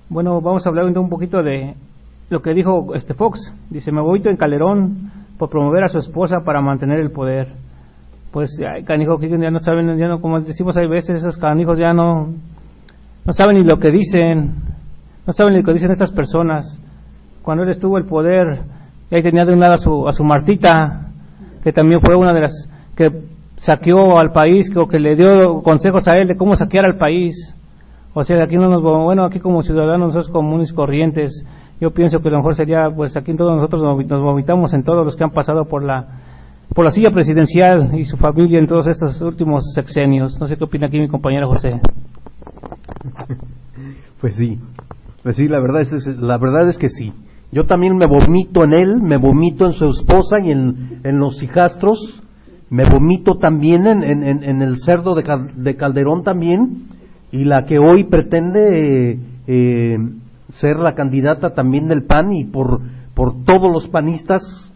Bueno, 0.09 0.41
vamos 0.41 0.65
a 0.65 0.69
hablar 0.69 0.85
un 0.85 1.07
poquito 1.07 1.43
de 1.43 1.75
lo 2.31 2.41
que 2.41 2.55
dijo 2.55 2.95
este 2.95 3.13
Fox. 3.13 3.53
Dice, 3.69 3.91
me 3.91 4.01
voy 4.01 4.19
en 4.25 4.35
Calderón 4.35 5.11
por 5.37 5.51
promover 5.51 5.83
a 5.83 5.89
su 5.89 5.99
esposa 5.99 6.37
para 6.43 6.59
mantener 6.59 6.99
el 6.99 7.11
poder. 7.11 7.53
Pues, 8.31 8.59
ay, 8.67 8.83
canijo, 8.83 9.19
que 9.19 9.29
ya 9.29 9.51
no 9.51 9.59
saben, 9.59 9.99
ya 9.99 10.07
no, 10.07 10.21
como 10.21 10.41
decimos 10.41 10.75
hay 10.75 10.87
veces, 10.87 11.21
esos 11.21 11.37
canijos 11.37 11.77
ya 11.77 11.93
no, 11.93 12.33
no 13.25 13.31
saben 13.31 13.57
ni 13.57 13.63
lo 13.63 13.77
que 13.77 13.91
dicen, 13.91 14.55
no 15.27 15.33
saben 15.33 15.53
ni 15.53 15.59
lo 15.59 15.65
que 15.65 15.73
dicen 15.73 15.91
estas 15.91 16.11
personas. 16.11 16.81
Cuando 17.43 17.63
él 17.63 17.69
estuvo 17.69 17.99
el 17.99 18.05
poder, 18.05 18.63
y 19.09 19.15
ahí 19.15 19.23
tenía 19.23 19.45
de 19.45 19.53
un 19.53 19.59
lado 19.59 19.73
a 19.73 19.77
su, 19.77 20.07
a 20.07 20.11
su 20.11 20.23
Martita, 20.23 21.11
que 21.63 21.71
también 21.71 22.01
fue 22.01 22.15
una 22.15 22.33
de 22.33 22.41
las 22.41 22.69
que 22.95 23.11
saqueó 23.57 24.17
al 24.17 24.31
país, 24.31 24.69
que, 24.69 24.79
o 24.79 24.87
que 24.87 24.99
le 24.99 25.15
dio 25.15 25.61
consejos 25.61 26.07
a 26.07 26.13
él 26.13 26.27
de 26.27 26.35
cómo 26.35 26.55
saquear 26.55 26.85
al 26.85 26.97
país. 26.97 27.55
O 28.13 28.23
sea, 28.23 28.43
aquí 28.43 28.55
no 28.55 28.69
nos, 28.69 28.81
bueno, 28.81 29.25
aquí 29.25 29.39
como 29.39 29.61
ciudadanos 29.61 30.15
nosotros 30.15 30.31
comunes 30.31 30.71
corrientes, 30.73 31.45
yo 31.81 31.91
pienso 31.91 32.19
que 32.19 32.29
lo 32.29 32.37
mejor 32.37 32.55
sería, 32.55 32.89
pues 32.95 33.17
aquí 33.17 33.35
todos 33.35 33.55
nosotros 33.55 33.83
nos 33.83 34.21
vomitamos 34.21 34.73
en 34.73 34.83
todos 34.83 35.03
los 35.03 35.15
que 35.15 35.25
han 35.25 35.31
pasado 35.31 35.65
por 35.65 35.83
la, 35.83 36.07
por 36.73 36.85
la 36.85 36.91
silla 36.91 37.11
presidencial 37.11 37.97
y 37.99 38.05
su 38.05 38.17
familia 38.17 38.59
en 38.59 38.67
todos 38.67 38.87
estos 38.87 39.19
últimos 39.21 39.73
sexenios. 39.73 40.39
No 40.39 40.47
sé 40.47 40.55
qué 40.55 40.63
opina 40.63 40.87
aquí 40.87 40.99
mi 40.99 41.09
compañero 41.09 41.47
José. 41.47 41.79
Pues 44.21 44.37
sí, 44.37 44.57
pues 45.21 45.35
sí, 45.35 45.47
la 45.47 45.59
verdad 45.59 45.81
es, 45.81 46.07
la 46.07 46.37
verdad 46.37 46.67
es 46.67 46.79
que 46.79 46.89
sí. 46.89 47.13
Yo 47.55 47.63
también 47.63 47.95
me 47.95 48.05
vomito 48.05 48.65
en 48.65 48.73
él, 48.73 49.01
me 49.01 49.15
vomito 49.15 49.65
en 49.65 49.71
su 49.71 49.87
esposa 49.87 50.41
y 50.43 50.51
en, 50.51 50.99
en 51.05 51.19
los 51.19 51.41
hijastros, 51.41 52.21
me 52.69 52.83
vomito 52.83 53.37
también 53.37 53.87
en, 53.87 54.03
en, 54.03 54.43
en 54.43 54.61
el 54.61 54.77
cerdo 54.77 55.15
de, 55.15 55.23
de, 55.55 55.75
Calderón 55.77 56.23
también, 56.23 56.89
y 57.31 57.45
la 57.45 57.63
que 57.63 57.79
hoy 57.79 58.03
pretende 58.03 59.17
eh, 59.47 59.95
ser 60.49 60.75
la 60.79 60.95
candidata 60.95 61.53
también 61.53 61.87
del 61.87 62.03
PAN 62.03 62.33
y 62.33 62.43
por, 62.43 62.81
por 63.13 63.45
todos 63.45 63.71
los 63.71 63.87
panistas 63.87 64.73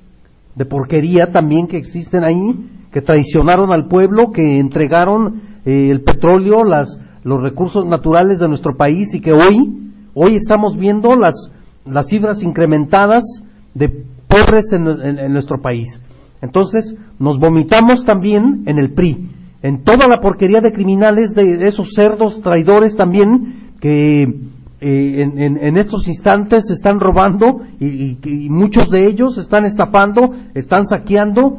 de 0.55 0.63
porquería 0.63 1.31
también 1.33 1.67
que 1.67 1.75
existen 1.75 2.23
ahí, 2.23 2.65
que 2.93 3.01
traicionaron 3.01 3.73
al 3.73 3.89
pueblo, 3.89 4.31
que 4.31 4.57
entregaron 4.57 5.41
eh, 5.65 5.89
el 5.91 6.01
petróleo, 6.03 6.63
las, 6.63 6.97
los 7.25 7.41
recursos 7.41 7.85
naturales 7.85 8.39
de 8.39 8.47
nuestro 8.47 8.77
país 8.77 9.13
y 9.15 9.19
que 9.19 9.33
hoy, 9.33 9.91
hoy 10.13 10.35
estamos 10.35 10.77
viendo 10.77 11.17
las, 11.17 11.51
las 11.85 12.07
cifras 12.07 12.43
incrementadas 12.43 13.43
de 13.73 13.89
pobres 14.27 14.73
en, 14.73 14.87
en 14.87 15.33
nuestro 15.33 15.61
país. 15.61 16.01
Entonces, 16.41 16.95
nos 17.17 17.39
vomitamos 17.39 18.05
también 18.05 18.63
en 18.65 18.79
el 18.79 18.93
PRI, 18.93 19.29
en 19.61 19.83
toda 19.83 20.07
la 20.07 20.19
porquería 20.19 20.61
de 20.61 20.71
criminales, 20.71 21.35
de 21.35 21.67
esos 21.67 21.91
cerdos 21.93 22.41
traidores 22.41 22.95
también, 22.95 23.73
que 23.81 24.23
eh, 24.23 25.21
en, 25.21 25.77
estos 25.77 26.07
instantes 26.07 26.69
están 26.71 27.01
robando 27.01 27.63
y, 27.81 28.17
muchos 28.49 28.89
de 28.89 29.07
ellos 29.07 29.37
están 29.37 29.65
estafando, 29.65 30.29
están 30.53 30.85
saqueando, 30.85 31.57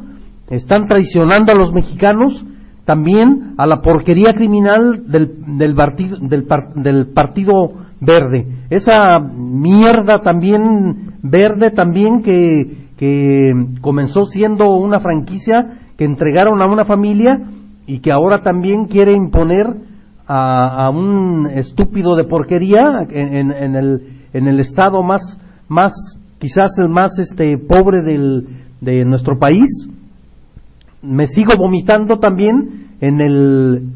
están 0.49 0.85
traicionando 0.85 1.51
a 1.51 1.55
los 1.55 1.71
mexicanos, 1.71 2.43
también 2.83 3.53
a 3.59 3.67
la 3.67 3.81
porquería 3.81 4.33
criminal 4.33 5.03
del, 5.07 5.35
del, 5.57 5.75
partido, 5.75 6.17
del, 6.19 6.47
del 6.75 7.07
partido 7.13 7.53
verde. 8.01 8.45
Esa 8.69 9.19
mierda 9.19 10.17
también 10.21 11.13
verde 11.21 11.71
también 11.71 12.21
que, 12.21 12.89
que 12.97 13.53
comenzó 13.79 14.25
siendo 14.25 14.75
una 14.75 14.99
franquicia 14.99 15.79
que 15.97 16.03
entregaron 16.03 16.61
a 16.61 16.65
una 16.65 16.83
familia 16.83 17.39
y 17.85 17.99
que 17.99 18.11
ahora 18.11 18.41
también 18.41 18.85
quiere 18.85 19.13
imponer 19.13 19.67
a, 20.27 20.89
un 20.89 21.47
estúpido 21.53 22.15
de 22.15 22.23
porquería 22.23 23.05
en, 23.09 23.75
el, 23.75 24.01
en 24.33 24.47
el 24.47 24.59
estado 24.59 25.03
más, 25.03 25.41
más, 25.67 25.93
quizás 26.39 26.79
el 26.79 26.87
más 26.87 27.19
este, 27.19 27.57
pobre 27.57 28.01
del, 28.01 28.47
de 28.79 29.03
nuestro 29.03 29.37
país. 29.37 29.89
Me 31.01 31.27
sigo 31.27 31.57
vomitando 31.57 32.17
también 32.17 32.95
en 33.01 33.19
el, 33.19 33.89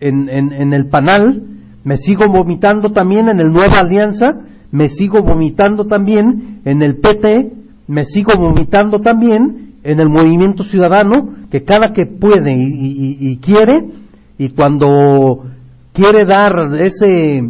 en, 0.00 0.28
en, 0.28 0.72
el 0.74 0.88
panal, 0.88 1.42
me 1.84 1.96
sigo 1.96 2.26
vomitando 2.28 2.90
también 2.92 3.28
en 3.28 3.40
el 3.40 3.52
Nueva 3.52 3.80
Alianza, 3.80 4.28
me 4.70 4.88
sigo 4.88 5.22
vomitando 5.22 5.86
también 5.86 6.60
en 6.64 6.82
el 6.82 6.96
PT, 6.96 7.52
me 7.86 8.04
sigo 8.04 8.34
vomitando 8.36 9.00
también 9.00 9.74
en 9.82 10.00
el 10.00 10.08
movimiento 10.08 10.64
ciudadano, 10.64 11.36
que 11.50 11.64
cada 11.64 11.92
que 11.92 12.04
puede 12.04 12.54
y 12.58 13.38
quiere, 13.38 13.86
y 14.36 14.50
cuando 14.50 15.44
quiere 15.92 16.24
dar 16.24 16.52
ese, 16.80 17.42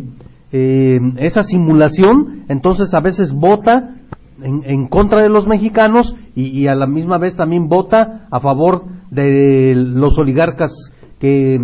eh, 0.51 0.99
esa 1.19 1.43
simulación, 1.43 2.45
entonces 2.49 2.95
a 2.95 3.01
veces 3.01 3.35
vota 3.35 3.95
en, 4.43 4.87
contra 4.89 5.23
de 5.23 5.29
los 5.29 5.47
mexicanos 5.47 6.17
y, 6.35 6.67
a 6.69 6.75
la 6.75 6.87
misma 6.87 7.19
vez 7.19 7.37
también 7.37 7.69
vota 7.69 8.27
a 8.31 8.41
favor 8.41 8.85
de 9.11 9.75
los 9.75 10.19
oligarcas 10.19 10.95
que, 11.19 11.59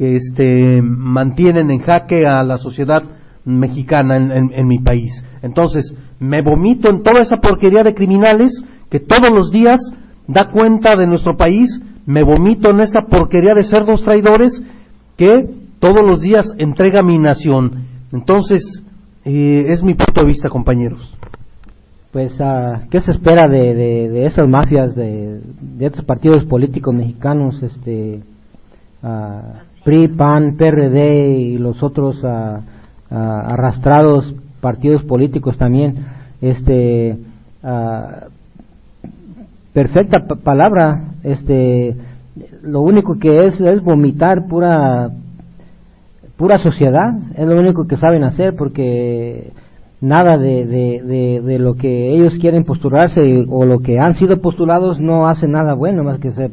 que 0.00 0.16
este, 0.16 0.80
mantienen 0.80 1.70
en 1.70 1.80
jaque 1.80 2.26
a 2.26 2.42
la 2.42 2.56
sociedad 2.56 3.02
mexicana 3.44 4.16
en, 4.16 4.66
mi 4.66 4.78
país. 4.78 5.22
Entonces, 5.42 5.94
me 6.18 6.40
vomito 6.42 6.88
en 6.88 7.02
toda 7.02 7.20
esa 7.20 7.36
porquería 7.36 7.82
de 7.82 7.92
criminales 7.92 8.64
que 8.88 8.98
todos 8.98 9.30
los 9.30 9.50
días 9.50 9.92
da 10.26 10.50
cuenta 10.50 10.96
de 10.96 11.06
nuestro 11.06 11.36
país, 11.36 11.82
me 12.06 12.24
vomito 12.24 12.70
en 12.70 12.80
esa 12.80 13.02
porquería 13.02 13.52
de 13.52 13.62
cerdos 13.62 14.02
traidores 14.02 14.64
que 15.18 15.50
todos 15.80 16.00
los 16.02 16.22
días 16.22 16.54
entrega 16.56 17.02
mi 17.02 17.18
nación. 17.18 17.84
Entonces, 18.10 18.82
eh, 19.26 19.66
es 19.66 19.84
mi 19.84 19.92
punto 19.92 20.22
de 20.22 20.28
vista, 20.28 20.48
compañeros. 20.48 21.14
Pues, 22.10 22.40
uh, 22.40 22.88
¿qué 22.90 23.02
se 23.02 23.10
espera 23.10 23.46
de, 23.50 23.74
de, 24.08 24.24
esas 24.24 24.48
mafias, 24.48 24.94
de, 24.94 25.42
de, 25.60 25.84
estos 25.84 26.06
partidos 26.06 26.46
políticos 26.46 26.94
mexicanos, 26.94 27.62
este, 27.62 28.22
uh, 29.02 29.69
PRI, 29.84 30.08
PAN, 30.08 30.56
PRD 30.56 31.30
y 31.38 31.58
los 31.58 31.82
otros 31.82 32.22
uh, 32.22 32.60
arrastrados 33.10 34.34
partidos 34.60 35.02
políticos 35.04 35.56
también? 35.56 36.06
Este, 36.40 37.18
perfecta 39.72 40.20
palabra, 40.42 41.04
este, 41.22 41.96
lo 42.62 42.80
único 42.80 43.18
que 43.18 43.46
es 43.46 43.60
es 43.60 43.82
vomitar 43.82 44.46
pura 44.46 45.10
pura 46.36 46.58
sociedad, 46.58 47.18
es 47.36 47.46
lo 47.46 47.58
único 47.58 47.86
que 47.86 47.96
saben 47.96 48.24
hacer 48.24 48.56
porque 48.56 49.52
nada 50.00 50.38
de, 50.38 50.64
de, 50.64 51.58
lo 51.58 51.74
que 51.74 52.14
ellos 52.14 52.38
quieren 52.40 52.64
postularse 52.64 53.44
o 53.46 53.66
lo 53.66 53.80
que 53.80 53.98
han 53.98 54.14
sido 54.14 54.40
postulados 54.40 54.98
no 54.98 55.26
hace 55.26 55.46
nada 55.46 55.74
bueno 55.74 56.02
más 56.02 56.18
que 56.18 56.32
ser 56.32 56.50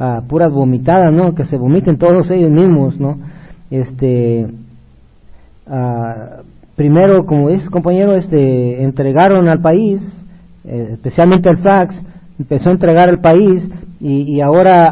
uh, 0.00 0.26
puras 0.26 0.50
vomitadas, 0.52 1.12
¿no? 1.12 1.34
Que 1.34 1.44
se 1.44 1.56
vomiten 1.56 1.98
todos 1.98 2.30
ellos 2.30 2.50
mismos, 2.50 2.98
¿no? 2.98 3.18
Este, 3.70 4.46
uh, 5.68 6.42
primero, 6.74 7.26
como 7.26 7.50
dice 7.50 7.68
compañero, 7.68 8.16
este, 8.16 8.82
entregaron 8.82 9.48
al 9.48 9.60
país, 9.60 10.00
eh, 10.64 10.90
especialmente 10.92 11.50
el 11.50 11.58
fax, 11.58 12.02
empezó 12.38 12.70
a 12.70 12.72
entregar 12.72 13.10
al 13.10 13.20
país 13.20 13.70
y, 14.00 14.22
y 14.34 14.40
ahora, 14.40 14.88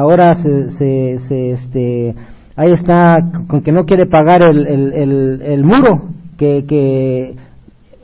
ahora 0.00 0.34
se, 0.34 0.70
se, 0.70 1.50
este, 1.52 2.14
ahí 2.56 2.72
está 2.72 3.18
con 3.46 3.62
que 3.62 3.70
no 3.70 3.84
quiere 3.84 4.06
pagar 4.06 4.42
el, 4.42 4.66
el, 4.66 5.42
el, 5.42 5.64
muro 5.64 6.08
que, 6.36 6.64
que 6.66 7.36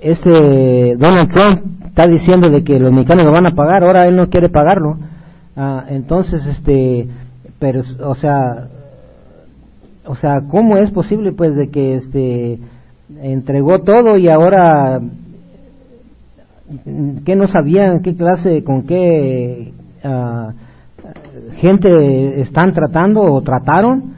este 0.01 0.95
Donald 0.97 1.33
Trump 1.33 1.85
está 1.87 2.07
diciendo 2.07 2.49
de 2.51 2.63
que 2.63 2.79
los 2.79 2.93
mexicanos 2.93 3.25
lo 3.25 3.33
van 3.33 3.49
a 3.49 3.57
pagar, 3.57 3.83
ahora 3.83 4.07
él 4.07 4.17
no 4.17 4.29
quiere 4.29 4.49
pagarlo. 4.49 4.97
Ah, 5.61 5.87
entonces, 5.89 6.47
este, 6.47 7.09
pero, 7.59 7.81
o 8.05 8.15
sea, 8.15 8.69
o 10.07 10.15
sea, 10.15 10.43
¿cómo 10.49 10.77
es 10.77 10.93
posible 10.93 11.33
pues 11.33 11.57
de 11.57 11.69
que 11.69 11.95
este 11.95 12.61
entregó 13.21 13.81
todo 13.81 14.17
y 14.17 14.29
ahora 14.29 15.01
que 17.25 17.35
no 17.35 17.49
sabían 17.49 18.03
qué 18.03 18.15
clase, 18.15 18.63
con 18.63 18.85
qué 18.85 19.73
uh, 20.05 20.53
gente 21.57 22.41
están 22.41 22.73
tratando 22.73 23.23
o 23.23 23.43
trataron? 23.43 24.17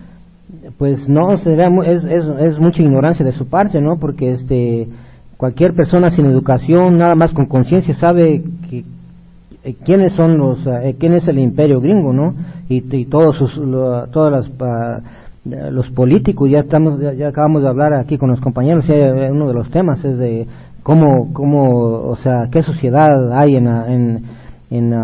pues 0.77 1.09
no 1.09 1.35
es, 1.35 1.47
es, 1.47 2.05
es, 2.05 2.59
mucha 2.59 2.83
ignorancia 2.83 3.25
de 3.25 3.33
su 3.33 3.47
parte 3.47 3.81
no 3.81 3.99
porque 3.99 4.31
este 4.31 4.89
cualquier 5.37 5.75
persona 5.75 6.11
sin 6.11 6.25
educación 6.25 6.97
nada 6.97 7.15
más 7.15 7.33
con 7.33 7.47
conciencia 7.47 7.93
sabe 7.95 8.43
que 8.69 8.85
eh, 9.65 9.75
quiénes 9.85 10.13
son 10.15 10.39
los 10.39 10.67
eh, 10.67 10.97
quién 10.99 11.15
es 11.15 11.27
el 11.29 11.39
imperio 11.39 11.81
gringo 11.81 12.13
no 12.13 12.35
y, 12.69 13.05
todos 13.07 13.37
sus 13.37 13.61
todas 14.13 14.33
las 14.33 15.73
los 15.73 15.91
políticos 15.91 16.51
ya 16.51 16.59
estamos 16.59 17.01
ya, 17.01 17.29
acabamos 17.29 17.63
de 17.63 17.69
hablar 17.69 17.95
aquí 17.95 18.19
con 18.19 18.31
los 18.31 18.41
compañeros 18.41 18.85
uno 18.89 19.49
de 19.49 19.55
los 19.55 19.71
temas 19.71 20.05
es 20.05 20.19
de 20.19 20.47
cómo 20.83 21.33
cómo 21.33 22.09
o 22.09 22.17
sea 22.17 22.49
qué 22.51 22.63
sociedad 22.63 23.33
hay 23.33 23.57
en 23.57 23.65
la, 23.65 23.93
en 23.93 24.25
en, 24.71 24.95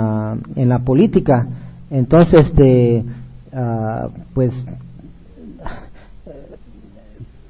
en 0.56 0.68
la 0.68 0.78
política 0.80 1.46
entonces 1.90 2.40
este 2.40 3.04
uh, 3.52 4.08
pues 4.34 4.66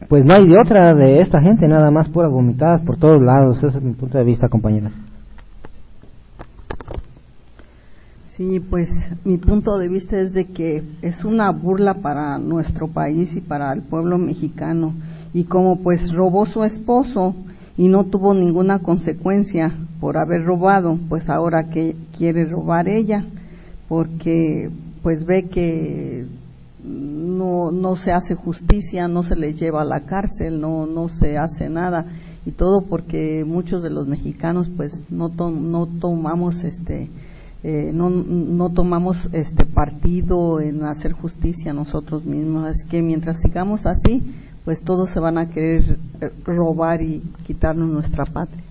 pues 0.09 0.25
no 0.25 0.35
hay 0.35 0.47
de 0.47 0.59
otra 0.59 0.95
de 0.95 1.21
esta 1.21 1.41
gente, 1.41 1.67
nada 1.67 1.91
más 1.91 2.09
puras 2.09 2.31
vomitadas 2.31 2.81
por 2.83 2.97
todos 2.97 3.21
lados. 3.21 3.59
Ese 3.59 3.79
es 3.79 3.83
mi 3.83 3.93
punto 3.95 4.19
de 4.19 4.25
vista, 4.25 4.49
compañeras. 4.49 4.93
Sí, 8.37 8.61
pues 8.61 8.91
mi 9.25 9.39
punto 9.39 9.79
de 9.79 9.89
vista 9.89 10.21
es 10.21 10.35
de 10.35 10.45
que 10.45 10.83
es 11.01 11.25
una 11.25 11.51
burla 11.53 11.95
para 12.03 12.37
nuestro 12.37 12.87
país 12.87 13.35
y 13.35 13.41
para 13.41 13.73
el 13.73 13.81
pueblo 13.81 14.19
mexicano. 14.19 14.93
Y 15.33 15.45
como 15.45 15.79
pues 15.79 16.13
robó 16.13 16.45
su 16.45 16.63
esposo 16.63 17.35
y 17.79 17.89
no 17.89 18.05
tuvo 18.05 18.35
ninguna 18.35 18.81
consecuencia 18.81 19.73
por 20.01 20.19
haber 20.19 20.45
robado, 20.45 20.99
pues 21.09 21.31
ahora 21.31 21.71
que 21.71 21.97
quiere 22.15 22.45
robar 22.45 22.91
ella, 22.91 23.25
porque 23.89 24.69
pues 25.03 25.25
ve 25.25 25.45
que 25.45 26.27
no, 26.85 27.71
no 27.71 27.97
se 27.97 28.13
hace 28.13 28.35
justicia, 28.35 29.09
no 29.09 29.23
se 29.23 29.35
les 29.35 29.59
lleva 29.59 29.81
a 29.81 29.87
la 29.87 30.01
cárcel, 30.01 30.61
no, 30.61 30.85
no 30.85 31.09
se 31.09 31.39
hace 31.39 31.71
nada 31.71 32.05
y 32.45 32.51
todo 32.51 32.83
porque 32.83 33.47
muchos 33.47 33.83
de 33.83 33.89
los 33.89 34.07
mexicanos 34.07 34.69
pues 34.77 35.03
no, 35.09 35.31
no 35.31 35.87
tomamos 35.87 36.65
este 36.65 37.09
eh, 37.69 37.91
no, 37.93 38.11
no 38.11 38.71
tomamos 38.71 39.29
este 39.33 39.67
partido 39.67 40.61
en 40.61 40.85
hacer 40.85 41.13
justicia 41.13 41.73
nosotros 41.73 42.25
mismos. 42.25 42.69
Es 42.71 42.85
que 42.89 43.03
mientras 43.03 43.41
sigamos 43.41 43.87
así 43.87 44.23
pues 44.65 44.85
todos 44.85 45.11
se 45.11 45.21
van 45.21 45.39
a 45.39 45.49
querer 45.49 45.99
eh, 46.21 46.31
robar 46.45 47.03
y 47.03 47.23
quitarnos 47.45 47.89
nuestra 47.89 48.25
patria. 48.25 48.63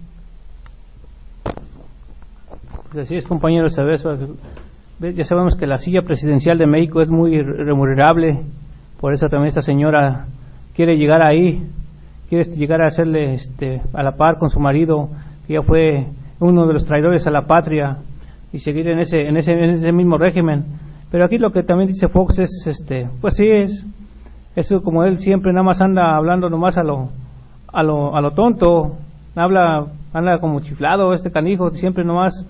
Pues 2.92 3.06
así 3.06 3.16
es 3.16 3.26
compañeros 3.26 3.76
ya 3.76 5.24
sabemos 5.26 5.56
que 5.58 5.68
la 5.68 5.78
silla 5.78 6.04
presidencial 6.04 6.58
de 6.58 6.66
México 6.66 7.02
es 7.02 7.12
muy 7.12 7.42
remunerable. 7.42 8.46
Por 9.02 9.12
eso 9.12 9.28
también 9.28 9.50
esta 9.50 9.62
señora 9.62 10.28
quiere 10.74 10.96
llegar 10.96 11.22
ahí 11.22 11.70
quiere 12.30 12.42
este, 12.42 12.58
llegar 12.58 12.82
a 12.82 12.88
hacerle 12.88 13.34
este, 13.34 13.82
a 13.94 14.04
la 14.04 14.14
par 14.14 14.38
con 14.38 14.50
su 14.50 14.60
marido, 14.60 15.10
que 15.48 15.54
ya 15.54 15.62
fue 15.62 16.08
uno 16.40 16.68
de 16.68 16.74
los 16.74 16.86
traidores 16.86 17.28
a 17.28 17.32
la 17.32 17.44
patria, 17.44 17.98
y 18.56 18.60
seguir 18.60 18.88
en 18.88 19.00
ese, 19.00 19.28
en 19.28 19.36
ese, 19.36 19.52
en 19.52 19.72
ese 19.72 19.92
mismo 19.92 20.18
régimen. 20.18 20.64
Pero 21.12 21.26
aquí 21.26 21.38
lo 21.38 21.52
que 21.52 21.62
también 21.62 21.90
dice 21.90 22.08
Fox 22.08 22.40
es, 22.40 22.66
este, 22.66 23.10
pues 23.20 23.36
sí, 23.36 23.48
es, 23.48 23.86
eso 24.56 24.82
como 24.82 25.04
él 25.04 25.20
siempre 25.20 25.52
nada 25.52 25.64
más 25.64 25.82
anda 25.82 26.16
hablando 26.16 26.50
nomás 26.50 26.78
a 26.78 26.84
lo, 26.84 27.10
a 27.68 27.84
lo, 27.84 28.16
a 28.16 28.22
lo 28.22 28.32
tonto, 28.32 28.96
habla, 29.36 29.88
anda 30.14 30.40
como 30.40 30.62
chiflado 30.62 31.12
este 31.12 31.32
canijo, 31.32 31.70
siempre 31.72 32.06
nomás 32.06 32.48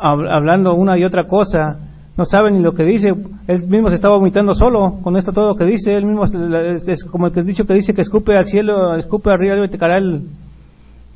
hablando 0.00 0.74
una 0.74 0.98
y 0.98 1.04
otra 1.04 1.28
cosa 1.28 1.78
no 2.16 2.24
sabe 2.24 2.50
ni 2.50 2.60
lo 2.60 2.72
que 2.72 2.84
dice, 2.84 3.10
él 3.46 3.68
mismo 3.68 3.88
se 3.88 3.96
está 3.96 4.08
vomitando 4.08 4.54
solo 4.54 4.98
con 5.02 5.16
esto 5.16 5.32
todo 5.32 5.50
lo 5.50 5.54
que 5.54 5.66
dice, 5.66 5.92
él 5.92 6.06
mismo 6.06 6.24
es, 6.24 7.04
como 7.04 7.26
el 7.26 7.32
que 7.32 7.42
dicho 7.42 7.64
que 7.64 7.74
dice 7.74 7.94
que 7.94 8.00
escupe 8.00 8.36
al 8.36 8.46
cielo, 8.46 8.96
escupe 8.96 9.30
arriba 9.30 9.64
y 9.64 9.68
te 9.68 9.78
caerá 9.78 9.98
el 9.98 10.22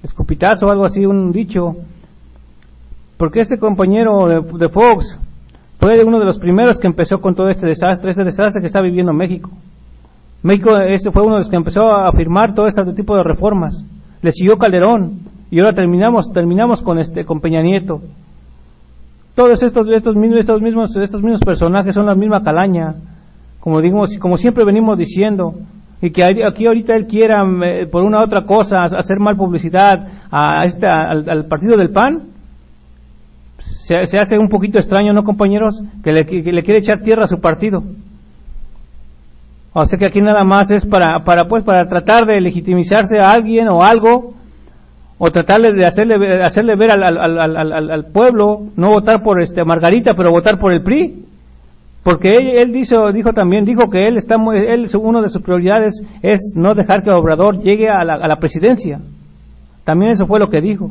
escupitazo 0.02 0.70
algo 0.70 0.84
así, 0.84 1.04
un 1.04 1.32
dicho. 1.32 1.74
Porque 3.20 3.40
este 3.40 3.58
compañero 3.58 4.26
de, 4.26 4.68
Fox 4.70 5.20
fue 5.78 6.02
uno 6.02 6.18
de 6.18 6.24
los 6.24 6.38
primeros 6.38 6.80
que 6.80 6.86
empezó 6.86 7.20
con 7.20 7.34
todo 7.34 7.50
este 7.50 7.66
desastre, 7.66 8.12
este 8.12 8.24
desastre 8.24 8.62
que 8.62 8.66
está 8.66 8.80
viviendo 8.80 9.12
México. 9.12 9.50
México 10.42 10.70
este 10.78 11.10
fue 11.10 11.24
uno 11.24 11.34
de 11.34 11.40
los 11.40 11.50
que 11.50 11.56
empezó 11.56 11.82
a 11.82 12.08
afirmar 12.08 12.54
todo 12.54 12.64
este 12.64 12.82
tipo 12.94 13.14
de 13.14 13.22
reformas. 13.22 13.84
Le 14.22 14.32
siguió 14.32 14.56
Calderón 14.56 15.18
y 15.50 15.60
ahora 15.60 15.74
terminamos 15.74 16.32
terminamos 16.32 16.80
con 16.80 16.98
este 16.98 17.26
con 17.26 17.40
Peña 17.40 17.60
Nieto 17.60 18.00
todos 19.34 19.62
estos, 19.62 19.86
estos, 19.88 20.16
mismos, 20.16 20.96
estos, 20.96 21.22
mismos, 21.22 21.40
personajes 21.44 21.94
son 21.94 22.06
la 22.06 22.14
misma 22.14 22.42
calaña, 22.42 22.94
como, 23.60 23.80
digamos, 23.80 24.16
como 24.18 24.36
siempre 24.36 24.64
venimos 24.64 24.98
diciendo, 24.98 25.54
y 26.02 26.10
que 26.10 26.24
aquí 26.24 26.66
ahorita 26.66 26.96
él 26.96 27.06
quiera, 27.06 27.44
eh, 27.64 27.86
por 27.86 28.02
una 28.02 28.20
u 28.20 28.24
otra 28.24 28.44
cosa, 28.44 28.82
hacer 28.82 29.18
mal 29.18 29.36
publicidad 29.36 30.08
a 30.30 30.62
al, 30.62 31.46
partido 31.46 31.76
del 31.76 31.90
PAN, 31.90 32.22
se, 33.60 34.18
hace 34.18 34.38
un 34.38 34.48
poquito 34.48 34.78
extraño, 34.78 35.12
¿no, 35.12 35.24
compañeros? 35.24 35.82
Que 36.02 36.12
le, 36.12 36.24
que 36.24 36.52
le, 36.52 36.62
quiere 36.62 36.80
echar 36.80 37.00
tierra 37.00 37.24
a 37.24 37.28
su 37.28 37.40
partido. 37.40 37.82
O 39.72 39.84
sea 39.84 39.98
que 39.98 40.06
aquí 40.06 40.20
nada 40.20 40.44
más 40.44 40.70
es 40.70 40.84
para, 40.84 41.22
para, 41.24 41.44
pues, 41.44 41.64
para 41.64 41.88
tratar 41.88 42.26
de 42.26 42.40
legitimizarse 42.40 43.18
a 43.20 43.30
alguien 43.30 43.68
o 43.68 43.84
algo 43.84 44.34
o 45.18 45.30
tratarle 45.30 45.74
de 45.74 45.84
hacerle, 45.84 46.42
hacerle 46.42 46.76
ver 46.76 46.90
al, 46.92 47.02
al, 47.04 47.90
al, 47.90 48.06
pueblo, 48.06 48.68
no 48.76 48.88
votar 48.88 49.22
por 49.22 49.40
este 49.42 49.62
Margarita, 49.64 50.14
pero 50.14 50.30
votar 50.30 50.58
por 50.58 50.72
el 50.72 50.82
PRI. 50.82 51.26
Porque 52.02 52.30
él, 52.32 52.48
él 52.56 52.72
dijo, 52.72 53.12
dijo 53.12 53.34
también, 53.34 53.66
dijo 53.66 53.90
que 53.90 54.08
él 54.08 54.16
está 54.16 54.36
él, 54.36 54.88
uno 54.98 55.20
de 55.20 55.28
sus 55.28 55.42
prioridades 55.42 56.02
es 56.22 56.54
no 56.56 56.72
dejar 56.74 57.02
que 57.02 57.10
Obrador 57.10 57.60
llegue 57.60 57.90
a 57.90 58.02
la, 58.02 58.14
a 58.14 58.28
la 58.28 58.36
presidencia. 58.36 58.98
También 59.84 60.12
eso 60.12 60.26
fue 60.26 60.38
lo 60.40 60.48
que 60.48 60.62
dijo. 60.62 60.90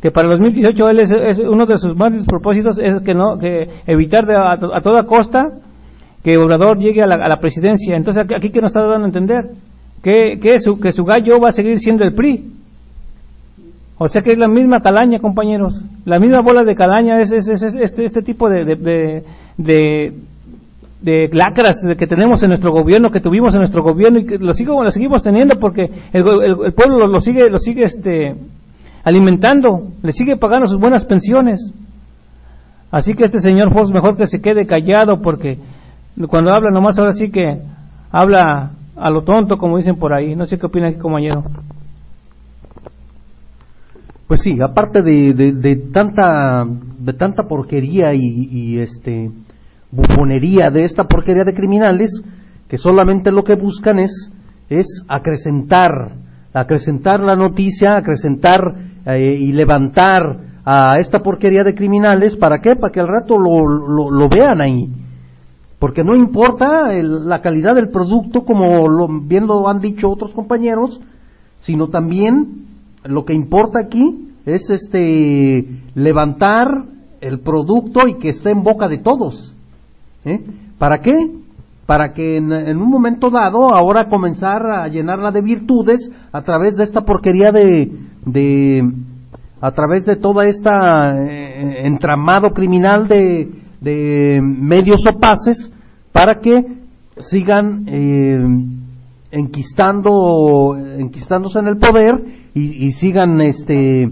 Que 0.00 0.10
para 0.10 0.28
el 0.28 0.38
2018 0.38 0.88
él 0.88 1.00
es, 1.00 1.38
uno 1.40 1.66
de 1.66 1.76
sus 1.76 1.96
más 1.96 2.26
propósitos 2.26 2.78
es 2.78 3.00
que 3.00 3.14
no, 3.14 3.38
que 3.38 3.68
evitar 3.86 4.26
de, 4.26 4.34
a, 4.34 4.80
toda 4.80 5.04
costa 5.04 5.58
que 6.24 6.36
Obrador 6.38 6.78
llegue 6.78 7.02
a 7.02 7.06
la, 7.06 7.16
a 7.16 7.28
la 7.28 7.38
presidencia. 7.38 7.96
Entonces 7.96 8.24
aquí, 8.34 8.50
que 8.50 8.60
nos 8.60 8.70
está 8.70 8.86
dando 8.86 9.04
a 9.04 9.08
entender 9.08 9.50
que, 10.02 10.38
que, 10.40 10.58
su, 10.58 10.80
que 10.80 10.92
su 10.92 11.04
gallo 11.04 11.38
va 11.40 11.48
a 11.48 11.52
seguir 11.52 11.78
siendo 11.78 12.04
el 12.04 12.14
PRI 12.14 12.60
o 14.02 14.08
sea 14.08 14.22
que 14.22 14.32
es 14.32 14.38
la 14.38 14.48
misma 14.48 14.80
calaña, 14.80 15.18
compañeros. 15.18 15.84
La 16.06 16.18
misma 16.18 16.40
bola 16.40 16.64
de 16.64 16.74
calaña 16.74 17.20
es, 17.20 17.32
este, 17.32 18.02
este 18.02 18.22
tipo 18.22 18.48
de, 18.48 18.64
de, 18.64 19.24
de, 19.58 20.14
de 21.02 21.28
lacras 21.34 21.84
que 21.98 22.06
tenemos 22.06 22.42
en 22.42 22.48
nuestro 22.48 22.72
gobierno, 22.72 23.10
que 23.10 23.20
tuvimos 23.20 23.52
en 23.52 23.58
nuestro 23.58 23.82
gobierno 23.82 24.20
y 24.20 24.24
que 24.24 24.38
lo, 24.38 24.54
sigo, 24.54 24.82
lo 24.82 24.90
seguimos 24.90 25.22
teniendo 25.22 25.56
porque 25.60 25.90
el, 26.14 26.24
pueblo 26.72 27.08
lo, 27.08 27.18
sigue, 27.18 27.50
lo 27.50 27.58
sigue 27.58 27.82
este, 27.84 28.36
alimentando, 29.04 29.88
le 30.02 30.12
sigue 30.12 30.36
pagando 30.36 30.66
sus 30.66 30.80
buenas 30.80 31.04
pensiones. 31.04 31.74
Así 32.90 33.14
que 33.14 33.24
este 33.24 33.38
señor 33.38 33.72
Fox 33.72 33.90
mejor 33.90 34.16
que 34.16 34.26
se 34.26 34.40
quede 34.40 34.66
callado 34.66 35.20
porque 35.22 35.58
cuando 36.28 36.50
habla 36.52 36.70
nomás 36.70 36.98
ahora 36.98 37.12
sí 37.12 37.30
que 37.30 37.62
habla 38.10 38.72
a 38.96 39.10
lo 39.10 39.22
tonto 39.22 39.56
como 39.56 39.76
dicen 39.76 39.96
por 39.96 40.12
ahí. 40.12 40.34
No 40.34 40.44
sé 40.44 40.58
qué 40.58 40.66
opina 40.66 40.88
aquí 40.88 40.98
compañero. 40.98 41.42
Pues 44.26 44.42
sí, 44.42 44.56
aparte 44.62 45.02
de, 45.02 45.32
de, 45.32 45.76
tanta 45.92 46.64
de 46.64 47.12
tanta 47.14 47.44
porquería 47.44 48.14
y, 48.14 48.78
este 48.78 49.30
bufonería 49.90 50.70
de 50.70 50.84
esta 50.84 51.04
porquería 51.04 51.42
de 51.42 51.54
criminales 51.54 52.22
que 52.68 52.78
solamente 52.78 53.32
lo 53.32 53.42
que 53.42 53.56
buscan 53.56 53.98
es 53.98 54.32
es 54.68 55.04
acrecentar 55.08 56.14
acrecentar 56.52 57.20
la 57.20 57.36
noticia, 57.36 57.96
acrecentar 57.96 58.60
eh, 59.06 59.34
y 59.38 59.52
levantar 59.52 60.50
a 60.64 60.98
esta 60.98 61.20
porquería 61.20 61.64
de 61.64 61.74
criminales, 61.74 62.36
¿para 62.36 62.58
qué? 62.58 62.76
Para 62.76 62.92
que 62.92 63.00
al 63.00 63.08
rato 63.08 63.36
lo, 63.38 64.10
lo, 64.10 64.28
vean 64.28 64.60
ahí. 64.60 64.88
Porque 65.78 66.04
no 66.04 66.14
importa 66.14 66.92
la 66.92 67.40
calidad 67.40 67.74
del 67.74 67.88
producto, 67.88 68.42
como 68.42 68.86
lo, 68.88 69.08
bien 69.22 69.46
lo 69.46 69.68
han 69.68 69.80
dicho 69.80 70.10
otros 70.10 70.34
compañeros, 70.34 71.00
sino 71.58 71.88
también 71.88 72.66
lo 73.04 73.24
que 73.24 73.32
importa 73.32 73.80
aquí 73.80 74.28
es 74.44 74.70
este 74.70 75.66
levantar 75.94 76.84
el 77.20 77.40
producto 77.40 78.08
y 78.08 78.18
que 78.18 78.28
esté 78.28 78.50
en 78.50 78.62
boca 78.62 78.88
de 78.88 78.98
todos. 78.98 79.56
¿eh? 80.24 80.40
¿Para 80.78 80.98
qué? 80.98 81.12
Para 81.90 82.12
que 82.12 82.36
en, 82.36 82.52
un 82.52 82.88
momento 82.88 83.30
dado 83.30 83.74
ahora 83.74 84.08
comenzar 84.08 84.64
a 84.64 84.86
llenarla 84.86 85.32
de 85.32 85.40
virtudes 85.42 86.12
a 86.30 86.40
través 86.40 86.76
de 86.76 86.84
esta 86.84 87.00
porquería 87.00 87.50
de, 87.50 88.92
a 89.60 89.72
través 89.72 90.06
de 90.06 90.14
toda 90.14 90.46
esta 90.46 91.20
eh, 91.20 91.84
entramado 91.84 92.50
criminal 92.50 93.08
de, 93.08 94.38
medios 94.40 95.04
opaces 95.04 95.72
para 96.12 96.38
que 96.38 96.64
sigan 97.18 97.86
eh, 97.88 98.38
enquistando, 99.32 100.76
enquistándose 100.78 101.58
en 101.58 101.66
el 101.66 101.76
poder 101.76 102.24
y, 102.54 102.92
sigan, 102.92 103.40
este, 103.40 104.08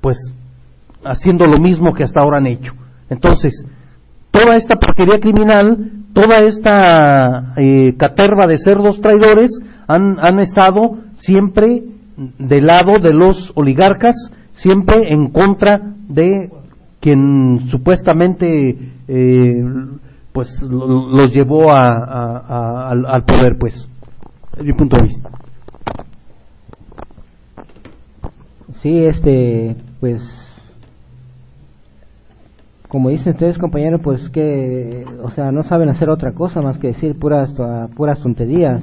pues, 0.00 0.34
haciendo 1.04 1.46
lo 1.46 1.58
mismo 1.58 1.94
que 1.94 2.02
hasta 2.02 2.18
ahora 2.18 2.38
han 2.38 2.48
hecho. 2.48 2.72
Entonces, 3.08 3.64
toda 4.38 4.56
esta 4.56 4.76
porquería 4.76 5.18
criminal, 5.18 5.92
toda 6.12 6.38
esta 6.38 7.54
eh, 7.56 7.94
caterva 7.96 8.46
de 8.46 8.58
cerdos 8.58 9.00
traidores 9.00 9.60
han, 9.86 10.16
han 10.20 10.38
estado 10.40 10.98
siempre 11.14 11.84
del 12.38 12.64
lado 12.64 12.98
de 12.98 13.12
los 13.12 13.52
oligarcas, 13.54 14.32
siempre 14.52 15.12
en 15.12 15.30
contra 15.30 15.80
de 16.08 16.50
quien 17.00 17.68
supuestamente 17.68 18.78
eh, 19.08 19.64
pues 20.32 20.62
los 20.62 21.32
llevó 21.32 21.70
a, 21.70 22.88
al 22.88 23.24
poder 23.24 23.56
pues 23.58 23.88
mi 24.64 24.72
punto 24.72 24.96
de 24.96 25.02
vista. 25.02 25.30
Sí, 28.80 29.04
este, 29.04 29.76
pues, 30.00 30.22
como 32.96 33.10
dicen 33.10 33.34
ustedes, 33.34 33.58
compañeros, 33.58 34.00
pues 34.02 34.30
que, 34.30 35.04
o 35.22 35.28
sea, 35.28 35.52
no 35.52 35.62
saben 35.64 35.90
hacer 35.90 36.08
otra 36.08 36.32
cosa 36.32 36.62
más 36.62 36.78
que 36.78 36.86
decir 36.86 37.18
puras, 37.18 37.54
puras 37.94 38.22
tonterías 38.22 38.82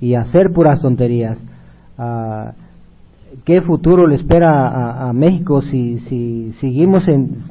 y 0.00 0.14
hacer 0.14 0.50
puras 0.50 0.80
tonterías. 0.80 1.38
Ah, 1.98 2.52
¿Qué 3.44 3.60
futuro 3.60 4.06
le 4.06 4.14
espera 4.14 5.06
a, 5.06 5.12
México 5.12 5.60
si, 5.60 5.98
si 5.98 6.54
seguimos 6.58 7.06
en, 7.06 7.42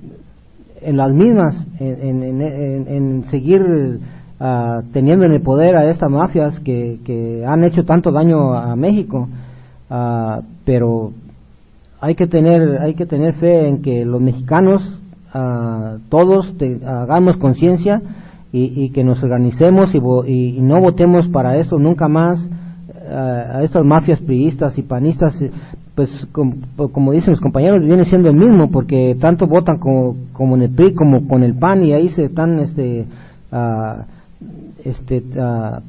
en 0.81 0.97
las 0.97 1.13
mismas, 1.13 1.63
en, 1.79 2.23
en, 2.23 2.41
en 2.41 3.23
seguir 3.25 3.61
uh, 3.61 4.81
teniendo 4.91 5.25
en 5.25 5.33
el 5.33 5.41
poder 5.41 5.75
a 5.75 5.91
estas 5.91 6.09
mafias 6.09 6.59
que, 6.59 6.97
que 7.05 7.45
han 7.45 7.63
hecho 7.63 7.85
tanto 7.85 8.11
daño 8.11 8.55
a 8.55 8.75
México. 8.75 9.29
Uh, 9.91 10.41
pero 10.65 11.11
hay 12.01 12.15
que 12.15 12.25
tener 12.25 12.79
hay 12.81 12.95
que 12.95 13.05
tener 13.05 13.35
fe 13.35 13.69
en 13.69 13.83
que 13.83 14.05
los 14.05 14.19
mexicanos 14.19 14.98
uh, 15.33 15.99
todos 16.09 16.53
hagamos 16.85 17.37
conciencia 17.37 18.01
y, 18.51 18.89
que 18.89 19.03
nos 19.03 19.21
organicemos 19.21 19.93
y, 19.93 19.99
y, 20.27 20.59
no 20.61 20.79
votemos 20.81 21.27
para 21.29 21.57
esto 21.57 21.77
nunca 21.77 22.07
más 22.07 22.49
a 23.11 23.61
estas 23.63 23.85
mafias 23.85 24.19
priistas 24.21 24.77
y 24.77 24.81
panistas 24.81 25.39
pues 25.99 26.29
como, 26.31 27.11
dicen 27.11 27.31
los 27.31 27.41
compañeros 27.41 27.85
viene 27.85 28.05
siendo 28.05 28.29
el 28.29 28.35
mismo 28.37 28.69
porque 28.71 29.17
tanto 29.19 29.47
votan 29.47 29.79
como, 29.79 30.15
como 30.31 30.55
en 30.55 30.61
el 30.61 30.69
PRI 30.69 30.93
como 30.93 31.27
con 31.27 31.43
el 31.43 31.55
PAN 31.55 31.83
y 31.83 31.93
ahí 31.93 32.07
se 32.07 32.23
están 32.25 32.57
este 32.59 33.05
uh, 33.51 34.03
este 34.85 35.21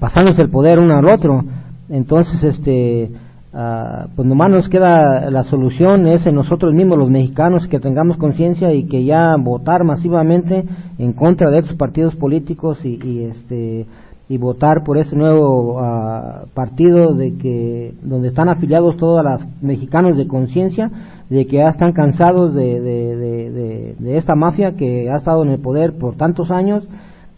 pasándose 0.00 0.42
el 0.42 0.50
poder 0.50 0.80
uno 0.80 0.96
al 0.96 1.06
otro. 1.06 1.44
Entonces 1.88 2.42
este 2.42 3.10
pues 3.52 4.28
nomás 4.28 4.50
nos 4.50 4.68
queda 4.68 5.28
la 5.28 5.42
solución 5.42 6.06
es 6.06 6.24
en 6.26 6.36
nosotros 6.36 6.72
mismos 6.72 6.98
los 6.98 7.10
mexicanos 7.10 7.66
que 7.66 7.80
tengamos 7.80 8.16
conciencia 8.16 8.72
y 8.72 8.84
que 8.84 9.04
ya 9.04 9.34
votar 9.36 9.82
masivamente 9.82 10.64
en 10.98 11.12
contra 11.12 11.50
de 11.50 11.58
estos 11.58 11.76
partidos 11.76 12.14
políticos 12.14 12.84
y, 12.84 12.98
y 13.04 13.24
este 13.24 13.86
y 14.28 14.38
votar 14.38 14.84
por 14.84 14.96
ese 14.96 15.16
nuevo 15.16 15.80
uh, 15.80 16.46
partido 16.54 17.14
de 17.14 17.36
que 17.36 17.94
donde 18.02 18.28
están 18.28 18.48
afiliados 18.48 18.96
todos 18.96 19.24
los 19.24 19.44
mexicanos 19.60 20.16
de 20.16 20.28
conciencia 20.28 20.88
de 21.28 21.46
que 21.48 21.56
ya 21.56 21.68
están 21.68 21.92
cansados 21.92 22.54
de, 22.54 22.80
de, 22.80 23.96
de, 23.98 24.16
esta 24.16 24.36
mafia 24.36 24.76
que 24.76 25.10
ha 25.10 25.16
estado 25.16 25.42
en 25.42 25.50
el 25.50 25.58
poder 25.58 25.98
por 25.98 26.14
tantos 26.14 26.52
años 26.52 26.86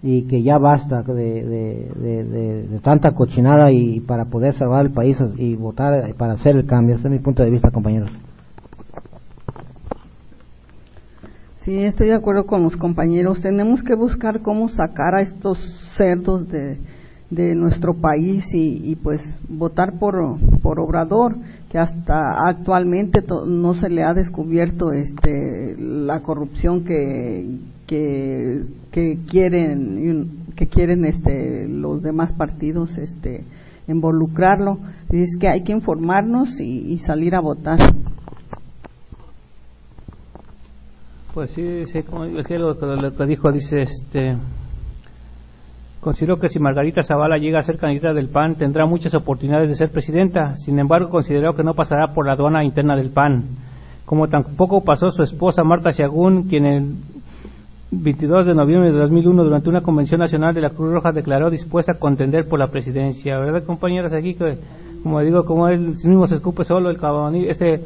y 0.02 0.22
que 0.22 0.42
ya 0.42 0.58
basta 0.58 1.02
de, 1.02 2.80
tanta 2.82 3.12
cochinada 3.12 3.70
y 3.70 4.00
para 4.00 4.24
poder 4.24 4.54
salvar 4.54 4.86
el 4.86 4.92
país 4.92 5.22
y 5.36 5.54
votar 5.54 6.14
para 6.14 6.32
hacer 6.32 6.56
el 6.56 6.66
cambio. 6.66 6.96
Ese 6.96 7.06
es 7.06 7.12
mi 7.12 7.20
punto 7.20 7.44
de 7.44 7.50
vista, 7.50 7.70
compañeros. 7.70 8.10
Sí, 11.54 11.78
estoy 11.78 12.08
de 12.08 12.14
acuerdo 12.14 12.46
con 12.46 12.64
los 12.64 12.76
compañeros. 12.76 13.40
Tenemos 13.40 13.84
que 13.84 13.94
buscar 13.94 14.40
cómo 14.42 14.68
sacar 14.68 15.14
a 15.14 15.20
estos 15.20 15.60
cerdos 15.60 16.48
de, 16.48 16.78
de 17.32 17.54
nuestro 17.54 17.94
país 17.94 18.52
y, 18.52 18.96
pues 18.96 19.22
votar 19.48 19.98
por, 19.98 20.38
por 20.60 20.80
Obrador, 20.80 21.36
que 21.70 21.78
hasta 21.78 22.32
actualmente 22.46 23.24
no 23.46 23.72
se 23.74 23.88
le 23.88 24.02
ha 24.02 24.12
descubierto 24.12 24.92
este, 24.92 25.76
la 25.78 26.20
corrupción 26.20 26.84
que, 26.84 27.58
que, 27.86 28.62
que 28.90 29.18
quieren 29.28 30.42
que 30.56 30.66
quieren 30.66 31.04
este, 31.04 31.66
los 31.68 32.02
demás 32.02 32.34
partidos 32.34 32.98
este, 32.98 33.44
involucrarlo. 33.88 34.78
Es 35.10 35.36
que 35.40 35.48
hay 35.48 35.62
que 35.62 35.72
informarnos 35.72 36.60
y 36.60 36.98
salir 36.98 37.34
a 37.34 37.40
votar. 37.40 37.78
Pues 41.34 41.52
sí, 41.52 42.02
como 42.02 42.26
lo, 42.26 42.44
que 42.44 43.26
dijo, 43.26 43.50
dice, 43.52 43.80
este, 43.80 44.36
considero 45.98 46.38
que 46.38 46.50
si 46.50 46.58
Margarita 46.58 47.02
Zavala 47.02 47.38
llega 47.38 47.58
a 47.58 47.62
ser 47.62 47.78
candidata 47.78 48.12
del 48.12 48.28
PAN 48.28 48.56
tendrá 48.56 48.84
muchas 48.84 49.14
oportunidades 49.14 49.70
de 49.70 49.74
ser 49.74 49.90
presidenta, 49.90 50.56
sin 50.56 50.78
embargo 50.78 51.08
considero 51.08 51.54
que 51.54 51.62
no 51.62 51.72
pasará 51.72 52.12
por 52.12 52.26
la 52.26 52.34
aduana 52.34 52.64
interna 52.64 52.96
del 52.96 53.12
PAN, 53.12 53.44
como 54.04 54.28
tampoco 54.28 54.84
pasó 54.84 55.08
su 55.08 55.22
esposa 55.22 55.64
Marta 55.64 55.92
Siagún, 55.92 56.48
quien 56.48 56.66
el 56.66 56.96
22 57.92 58.46
de 58.46 58.54
noviembre 58.54 58.90
de 58.90 58.98
2001 58.98 59.44
durante 59.44 59.68
una 59.68 59.82
convención 59.82 60.20
nacional 60.20 60.54
de 60.54 60.62
la 60.62 60.70
Cruz 60.70 60.92
Roja 60.92 61.12
declaró 61.12 61.50
dispuesta 61.50 61.92
a 61.92 61.98
contender 61.98 62.48
por 62.48 62.58
la 62.58 62.68
presidencia, 62.68 63.38
¿verdad 63.38 63.64
compañeras? 63.64 64.14
Aquí 64.14 64.34
que, 64.34 64.56
como 65.02 65.20
digo, 65.20 65.44
como 65.44 65.68
él 65.68 65.88
mismo 65.88 66.26
se 66.26 66.36
escupe 66.36 66.64
solo 66.64 66.88
el 66.88 66.98
cabrón, 66.98 67.34
este 67.36 67.82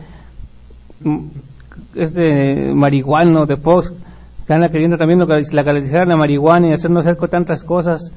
este 1.94 2.72
marihuano 2.72 3.46
de 3.46 3.56
post 3.56 3.98
que 4.46 4.52
anda 4.52 4.68
queriendo 4.68 4.96
también 4.96 5.18
legalizar 5.18 6.06
la 6.06 6.16
marihuana 6.16 6.68
y 6.68 6.72
hacernos 6.72 7.04
hacer 7.04 7.28
tantas 7.28 7.64
cosas. 7.64 8.12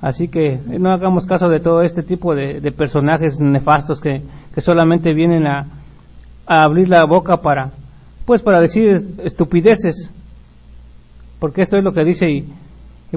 Así 0.00 0.28
que 0.28 0.60
no 0.78 0.92
hagamos 0.92 1.26
caso 1.26 1.48
de 1.48 1.58
todo 1.58 1.82
este 1.82 2.02
tipo 2.02 2.34
de, 2.34 2.72
personajes 2.72 3.40
nefastos 3.40 4.00
que, 4.00 4.22
que 4.54 4.60
solamente 4.60 5.12
vienen 5.12 5.46
a, 5.46 5.66
a, 6.46 6.64
abrir 6.64 6.88
la 6.88 7.04
boca 7.04 7.38
para, 7.38 7.72
pues 8.24 8.42
para 8.42 8.60
decir 8.60 9.16
estupideces. 9.24 10.10
Porque 11.42 11.62
esto 11.62 11.76
es 11.76 11.82
lo 11.82 11.92
que 11.92 12.04
dice 12.04 12.30
y, 12.30 12.44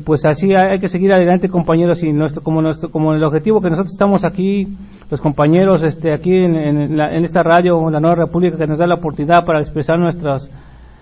pues 0.03 0.25
así 0.25 0.51
hay, 0.55 0.79
que 0.79 0.87
seguir 0.87 1.13
adelante 1.13 1.47
compañeros 1.47 2.03
y 2.03 2.11
nuestro 2.11 2.41
como 2.41 2.59
nuestro 2.59 2.89
como 2.89 3.13
el 3.13 3.23
objetivo 3.23 3.61
que 3.61 3.69
nosotros 3.69 3.93
estamos 3.93 4.25
aquí 4.25 4.67
los 5.11 5.21
compañeros 5.21 5.83
este 5.83 6.11
aquí 6.11 6.35
en, 6.35 6.55
en, 6.55 7.23
esta 7.23 7.43
radio 7.43 7.87
la 7.91 7.99
nueva 7.99 8.15
república 8.15 8.57
que 8.57 8.65
nos 8.65 8.79
da 8.79 8.87
la 8.87 8.95
oportunidad 8.95 9.45
para 9.45 9.59
expresar 9.59 9.99
nuestros 9.99 10.49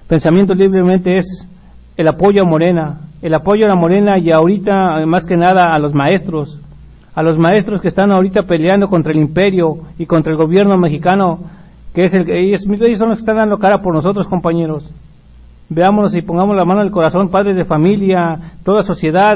pensamientos 0.07 0.57
libremente 0.57 1.15
es 1.15 1.49
el 1.95 2.09
apoyo 2.09 2.43
a 2.43 2.45
Morena 2.45 2.99
el 3.21 3.33
apoyo 3.33 3.65
a 3.65 3.69
la 3.69 3.75
Morena 3.75 4.19
y 4.19 4.29
ahorita 4.29 5.03
más 5.07 5.25
que 5.25 5.37
nada 5.37 5.73
a 5.73 5.79
los 5.79 5.95
maestros 5.95 6.59
a 7.15 7.23
los 7.23 7.39
maestros 7.39 7.81
que 7.81 7.87
están 7.87 8.11
ahorita 8.11 8.43
peleando 8.43 8.89
contra 8.89 9.13
el 9.13 9.19
imperio 9.19 9.77
y 9.97 10.05
contra 10.05 10.33
el 10.33 10.37
gobierno 10.37 10.77
mexicano 10.77 11.39
que 11.95 12.03
es 12.03 12.13
el 12.13 12.29
ellos, 12.29 12.67
ellos 12.67 12.99
son 12.99 13.09
los 13.09 13.19
que 13.19 13.21
están 13.21 13.37
dando 13.37 13.57
cara 13.57 13.81
por 13.81 13.95
nosotros 13.95 14.27
compañeros 14.27 14.93
Veámonos 15.73 16.15
y 16.15 16.21
pongamos 16.21 16.55
la 16.55 16.65
mano 16.65 16.81
el 16.81 16.91
corazón, 16.91 17.29
padres 17.29 17.55
de 17.55 17.65
familia, 17.65 18.53
toda 18.63 18.81
sociedad, 18.81 19.35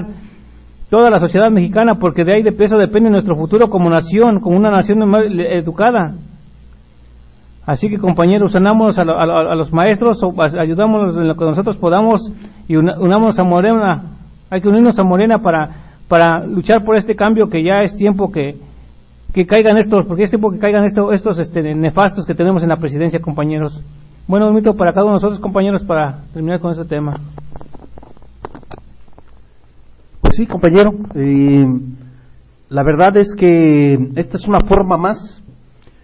toda 0.89 1.09
la 1.09 1.19
sociedad 1.19 1.49
mexicana, 1.49 1.95
porque 1.99 2.23
de 2.23 2.35
ahí 2.35 2.43
de 2.43 2.51
peso 2.51 2.77
depende 2.77 3.09
nuestro 3.09 3.35
futuro 3.35 3.69
como 3.69 3.89
nación, 3.89 4.39
como 4.39 4.57
una 4.57 4.69
nación 4.69 4.99
educada. 5.39 6.15
Así 7.65 7.89
que 7.89 7.97
compañeros, 7.97 8.55
unamos 8.55 8.97
a, 8.97 9.03
los 9.03 9.73
maestros, 9.73 10.23
ayudamos 10.57 11.17
en 11.17 11.27
lo 11.27 11.35
que 11.35 11.43
nosotros 11.43 11.75
podamos 11.75 12.31
y 12.67 12.77
unamos 12.77 13.37
a 13.39 13.43
Morena. 13.43 14.03
Hay 14.49 14.61
que 14.61 14.69
unirnos 14.69 14.97
a 14.99 15.03
Morena 15.03 15.39
para, 15.39 15.71
para 16.07 16.45
luchar 16.45 16.85
por 16.85 16.95
este 16.95 17.15
cambio 17.15 17.49
que 17.49 17.63
ya 17.65 17.81
es 17.81 17.97
tiempo 17.97 18.31
que, 18.31 18.55
que 19.33 19.45
caigan 19.45 19.77
estos, 19.77 20.05
porque 20.05 20.23
es 20.23 20.29
tiempo 20.29 20.49
que 20.51 20.59
caigan 20.59 20.85
estos, 20.85 21.13
estos 21.13 21.39
este, 21.39 21.75
nefastos 21.75 22.25
que 22.25 22.33
tenemos 22.33 22.63
en 22.63 22.69
la 22.69 22.77
presidencia, 22.77 23.19
compañeros. 23.19 23.83
Bueno, 24.27 24.47
un 24.47 24.55
minuto 24.55 24.75
para 24.75 24.91
cada 24.91 25.05
uno 25.05 25.13
de 25.13 25.15
nosotros, 25.15 25.39
compañeros, 25.39 25.85
para 25.85 26.25
terminar 26.33 26.59
con 26.59 26.71
este 26.71 26.83
tema. 26.83 27.13
Pues 30.19 30.35
sí, 30.35 30.45
compañero. 30.45 30.91
Eh, 31.15 31.65
la 32.67 32.83
verdad 32.83 33.15
es 33.15 33.33
que 33.33 33.93
esta 34.17 34.35
es 34.35 34.45
una 34.49 34.59
forma 34.59 34.97
más, 34.97 35.41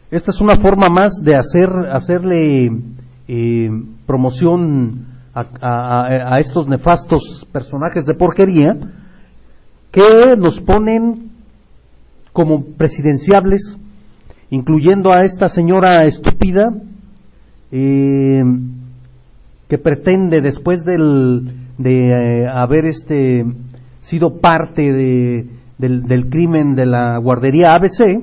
esta 0.09 0.31
es 0.31 0.39
una 0.39 0.55
forma 0.55 0.87
más 0.87 1.21
de 1.21 1.35
hacer, 1.35 1.67
hacerle 1.91 2.71
eh, 3.27 3.69
promoción 4.05 5.05
a, 5.33 6.37
estos 6.39 6.65
nefastos 6.65 7.45
personajes 7.51 8.05
de 8.05 8.13
porquería 8.13 8.77
que 9.91 10.37
nos 10.37 10.61
ponen 10.61 11.29
como 12.31 12.63
presidenciables, 12.77 13.77
incluyendo 14.49 15.11
a 15.11 15.23
esta 15.23 15.49
señora 15.49 16.05
estúpida 16.05 16.71
eh, 17.75 18.43
que 19.67 19.77
pretende 19.79 20.41
después 20.41 20.85
del, 20.85 21.51
de 21.79 22.43
eh, 22.43 22.47
haber 22.47 22.85
este 22.85 23.43
sido 23.99 24.39
parte 24.39 24.93
de, 24.93 25.47
del, 25.79 26.29
crimen 26.29 26.75
de 26.75 26.85
la 26.85 27.17
guardería 27.17 27.73
ABC, 27.73 28.21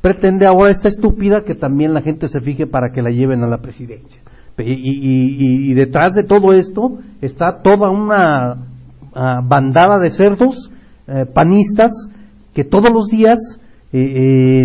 pretende 0.00 0.46
ahora 0.46 0.70
esta 0.70 0.88
estúpida 0.88 1.42
que 1.42 1.54
también 1.54 1.92
la 1.92 2.00
gente 2.00 2.28
se 2.28 2.40
fije 2.40 2.66
para 2.66 2.92
que 2.92 3.02
la 3.02 3.10
lleven 3.10 3.42
a 3.42 3.46
la 3.46 3.58
presidencia. 3.58 4.22
Y, 4.58 5.74
detrás 5.74 6.14
de 6.14 6.22
todo 6.22 6.52
esto 6.54 6.98
está 7.20 7.60
toda 7.62 7.90
una 7.90 8.66
ah, 9.14 9.40
bandada 9.44 9.98
de 9.98 10.08
cerdos 10.08 10.72
eh, 11.08 11.26
panistas 11.26 12.10
que 12.54 12.64
todos 12.64 12.90
los 12.90 13.08
días 13.08 13.60
eh, 13.92 14.64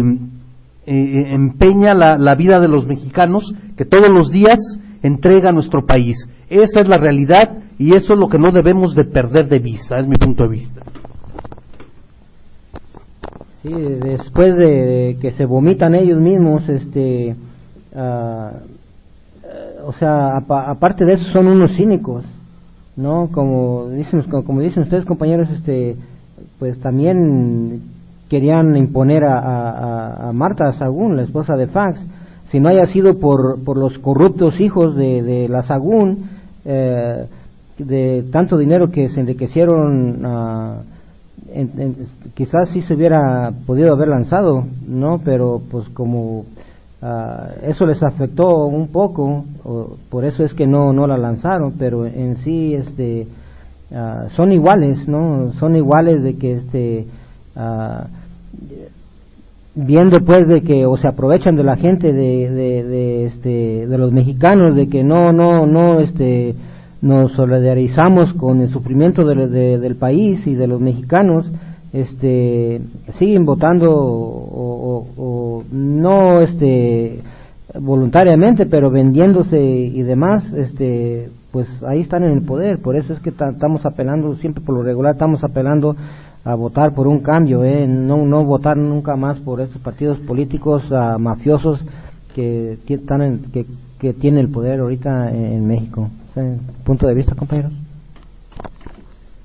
eh, 0.86 0.94
eh, 0.94 1.34
empeña 1.34 1.94
la, 1.94 2.36
vida 2.36 2.60
de 2.60 2.68
los 2.68 2.88
mexicanos 2.88 3.53
que 3.78 3.86
todos 3.86 4.10
los 4.10 4.32
días 4.32 4.80
entrega 5.03 5.49
a 5.49 5.53
nuestro 5.53 5.86
país. 5.86 6.28
Esa 6.49 6.82
es 6.82 6.88
la 6.88 6.98
realidad 6.98 7.60
y 7.78 7.94
eso 7.94 8.14
es 8.14 8.20
lo 8.20 8.28
que 8.28 8.40
no 8.40 8.52
debemos 8.52 8.95
de 8.95 9.03
perder 9.03 9.48
de 9.48 9.60
vista, 9.60 9.99
es 9.99 10.08
mi 10.08 10.16
punto 10.16 10.44
de 10.44 10.49
vista. 10.49 10.82
Sí, 13.62 13.72
después 13.72 14.58
de 14.58 15.18
que 15.22 15.32
se 15.32 15.45
vomitan 15.45 15.94
ellos 15.94 16.20
mismos, 16.20 16.68
este, 16.68 17.30
eh, 17.30 18.52
o 19.86 19.91
sea, 19.94 20.38
aparte 20.38 21.06
de 21.06 21.14
eso 21.14 21.30
son 21.30 21.48
unos 21.48 21.76
cínicos, 21.76 22.26
¿no? 22.95 23.30
Como 23.32 23.90
dicen, 23.90 24.24
como 24.24 24.62
dicen 24.62 24.82
ustedes 24.84 25.06
compañeros, 25.06 25.52
este, 25.52 25.95
pues 26.58 26.80
también 26.80 27.82
querían 28.32 28.78
imponer 28.78 29.26
a, 29.26 30.32
Marta 30.34 30.72
Sagún, 30.72 31.18
la 31.18 31.24
esposa 31.24 31.58
de 31.58 31.68
Fax, 31.68 31.99
si 32.49 32.62
no 32.62 32.70
haya 32.70 32.86
sido 32.86 33.20
por, 33.20 33.62
por 33.62 33.78
los 33.78 33.99
corruptos 33.99 34.58
hijos 34.62 34.95
de, 34.95 35.49
la 35.49 35.64
Sagún, 35.64 36.30
eh, 36.64 37.26
de 37.78 38.24
tanto 38.32 38.58
dinero 38.58 38.90
que 38.90 39.10
se 39.10 39.20
enriquecieron, 39.20 40.26
ah, 40.26 40.78
quizás 42.34 42.70
sí 42.70 42.82
se 42.84 42.94
hubiera 42.94 43.52
podido 43.66 43.91
haber 43.91 44.08
lanzado, 44.08 44.64
¿no? 44.88 45.20
Pero 45.26 45.62
pues 45.70 45.90
como 45.90 46.45
ah, 47.02 47.49
eso 47.64 47.86
les 47.86 48.02
afectó 48.02 48.66
un 48.66 48.88
poco, 48.94 49.44
por 50.10 50.24
eso 50.24 50.45
es 50.45 50.53
que 50.53 50.68
no, 50.68 50.94
no 50.94 51.06
la 51.06 51.18
lanzaron, 51.18 51.74
pero 51.78 52.06
en 52.06 52.38
sí, 52.38 52.76
este 52.76 53.28
ah, 53.94 54.28
son 54.38 54.53
iguales, 54.53 55.10
¿no? 55.10 55.52
Son 55.60 55.76
iguales 55.76 56.24
de 56.24 56.38
que 56.38 56.53
este 56.53 57.08
ah, 57.58 58.08
viendo 59.73 60.19
pues 60.26 60.48
de 60.48 60.61
que 60.61 60.86
o 60.86 60.98
se 60.98 61.07
aprovechan 61.07 61.56
de 61.56 61.64
la 61.64 61.78
gente 61.78 62.11
de, 62.11 62.49
de, 62.84 63.26
este 63.26 63.88
de 63.88 63.98
los 63.98 64.11
mexicanos 64.11 64.76
de 64.76 64.88
que 64.90 65.03
no 65.03 65.32
no 65.32 65.65
no 65.65 65.99
este 66.02 66.56
nos 67.02 67.32
solidarizamos 67.34 68.34
con 68.34 68.61
el 68.61 68.69
sufrimiento 68.69 69.23
de- 69.26 69.48
de- 69.48 69.80
del 69.80 69.95
país 69.95 70.45
y 70.45 70.56
de 70.56 70.68
los 70.68 70.82
mexicanos 70.82 71.49
este 71.94 72.82
siguen 73.18 73.45
votando 73.45 73.90
o, 73.91 75.06
o- 75.18 75.64
no 75.72 76.41
este 76.41 77.19
voluntariamente 77.80 78.65
pero 78.65 78.91
vendiéndose 78.91 79.60
y 79.61 80.02
demás 80.03 80.52
este 80.53 81.30
pues 81.52 81.68
ahí 81.84 81.99
están 81.99 82.23
en 82.23 82.32
el 82.32 82.44
poder. 82.45 82.80
Por 82.82 82.95
eso 82.95 83.11
es 83.11 83.19
que 83.19 83.32
ta- 83.34 83.49
estamos 83.49 83.86
apelando 83.86 84.36
siempre 84.36 84.64
por 84.64 84.73
lo 84.73 84.84
regular 84.84 85.14
estamos 85.15 85.44
apelando 85.44 85.98
a 86.43 86.55
votar 86.55 86.93
por 86.93 87.07
un 87.07 87.19
cambio 87.19 87.63
eh 87.63 87.85
no 87.88 88.26
no 88.26 88.43
votar 88.43 88.77
nunca 88.77 89.15
más 89.15 89.39
por 89.39 89.61
estos 89.61 89.81
partidos 89.81 90.19
políticos 90.19 90.84
ah, 90.91 91.18
mafiosos 91.19 91.84
que 92.34 92.77
están 92.88 93.22
en- 93.22 93.39
que 93.51 93.65
que 93.99 94.13
tiene 94.13 94.39
el 94.39 94.49
poder 94.49 94.80
ahorita 94.80 95.30
en, 95.31 95.45
en 95.45 95.68
México 95.68 96.09
punto 96.84 97.07
de 97.07 97.13
vista 97.13 97.35
compañeros 97.35 97.73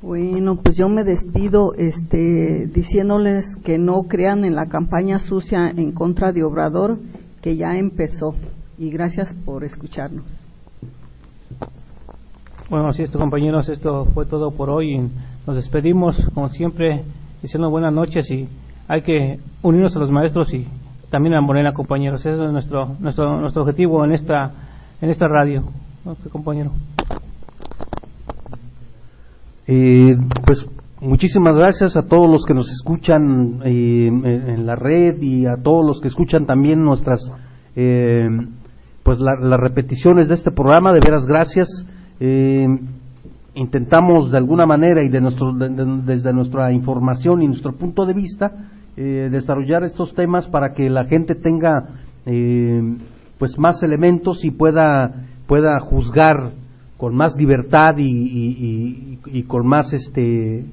Bueno, 0.03 0.57
pues 0.57 0.77
yo 0.77 0.89
me 0.89 1.03
despido 1.03 1.73
este, 1.75 2.69
diciéndoles 2.73 3.57
que 3.65 3.77
no 3.77 4.03
crean 4.05 4.45
en 4.45 4.55
la 4.55 4.67
campaña 4.67 5.19
sucia 5.19 5.69
en 5.77 5.91
contra 5.93 6.31
de 6.33 6.45
Obrador, 6.45 6.99
que 7.43 7.57
ya 7.57 7.75
empezó. 7.77 8.35
Y 8.79 8.91
gracias 8.91 9.35
por 9.45 9.65
escucharnos. 9.65 10.25
Bueno, 12.71 12.89
así 12.89 13.03
es, 13.03 13.11
compañeros, 13.11 13.69
esto 13.69 14.05
fue 14.15 14.27
todo 14.27 14.51
por 14.53 14.71
hoy. 14.71 15.09
Nos 15.47 15.57
despedimos, 15.57 16.29
como 16.35 16.49
siempre, 16.49 17.05
diciendo 17.43 17.71
buenas 17.71 17.93
noches 17.93 18.31
y 18.31 18.49
hay 18.89 19.03
que 19.03 19.39
unirnos 19.63 19.97
a 19.97 20.01
los 20.01 20.11
maestros 20.11 20.53
y 20.55 20.67
también 21.11 21.35
a 21.35 21.41
Morena, 21.41 21.73
compañeros. 21.73 22.21
Ese 22.27 22.31
es 22.45 22.51
nuestro 22.53 22.97
nuestro 23.01 23.41
nuestro 23.41 23.63
objetivo 23.63 24.05
en 24.05 24.13
esta 24.13 24.51
en 25.01 25.09
esta 25.09 25.29
radio, 25.29 25.63
compañero. 26.33 26.73
Eh, 29.69 30.17
pues 30.45 30.69
muchísimas 31.01 31.59
gracias 31.59 31.97
a 31.97 32.07
todos 32.07 32.29
los 32.31 32.45
que 32.45 32.55
nos 32.55 32.71
escuchan 32.71 33.61
eh, 33.65 34.07
en, 34.07 34.67
la 34.67 34.77
red 34.77 35.21
y 35.21 35.47
a 35.47 35.57
todos 35.57 35.85
los 35.85 36.01
que 36.01 36.09
escuchan 36.09 36.47
también 36.47 36.83
nuestras 36.83 37.33
eh, 37.75 38.29
pues 39.03 39.21
la- 39.21 39.37
las 39.41 39.61
repeticiones 39.61 40.29
de 40.29 40.35
este 40.35 40.51
programa. 40.51 40.93
De 40.93 41.01
veras 41.05 41.27
gracias. 41.27 41.87
Intentamos 43.57 44.31
de 44.31 44.37
alguna 44.37 44.67
manera 44.67 45.03
y 45.03 45.09
de 45.09 45.21
nuestro, 45.21 45.53
de- 45.53 45.71
de- 45.71 46.03
desde 46.05 46.33
nuestra 46.33 46.71
información 46.73 47.43
y 47.43 47.47
nuestro 47.47 47.73
punto 47.73 48.05
de 48.05 48.13
vista 48.15 48.53
eh, 48.99 49.29
desarrollar 49.31 49.83
estos 49.83 50.15
temas 50.15 50.47
para 50.47 50.75
que 50.75 50.89
la 50.91 51.05
gente 51.07 51.35
tenga 51.35 51.89
eh, 52.27 52.81
pues 53.39 53.59
más 53.59 53.83
elementos 53.83 54.45
y 54.45 54.51
pueda 54.51 55.25
pueda 55.47 55.79
juzgar 55.81 56.53
con 56.99 57.15
más 57.15 57.37
libertad 57.39 57.95
y, 57.99 58.05
y- 58.11 59.19
y- 59.25 59.39
y 59.39 59.43
con 59.45 59.67
más 59.67 59.93
este 59.95 60.65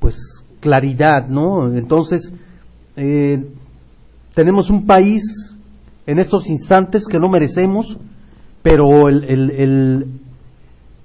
pues 0.00 0.16
claridad 0.60 1.28
no 1.28 1.72
entonces 1.74 2.32
eh, 2.96 3.44
tenemos 4.34 4.70
un 4.70 4.86
país 4.86 5.22
en 6.06 6.18
estos 6.18 6.48
instantes 6.48 7.06
que 7.06 7.18
no 7.18 7.28
merecemos 7.28 7.98
pero 8.62 9.08
el, 9.08 9.24
el- 9.24 9.50
el- 9.50 10.06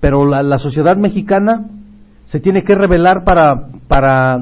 pero 0.03 0.25
la, 0.25 0.57
sociedad 0.57 0.97
mexicana 0.97 1.65
se 2.25 2.41
tiene 2.41 2.65
que 2.65 2.75
revelar 2.75 3.23
para 3.23 3.69
para 3.87 4.37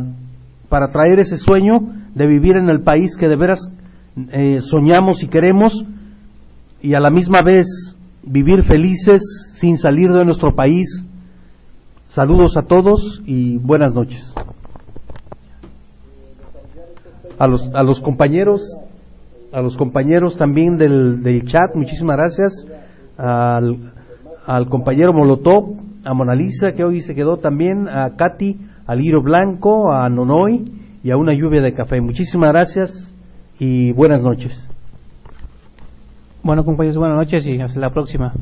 para 0.69 0.87
traer 0.87 1.19
ese 1.19 1.37
sueño 1.37 1.81
de 2.15 2.25
vivir 2.25 2.57
en 2.57 2.67
el 2.67 2.81
país 2.81 3.15
que 3.15 3.27
de 3.27 3.35
veras 3.35 3.71
eh, 4.31 4.59
soñamos 4.59 5.21
y 5.21 5.27
queremos 5.27 5.85
y 6.81 6.95
a 6.95 6.99
la 6.99 7.11
misma 7.11 7.43
vez 7.43 7.95
vivir 8.23 8.63
felices 8.63 9.21
sin 9.53 9.77
salir 9.77 10.11
de 10.11 10.25
nuestro 10.25 10.55
país. 10.55 11.05
Saludos 12.07 12.57
a 12.57 12.63
todos 12.63 13.21
y 13.27 13.59
buenas 13.59 13.93
noches. 13.93 14.33
A 17.37 17.45
los, 17.47 17.69
a 17.75 17.83
los 17.83 18.01
compañeros, 18.01 18.63
a 19.53 19.61
los 19.61 19.77
compañeros 19.77 20.37
también 20.37 20.75
del, 20.75 21.21
del 21.21 21.45
chat, 21.45 21.75
muchísimas 21.75 22.17
gracias. 22.17 22.65
Al 24.45 24.67
compañero 24.67 25.13
Molotov, 25.13 25.77
a 26.03 26.13
Mona 26.13 26.35
Lisa, 26.35 26.73
que 26.73 26.83
hoy 26.83 26.99
se 26.99 27.15
quedó 27.15 27.37
también, 27.37 27.87
a 27.87 28.15
Katy, 28.15 28.59
al 28.87 28.99
Liro 28.99 29.21
Blanco, 29.21 29.91
a 29.91 30.09
Nonoy 30.09 30.65
y 31.03 31.11
a 31.11 31.17
una 31.17 31.33
lluvia 31.33 31.61
de 31.61 31.73
café. 31.73 32.01
Muchísimas 32.01 32.49
gracias 32.49 33.15
y 33.59 33.91
buenas 33.93 34.21
noches. 34.21 34.67
Bueno, 36.43 36.65
compañeros, 36.65 36.97
buenas 36.97 37.17
noches 37.17 37.45
y 37.45 37.61
hasta 37.61 37.79
la 37.79 37.91
próxima. 37.91 38.33